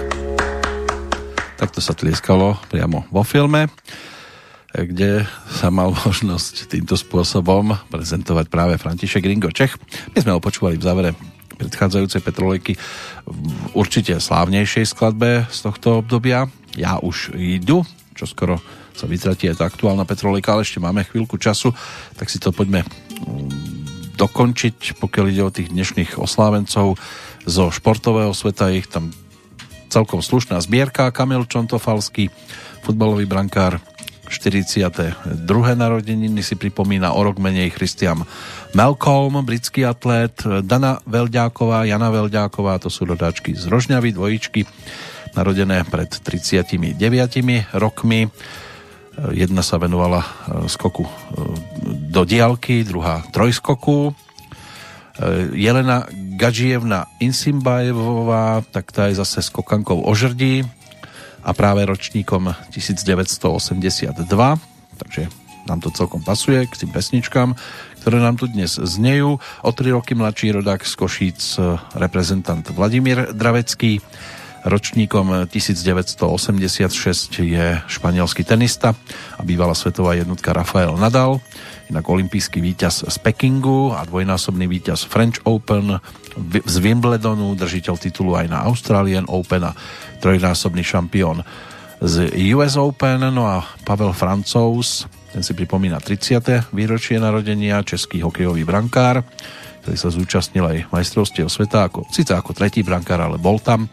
Takto 1.55 1.79
sa 1.79 1.95
tlieskalo 1.95 2.59
priamo 2.67 3.07
vo 3.15 3.23
filme, 3.23 3.71
kde 4.75 5.23
sa 5.55 5.71
mal 5.71 5.95
možnosť 6.03 6.67
týmto 6.67 6.99
spôsobom 6.99 7.79
prezentovať 7.87 8.51
práve 8.51 8.75
František 8.75 9.23
Ringo 9.23 9.55
Čech. 9.55 9.79
My 10.11 10.19
sme 10.19 10.35
ho 10.35 10.43
počúvali 10.43 10.75
v 10.75 10.83
závere 10.83 11.11
predchádzajúcej 11.61 12.21
Petrolejky 12.25 12.73
v 13.29 13.53
určite 13.77 14.17
slávnejšej 14.17 14.89
skladbe 14.89 15.45
z 15.53 15.59
tohto 15.61 16.01
obdobia. 16.01 16.49
Ja 16.73 16.97
už 16.97 17.37
idu, 17.37 17.85
čo 18.17 18.25
skoro 18.25 18.57
sa 18.97 19.05
vytratí 19.05 19.45
aj 19.47 19.61
tá 19.61 19.65
aktuálna 19.69 20.09
Petrolejka, 20.09 20.57
ale 20.57 20.65
ešte 20.65 20.81
máme 20.81 21.05
chvíľku 21.05 21.37
času, 21.37 21.69
tak 22.17 22.33
si 22.33 22.41
to 22.41 22.49
poďme 22.49 22.81
mm, 22.81 24.17
dokončiť, 24.17 24.97
pokiaľ 24.97 25.25
ide 25.29 25.43
o 25.45 25.53
tých 25.53 25.69
dnešných 25.69 26.17
oslávencov 26.17 26.97
zo 27.45 27.63
športového 27.69 28.33
sveta, 28.33 28.73
ich 28.73 28.89
tam 28.89 29.13
celkom 29.91 30.23
slušná 30.23 30.61
zbierka. 30.63 31.11
Kamil 31.11 31.43
Čontofalský, 31.45 32.31
futbalový 32.81 33.27
brankár, 33.27 33.83
42. 34.31 35.43
narodeniny 35.75 36.39
si 36.39 36.55
pripomína 36.55 37.11
o 37.11 37.19
rok 37.19 37.37
menej 37.37 37.75
Christian 37.75 38.23
Malcolm, 38.71 39.43
britský 39.43 39.83
atlét, 39.83 40.39
Dana 40.63 41.03
Velďáková, 41.03 41.83
Jana 41.83 42.07
Velďáková, 42.07 42.79
to 42.79 42.87
sú 42.87 43.03
rodáčky 43.03 43.51
z 43.51 43.67
Rožňavy, 43.67 44.15
dvojičky, 44.15 44.63
narodené 45.35 45.83
pred 45.83 46.07
39 46.07 46.95
rokmi. 47.75 48.31
Jedna 49.35 49.59
sa 49.59 49.75
venovala 49.75 50.23
skoku 50.71 51.03
do 52.07 52.23
diálky, 52.23 52.87
druhá 52.87 53.27
trojskoku. 53.35 54.15
Jelena 55.51 56.07
Gadžievna 56.39 57.11
Insimbajevová, 57.19 58.63
tak 58.71 58.95
tá 58.95 59.11
je 59.11 59.19
zase 59.19 59.43
skokankou 59.43 59.99
o 59.99 60.11
žrdí 60.15 60.63
a 61.41 61.51
práve 61.53 61.85
ročníkom 61.85 62.53
1982, 62.69 64.15
takže 64.97 65.27
nám 65.69 65.79
to 65.81 65.93
celkom 65.93 66.25
pasuje 66.25 66.65
k 66.65 66.73
tým 66.85 66.91
pesničkám, 66.93 67.53
ktoré 68.01 68.17
nám 68.17 68.37
tu 68.37 68.49
dnes 68.49 68.81
znejú. 68.81 69.37
O 69.37 69.71
tri 69.73 69.93
roky 69.93 70.17
mladší 70.17 70.57
rodák 70.57 70.81
z 70.81 70.93
Košíc, 70.97 71.61
reprezentant 71.93 72.65
Vladimír 72.73 73.29
Dravecký, 73.33 74.01
ročníkom 74.65 75.49
1986 75.49 77.41
je 77.41 77.81
španielský 77.89 78.45
tenista 78.45 78.93
a 79.37 79.41
bývalá 79.41 79.73
svetová 79.73 80.13
jednotka 80.13 80.53
Rafael 80.53 80.93
Nadal, 80.97 81.41
inak 81.89 82.05
olimpijský 82.09 82.61
víťaz 82.61 83.05
z 83.09 83.17
Pekingu 83.21 83.93
a 83.93 84.05
dvojnásobný 84.05 84.69
víťaz 84.69 85.05
French 85.05 85.41
Open 85.45 85.97
z 86.65 86.75
Wimbledonu, 86.79 87.53
držiteľ 87.55 87.95
titulu 87.99 88.39
aj 88.39 88.47
na 88.47 88.63
Australian 88.65 89.27
Open 89.27 89.67
a 89.67 89.75
trojnásobný 90.23 90.81
šampión 90.81 91.43
z 92.01 92.33
US 92.57 92.75
Open, 92.81 93.21
no 93.29 93.45
a 93.45 93.61
Pavel 93.85 94.15
Francouz, 94.15 95.05
ten 95.31 95.45
si 95.45 95.53
pripomína 95.53 96.01
30. 96.01 96.73
výročie 96.73 97.21
narodenia, 97.21 97.85
český 97.85 98.25
hokejový 98.25 98.65
brankár, 98.65 99.21
ktorý 99.85 99.97
sa 99.97 100.09
zúčastnil 100.09 100.65
aj 100.65 100.77
majstrovstiev 100.89 101.47
sveta, 101.47 101.87
ako, 101.87 102.09
síce 102.09 102.33
ako 102.33 102.57
tretí 102.57 102.81
brankár, 102.81 103.21
ale 103.21 103.37
bol 103.37 103.61
tam 103.61 103.85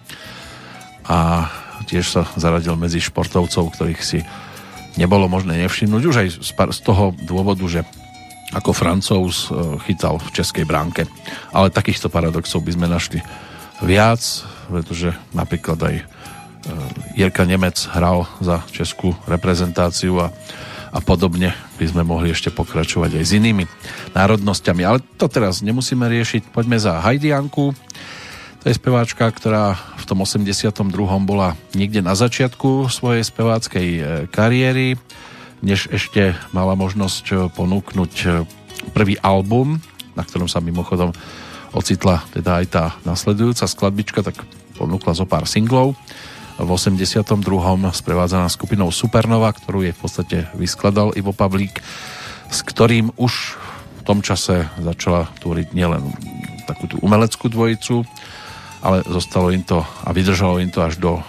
a 1.09 1.49
tiež 1.89 2.05
sa 2.05 2.23
zaradil 2.37 2.77
medzi 2.77 3.01
športovcov, 3.01 3.77
ktorých 3.77 4.03
si 4.03 4.21
nebolo 5.01 5.31
možné 5.31 5.61
nevšimnúť, 5.65 6.03
už 6.05 6.17
aj 6.17 6.29
z 6.75 6.81
toho 6.85 7.15
dôvodu, 7.25 7.65
že 7.71 7.87
ako 8.55 8.71
Francouz 8.73 9.49
e, 9.49 9.77
chytal 9.85 10.17
v 10.17 10.33
českej 10.33 10.65
bránke. 10.65 11.05
Ale 11.53 11.73
takýchto 11.73 12.09
paradoxov 12.09 12.65
by 12.65 12.73
sme 12.77 12.87
našli 12.89 13.21
viac, 13.85 14.21
pretože 14.73 15.13
napríklad 15.37 15.79
aj 15.81 15.97
Eh, 16.69 17.25
Jirka 17.25 17.49
Nemec 17.49 17.79
hral 17.95 18.29
za 18.45 18.61
českú 18.69 19.17
reprezentáciu 19.25 20.21
a, 20.21 20.29
a 20.93 20.99
podobne 21.01 21.57
by 21.81 21.87
sme 21.89 22.03
mohli 22.05 22.35
ešte 22.35 22.53
pokračovať 22.53 23.17
aj 23.17 23.25
s 23.25 23.33
inými 23.33 23.65
národnosťami. 24.13 24.83
Ale 24.85 25.01
to 25.17 25.33
teraz 25.33 25.65
nemusíme 25.65 26.05
riešiť. 26.05 26.53
Poďme 26.53 26.77
za 26.77 27.01
Hajdianku. 27.01 27.73
To 28.59 28.65
je 28.67 28.75
speváčka, 28.75 29.31
ktorá 29.31 29.79
v 29.97 30.05
tom 30.05 30.21
82. 30.27 30.83
bola 31.25 31.55
niekde 31.73 32.03
na 32.03 32.19
začiatku 32.19 32.93
svojej 32.93 33.25
speváckej 33.25 33.89
eh, 33.97 34.03
kariéry, 34.29 35.01
než 35.65 35.91
ešte 35.91 36.37
mala 36.55 36.79
možnosť 36.79 37.25
eh, 37.31 37.37
ponúknuť 37.53 38.13
prvý 38.95 39.19
album, 39.21 39.83
na 40.15 40.23
ktorom 40.23 40.51
sa 40.51 40.65
mimochodom 40.65 41.13
ocitla 41.77 42.25
teda 42.33 42.65
aj 42.65 42.67
tá 42.71 42.85
nasledujúca 43.05 43.69
skladbička, 43.69 44.25
tak 44.25 44.41
ponúkla 44.79 45.13
zo 45.13 45.29
pár 45.29 45.45
singlov 45.45 45.99
v 46.59 46.71
82. 46.75 47.23
sprevádzaná 47.95 48.51
skupinou 48.51 48.91
Supernova, 48.91 49.55
ktorú 49.55 49.87
je 49.87 49.95
v 49.95 50.01
podstate 50.01 50.39
vyskladal 50.59 51.15
Ivo 51.15 51.31
Pavlík, 51.31 51.79
s 52.51 52.59
ktorým 52.67 53.15
už 53.15 53.55
v 53.55 54.03
tom 54.03 54.19
čase 54.27 54.67
začala 54.83 55.31
tvoriť 55.39 55.71
nielen 55.71 56.03
takú 56.67 56.91
tú 56.91 56.99
umeleckú 56.99 57.47
dvojicu, 57.47 58.03
ale 58.83 59.07
zostalo 59.07 59.55
im 59.55 59.63
to 59.63 59.87
a 60.03 60.11
vydržalo 60.11 60.59
im 60.59 60.75
to 60.75 60.83
až 60.83 60.99
do 60.99 61.23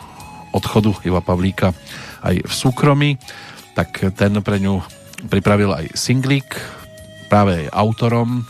odchodu 0.50 0.98
Iva 1.06 1.22
Pavlíka 1.22 1.78
aj 2.26 2.50
v 2.50 2.54
súkromí, 2.54 3.22
tak 3.80 4.12
ten 4.20 4.36
pre 4.44 4.60
ňu 4.60 4.84
pripravil 5.32 5.72
aj 5.72 5.96
singlík, 5.96 6.52
práve 7.32 7.64
aj 7.64 7.72
autorom 7.72 8.44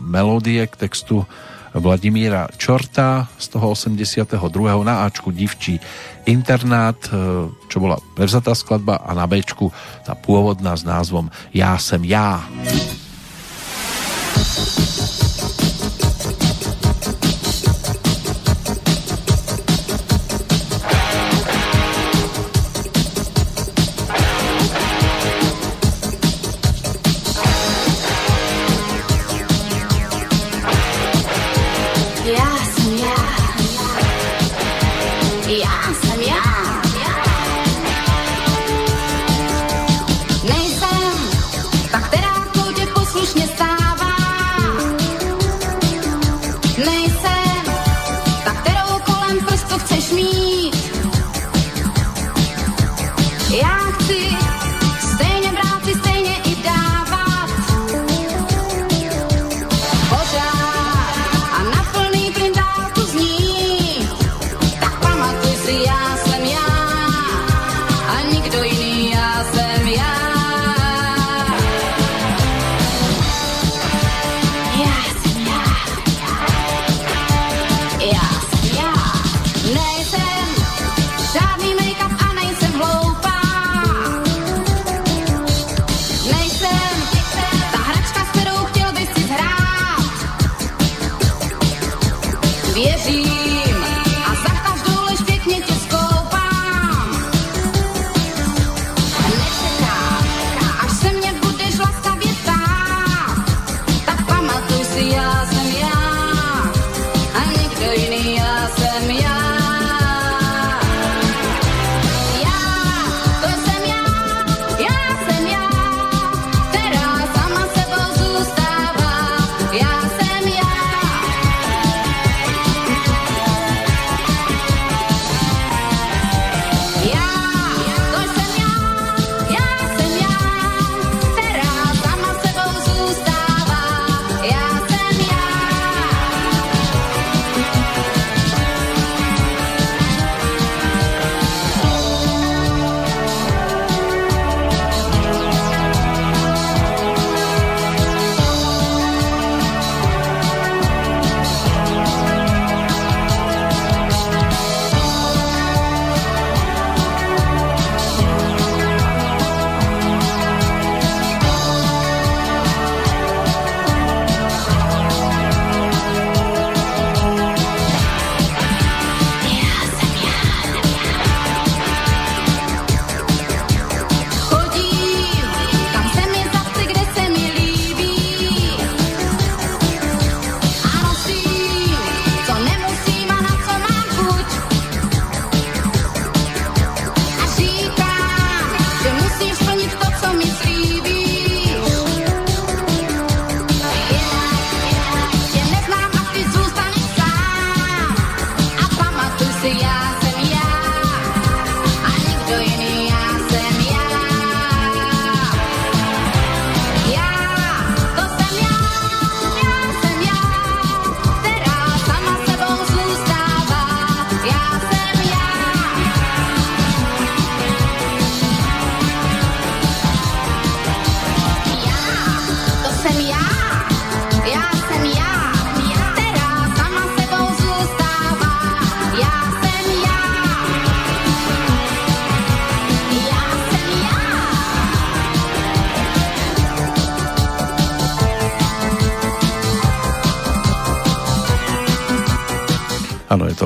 melódie 0.00 0.64
k 0.64 0.88
textu 0.88 1.28
Vladimíra 1.76 2.48
Čorta 2.56 3.28
z 3.36 3.46
toho 3.52 3.76
82. 3.76 4.40
na 4.80 5.04
Ačku 5.04 5.36
Divčí 5.36 5.76
internát, 6.24 6.96
čo 7.68 7.76
bola 7.76 8.00
prevzatá 8.16 8.56
skladba 8.56 9.04
a 9.04 9.12
na 9.12 9.28
Bčku 9.28 9.68
tá 10.00 10.16
pôvodná 10.16 10.72
s 10.72 10.80
názvom 10.80 11.28
Já 11.52 11.76
sem 11.76 12.00
já. 12.00 12.40
Nejsem 12.64 12.64
ta, 12.64 12.70
která 12.72 12.89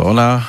ona. 0.04 0.44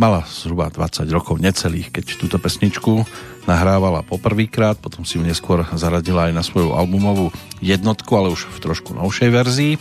Mala 0.00 0.24
zhruba 0.24 0.72
20 0.72 1.04
rokov 1.12 1.36
necelých, 1.36 1.92
keď 1.92 2.16
túto 2.16 2.40
pesničku 2.40 3.04
nahrávala 3.44 4.00
poprvýkrát, 4.00 4.80
potom 4.80 5.04
si 5.04 5.20
ju 5.20 5.22
neskôr 5.22 5.68
zaradila 5.76 6.32
aj 6.32 6.32
na 6.32 6.40
svoju 6.40 6.72
albumovú 6.72 7.28
jednotku, 7.60 8.08
ale 8.16 8.32
už 8.32 8.48
v 8.48 8.58
trošku 8.64 8.96
novšej 8.96 9.28
verzii. 9.28 9.72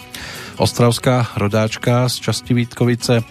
Ostravská 0.59 1.31
rodáčka 1.39 2.11
z 2.11 2.27
časti 2.27 2.51
Vítkovice, 2.51 3.23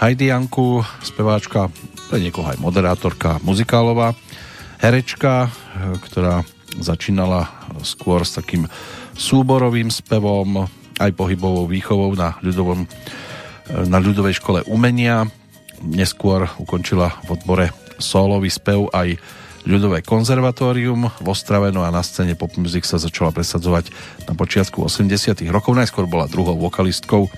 Heidi 0.00 0.32
Janku, 0.32 0.80
speváčka, 1.04 1.68
pre 2.08 2.16
niekoho 2.16 2.48
aj 2.48 2.56
moderátorka, 2.56 3.36
muzikálová, 3.44 4.16
herečka, 4.80 5.52
ktorá 6.08 6.40
začínala 6.80 7.52
skôr 7.84 8.24
s 8.24 8.40
takým 8.40 8.64
súborovým 9.12 9.92
spevom, 9.92 10.64
aj 10.96 11.12
pohybovou 11.12 11.68
výchovou 11.68 12.16
na 12.16 12.40
ľudovom 12.40 12.88
na 13.72 13.98
ľudovej 13.98 14.38
škole 14.38 14.60
umenia. 14.68 15.26
Neskôr 15.82 16.46
ukončila 16.62 17.18
v 17.26 17.34
odbore 17.34 17.66
solový 17.98 18.52
spev 18.52 18.86
aj 18.94 19.18
ľudové 19.62 20.02
konzervatórium 20.02 21.06
v 21.22 21.26
Ostrave, 21.30 21.70
no 21.70 21.86
a 21.86 21.94
na 21.94 22.02
scéne 22.02 22.34
pop 22.34 22.50
music 22.58 22.82
sa 22.82 22.98
začala 22.98 23.30
presadzovať 23.30 23.94
na 24.26 24.34
počiatku 24.34 24.82
80 24.82 25.38
rokov. 25.54 25.78
Najskôr 25.78 26.10
bola 26.10 26.26
druhou 26.26 26.58
vokalistkou 26.58 27.30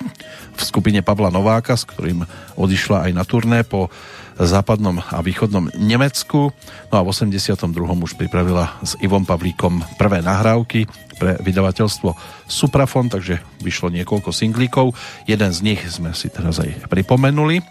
v 0.55 0.61
skupine 0.61 1.05
Pavla 1.05 1.29
Nováka, 1.29 1.77
s 1.77 1.85
ktorým 1.85 2.25
odišla 2.57 3.09
aj 3.09 3.13
na 3.13 3.25
turné 3.29 3.61
po 3.61 3.93
západnom 4.41 4.99
a 4.99 5.21
východnom 5.21 5.71
Nemecku. 5.77 6.51
No 6.91 6.95
a 6.97 7.05
v 7.05 7.13
82. 7.13 7.71
už 7.77 8.17
pripravila 8.17 8.73
s 8.83 8.97
Ivom 9.05 9.23
Pavlíkom 9.29 9.85
prvé 10.01 10.25
nahrávky 10.25 10.89
pre 11.21 11.39
vydavateľstvo 11.45 12.11
Suprafon, 12.49 13.13
takže 13.13 13.39
vyšlo 13.65 13.89
niekoľko 13.89 14.31
singlíkov. 14.31 14.93
Jeden 15.25 15.51
z 15.51 15.61
nich 15.65 15.81
sme 15.89 16.13
si 16.13 16.29
teraz 16.29 16.61
aj 16.61 16.93
pripomenuli. 16.93 17.65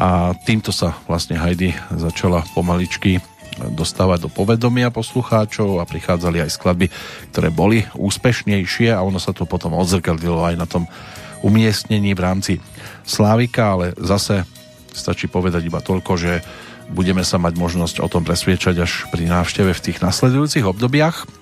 A 0.00 0.32
týmto 0.48 0.72
sa 0.72 0.96
vlastne 1.04 1.36
Heidi 1.36 1.76
začala 1.92 2.40
pomaličky 2.56 3.20
dostávať 3.76 4.24
do 4.24 4.30
povedomia 4.32 4.88
poslucháčov 4.88 5.76
a 5.76 5.84
prichádzali 5.84 6.40
aj 6.40 6.56
skladby, 6.56 6.88
ktoré 7.36 7.52
boli 7.52 7.84
úspešnejšie 7.92 8.88
a 8.96 9.04
ono 9.04 9.20
sa 9.20 9.36
to 9.36 9.44
potom 9.44 9.76
odzrkadlilo 9.76 10.40
aj 10.40 10.56
na 10.56 10.64
tom 10.64 10.88
umiestnení 11.44 12.16
v 12.16 12.24
rámci 12.24 12.52
Slávika, 13.04 13.76
ale 13.76 13.92
zase 14.00 14.48
Stačí 14.90 15.30
povedať 15.30 15.70
iba 15.70 15.78
toľko, 15.78 16.12
že 16.18 16.32
budeme 16.90 17.22
sa 17.22 17.38
mať 17.38 17.54
možnosť 17.54 17.96
o 18.02 18.08
tom 18.10 18.26
presviečať 18.26 18.74
až 18.82 19.06
pri 19.14 19.30
návšteve 19.30 19.70
v 19.70 19.84
tých 19.84 20.02
nasledujúcich 20.02 20.66
obdobiach. 20.66 21.39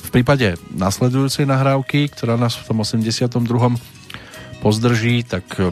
V 0.00 0.08
prípade 0.08 0.58
nasledujúcej 0.72 1.46
nahrávky, 1.46 2.10
ktorá 2.10 2.34
nás 2.34 2.56
v 2.56 2.66
tom 2.66 2.82
82. 2.82 3.30
pozdrží, 4.64 5.22
tak 5.22 5.46
e, 5.60 5.70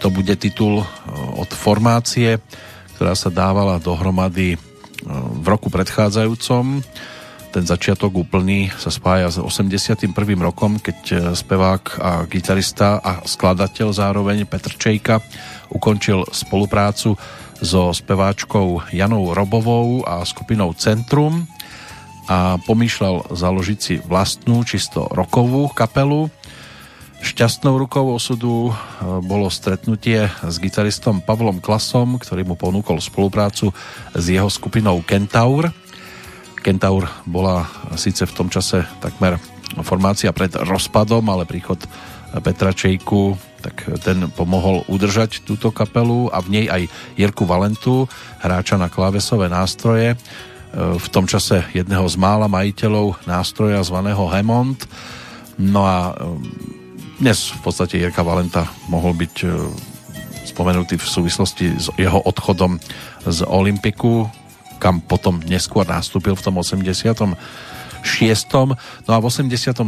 to 0.00 0.08
bude 0.10 0.32
titul 0.40 0.82
e, 0.82 0.86
od 1.38 1.48
formácie, 1.52 2.40
ktorá 2.96 3.12
sa 3.14 3.30
dávala 3.30 3.80
dohromady 3.80 4.54
e, 4.54 4.58
v 5.40 5.46
roku 5.46 5.68
predchádzajúcom. 5.70 6.82
Ten 7.54 7.64
začiatok 7.64 8.10
úplný 8.26 8.74
sa 8.74 8.90
spája 8.90 9.30
s 9.30 9.38
81. 9.38 10.10
rokom, 10.42 10.82
keď 10.82 11.30
spevák 11.38 12.02
a 12.02 12.26
gitarista 12.26 12.98
a 12.98 13.22
skladateľ 13.22 13.94
zároveň 13.94 14.42
Petr 14.42 14.74
Čejka 14.74 15.22
ukončil 15.70 16.26
spoluprácu 16.34 17.14
so 17.62 17.94
speváčkou 17.94 18.90
Janou 18.90 19.30
Robovou 19.30 20.02
a 20.02 20.26
skupinou 20.26 20.74
Centrum 20.74 21.46
a 22.28 22.56
pomýšľal 22.64 23.34
založiť 23.36 23.78
si 23.78 23.94
vlastnú, 24.00 24.64
čisto 24.64 25.08
rokovú 25.12 25.68
kapelu. 25.72 26.32
Šťastnou 27.24 27.80
rukou 27.80 28.12
osudu 28.12 28.68
e, 28.68 28.72
bolo 29.24 29.48
stretnutie 29.48 30.28
s 30.28 30.56
gitaristom 30.60 31.24
Pavlom 31.24 31.60
Klasom, 31.60 32.20
ktorý 32.20 32.44
mu 32.44 32.56
ponúkol 32.56 33.00
spoluprácu 33.00 33.72
s 34.12 34.24
jeho 34.28 34.48
skupinou 34.52 35.00
Kentaur. 35.00 35.72
Kentaur 36.60 37.08
bola 37.24 37.64
síce 37.96 38.28
v 38.28 38.36
tom 38.36 38.48
čase 38.52 38.84
takmer 39.00 39.40
formácia 39.80 40.32
pred 40.36 40.52
rozpadom, 40.52 41.24
ale 41.32 41.48
príchod 41.48 41.80
Petra 42.44 42.76
Čejku 42.76 43.36
tak 43.64 43.80
ten 44.04 44.28
pomohol 44.28 44.84
udržať 44.92 45.40
túto 45.48 45.72
kapelu 45.72 46.28
a 46.28 46.44
v 46.44 46.48
nej 46.52 46.66
aj 46.68 46.82
Jirku 47.16 47.48
Valentu, 47.48 48.04
hráča 48.44 48.76
na 48.76 48.92
klávesové 48.92 49.48
nástroje, 49.48 50.20
v 50.74 51.06
tom 51.14 51.30
čase 51.30 51.62
jedného 51.70 52.02
z 52.10 52.18
mála 52.18 52.50
majiteľov 52.50 53.22
nástroja 53.30 53.78
zvaného 53.86 54.26
Hemond. 54.26 54.82
No 55.58 55.86
a 55.86 56.10
e, 56.10 56.12
dnes 57.22 57.54
v 57.54 57.60
podstate 57.62 58.02
Jirka 58.02 58.26
Valenta 58.26 58.66
mohol 58.90 59.14
byť 59.14 59.34
e, 59.46 59.48
spomenutý 60.50 60.98
v 60.98 61.06
súvislosti 61.06 61.66
s 61.78 61.86
jeho 61.94 62.18
odchodom 62.26 62.78
z 63.22 63.38
Olympiku, 63.46 64.26
kam 64.82 64.98
potom 65.00 65.38
neskôr 65.46 65.86
nastúpil 65.86 66.34
v 66.34 66.42
tom 66.42 66.58
86. 66.58 67.38
No 69.06 69.10
a 69.14 69.18
v 69.22 69.24
82. 69.24 69.80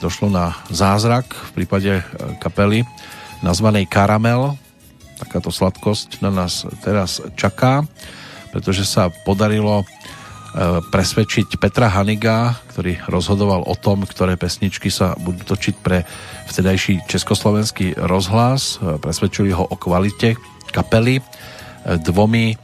došlo 0.00 0.28
na 0.32 0.56
zázrak 0.72 1.26
v 1.28 1.50
prípade 1.60 2.00
kapely 2.40 2.86
nazvanej 3.44 3.84
Karamel. 3.90 4.56
Takáto 5.20 5.52
sladkosť 5.52 6.24
na 6.24 6.32
nás 6.32 6.64
teraz 6.80 7.20
čaká, 7.36 7.84
pretože 8.54 8.88
sa 8.88 9.12
podarilo 9.26 9.84
e, 9.84 9.86
presvedčiť 10.90 11.62
Petra 11.62 11.86
Haniga, 11.86 12.58
ktorý 12.74 12.98
rozhodoval 13.06 13.62
o 13.66 13.74
tom, 13.78 14.02
ktoré 14.02 14.34
pesničky 14.34 14.90
sa 14.90 15.14
budú 15.14 15.46
točiť 15.46 15.74
pre 15.78 16.02
vtedajší 16.50 17.06
československý 17.06 17.94
rozhlas. 17.98 18.82
E, 18.82 18.98
presvedčili 18.98 19.54
ho 19.54 19.62
o 19.62 19.76
kvalite 19.78 20.34
kapely 20.74 21.18
e, 21.18 21.22
dvomi 22.02 22.58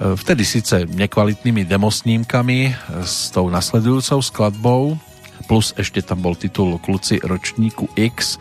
vtedy 0.00 0.48
síce 0.48 0.88
nekvalitnými 0.88 1.68
demosnímkami 1.68 2.72
s 3.04 3.28
tou 3.36 3.52
nasledujúcou 3.52 4.24
skladbou, 4.24 4.96
plus 5.44 5.76
ešte 5.76 6.00
tam 6.00 6.24
bol 6.24 6.32
titul 6.32 6.80
Kluci 6.80 7.20
ročníku 7.20 7.84
X, 8.00 8.40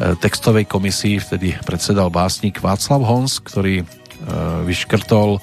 E, 0.00 0.16
textovej 0.16 0.64
komisii 0.64 1.20
vtedy 1.20 1.52
predsedal 1.60 2.08
básnik 2.08 2.64
Václav 2.64 3.04
Hons, 3.04 3.36
ktorý 3.36 3.84
e, 3.84 3.86
vyškrtol 4.64 5.36
e, 5.36 5.40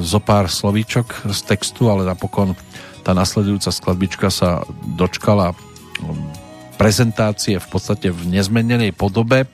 zo 0.00 0.20
pár 0.22 0.46
slovíčok 0.46 1.30
z 1.30 1.40
textu, 1.42 1.90
ale 1.90 2.06
napokon 2.06 2.54
tá 3.02 3.14
nasledujúca 3.14 3.70
skladbička 3.70 4.28
sa 4.30 4.62
dočkala 4.98 5.54
prezentácie 6.76 7.56
v 7.56 7.68
podstate 7.70 8.12
v 8.12 8.30
nezmenenej 8.30 8.92
podobe 8.92 9.46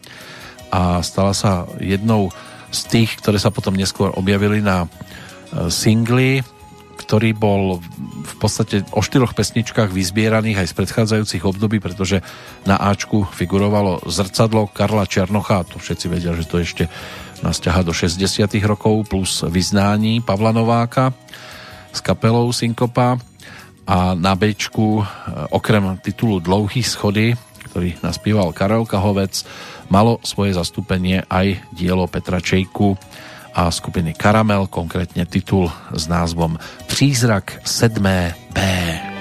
a 0.73 1.05
stala 1.05 1.37
sa 1.37 1.69
jednou 1.79 2.33
z 2.73 2.81
tých, 2.89 3.21
ktoré 3.21 3.37
sa 3.37 3.53
potom 3.53 3.77
neskôr 3.77 4.13
objavili 4.17 4.65
na 4.65 4.89
singli 5.69 6.41
ktorý 7.03 7.35
bol 7.35 7.83
v 8.23 8.35
podstate 8.39 8.87
o 8.95 9.03
štyroch 9.03 9.35
pesničkách 9.35 9.91
vyzbieraných 9.91 10.63
aj 10.63 10.71
z 10.71 10.77
predchádzajúcich 10.79 11.43
období, 11.43 11.83
pretože 11.83 12.23
na 12.63 12.79
Ačku 12.79 13.27
figurovalo 13.27 14.07
zrcadlo 14.07 14.71
Karla 14.71 15.05
Černocha, 15.11 15.67
to 15.67 15.83
všetci 15.83 16.07
vedia, 16.07 16.33
že 16.33 16.47
to 16.47 16.63
ešte 16.63 16.87
nás 17.43 17.59
ťaha 17.59 17.83
do 17.83 17.93
60 17.93 18.47
rokov, 18.63 19.11
plus 19.11 19.45
vyznání 19.45 20.23
Pavla 20.23 20.55
Nováka 20.55 21.13
s 21.93 22.01
kapelou 22.01 22.55
Synkopa 22.55 23.19
a 23.87 24.15
na 24.15 24.33
Bčku 24.39 25.03
e, 25.03 25.05
okrem 25.51 25.99
titulu 26.01 26.39
Dlouhý 26.39 26.87
schody, 26.87 27.35
ktorý 27.69 27.99
naspíval 28.01 28.55
Karel 28.55 28.87
Kahovec, 28.87 29.43
malo 29.91 30.23
svoje 30.23 30.55
zastúpenie 30.55 31.27
aj 31.27 31.59
dielo 31.75 32.07
Petra 32.07 32.39
Čejku, 32.39 32.97
a 33.53 33.69
skupiny 33.69 34.17
Karamel, 34.17 34.65
konkrétne 34.67 35.29
titul 35.29 35.69
s 35.93 36.09
názvom 36.09 36.57
Přízrak 36.89 37.61
7. 37.65 38.01
B. 38.53 39.12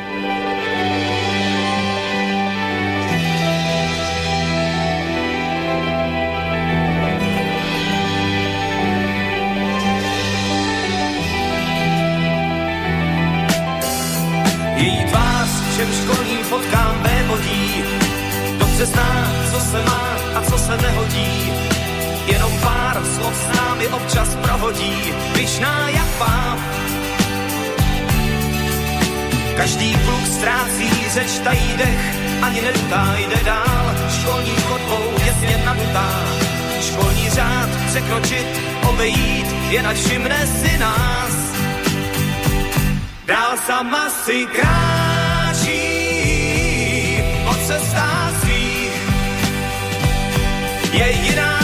školním 15.93 16.43
fotkám 16.43 17.03
vévodí, 17.03 17.83
dobře 18.59 18.85
zná, 18.85 19.31
co 19.51 19.59
se 19.59 19.83
má 19.83 20.15
a 20.35 20.41
co 20.41 20.57
se 20.57 20.77
nehodí 20.77 21.51
jenom 22.27 22.51
pár 22.61 22.95
slov 23.15 23.35
s 23.35 23.57
námi 23.57 23.87
občas 23.87 24.29
prohodí, 24.35 25.13
vyšná 25.35 25.89
jak 25.89 26.09
páp. 26.19 26.59
Každý 29.57 29.93
kluk 29.93 30.25
ztrácí 30.25 30.89
řeč, 31.13 31.31
tají 31.43 31.77
dech, 31.77 32.03
ani 32.41 32.61
nedutá, 32.61 33.15
jde 33.17 33.43
dál, 33.45 33.85
školní 34.21 34.55
chodbou 34.67 35.05
jasně 35.25 35.63
nadutá. 35.65 36.09
Školní 36.81 37.29
řád 37.29 37.69
překročit, 37.87 38.47
obejít, 38.89 39.47
jen 39.69 39.87
ať 39.87 39.97
všimne 39.97 40.47
si 40.47 40.77
nás. 40.77 41.33
Dál 43.25 43.57
sama 43.67 44.09
si 44.09 44.45
kráčí 44.45 45.20
po 47.71 47.77
cestách 47.79 48.35
svých, 48.43 48.99
je 50.91 51.07
jiná 51.23 51.60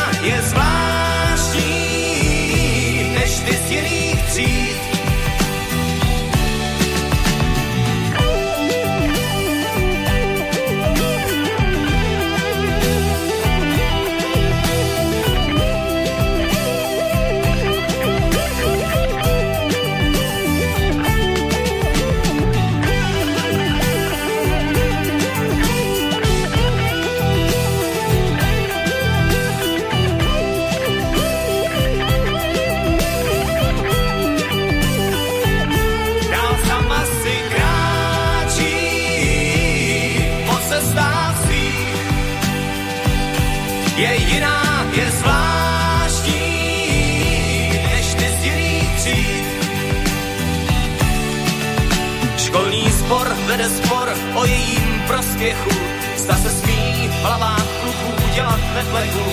vede 53.58 53.70
spor 53.70 54.10
o 54.36 54.46
jejím 54.46 55.02
prospěchu. 55.08 55.70
Zda 56.18 56.36
se 56.36 56.50
smí 56.50 57.10
v 57.10 57.22
hlavách 57.22 57.66
kluků 57.82 58.30
dělat 58.36 58.60
neplechu. 58.76 59.32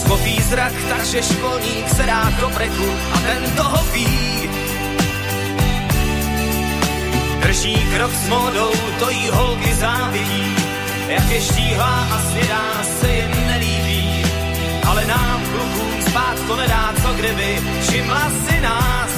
Skopí 0.00 0.40
zrak, 0.42 0.72
takže 0.88 1.22
školník 1.22 1.88
se 1.88 2.02
dá 2.02 2.32
do 2.40 2.48
breku 2.48 2.90
a 3.14 3.18
ten 3.18 3.50
toho 3.56 3.84
ví. 3.92 4.50
Drží 7.40 7.76
krok 7.94 8.12
s 8.12 8.28
modou, 8.28 8.72
to 8.98 9.10
jí 9.10 9.28
holky 9.28 9.74
závidí. 9.74 10.56
Jak 11.08 11.30
je 11.30 11.40
štíhlá 11.40 12.08
a 12.12 12.22
svědá 12.30 12.84
se 13.00 13.08
jim 13.12 13.30
nelíbí. 13.46 14.24
Ale 14.88 15.06
nám 15.06 15.42
klukům 15.52 16.02
spát 16.08 16.36
to 16.46 16.56
nedá, 16.56 16.94
co 17.02 17.12
kdyby 17.12 17.58
všimla 17.80 18.30
si 18.48 18.60
nás. 18.60 19.10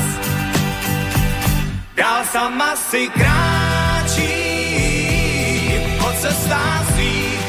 Dál 1.96 2.24
sama 2.32 2.76
si 2.76 3.08
kráčí 3.08 3.71
svých. 6.94 7.46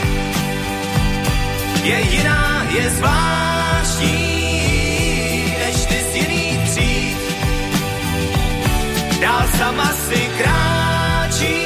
Je 1.84 2.02
jiná, 2.02 2.66
je 2.70 2.90
zvláštní, 2.90 4.18
než 5.60 5.86
ty 5.86 6.06
z 6.12 6.16
jiných 6.16 6.70
tříd. 6.70 7.18
Dál 9.22 9.48
sama 9.58 9.92
si 10.08 10.30
kráčí 10.38 11.58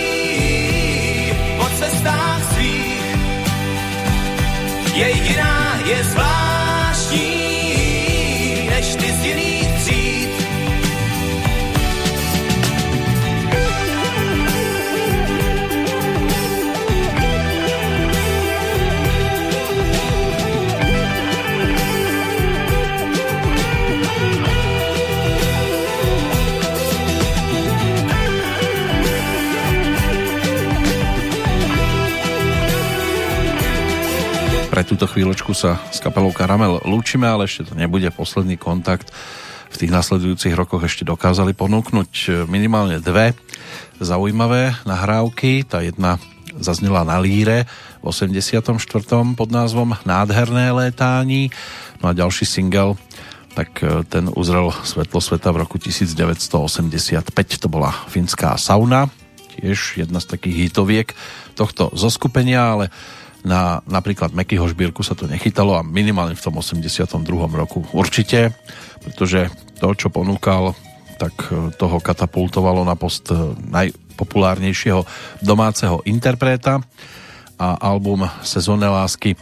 po 1.57 1.65
cestách 1.79 2.53
svých. 2.53 3.15
Je 4.93 5.09
jiná, 5.11 5.79
je 5.85 6.03
zvláštní, 6.03 6.46
Pre 34.77 34.85
túto 34.85 35.09
chvíľočku 35.09 35.57
sa 35.57 35.81
s 35.89 35.97
kapelou 35.97 36.29
Karamel 36.29 36.77
lúčime, 36.85 37.25
ale 37.25 37.49
ešte 37.49 37.65
to 37.65 37.73
nebude 37.73 38.05
posledný 38.13 38.61
kontakt. 38.61 39.09
V 39.73 39.75
tých 39.81 39.89
nasledujúcich 39.89 40.53
rokoch 40.53 40.85
ešte 40.85 41.01
dokázali 41.01 41.57
ponúknuť 41.57 42.45
minimálne 42.45 43.01
dve 43.01 43.33
zaujímavé 43.97 44.77
nahrávky. 44.85 45.65
Tá 45.65 45.81
jedna 45.81 46.21
zaznela 46.61 47.01
na 47.01 47.17
Líre 47.17 47.65
v 48.05 48.13
84. 48.13 48.69
pod 49.33 49.49
názvom 49.49 49.97
Nádherné 50.05 50.69
létání. 50.69 51.49
No 52.05 52.13
a 52.13 52.13
ďalší 52.13 52.45
single 52.45 53.01
tak 53.57 53.81
ten 54.13 54.29
uzrel 54.29 54.69
svetlo 54.85 55.17
sveta 55.17 55.57
v 55.57 55.65
roku 55.65 55.81
1985. 55.81 57.33
To 57.33 57.65
bola 57.65 57.89
finská 58.13 58.53
sauna, 58.61 59.09
tiež 59.57 60.05
jedna 60.05 60.21
z 60.21 60.37
takých 60.37 60.69
hitoviek 60.69 61.17
tohto 61.57 61.89
zoskupenia, 61.97 62.77
ale 62.77 62.93
na 63.45 63.81
napríklad 63.85 64.33
Mekyho 64.33 64.65
šbírku 64.69 65.05
sa 65.05 65.13
to 65.13 65.29
nechytalo 65.29 65.77
a 65.77 65.85
minimálne 65.85 66.33
v 66.33 66.43
tom 66.43 66.57
82. 66.57 67.21
roku 67.53 67.85
určite, 67.93 68.53
pretože 69.03 69.51
to, 69.77 69.93
čo 69.93 70.09
ponúkal, 70.09 70.73
tak 71.17 71.33
toho 71.77 71.97
katapultovalo 71.97 72.85
na 72.85 72.93
post 72.93 73.33
najpopulárnejšieho 73.73 75.01
domáceho 75.41 76.05
interpreta 76.05 76.81
a 77.57 77.67
album 77.81 78.29
Sezónne 78.45 78.85
lásky 78.89 79.33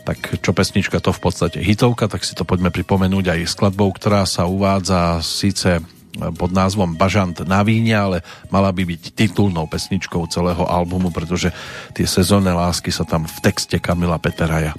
tak 0.00 0.40
čo 0.40 0.56
pesnička 0.56 0.98
to 0.98 1.12
v 1.12 1.22
podstate 1.22 1.60
hitovka, 1.60 2.08
tak 2.08 2.24
si 2.24 2.32
to 2.32 2.48
poďme 2.48 2.72
pripomenúť 2.72 3.36
aj 3.36 3.52
skladbou, 3.52 3.92
ktorá 3.92 4.24
sa 4.24 4.48
uvádza 4.48 5.20
síce 5.20 5.78
pod 6.10 6.50
názvom 6.50 6.98
Bažant 6.98 7.46
na 7.46 7.62
víne, 7.62 7.94
ale 7.94 8.16
mala 8.50 8.74
by 8.74 8.82
byť 8.82 9.14
titulnou 9.14 9.70
pesničkou 9.70 10.26
celého 10.26 10.66
albumu, 10.66 11.14
pretože 11.14 11.54
tie 11.94 12.06
sezónne 12.06 12.50
lásky 12.50 12.90
sa 12.90 13.06
tam 13.06 13.24
v 13.24 13.38
texte 13.40 13.78
Kamila 13.78 14.18
Peteraja 14.18 14.74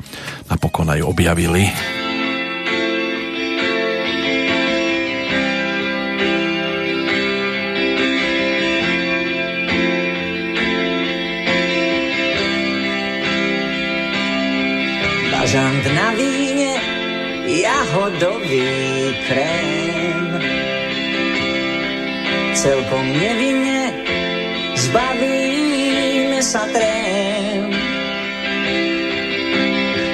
napokon 0.51 0.91
aj 0.91 1.01
objavili. 1.07 1.71
Bažant 15.31 15.83
na 15.95 16.09
víne, 16.15 16.79
jahodový 17.49 19.11
krém. 19.27 19.90
Celkom 22.51 23.05
nevinne 23.15 23.95
zbavíme 24.75 26.43
sa 26.43 26.67
trém. 26.67 27.71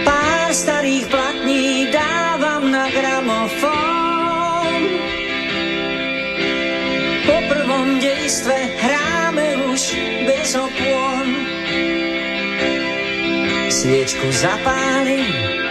Pár 0.05 0.49
starých 0.53 1.09
platní 1.09 1.89
dávam 1.89 2.69
na 2.69 2.93
gramofón. 2.93 4.81
Po 7.25 7.37
prvom 7.49 7.97
dejstve 7.97 8.55
hráme 8.85 9.73
už 9.73 9.97
bez 10.29 10.53
opôn. 10.53 11.25
Sviečku 13.73 14.29
zapálim 14.29 15.66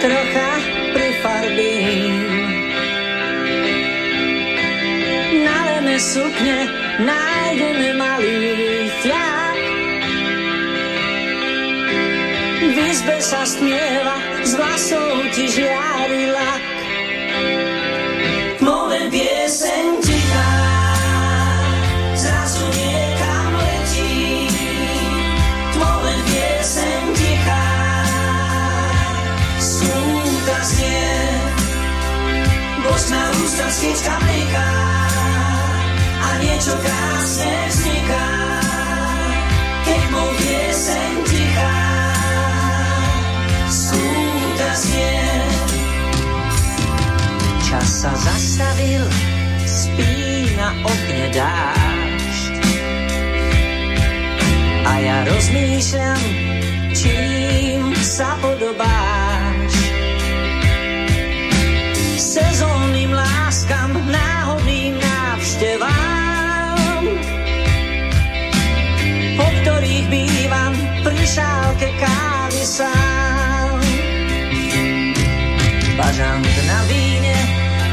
trocha 0.00 0.50
prifarbím. 0.94 2.14
Na 5.44 5.56
leme 5.66 5.96
sukne 5.98 6.58
nájdeme 7.02 7.88
malý 7.98 8.38
fľak. 9.02 9.58
V 12.58 12.76
izbe 12.78 13.16
sa 13.22 13.42
stmieva, 13.42 14.16
z 14.46 14.52
vlasov 14.54 15.14
ti 15.34 15.44
žiari 15.50 16.30
Bosná 32.98 33.30
ústa 33.30 33.70
sviečka 33.70 34.10
mlieka 34.26 34.70
a 36.18 36.28
niečo 36.42 36.74
krásne 36.82 37.54
vzniká. 37.70 38.26
Keď 39.86 40.02
mou 40.10 40.26
pieseň 40.34 41.12
tichá, 41.30 41.78
smúta 43.70 44.70
znie. 44.82 45.30
Čas 47.70 47.86
sa 48.02 48.10
zastavil, 48.18 49.06
spí 49.62 50.58
na 50.58 50.74
okne 50.82 51.26
dážď. 51.38 52.54
rozmýšľam, 55.22 56.22
čím 56.98 57.94
sa 58.02 58.34
podobáš. 58.42 59.07
Šálke 71.78 71.90
kávy. 72.02 72.62
Bažant 75.94 76.46
na 76.66 76.80
víne, 76.90 77.38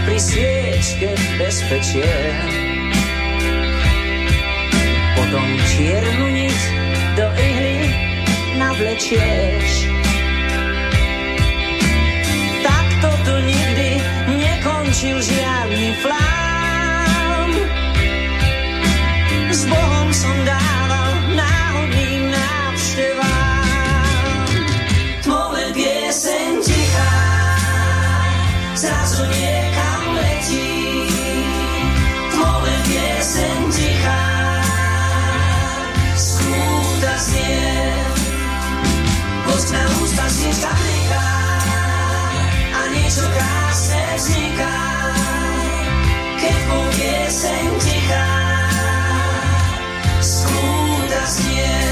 pri 0.06 0.18
sviečke 0.18 1.10
bezpečie. 1.38 2.10
Potom 5.14 5.48
čiernu 5.70 6.28
niť 6.34 6.62
do 7.18 7.28
ihly 7.38 7.78
navlečieš. 8.58 9.95
Pieseň 47.26 47.66
tichá 47.82 48.26
skúta 50.22 51.22
znie. 51.26 51.85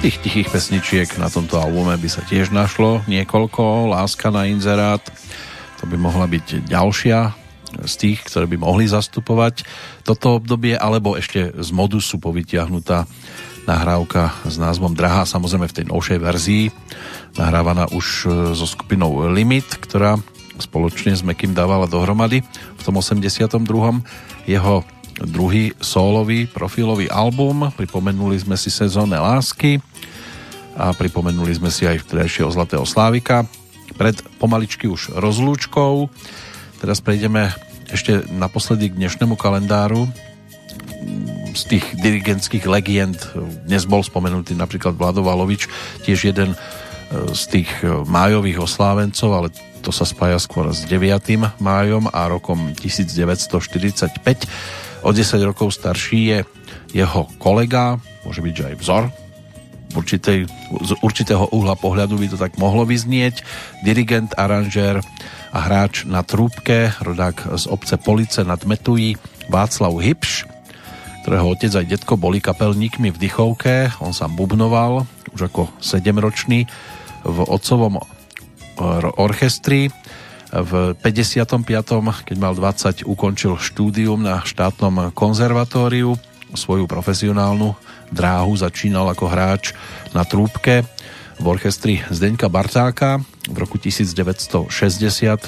Tých 0.00 0.16
tichých 0.24 0.48
pesničiek 0.48 1.08
na 1.20 1.28
tomto 1.28 1.60
albume 1.60 1.92
by 1.92 2.08
sa 2.08 2.24
tiež 2.24 2.56
našlo 2.56 3.04
niekoľko. 3.04 3.92
Láska 3.92 4.32
na 4.32 4.48
inzerát, 4.48 5.04
to 5.76 5.84
by 5.84 6.00
mohla 6.00 6.24
byť 6.24 6.64
ďalšia 6.64 7.36
z 7.84 7.94
tých, 8.00 8.24
ktoré 8.24 8.48
by 8.48 8.56
mohli 8.64 8.88
zastupovať 8.88 9.68
toto 10.00 10.40
obdobie, 10.40 10.72
alebo 10.72 11.20
ešte 11.20 11.52
z 11.52 11.70
modusu 11.76 12.16
povytiahnutá 12.16 13.04
nahrávka 13.68 14.32
s 14.48 14.56
názvom 14.56 14.96
Drahá, 14.96 15.28
samozrejme 15.28 15.68
v 15.68 15.76
tej 15.76 15.86
novšej 15.92 16.18
verzii, 16.24 16.64
nahrávaná 17.36 17.92
už 17.92 18.06
e, 18.24 18.56
so 18.56 18.64
skupinou 18.64 19.28
Limit, 19.28 19.68
ktorá 19.84 20.16
spoločne 20.56 21.12
s 21.12 21.20
Mekým 21.20 21.52
dávala 21.52 21.84
dohromady 21.84 22.40
v 22.80 22.82
tom 22.82 22.96
82. 23.04 23.52
jeho 24.48 24.80
druhý 25.28 25.76
sólový 25.76 26.48
profilový 26.48 27.12
album. 27.12 27.68
Pripomenuli 27.76 28.40
sme 28.40 28.56
si 28.56 28.72
sezónne 28.72 29.20
lásky 29.20 29.89
a 30.76 30.94
pripomenuli 30.94 31.56
sme 31.56 31.70
si 31.72 31.86
aj 31.88 32.06
vtedajšieho 32.06 32.50
Zlatého 32.50 32.84
Slávika. 32.86 33.46
Pred 33.94 34.22
pomaličky 34.38 34.86
už 34.86 35.14
rozlúčkou. 35.18 36.08
Teraz 36.78 37.02
prejdeme 37.02 37.52
ešte 37.90 38.22
naposledy 38.30 38.90
k 38.90 38.98
dnešnému 38.98 39.34
kalendáru 39.34 40.06
z 41.54 41.62
tých 41.76 41.84
dirigentských 41.98 42.64
legend 42.66 43.18
dnes 43.66 43.86
bol 43.86 44.02
spomenutý 44.04 44.54
napríklad 44.54 44.94
Vlado 44.94 45.26
Valovič, 45.26 45.66
tiež 46.06 46.30
jeden 46.30 46.54
e, 46.54 46.56
z 47.34 47.42
tých 47.50 47.70
e, 47.82 48.06
májových 48.06 48.62
oslávencov, 48.62 49.30
ale 49.34 49.48
to 49.80 49.90
sa 49.90 50.04
spája 50.06 50.38
skôr 50.38 50.70
s 50.70 50.84
9. 50.86 51.10
májom 51.58 52.06
a 52.12 52.28
rokom 52.28 52.70
1945. 52.76 54.20
O 55.00 55.10
10 55.10 55.48
rokov 55.48 55.72
starší 55.72 56.20
je 56.28 56.38
jeho 56.92 57.26
kolega, 57.40 57.96
môže 58.22 58.44
byť, 58.44 58.54
že 58.54 58.64
aj 58.74 58.76
vzor, 58.76 59.04
určitej, 59.94 60.46
z 60.84 60.90
určitého 61.02 61.50
uhla 61.50 61.74
pohľadu 61.74 62.18
by 62.18 62.26
to 62.30 62.38
tak 62.38 62.56
mohlo 62.56 62.86
vyznieť, 62.86 63.42
dirigent, 63.82 64.34
aranžér 64.38 65.02
a 65.50 65.58
hráč 65.58 66.06
na 66.06 66.22
trúbke, 66.22 66.94
rodák 67.02 67.58
z 67.58 67.64
obce 67.66 67.98
Police 67.98 68.46
nad 68.46 68.62
Metují, 68.62 69.18
Václav 69.50 69.98
Hybš, 69.98 70.46
ktorého 71.26 71.52
otec 71.52 71.72
aj 71.74 71.86
detko 71.86 72.14
boli 72.16 72.40
kapelníkmi 72.40 73.12
v 73.12 73.20
Dychovke. 73.20 73.92
On 74.00 74.14
sám 74.14 74.38
bubnoval 74.38 75.04
už 75.34 75.52
ako 75.52 75.68
7-ročný 75.82 76.64
v 77.26 77.38
otcovom 77.44 78.00
orchestri. 79.20 79.92
V 80.50 80.98
55. 80.98 81.62
keď 82.26 82.36
mal 82.40 82.58
20, 82.58 83.06
ukončil 83.06 83.54
štúdium 83.54 84.18
na 84.18 84.42
štátnom 84.42 85.14
konzervatóriu. 85.14 86.18
Svoju 86.54 86.90
profesionálnu 86.90 87.78
dráhu 88.10 88.52
začínal 88.58 89.06
ako 89.10 89.30
hráč 89.30 89.72
na 90.10 90.26
trúbke 90.26 90.82
v 91.40 91.44
orchestri 91.48 92.04
Zdeňka 92.12 92.52
Bartáka. 92.52 93.24
V 93.48 93.56
roku 93.56 93.80
1960 93.80 94.68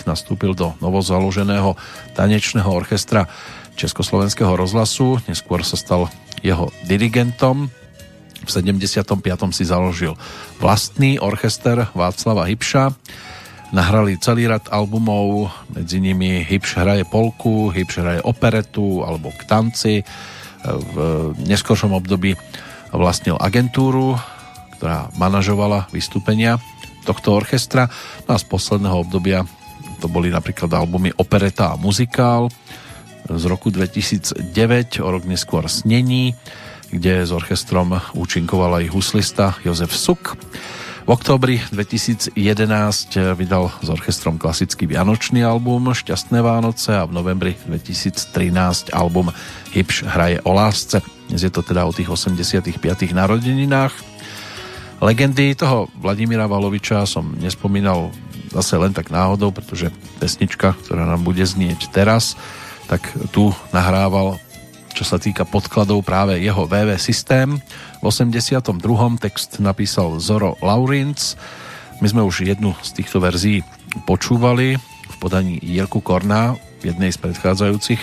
nastúpil 0.08 0.56
do 0.56 0.72
novozaloženého 0.80 1.76
tanečného 2.16 2.70
orchestra 2.70 3.28
Československého 3.76 4.56
rozhlasu. 4.56 5.20
Neskôr 5.28 5.60
sa 5.66 5.76
stal 5.76 6.08
jeho 6.40 6.72
dirigentom. 6.88 7.68
V 8.42 8.50
75. 8.50 9.06
si 9.54 9.64
založil 9.68 10.18
vlastný 10.58 11.20
orchester 11.20 11.86
Václava 11.94 12.48
Hybša. 12.48 12.90
Nahrali 13.72 14.20
celý 14.20 14.50
rad 14.50 14.68
albumov, 14.68 15.48
medzi 15.72 15.96
nimi 15.96 16.44
Hybš 16.44 16.70
hraje 16.76 17.04
polku, 17.08 17.72
Hybš 17.72 17.94
hraje 18.04 18.20
operetu 18.20 19.00
alebo 19.04 19.32
k 19.32 19.42
tanci. 19.48 19.94
V 20.62 20.96
neskôršom 21.42 21.90
období 21.90 22.38
vlastnil 22.94 23.40
agentúru, 23.40 24.14
ktorá 24.78 25.10
manažovala 25.18 25.90
vystúpenia 25.90 26.62
tohto 27.02 27.34
orchestra. 27.34 27.90
No 28.26 28.34
a 28.34 28.38
z 28.38 28.46
posledného 28.46 28.96
obdobia 29.02 29.42
to 30.02 30.06
boli 30.10 30.30
napríklad 30.30 30.70
albumy 30.70 31.14
Opereta 31.14 31.74
a 31.74 31.80
muzikál 31.80 32.50
z 33.26 33.44
roku 33.46 33.70
2009, 33.70 34.98
o 34.98 35.08
rok 35.08 35.22
neskôr 35.30 35.66
Snení, 35.70 36.34
kde 36.90 37.22
s 37.22 37.30
orchestrom 37.30 37.94
účinkoval 38.18 38.82
aj 38.82 38.90
huslista 38.90 39.54
Jozef 39.62 39.94
Suk. 39.94 40.34
V 41.02 41.10
októbri 41.10 41.58
2011 41.74 42.38
vydal 43.34 43.74
s 43.82 43.88
orchestrom 43.90 44.38
klasický 44.38 44.86
vianočný 44.86 45.42
album 45.42 45.90
Šťastné 45.90 46.38
Vánoce 46.38 46.94
a 46.94 47.02
v 47.02 47.18
novembri 47.18 47.58
2013 47.66 48.94
album 48.94 49.34
Hybš 49.74 50.06
hraje 50.06 50.38
o 50.46 50.54
lásce. 50.54 51.02
Dnes 51.26 51.42
je 51.42 51.50
to 51.50 51.66
teda 51.66 51.82
o 51.82 51.90
tých 51.90 52.06
85. 52.06 52.78
narodeninách. 53.18 53.90
Legendy 55.02 55.58
toho 55.58 55.90
Vladimíra 55.98 56.46
Valoviča 56.46 57.02
som 57.02 57.34
nespomínal 57.34 58.14
zase 58.54 58.78
len 58.78 58.94
tak 58.94 59.10
náhodou, 59.10 59.50
pretože 59.50 59.90
pesnička, 60.22 60.78
ktorá 60.86 61.02
nám 61.02 61.26
bude 61.26 61.42
znieť 61.42 61.90
teraz, 61.90 62.38
tak 62.86 63.02
tu 63.34 63.50
nahrával 63.74 64.38
čo 64.92 65.08
sa 65.08 65.16
týka 65.16 65.48
podkladov 65.48 66.04
práve 66.04 66.38
jeho 66.38 66.68
VV 66.68 67.00
systém. 67.00 67.56
V 68.02 68.10
82. 68.10 68.74
text 69.22 69.62
napísal 69.62 70.18
Zoro 70.18 70.58
Laurinc. 70.58 71.38
My 72.02 72.10
sme 72.10 72.26
už 72.26 72.42
jednu 72.42 72.74
z 72.82 72.98
týchto 72.98 73.22
verzií 73.22 73.62
počúvali 74.10 74.74
v 74.82 75.14
podaní 75.22 75.62
Jirku 75.62 76.02
Korná 76.02 76.58
v 76.82 76.90
jednej 76.90 77.14
z 77.14 77.22
predchádzajúcich 77.22 78.02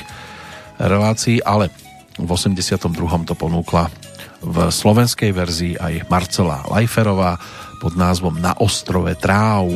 relácií, 0.80 1.44
ale 1.44 1.68
v 2.16 2.30
82. 2.32 2.96
to 3.28 3.36
ponúkla 3.36 3.92
v 4.40 4.72
slovenskej 4.72 5.36
verzii 5.36 5.76
aj 5.76 6.08
Marcela 6.08 6.64
Lajferová 6.72 7.36
pod 7.84 8.00
názvom 8.00 8.40
Na 8.40 8.56
ostrove 8.56 9.12
tráv. 9.20 9.68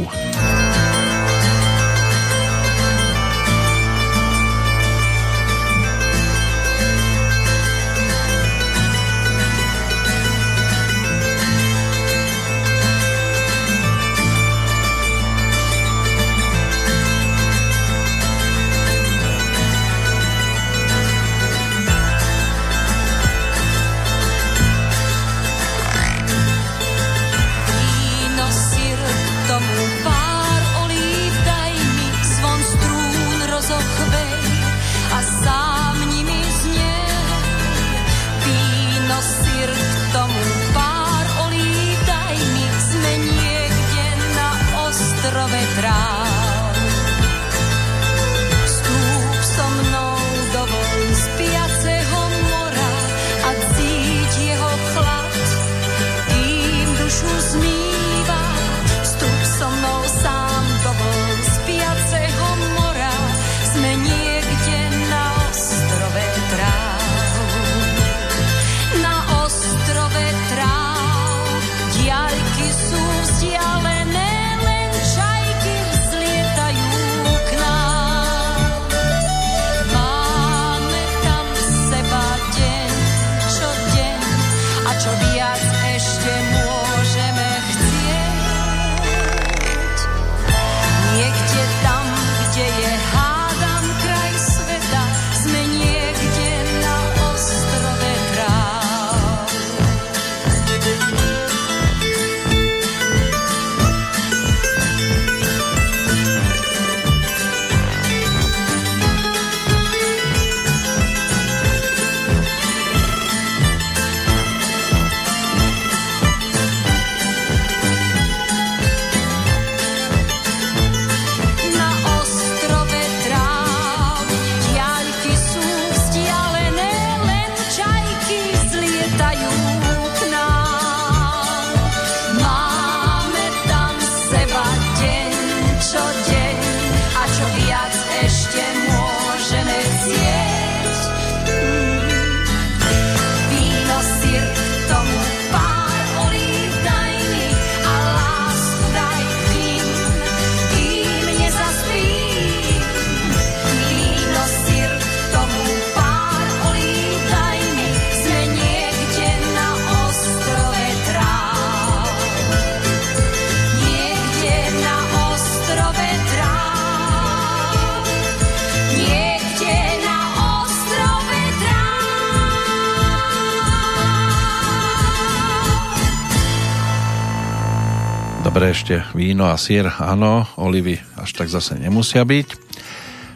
Víno 179.23 179.47
a 179.47 179.55
sír, 179.55 179.87
áno, 179.87 180.43
olivy 180.59 180.99
až 181.15 181.31
tak 181.31 181.47
zase 181.47 181.79
nemusia 181.79 182.27
byť. 182.27 182.47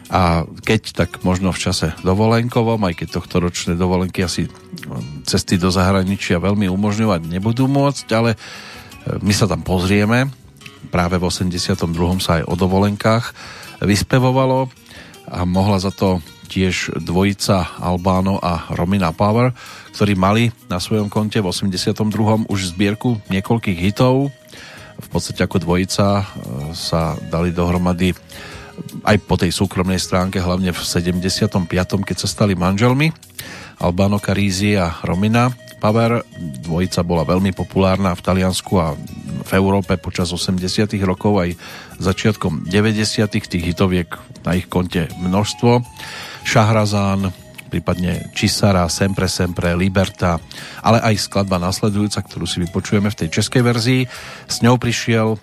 A 0.08 0.44
keď, 0.44 0.92
tak 0.92 1.10
možno 1.24 1.52
v 1.52 1.60
čase 1.60 1.96
dovolenkovom, 2.04 2.80
aj 2.84 2.94
keď 3.00 3.08
tohto 3.20 3.40
ročné 3.40 3.76
dovolenky 3.76 4.24
asi 4.24 4.48
cesty 5.24 5.56
do 5.60 5.72
zahraničia 5.72 6.40
veľmi 6.40 6.68
umožňovať 6.68 7.28
nebudú 7.28 7.68
môcť, 7.68 8.06
ale 8.16 8.32
e, 8.32 8.38
my 9.20 9.32
sa 9.32 9.44
tam 9.44 9.60
pozrieme. 9.60 10.32
Práve 10.88 11.20
v 11.20 11.28
82. 11.28 11.84
sa 12.24 12.40
aj 12.40 12.48
o 12.48 12.54
dovolenkách 12.56 13.24
vyspevovalo 13.84 14.72
a 15.28 15.44
mohla 15.44 15.76
za 15.76 15.92
to 15.92 16.24
tiež 16.48 16.96
dvojica 17.04 17.76
Albáno 17.76 18.40
a 18.40 18.72
Romina 18.72 19.12
Power, 19.12 19.52
ktorí 19.92 20.16
mali 20.16 20.48
na 20.72 20.80
svojom 20.80 21.12
konte 21.12 21.44
v 21.44 21.52
82. 21.52 22.48
už 22.48 22.72
zbierku 22.72 23.20
niekoľkých 23.28 23.78
hitov. 23.92 24.32
V 25.08 25.16
podstate 25.16 25.40
ako 25.40 25.64
dvojica 25.64 26.20
e, 26.20 26.24
sa 26.76 27.16
dali 27.32 27.48
dohromady 27.48 28.12
aj 29.02 29.16
po 29.24 29.34
tej 29.34 29.50
súkromnej 29.50 29.98
stránke, 29.98 30.38
hlavne 30.38 30.70
v 30.70 30.80
75. 30.80 31.66
keď 32.04 32.16
sa 32.16 32.28
stali 32.28 32.54
manželmi. 32.54 33.10
Albano 33.78 34.20
Carizzi 34.20 34.76
a 34.76 35.00
Romina 35.02 35.50
Power. 35.78 36.26
Dvojica 36.38 37.06
bola 37.06 37.22
veľmi 37.22 37.54
populárna 37.54 38.12
v 38.14 38.22
Taliansku 38.22 38.72
a 38.78 38.98
v 39.48 39.50
Európe 39.54 39.94
počas 39.96 40.34
80 40.34 40.90
rokov 41.06 41.38
aj 41.38 41.50
začiatkom 42.02 42.66
90 42.66 43.24
tých 43.30 43.64
hitoviek 43.64 44.10
na 44.42 44.58
ich 44.58 44.66
konte 44.66 45.06
množstvo. 45.16 45.82
Šahrazán, 46.42 47.30
prípadne 47.68 48.32
Čisara, 48.32 48.88
Sempre 48.88 49.28
Sempre, 49.28 49.76
Liberta, 49.76 50.40
ale 50.80 50.98
aj 51.04 51.28
skladba 51.28 51.60
nasledujúca, 51.60 52.24
ktorú 52.24 52.48
si 52.48 52.64
vypočujeme 52.64 53.12
v 53.12 53.18
tej 53.24 53.28
českej 53.40 53.62
verzii. 53.62 54.02
S 54.48 54.64
ňou 54.64 54.80
prišiel 54.80 55.36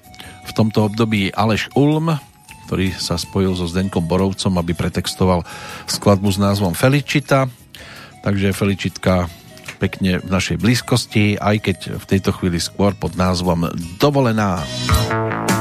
v 0.46 0.52
tomto 0.52 0.90
období 0.90 1.30
Aleš 1.32 1.70
Ulm, 1.78 2.18
ktorý 2.66 2.92
sa 2.98 3.16
spojil 3.16 3.54
so 3.54 3.70
Zdeňkom 3.70 4.10
Borovcom, 4.10 4.58
aby 4.58 4.74
pretextoval 4.74 5.46
skladbu 5.86 6.34
s 6.34 6.42
názvom 6.42 6.74
Felicita. 6.74 7.46
Takže 8.26 8.58
Felicitka 8.58 9.30
pekne 9.78 10.18
v 10.18 10.30
našej 10.34 10.58
blízkosti, 10.58 11.38
aj 11.38 11.56
keď 11.62 11.78
v 12.02 12.06
tejto 12.10 12.34
chvíli 12.34 12.58
skôr 12.58 12.98
pod 12.98 13.14
názvom 13.14 13.70
Dovolená. 14.02 14.66
Dovolená, 14.66 15.55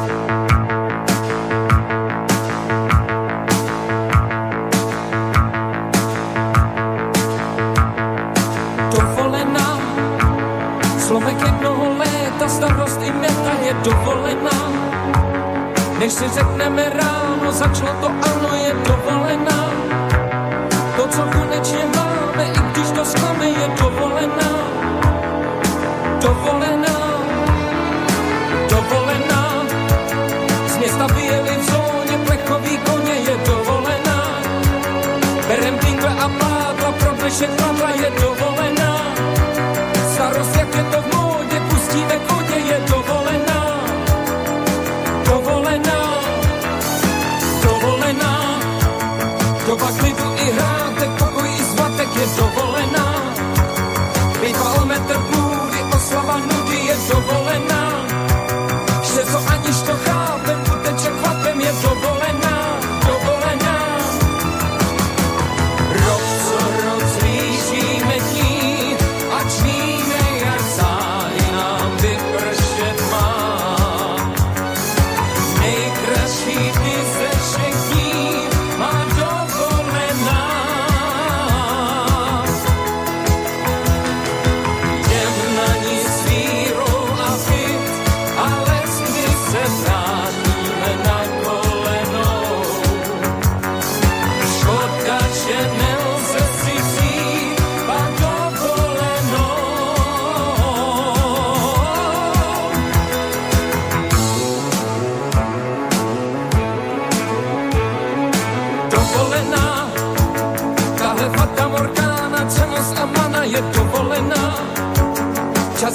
si 16.15 16.29
řekneme 16.29 16.91
ráno, 16.91 17.53
začalo 17.53 18.01
to 18.01 18.07
ano, 18.07 18.44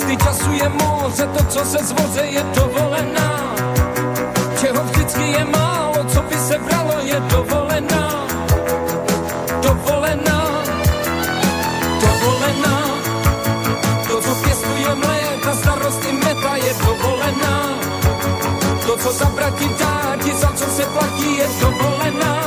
Časty 0.10 0.26
času 0.26 0.52
je 0.52 0.70
moře, 0.70 1.28
to, 1.38 1.44
co 1.44 1.66
se 1.66 1.78
zvoze, 1.86 2.22
je 2.22 2.44
dovolená. 2.56 3.56
Čeho 4.62 4.84
vždycky 4.84 5.22
je 5.22 5.46
málo, 5.46 6.04
co 6.08 6.22
by 6.22 6.36
se 6.36 6.58
bralo, 6.58 6.94
je 7.02 7.20
dovolená. 7.20 8.28
Dovolená, 9.62 10.64
dovolená. 12.02 12.78
To, 14.08 14.22
co 14.22 14.36
pěstuje 14.36 14.96
mléka, 14.96 15.56
starost 15.56 16.06
i 16.06 16.12
meta, 16.12 16.56
je 16.56 16.74
dovolená. 16.74 17.80
To, 18.86 18.98
co 18.98 19.12
zabrati 19.12 19.70
dá, 19.80 20.16
ti, 20.24 20.34
za 20.34 20.52
co 20.56 20.66
se 20.66 20.86
platí, 20.86 21.38
je 21.38 21.48
dovolená. 21.62 22.39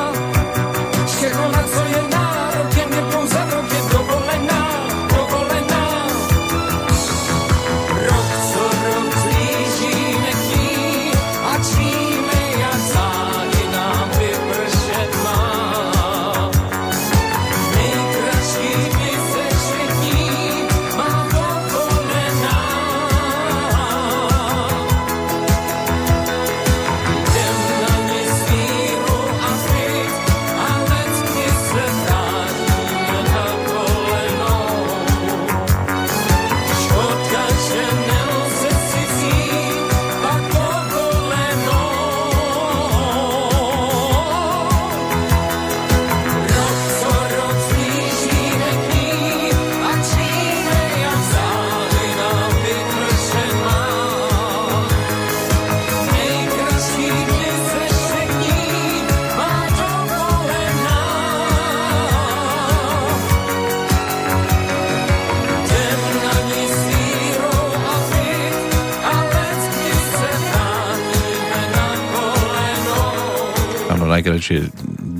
Áno, 74.22 74.38
najkratšie 74.38 74.70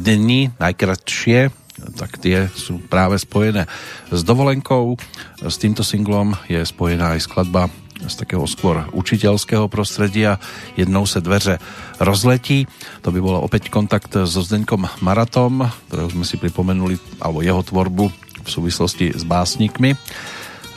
dni, 0.07 0.55
najkratšie, 0.63 1.51
tak 1.99 2.23
tie 2.23 2.47
sú 2.55 2.79
práve 2.87 3.19
spojené 3.19 3.67
s 4.15 4.23
dovolenkou. 4.23 4.95
S 5.43 5.59
týmto 5.59 5.83
singlom 5.83 6.39
je 6.47 6.63
spojená 6.63 7.19
aj 7.19 7.27
skladba 7.27 7.67
z 7.99 8.15
takého 8.15 8.47
skôr 8.47 8.87
učiteľského 8.95 9.67
prostredia. 9.67 10.39
Jednou 10.79 11.03
se 11.03 11.19
dveře 11.19 11.59
rozletí. 11.99 12.71
To 13.03 13.11
by 13.11 13.19
bolo 13.19 13.43
opäť 13.43 13.75
kontakt 13.75 14.15
so 14.15 14.39
Zdeňkom 14.39 14.87
Maratom, 15.03 15.67
ktorého 15.91 16.15
sme 16.15 16.23
si 16.23 16.39
pripomenuli, 16.39 16.95
alebo 17.19 17.43
jeho 17.43 17.59
tvorbu 17.59 18.07
v 18.47 18.49
súvislosti 18.49 19.19
s 19.19 19.27
básnikmi 19.27 19.99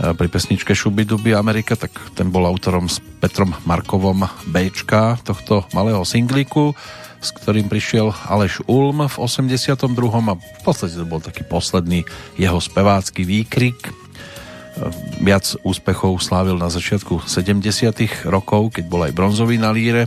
pri 0.01 0.27
pesničke 0.33 0.73
Šubiduby 0.73 1.37
Amerika, 1.37 1.77
tak 1.77 1.93
ten 2.17 2.33
bol 2.33 2.49
autorom 2.49 2.89
s 2.89 2.97
Petrom 3.21 3.53
Markovom 3.69 4.25
Bčka 4.49 5.21
tohto 5.21 5.69
malého 5.77 6.01
singlíku, 6.01 6.73
s 7.25 7.33
ktorým 7.33 7.65
prišiel 7.65 8.13
Aleš 8.29 8.61
Ulm 8.69 9.09
v 9.09 9.15
82. 9.17 9.81
a 10.29 10.33
v 10.37 10.61
podstate 10.61 10.93
to 10.93 11.09
bol 11.09 11.17
taký 11.17 11.41
posledný 11.41 12.05
jeho 12.37 12.61
spevácky 12.61 13.25
výkrik. 13.25 13.89
Viac 15.25 15.57
úspechov 15.65 16.21
slávil 16.21 16.61
na 16.61 16.69
začiatku 16.69 17.25
70. 17.25 18.29
rokov, 18.29 18.77
keď 18.77 18.83
bol 18.85 19.01
aj 19.09 19.17
bronzový 19.17 19.57
na 19.57 19.73
líre 19.73 20.05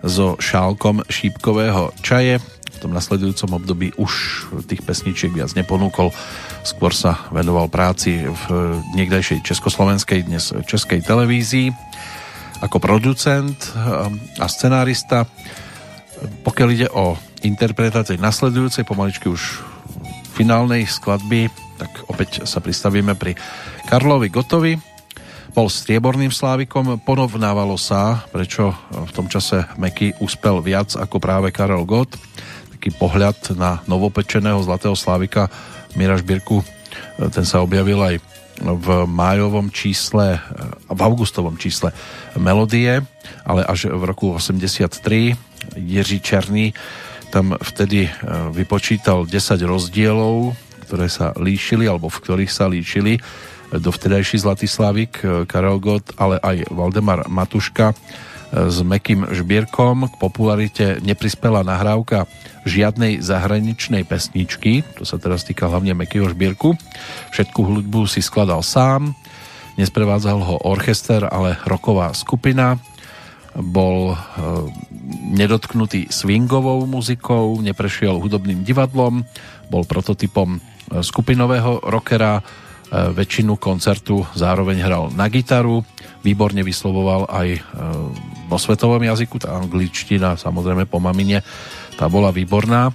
so 0.00 0.40
šálkom 0.40 1.04
šípkového 1.04 1.92
čaje. 2.00 2.40
V 2.72 2.78
tom 2.80 2.96
nasledujúcom 2.96 3.60
období 3.60 3.92
už 4.00 4.12
tých 4.64 4.80
pesničiek 4.80 5.32
viac 5.36 5.52
neponúkol. 5.52 6.08
Skôr 6.64 6.96
sa 6.96 7.28
venoval 7.28 7.68
práci 7.68 8.24
v 8.24 8.44
niekdajšej 8.96 9.44
československej, 9.44 10.24
dnes 10.24 10.56
českej 10.64 11.04
televízii 11.04 11.68
ako 12.64 12.80
producent 12.80 13.58
a 14.40 14.46
scenárista. 14.48 15.28
Pokiaľ 16.44 16.68
ide 16.72 16.88
o 16.92 17.18
interpretácie 17.44 18.16
nasledujúcej, 18.16 18.88
pomaličky 18.88 19.28
už 19.28 19.62
finálnej 20.36 20.84
skladby, 20.88 21.48
tak 21.76 21.90
opäť 22.08 22.44
sa 22.48 22.60
pristavíme 22.60 23.16
pri 23.16 23.36
Karlovi 23.88 24.28
Gotovi. 24.32 24.76
Bol 25.56 25.72
strieborným 25.72 26.28
slávikom, 26.28 27.00
porovnávalo 27.00 27.80
sa, 27.80 28.28
prečo 28.28 28.76
v 28.92 29.10
tom 29.16 29.24
čase 29.28 29.64
Meky 29.80 30.20
uspel 30.20 30.60
viac 30.60 30.92
ako 30.92 31.16
práve 31.16 31.48
Karel 31.48 31.88
Gott. 31.88 32.12
Taký 32.76 32.92
pohľad 33.00 33.56
na 33.56 33.80
novopečeného 33.88 34.60
zlatého 34.60 34.92
slávika 34.92 35.48
Mira 35.96 36.20
Žbírku, 36.20 36.60
ten 37.32 37.48
sa 37.48 37.64
objavil 37.64 37.96
aj 38.04 38.20
v 38.60 38.88
májovom 39.08 39.68
čísle, 39.72 40.40
v 40.88 41.00
augustovom 41.00 41.56
čísle 41.56 41.92
Melodie, 42.36 43.00
ale 43.44 43.64
až 43.64 43.92
v 43.92 44.02
roku 44.04 44.36
83 44.36 45.55
Jiří 45.74 46.20
Černý 46.22 46.70
tam 47.34 47.58
vtedy 47.58 48.06
vypočítal 48.54 49.26
10 49.26 49.58
rozdielov, 49.66 50.54
ktoré 50.86 51.10
sa 51.10 51.34
líšili, 51.34 51.90
alebo 51.90 52.06
v 52.06 52.22
ktorých 52.22 52.52
sa 52.54 52.70
líšili 52.70 53.18
dovtedajší 53.74 54.38
Zlatý 54.38 54.70
Slavik, 54.70 55.26
Karel 55.50 55.82
Gott, 55.82 56.14
ale 56.14 56.38
aj 56.38 56.70
Valdemar 56.70 57.26
Matuška 57.26 57.98
s 58.54 58.78
Mekým 58.86 59.26
Žbierkom. 59.26 60.06
K 60.06 60.14
popularite 60.22 61.02
neprispela 61.02 61.66
nahrávka 61.66 62.30
žiadnej 62.62 63.18
zahraničnej 63.18 64.06
pesničky, 64.06 64.86
to 64.94 65.02
sa 65.02 65.18
teraz 65.18 65.42
týka 65.42 65.66
hlavne 65.66 65.98
Mekýho 65.98 66.30
Žbierku. 66.30 66.78
Všetku 67.34 67.58
hudbu 67.58 68.06
si 68.06 68.22
skladal 68.22 68.62
sám, 68.62 69.18
nesprevádzal 69.74 70.38
ho 70.46 70.62
orchester, 70.62 71.26
ale 71.26 71.58
roková 71.66 72.14
skupina. 72.14 72.78
Bol 73.56 74.12
e, 74.12 74.16
nedotknutý 75.32 76.12
swingovou 76.12 76.84
muzikou, 76.84 77.58
neprešiel 77.64 78.20
hudobným 78.20 78.62
divadlom, 78.62 79.24
bol 79.72 79.82
prototypom 79.84 80.60
skupinového 80.86 81.82
rockera, 81.82 82.44
väčšinu 82.90 83.58
koncertu 83.58 84.22
zároveň 84.38 84.78
hral 84.78 85.04
na 85.10 85.26
gitaru, 85.26 85.82
výborne 86.22 86.62
vyslovoval 86.62 87.26
aj 87.26 87.48
vo 88.46 88.58
svetovom 88.58 89.02
jazyku, 89.02 89.42
tá 89.42 89.58
angličtina 89.58 90.38
samozrejme 90.38 90.86
po 90.86 91.02
mamine, 91.02 91.42
tá 91.98 92.06
bola 92.06 92.30
výborná. 92.30 92.94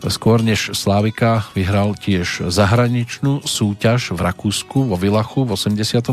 Skôr 0.00 0.40
než 0.40 0.72
Slávika 0.72 1.44
vyhral 1.52 1.92
tiež 1.92 2.48
zahraničnú 2.48 3.44
súťaž 3.44 4.16
v 4.16 4.20
Rakúsku 4.24 4.88
vo 4.88 4.96
Vilachu 4.96 5.44
v 5.44 5.54
82. 5.54 6.08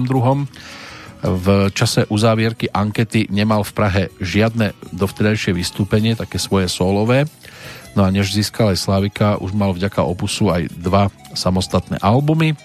V 1.27 1.67
čase 1.75 2.07
uzávierky 2.07 2.72
ankety 2.72 3.27
nemal 3.27 3.67
v 3.67 3.75
Prahe 3.75 4.03
žiadne 4.23 4.72
dovtedajšie 4.95 5.51
vystúpenie, 5.51 6.15
také 6.15 6.39
svoje 6.39 6.72
solové. 6.72 7.27
No 7.99 8.07
a 8.07 8.14
než 8.14 8.31
získal 8.31 8.72
aj 8.72 8.80
Slávika, 8.80 9.35
už 9.43 9.51
mal 9.51 9.75
vďaka 9.75 10.07
opusu 10.07 10.47
aj 10.47 10.72
dva 10.72 11.11
samostatné 11.35 11.99
albumy 11.99 12.56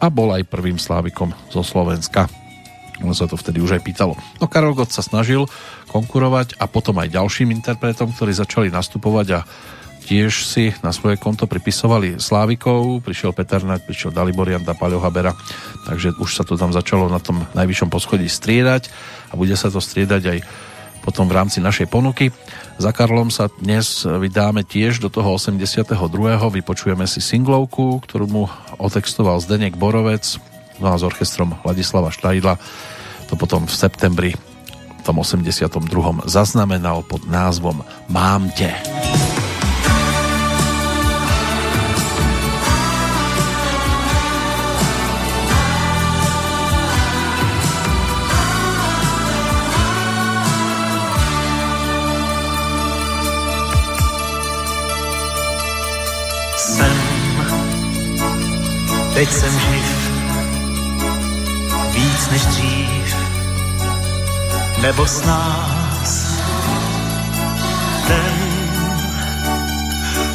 a 0.00 0.08
bol 0.08 0.32
aj 0.32 0.48
prvým 0.48 0.80
Slávikom 0.80 1.36
zo 1.52 1.60
Slovenska. 1.60 2.24
On 3.04 3.12
sa 3.12 3.28
to 3.28 3.36
vtedy 3.36 3.60
už 3.60 3.76
aj 3.76 3.84
pýtalo. 3.84 4.16
No 4.40 4.48
Karol 4.48 4.72
Gott 4.72 4.88
sa 4.88 5.04
snažil 5.04 5.44
konkurovať 5.92 6.56
a 6.56 6.64
potom 6.64 6.96
aj 6.96 7.12
ďalším 7.12 7.52
interpretom, 7.52 8.16
ktorí 8.16 8.32
začali 8.32 8.68
nastupovať 8.72 9.26
a 9.36 9.40
tiež 10.06 10.46
si 10.46 10.70
na 10.86 10.94
svoje 10.94 11.18
konto 11.18 11.50
pripisovali 11.50 12.22
Slávikov, 12.22 13.02
prišiel 13.02 13.34
Peter 13.34 13.58
Net, 13.66 13.82
prišiel 13.82 14.14
Dalibor 14.14 14.46
Janda, 14.46 14.78
Paľo 14.78 15.02
Habera, 15.02 15.34
takže 15.90 16.14
už 16.22 16.30
sa 16.30 16.46
to 16.46 16.54
tam 16.54 16.70
začalo 16.70 17.10
na 17.10 17.18
tom 17.18 17.42
najvyššom 17.58 17.90
poschodí 17.90 18.30
striedať 18.30 18.86
a 19.28 19.34
bude 19.34 19.58
sa 19.58 19.66
to 19.66 19.82
striedať 19.82 20.22
aj 20.30 20.38
potom 21.02 21.26
v 21.30 21.36
rámci 21.38 21.58
našej 21.62 21.90
ponuky. 21.90 22.34
Za 22.78 22.90
Karlom 22.90 23.30
sa 23.30 23.46
dnes 23.50 24.02
vydáme 24.06 24.66
tiež 24.66 24.98
do 25.02 25.10
toho 25.10 25.38
82. 25.38 25.86
Vypočujeme 26.50 27.06
si 27.06 27.22
singlovku, 27.22 28.02
ktorú 28.02 28.26
mu 28.26 28.44
otextoval 28.78 29.38
Zdenek 29.42 29.78
Borovec, 29.78 30.38
no 30.82 30.90
a 30.90 30.98
s 30.98 31.06
orchestrom 31.06 31.58
Ladislava 31.62 32.10
Štajdla 32.10 32.58
to 33.26 33.34
potom 33.34 33.66
v 33.66 33.74
septembri 33.74 34.30
v 34.34 35.02
tom 35.02 35.22
82. 35.22 35.70
zaznamenal 36.26 37.06
pod 37.06 37.26
názvom 37.26 37.82
Mám 38.10 38.50
te. 38.54 38.74
Teď 59.16 59.32
jsem 59.32 59.58
živ, 59.58 60.10
víc 61.90 62.30
než 62.30 62.46
dřív, 62.46 63.16
nebo 64.82 65.06
s 65.06 65.22
nás 65.22 66.40
ten 68.06 68.34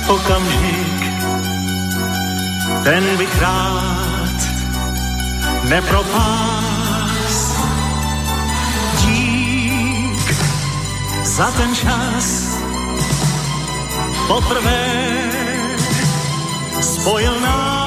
okamžik, 0.08 1.03
ten 2.84 3.18
bych 3.18 3.42
rád 3.42 4.38
nepropás. 5.64 7.56
Dík 9.01 10.35
za 11.24 11.51
ten 11.51 11.76
čas, 11.76 12.58
poprvé 14.27 14.85
spojil 16.82 17.40
nás. 17.40 17.81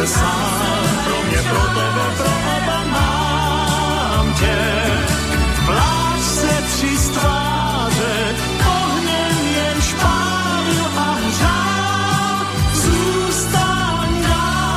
Se 0.00 0.06
sám 0.06 0.84
pro 1.04 1.22
mě, 1.22 1.42
pro 1.42 1.60
tebe, 1.60 2.04
pro 2.16 2.30
oba 2.56 2.84
mám 2.84 4.34
tě. 4.34 4.58
Pláč 5.66 6.20
se 6.20 6.62
tři 6.72 6.98
stváře, 6.98 8.34
ohněm 8.66 9.46
jen 9.54 9.82
špálil 9.82 10.84
a 10.96 11.18
hřál, 11.28 12.46
zůstaň 12.72 14.22
dál. 14.22 14.70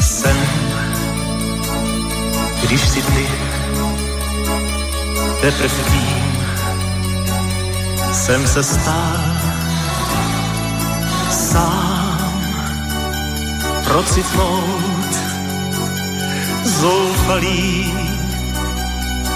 Sen, 0.00 0.36
když 2.62 2.88
si 2.88 3.02
ty 3.02 3.28
teprv 5.40 5.90
tím 5.90 6.36
jsem 8.12 8.46
se 8.46 8.62
stal 8.62 9.35
sám. 11.56 12.32
Procitnout 13.84 15.12
zoufalý 16.64 17.94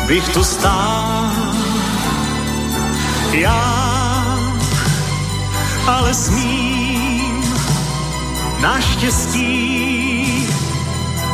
bych 0.07 0.29
tu 0.29 0.45
stál. 0.45 1.31
Já 3.33 3.81
ale 5.87 6.15
smím 6.15 7.45
naštěstí 8.61 10.49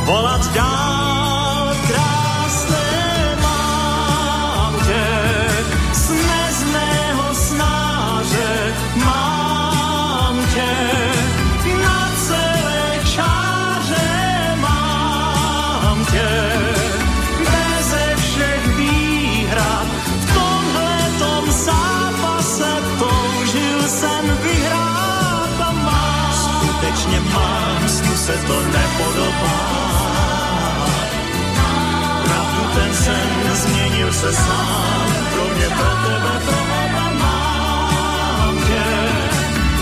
volat 0.05 0.53
dál 0.55 1.26
se 28.27 28.33
to 28.33 28.61
nepodobá. 28.61 29.57
Pravdu 32.25 32.63
ten 32.75 32.95
sen 32.95 33.31
změnil 33.55 34.13
se 34.13 34.33
sám 34.33 35.07
pro 35.33 35.45
mě, 35.55 35.69
pro 35.69 35.93
tebe, 36.05 36.35
oba 36.85 37.11
mám. 37.23 38.59
Tě 38.67 38.85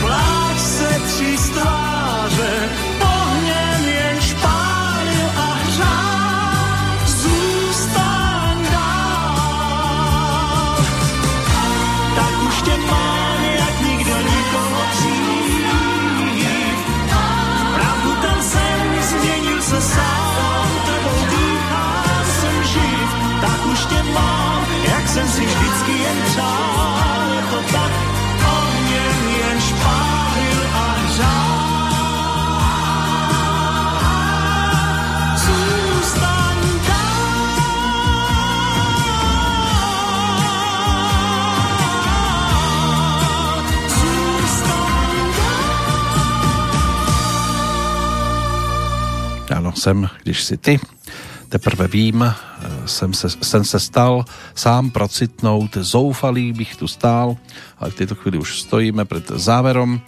pláč 0.00 0.58
se 0.58 1.00
tři 1.06 1.38
jsem 25.14 25.28
si 25.28 25.46
vždycky 25.46 25.92
jen 25.92 26.16
přál 26.24 27.42
to 27.50 27.62
tak 27.72 27.92
ohněm 28.52 29.28
jen 29.38 29.60
špálil 29.60 30.60
a 30.74 30.86
zůstaň 35.36 36.58
Áno, 49.54 49.72
sem, 49.76 50.08
když 50.22 50.42
si 50.42 50.56
ty. 50.56 50.80
Teprve 51.48 51.88
vím, 51.88 52.34
jsem 52.86 53.14
se, 53.14 53.28
jsem 53.30 53.64
se 53.64 53.80
stal 53.80 54.24
sám 54.54 54.90
procitnout, 54.90 55.76
zoufalý 55.76 56.52
bych 56.52 56.76
tu 56.76 56.88
stál, 56.88 57.36
ale 57.78 57.90
v 57.90 57.94
tejto 57.94 58.14
chvíli 58.14 58.38
už 58.38 58.60
stojíme 58.68 59.04
pred 59.04 59.24
záverom 59.28 60.00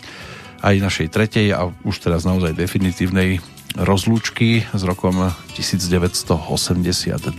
aj 0.62 0.80
našej 0.80 1.08
tretej 1.08 1.52
a 1.52 1.68
už 1.84 1.98
teraz 2.00 2.24
naozaj 2.24 2.56
definitívnej 2.56 3.40
rozlúčky 3.76 4.64
s 4.72 4.82
rokom 4.88 5.32
1982. 5.52 7.36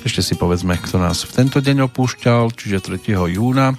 Ešte 0.00 0.20
si 0.24 0.34
povedzme, 0.36 0.76
kto 0.80 0.96
nás 1.00 1.24
v 1.24 1.32
tento 1.32 1.60
deň 1.60 1.88
opúšťal, 1.88 2.52
čiže 2.52 3.00
3. 3.00 3.16
júna 3.36 3.76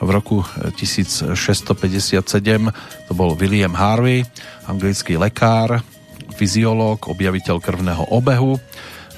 v 0.00 0.08
roku 0.08 0.40
1657 0.80 1.36
to 3.08 3.12
bol 3.12 3.36
William 3.36 3.76
Harvey, 3.76 4.24
anglický 4.64 5.20
lekár, 5.20 5.84
fyziológ, 6.40 7.12
objaviteľ 7.12 7.60
krvného 7.60 8.08
obehu, 8.08 8.56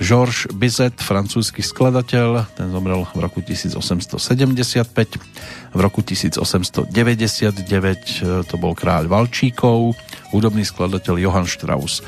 Georges 0.03 0.51
Bizet, 0.51 0.99
francúzsky 0.99 1.63
skladateľ, 1.63 2.51
ten 2.59 2.75
zomrel 2.75 3.07
v 3.15 3.23
roku 3.23 3.39
1875. 3.39 4.19
V 5.73 5.79
roku 5.79 6.03
1899 6.03 6.91
to 8.51 8.55
bol 8.59 8.75
kráľ 8.75 9.07
Valčíkov, 9.07 9.95
hudobný 10.35 10.67
skladateľ 10.67 11.23
Johann 11.23 11.47
Strauss 11.47 12.03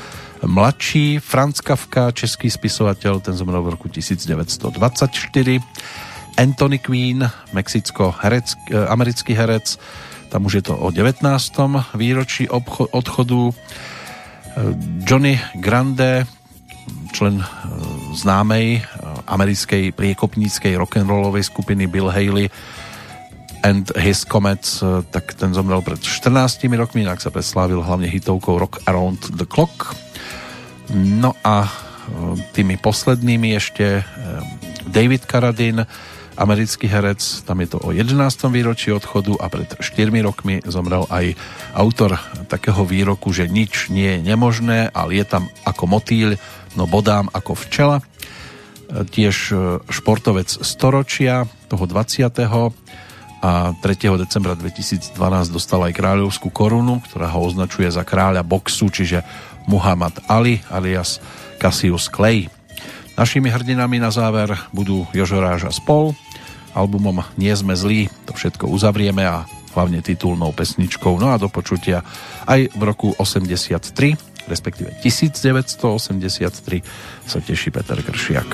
mladší, 0.45 1.19
Franz 1.19 1.63
Kafka, 1.63 2.11
český 2.11 2.51
spisovateľ, 2.51 3.23
ten 3.23 3.33
zomrel 3.33 3.63
v 3.65 3.73
roku 3.73 3.87
1924. 3.89 4.67
Anthony 6.35 6.77
Quinn, 6.83 7.23
mexicko 7.55 8.11
herec, 8.19 8.53
americký 8.91 9.33
herec, 9.33 9.79
tam 10.29 10.45
už 10.45 10.59
je 10.59 10.63
to 10.67 10.75
o 10.75 10.91
19. 10.91 11.23
výročí 11.95 12.51
obcho- 12.51 12.91
odchodu. 12.91 13.55
Johnny 15.03 15.39
Grande, 15.59 16.27
člen 17.15 17.39
e, 17.39 17.45
známej 18.11 18.67
e, 18.75 18.81
americkej 19.31 19.95
priekopníckej 19.95 20.75
rock'n'rollovej 20.75 21.47
skupiny 21.47 21.87
Bill 21.87 22.11
Haley 22.11 22.51
and 23.63 23.95
His 23.95 24.27
Comets, 24.27 24.83
e, 24.83 24.99
tak 25.07 25.31
ten 25.39 25.55
zomrel 25.55 25.79
pred 25.79 26.03
14 26.03 26.67
rokmi, 26.75 27.07
inak 27.07 27.23
sa 27.23 27.31
preslávil 27.31 27.79
hlavne 27.79 28.11
hitovkou 28.11 28.59
Rock 28.59 28.83
Around 28.83 29.39
the 29.39 29.47
Clock. 29.47 29.95
No 30.91 31.33
a 31.41 31.71
tými 32.53 32.77
poslednými 32.77 33.57
ešte 33.57 34.05
David 34.85 35.25
Carradine, 35.25 35.89
americký 36.37 36.85
herec, 36.85 37.17
tam 37.49 37.65
je 37.65 37.73
to 37.73 37.81
o 37.81 37.89
11. 37.89 38.13
výročí 38.53 38.93
odchodu 38.93 39.41
a 39.41 39.49
pred 39.49 39.65
4 39.81 39.81
rokmi 40.21 40.61
zomrel 40.69 41.09
aj 41.09 41.33
autor 41.73 42.21
takého 42.45 42.85
výroku, 42.85 43.33
že 43.33 43.49
nič 43.49 43.89
nie 43.89 44.19
je 44.19 44.19
nemožné, 44.21 44.93
ale 44.93 45.17
je 45.17 45.25
tam 45.25 45.49
ako 45.65 45.89
motýľ, 45.89 46.37
no 46.75 46.85
bodám 46.85 47.31
ako 47.31 47.55
včela. 47.55 48.03
Tiež 48.85 49.51
športovec 49.89 50.47
storočia, 50.47 51.49
toho 51.67 51.89
20. 51.89 52.21
a 52.45 52.69
a 53.45 53.77
3. 53.77 54.17
decembra 54.17 54.57
2012 54.57 55.13
dostal 55.53 55.77
aj 55.85 55.93
kráľovskú 55.93 56.49
korunu, 56.49 56.97
ktorá 57.05 57.29
ho 57.29 57.45
označuje 57.45 57.85
za 57.93 58.01
kráľa 58.01 58.41
boxu, 58.41 58.89
čiže 58.89 59.21
Muhammad 59.69 60.17
Ali 60.25 60.65
alias 60.73 61.21
Cassius 61.61 62.09
Clay. 62.09 62.49
Našimi 63.13 63.53
hrdinami 63.53 64.01
na 64.01 64.09
záver 64.09 64.49
budú 64.73 65.05
Jožoráž 65.13 65.69
a 65.69 65.71
spol. 65.71 66.17
Albumom 66.73 67.21
Nie 67.37 67.53
sme 67.53 67.77
zlí 67.77 68.09
to 68.25 68.33
všetko 68.33 68.65
uzavrieme 68.65 69.21
a 69.21 69.45
hlavne 69.77 70.01
titulnou 70.01 70.49
pesničkou. 70.49 71.21
No 71.21 71.29
a 71.29 71.37
do 71.37 71.45
počutia 71.45 72.01
aj 72.49 72.73
v 72.73 72.81
roku 72.81 73.13
83, 73.21 74.17
respektíve 74.47 74.93
1983 75.01 76.81
sa 77.25 77.37
teší 77.41 77.69
Peter 77.73 77.99
Kršiak. 78.01 78.49